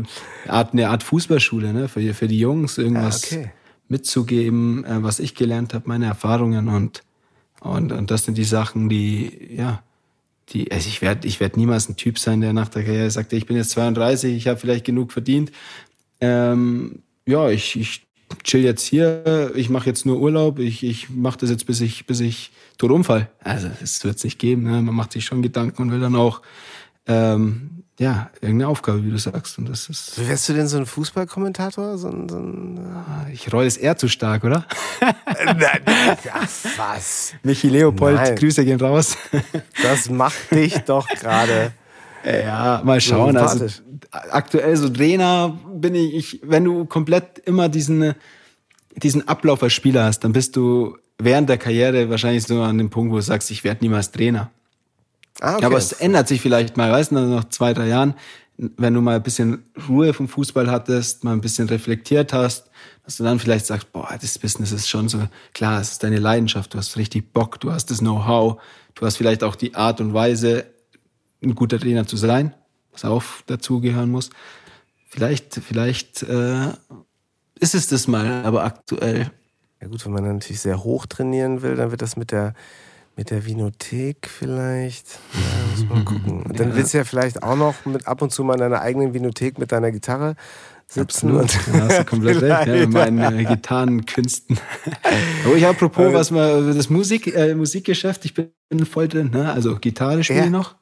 Art, 0.48 0.72
eine 0.74 0.90
Art 0.90 1.04
Fußballschule, 1.04 1.74
ne? 1.74 1.88
Für, 1.90 2.00
die- 2.00 2.14
für 2.14 2.28
die 2.30 2.40
Jungs 2.40 2.78
irgendwas 2.78 3.30
Ja, 3.30 3.38
okay. 3.40 3.52
mitzugeben, 3.90 4.86
äh, 4.86 5.04
was 5.04 5.20
ich 5.20 5.36
gelernt 5.36 5.74
habe, 5.74 5.84
meine 5.88 6.06
Erfahrungen 6.06 6.70
und, 6.70 7.04
und, 7.62 7.92
und 7.92 8.12
das 8.12 8.26
sind 8.26 8.38
die 8.38 8.44
Sachen, 8.44 8.90
die, 8.90 9.56
ja, 9.56 9.82
die, 10.50 10.72
also 10.72 10.88
ich 10.88 11.02
werde 11.02 11.28
ich 11.28 11.40
werd 11.40 11.58
niemals 11.58 11.90
ein 11.90 11.98
Typ 11.98 12.20
sein, 12.20 12.42
der 12.42 12.54
nach 12.54 12.70
der 12.70 12.84
Karriere 12.84 13.12
sagt, 13.12 13.34
ich 13.34 13.46
bin 13.46 13.58
jetzt 13.58 13.72
32, 13.72 14.36
ich 14.36 14.48
habe 14.48 14.60
vielleicht 14.60 14.86
genug 14.86 15.12
verdient. 15.12 15.52
Ähm, 16.22 17.00
ja, 17.26 17.50
ich, 17.50 17.78
ich 17.78 18.08
chill 18.44 18.64
jetzt 18.64 18.86
hier, 18.86 19.52
ich 19.56 19.70
mache 19.70 19.88
jetzt 19.88 20.06
nur 20.06 20.20
Urlaub, 20.20 20.60
ich, 20.60 20.84
ich 20.84 21.10
mache 21.10 21.40
das 21.40 21.50
jetzt, 21.50 21.66
bis 21.66 21.82
ich, 21.82 22.06
bis 22.06 22.20
ich 22.20 22.52
tot 22.78 22.92
umfall. 22.92 23.30
Also 23.44 23.70
das 23.80 24.04
wird 24.04 24.18
es 24.18 24.24
nicht 24.24 24.40
geben. 24.40 24.64
Ne? 24.64 24.82
Man 24.82 24.96
macht 24.96 25.12
sich 25.12 25.26
schon 25.26 25.42
Gedanken 25.42 25.82
und 25.82 25.92
will 25.92 26.00
dann 26.00 26.16
auch 26.16 26.42
ähm, 27.08 27.84
ja, 28.00 28.30
irgendeine 28.42 28.68
Aufgabe, 28.68 29.04
wie 29.04 29.10
du 29.10 29.18
sagst. 29.18 29.58
Und 29.58 29.70
das 29.70 29.90
ist. 29.90 30.28
Wärst 30.28 30.48
du 30.50 30.54
denn 30.54 30.68
so 30.68 30.78
ein 30.78 30.86
Fußballkommentator? 30.86 31.98
So 31.98 32.10
ein, 32.10 32.30
so 32.30 32.38
ein, 32.38 32.80
Ich 33.34 33.52
roll 33.52 33.66
es 33.66 33.76
eher 33.78 33.98
zu 33.98 34.08
stark, 34.08 34.44
oder? 34.44 34.66
äh, 35.02 35.46
nein, 35.46 35.82
ach, 36.32 36.48
was? 36.78 37.34
Michi 37.42 37.70
Leopold, 37.70 38.16
Nein. 38.16 38.36
Grüße 38.36 38.64
gehen 38.66 38.80
raus. 38.80 39.18
Das 39.82 40.10
macht 40.10 40.52
dich 40.52 40.78
doch 40.80 41.08
gerade. 41.08 41.72
Ja, 42.24 42.82
mal 42.84 43.02
schauen. 43.02 43.36
Also 43.38 43.66
aktuell 44.12 44.76
so 44.76 44.90
Trainer 44.90 45.58
bin 45.74 45.96
ich, 45.96 46.14
ich, 46.16 46.42
wenn 46.44 46.64
du 46.66 46.86
komplett 46.86 47.40
immer 47.40 47.70
diesen, 47.70 48.14
diesen 48.96 49.28
Ablauf 49.28 49.64
als 49.64 49.74
Spieler 49.74 50.06
hast, 50.06 50.20
dann 50.20 50.34
bist 50.34 50.56
du 50.56 50.98
während 51.18 51.50
der 51.50 51.58
Karriere 51.58 52.10
wahrscheinlich 52.10 52.44
so 52.44 52.62
an 52.62 52.78
dem 52.78 52.90
Punkt, 52.90 53.12
wo 53.12 53.16
du 53.16 53.22
sagst, 53.22 53.50
ich 53.50 53.64
werde 53.64 53.84
niemals 53.84 54.12
Trainer. 54.12 54.52
Ah, 55.42 55.56
okay. 55.56 55.66
Aber 55.66 55.78
es 55.78 55.92
ändert 55.92 56.28
sich 56.28 56.42
vielleicht 56.42 56.78
mal, 56.78 56.92
weißt 56.92 57.12
du, 57.12 57.16
nach 57.16 57.50
zwei, 57.50 57.74
drei 57.74 57.88
Jahren, 57.88 58.16
wenn 58.58 58.94
du 58.94 59.02
mal 59.02 59.18
ein 59.18 59.24
bisschen 59.24 59.64
Ruhe 59.88 60.14
vom 60.14 60.28
Fußball 60.28 60.70
hattest, 60.72 61.24
mal 61.24 61.34
ein 61.34 61.42
bisschen 61.42 61.70
reflektiert 61.70 62.34
hast, 62.34 62.70
dass 63.04 63.18
du 63.18 63.24
dann 63.24 63.40
vielleicht 63.40 63.68
sagst, 63.68 63.92
boah, 63.92 64.10
das 64.20 64.40
Business 64.40 64.72
ist 64.72 64.90
schon 64.90 65.10
so, 65.10 65.20
klar, 65.54 65.80
es 65.80 65.92
ist 65.92 66.04
deine 66.04 66.18
Leidenschaft, 66.18 66.74
du 66.74 66.78
hast 66.78 66.98
richtig 66.98 67.34
Bock, 67.34 67.60
du 67.60 67.72
hast 67.72 67.92
das 67.92 68.00
Know-how, 68.00 68.60
du 68.96 69.06
hast 69.06 69.18
vielleicht 69.18 69.44
auch 69.44 69.56
die 69.56 69.76
Art 69.76 70.02
und 70.02 70.14
Weise, 70.14 70.66
ein 71.44 71.54
guter 71.54 71.80
Trainer 71.80 72.08
zu 72.08 72.18
sein, 72.18 72.54
was 72.92 73.06
auch 73.06 73.24
dazugehören 73.46 74.10
muss. 74.10 74.32
vielleicht, 75.08 75.56
vielleicht 75.56 76.24
äh, 76.24 76.70
ist 77.60 77.76
es 77.76 77.88
das 77.88 78.08
mal, 78.08 78.44
aber 78.44 78.64
aktuell. 78.64 79.32
Ja 79.82 79.88
gut, 79.88 80.04
wenn 80.06 80.14
man 80.14 80.24
natürlich 80.24 80.62
sehr 80.62 80.84
hoch 80.84 81.06
trainieren 81.06 81.62
will, 81.62 81.76
dann 81.76 81.92
wird 81.92 82.02
das 82.02 82.18
mit 82.18 82.32
der 82.32 82.56
mit 83.18 83.32
der 83.32 83.46
Vinothek 83.46 84.30
vielleicht. 84.30 85.20
Ja, 85.34 85.72
muss 85.72 85.90
man 85.90 86.06
gucken. 86.06 86.44
Und 86.44 86.60
dann 86.60 86.76
willst 86.76 86.94
du 86.94 87.00
ja 87.00 87.04
vielleicht 87.04 87.44
auch 87.44 87.56
noch 87.56 87.86
mit 87.86 88.08
ab 88.08 88.22
und 88.22 88.32
zu 88.32 88.44
mal 88.44 88.54
in 88.54 88.60
deiner 88.60 88.82
eigenen 88.82 89.14
Vinothek 89.14 89.60
mit 89.60 89.72
deiner 89.72 89.92
Gitarre 89.92 90.36
sitzen. 90.88 91.36
Absolut. 91.36 91.68
Und 91.68 91.76
da 91.76 91.88
hast 91.88 92.00
du 92.00 92.06
komplett 92.06 92.42
recht, 92.42 92.68
ja, 92.68 92.74
mit 92.74 92.92
meinen 92.92 93.40
äh, 93.40 93.44
Gitarrenkünsten. 93.44 94.58
oh, 95.50 95.56
ich 95.56 95.66
apropos, 95.66 96.14
was 96.14 96.32
mal 96.32 96.74
das 96.74 96.90
Musik, 96.90 97.36
äh, 97.36 97.54
Musikgeschäft, 97.56 98.26
ich 98.26 98.34
bin 98.34 98.52
voll 98.90 99.08
drin, 99.08 99.32
ne? 99.32 99.52
Also 99.52 99.76
Gitarre 99.76 100.24
spiele 100.24 100.46
ich 100.46 100.50
noch. 100.52 100.76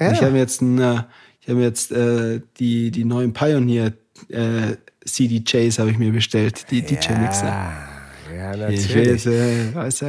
Ja. 0.00 0.12
Ich 0.12 0.22
habe 0.22 0.36
jetzt 0.38 0.62
ein, 0.62 0.78
äh, 0.78 1.02
ich 1.40 1.48
habe 1.48 1.60
jetzt 1.60 1.90
äh, 1.92 2.40
die, 2.58 2.90
die 2.90 3.04
neuen 3.04 3.32
Pioneer 3.32 3.92
äh, 4.28 4.76
CDJs 5.04 5.78
habe 5.78 5.90
ich 5.90 5.98
mir 5.98 6.12
bestellt, 6.12 6.70
die 6.70 6.82
DJ-Mixer. 6.82 7.46
Ja, 7.46 7.87
natürlich. 8.56 8.86
Ich 8.86 8.94
jetzt, 8.94 9.26
äh, 9.26 9.74
weißt 9.74 10.02
du, 10.02 10.06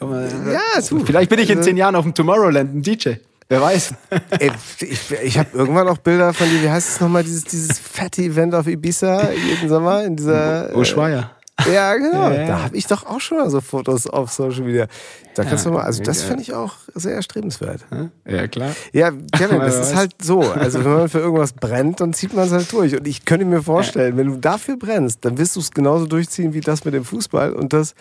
mal, 0.00 0.28
ja, 0.52 0.80
du. 0.88 1.04
Vielleicht 1.04 1.30
bin 1.30 1.38
ich 1.38 1.50
in 1.50 1.62
zehn 1.62 1.76
Jahren 1.76 1.96
auf 1.96 2.04
dem 2.04 2.14
Tomorrowland 2.14 2.74
ein 2.74 2.82
DJ. 2.82 3.14
Wer 3.48 3.60
weiß. 3.60 3.94
Ey, 4.38 4.50
ich 4.80 5.10
ich 5.22 5.38
habe 5.38 5.50
irgendwann 5.52 5.88
auch 5.88 5.98
Bilder 5.98 6.32
von 6.32 6.48
dir, 6.48 6.62
wie 6.62 6.70
heißt 6.70 6.88
es 6.88 7.00
nochmal, 7.00 7.22
dieses, 7.22 7.44
dieses 7.44 7.78
fette 7.78 8.22
Event 8.22 8.54
auf 8.54 8.66
Ibiza 8.66 9.30
jeden 9.32 9.68
Sommer 9.68 10.04
in 10.04 10.16
dieser. 10.16 10.74
Ushuaia. 10.74 11.30
Ja, 11.72 11.94
genau. 11.96 12.30
Ja, 12.30 12.34
ja. 12.34 12.46
Da 12.46 12.62
habe 12.64 12.76
ich 12.76 12.86
doch 12.86 13.06
auch 13.06 13.20
schon 13.20 13.38
mal 13.38 13.50
so 13.50 13.60
Fotos 13.60 14.06
auf 14.06 14.32
Social 14.32 14.62
Media. 14.62 14.86
Da 15.34 15.44
kannst 15.44 15.64
ja, 15.64 15.70
du 15.70 15.76
mal, 15.76 15.84
also 15.84 16.02
das 16.02 16.22
finde 16.22 16.42
ich 16.42 16.52
auch 16.52 16.74
sehr 16.94 17.14
erstrebenswert. 17.14 17.84
Ja, 18.24 18.46
klar. 18.46 18.70
Ja, 18.92 19.10
Kevin, 19.32 19.60
das 19.60 19.78
ist 19.78 19.94
halt 19.94 20.12
so. 20.22 20.42
Also 20.64 20.84
wenn 20.84 20.92
man 20.92 21.08
für 21.08 21.18
irgendwas 21.18 21.52
brennt, 21.52 22.00
dann 22.00 22.14
zieht 22.14 22.32
man 22.32 22.46
es 22.46 22.52
halt 22.52 22.72
durch. 22.72 22.96
Und 22.96 23.06
ich 23.06 23.24
könnte 23.24 23.44
mir 23.44 23.62
vorstellen, 23.62 24.16
wenn 24.16 24.28
du 24.28 24.36
dafür 24.38 24.76
brennst, 24.76 25.24
dann 25.24 25.36
wirst 25.36 25.56
du 25.56 25.60
es 25.60 25.72
genauso 25.72 26.06
durchziehen 26.06 26.54
wie 26.54 26.60
das 26.60 26.84
mit 26.84 26.94
dem 26.94 27.04
Fußball 27.04 27.52
und 27.52 27.72
das 27.72 27.94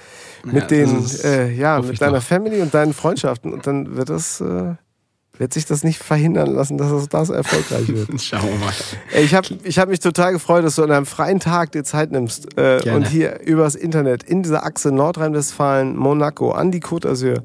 mit 0.45 0.72
den, 0.72 1.01
das 1.01 1.24
äh, 1.26 1.51
ja, 1.51 1.82
mit 1.82 1.99
deiner 1.99 2.20
doch. 2.20 2.24
Family 2.24 2.62
und 2.62 2.74
deinen 2.74 2.93
Freundschaften. 2.93 3.54
Und 3.54 3.68
dann 3.68 3.95
wird 3.95 4.10
das. 4.10 4.39
Äh, 4.39 4.76
wird 5.38 5.53
sich 5.53 5.65
das 5.65 5.84
nicht 5.84 6.01
verhindern 6.01 6.53
lassen, 6.53 6.77
dass 6.77 6.91
es 6.91 7.09
das 7.09 7.29
erfolgreich 7.29 7.88
wird. 7.88 8.09
Schauen 8.21 8.43
wir 8.43 8.57
mal. 8.59 8.73
Ich 9.19 9.34
habe 9.34 9.47
ich 9.63 9.79
hab 9.79 9.89
mich 9.89 9.99
total 9.99 10.31
gefreut, 10.34 10.63
dass 10.63 10.75
du 10.75 10.84
an 10.84 10.91
einem 10.91 11.07
freien 11.07 11.39
Tag 11.39 11.71
dir 11.71 11.84
Zeit 11.84 12.11
nimmst 12.11 12.55
äh, 12.57 12.81
und 12.93 13.07
hier 13.07 13.41
übers 13.41 13.75
Internet 13.75 14.23
in 14.23 14.43
dieser 14.43 14.63
Achse 14.63 14.91
Nordrhein-Westfalen, 14.91 15.95
Monaco, 15.97 16.51
an 16.51 16.71
die 16.71 16.81
Côte 16.81 17.07
d'Azur. 17.07 17.41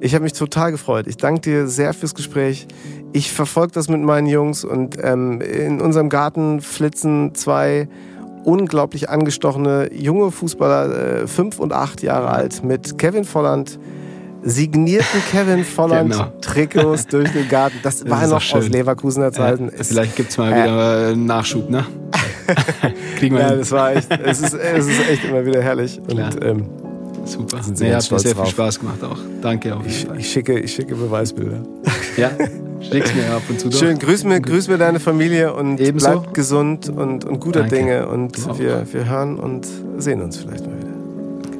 Ich 0.00 0.14
habe 0.14 0.24
mich 0.24 0.32
total 0.32 0.72
gefreut. 0.72 1.06
Ich 1.06 1.16
danke 1.16 1.40
dir 1.40 1.66
sehr 1.68 1.94
fürs 1.94 2.14
Gespräch. 2.14 2.66
Ich 3.12 3.32
verfolge 3.32 3.72
das 3.72 3.88
mit 3.88 4.02
meinen 4.02 4.26
Jungs 4.26 4.64
und 4.64 4.96
ähm, 5.00 5.40
in 5.40 5.80
unserem 5.80 6.08
Garten 6.08 6.60
flitzen 6.60 7.34
zwei 7.34 7.88
unglaublich 8.44 9.08
angestochene 9.08 9.90
junge 9.94 10.32
Fußballer, 10.32 11.22
äh, 11.22 11.26
fünf 11.28 11.60
und 11.60 11.72
acht 11.72 12.02
Jahre 12.02 12.30
alt, 12.30 12.64
mit 12.64 12.98
Kevin 12.98 13.24
Volland, 13.24 13.78
signierten 14.44 15.20
Kevin 15.30 15.64
Volland 15.64 16.12
genau. 16.12 16.32
Trikots 16.40 17.06
durch 17.08 17.30
den 17.32 17.48
Garten. 17.48 17.78
Das, 17.82 18.00
das 18.00 18.10
war 18.10 18.26
noch 18.26 18.54
aus 18.54 18.68
Leverkusener 18.68 19.32
Zeiten. 19.32 19.70
Ja, 19.76 19.82
vielleicht 19.82 20.16
gibt 20.16 20.30
es 20.30 20.38
mal 20.38 20.52
äh, 20.52 20.62
wieder 20.62 21.08
einen 21.08 21.26
Nachschub, 21.26 21.70
ne? 21.70 21.86
Kriegen 23.18 23.36
wir 23.36 23.42
ja, 23.42 23.48
hin. 23.50 23.58
das 23.60 23.70
war 23.70 23.94
echt, 23.94 24.10
es 24.10 24.40
ist, 24.40 24.54
es 24.54 24.86
ist 24.86 25.08
echt 25.08 25.24
immer 25.24 25.44
wieder 25.46 25.62
herrlich. 25.62 25.98
Und, 25.98 26.44
ähm, 26.44 26.66
Super. 27.24 27.62
Sind 27.62 27.78
sehr, 27.78 27.88
nee, 27.88 27.94
hat 27.94 28.10
mir 28.10 28.18
sehr 28.18 28.34
drauf. 28.34 28.44
viel 28.44 28.52
Spaß 28.52 28.80
gemacht 28.80 29.02
auch. 29.02 29.18
Danke 29.40 29.74
auch. 29.74 29.84
Ich, 29.86 30.06
ich, 30.18 30.30
schicke, 30.30 30.58
ich 30.58 30.74
schicke 30.74 30.94
Beweisbilder. 30.94 31.62
Ja, 32.16 32.30
schick's 32.80 33.14
mir 33.14 33.30
ab 33.34 33.42
und 33.48 33.58
zu. 33.58 33.70
Doch. 33.70 33.78
Schön, 33.78 33.98
grüß 33.98 34.24
mir, 34.24 34.40
grüß 34.40 34.68
mir 34.68 34.78
deine 34.78 35.00
Familie 35.00 35.54
und 35.54 35.80
Ebenso. 35.80 36.20
bleib 36.20 36.34
gesund 36.34 36.88
und, 36.88 37.24
und 37.24 37.40
guter 37.40 37.60
Danke. 37.60 37.76
Dinge. 37.76 38.08
Und 38.08 38.58
wir, 38.58 38.86
wir 38.92 39.08
hören 39.08 39.38
und 39.38 39.66
sehen 39.96 40.20
uns 40.20 40.36
vielleicht 40.36 40.66
mal 40.66 40.76
wieder. 40.76 40.83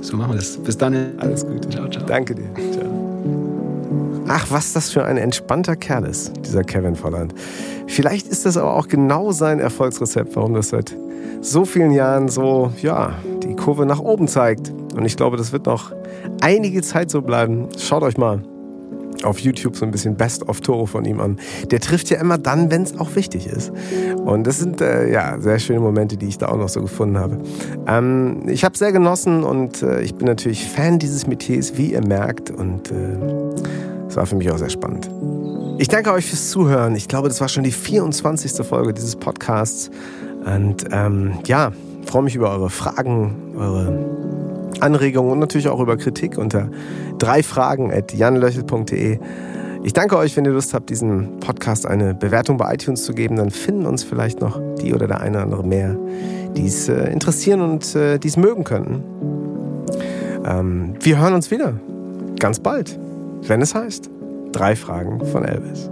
So 0.05 0.19
machen 0.19 0.33
wir 0.33 0.37
das. 0.37 0.59
Bis 0.59 0.77
dann. 0.77 1.19
Alles 1.19 1.47
Gute. 1.47 1.67
Ciao, 1.71 1.89
ciao. 1.89 2.05
Danke 2.05 2.35
dir. 2.35 2.45
Ciao. 2.73 2.85
Ach, 4.29 4.47
was 4.51 4.75
das 4.75 4.91
für 4.91 5.05
ein 5.05 5.17
entspannter 5.17 5.77
Kerl 5.77 6.05
ist, 6.05 6.33
dieser 6.45 6.63
Kevin 6.63 6.95
Volland. 6.95 7.35
Vielleicht 7.87 8.29
ist 8.29 8.45
das 8.45 8.59
aber 8.59 8.75
auch 8.75 8.89
genau 8.89 9.33
sein 9.33 9.61
Erfolgsrezept, 9.61 10.37
warum 10.37 10.55
das 10.55 10.69
seit 10.69 10.95
so 11.41 11.65
vielen 11.65 11.91
Jahren 11.91 12.29
so, 12.29 12.71
ja, 12.83 13.15
die 13.43 13.57
Kurve 13.57 13.87
nach 13.87 14.01
oben 14.01 14.29
zeigt. 14.29 14.73
Und 14.95 15.07
ich 15.07 15.17
glaube, 15.17 15.39
das 15.39 15.53
wird 15.53 15.67
noch 15.67 15.93
einige 16.41 16.83
Zeit 16.83 17.11
so 17.11 17.23
bleiben. 17.23 17.69
Schaut 17.79 18.03
euch 18.03 18.19
mal 18.19 18.43
auf 19.25 19.39
YouTube 19.39 19.77
so 19.77 19.85
ein 19.85 19.91
bisschen 19.91 20.17
Best-of-Tore 20.17 20.87
von 20.87 21.05
ihm 21.05 21.21
an. 21.21 21.39
Der 21.71 21.81
trifft 21.81 22.11
ja 22.11 22.21
immer 22.21 22.39
dann, 22.39 22.71
wenn 22.71 22.83
es 22.83 22.99
auch 22.99 23.15
wichtig 23.17 23.47
ist. 23.47 23.73
Und 24.25 24.47
das 24.47 24.59
sind 24.59 24.81
äh, 24.81 25.11
ja 25.11 25.39
sehr 25.41 25.59
schöne 25.59 25.81
Momente, 25.81 26.17
die 26.17 26.27
ich 26.27 26.39
da 26.39 26.49
auch 26.49 26.57
noch 26.57 26.69
so 26.69 26.81
gefunden 26.81 27.19
habe. 27.19 27.39
Ähm, 27.87 28.43
ich 28.47 28.65
habe 28.65 28.77
sehr 28.77 28.93
genossen 28.93 29.45
und 29.45 29.83
äh, 29.83 30.03
ich 30.03 30.15
bin 30.15 30.27
natürlich 30.27 30.65
Fan 30.69 30.99
dieses 30.99 31.27
Metiers, 31.27 31.77
wie 31.77 31.93
ihr 31.93 32.07
merkt. 32.07 32.51
Und 32.51 32.91
äh, 32.91 33.19
es 34.09 34.17
war 34.17 34.27
für 34.27 34.37
mich 34.37 34.51
auch 34.51 34.59
sehr 34.59 34.71
spannend. 34.71 35.11
Ich 35.79 35.89
danke 35.89 36.13
euch 36.13 36.27
fürs 36.27 36.51
Zuhören. 36.51 36.95
Ich 36.95 37.09
glaube, 37.09 37.29
das 37.29 37.41
war 37.41 37.49
schon 37.49 37.65
die 37.65 37.73
24. 37.73 38.65
Folge 38.65 38.95
dieses 38.95 39.17
Podcasts. 39.17 39.91
Und 40.45 40.85
ähm, 40.93 41.39
ja, 41.47 41.73
freue 42.05 42.23
mich 42.23 42.37
über 42.37 42.51
eure 42.51 42.71
Fragen, 42.71 43.55
eure 43.57 44.24
Anregungen 44.81 45.33
und 45.33 45.39
natürlich 45.39 45.69
auch 45.69 45.81
über 45.81 45.97
Kritik 45.97 46.39
unter 46.39 46.71
drei. 47.19 47.43
Ich 49.85 49.93
danke 49.93 50.17
euch, 50.17 50.37
wenn 50.37 50.47
ihr 50.47 50.53
Lust 50.53 50.73
habt, 50.73 50.89
diesem 50.89 51.41
Podcast 51.41 51.87
eine 51.87 52.15
Bewertung 52.15 52.57
bei 52.57 52.73
iTunes 52.73 53.05
zu 53.05 53.13
geben. 53.13 53.37
Dann 53.37 53.51
finden 53.51 53.85
uns 53.85 54.03
vielleicht 54.03 54.41
noch 54.41 54.59
die 54.81 54.95
oder 54.95 55.07
der 55.07 55.21
eine 55.21 55.37
oder 55.37 55.43
andere 55.43 55.63
mehr, 55.67 55.95
die 56.57 56.67
es 56.67 56.89
äh, 56.89 57.13
interessieren 57.13 57.61
und 57.61 57.95
äh, 57.95 58.19
die 58.19 58.29
es 58.29 58.39
mögen 58.39 58.65
könnten. 58.65 59.03
Ähm, 60.47 60.95
wir 61.01 61.19
hören 61.19 61.35
uns 61.35 61.51
wieder. 61.51 61.75
Ganz 62.39 62.61
bald. 62.61 62.99
Wenn 63.43 63.61
es 63.61 63.75
heißt, 63.75 64.11
drei 64.53 64.75
Fragen 64.75 65.25
von 65.27 65.45
Elvis. 65.45 65.91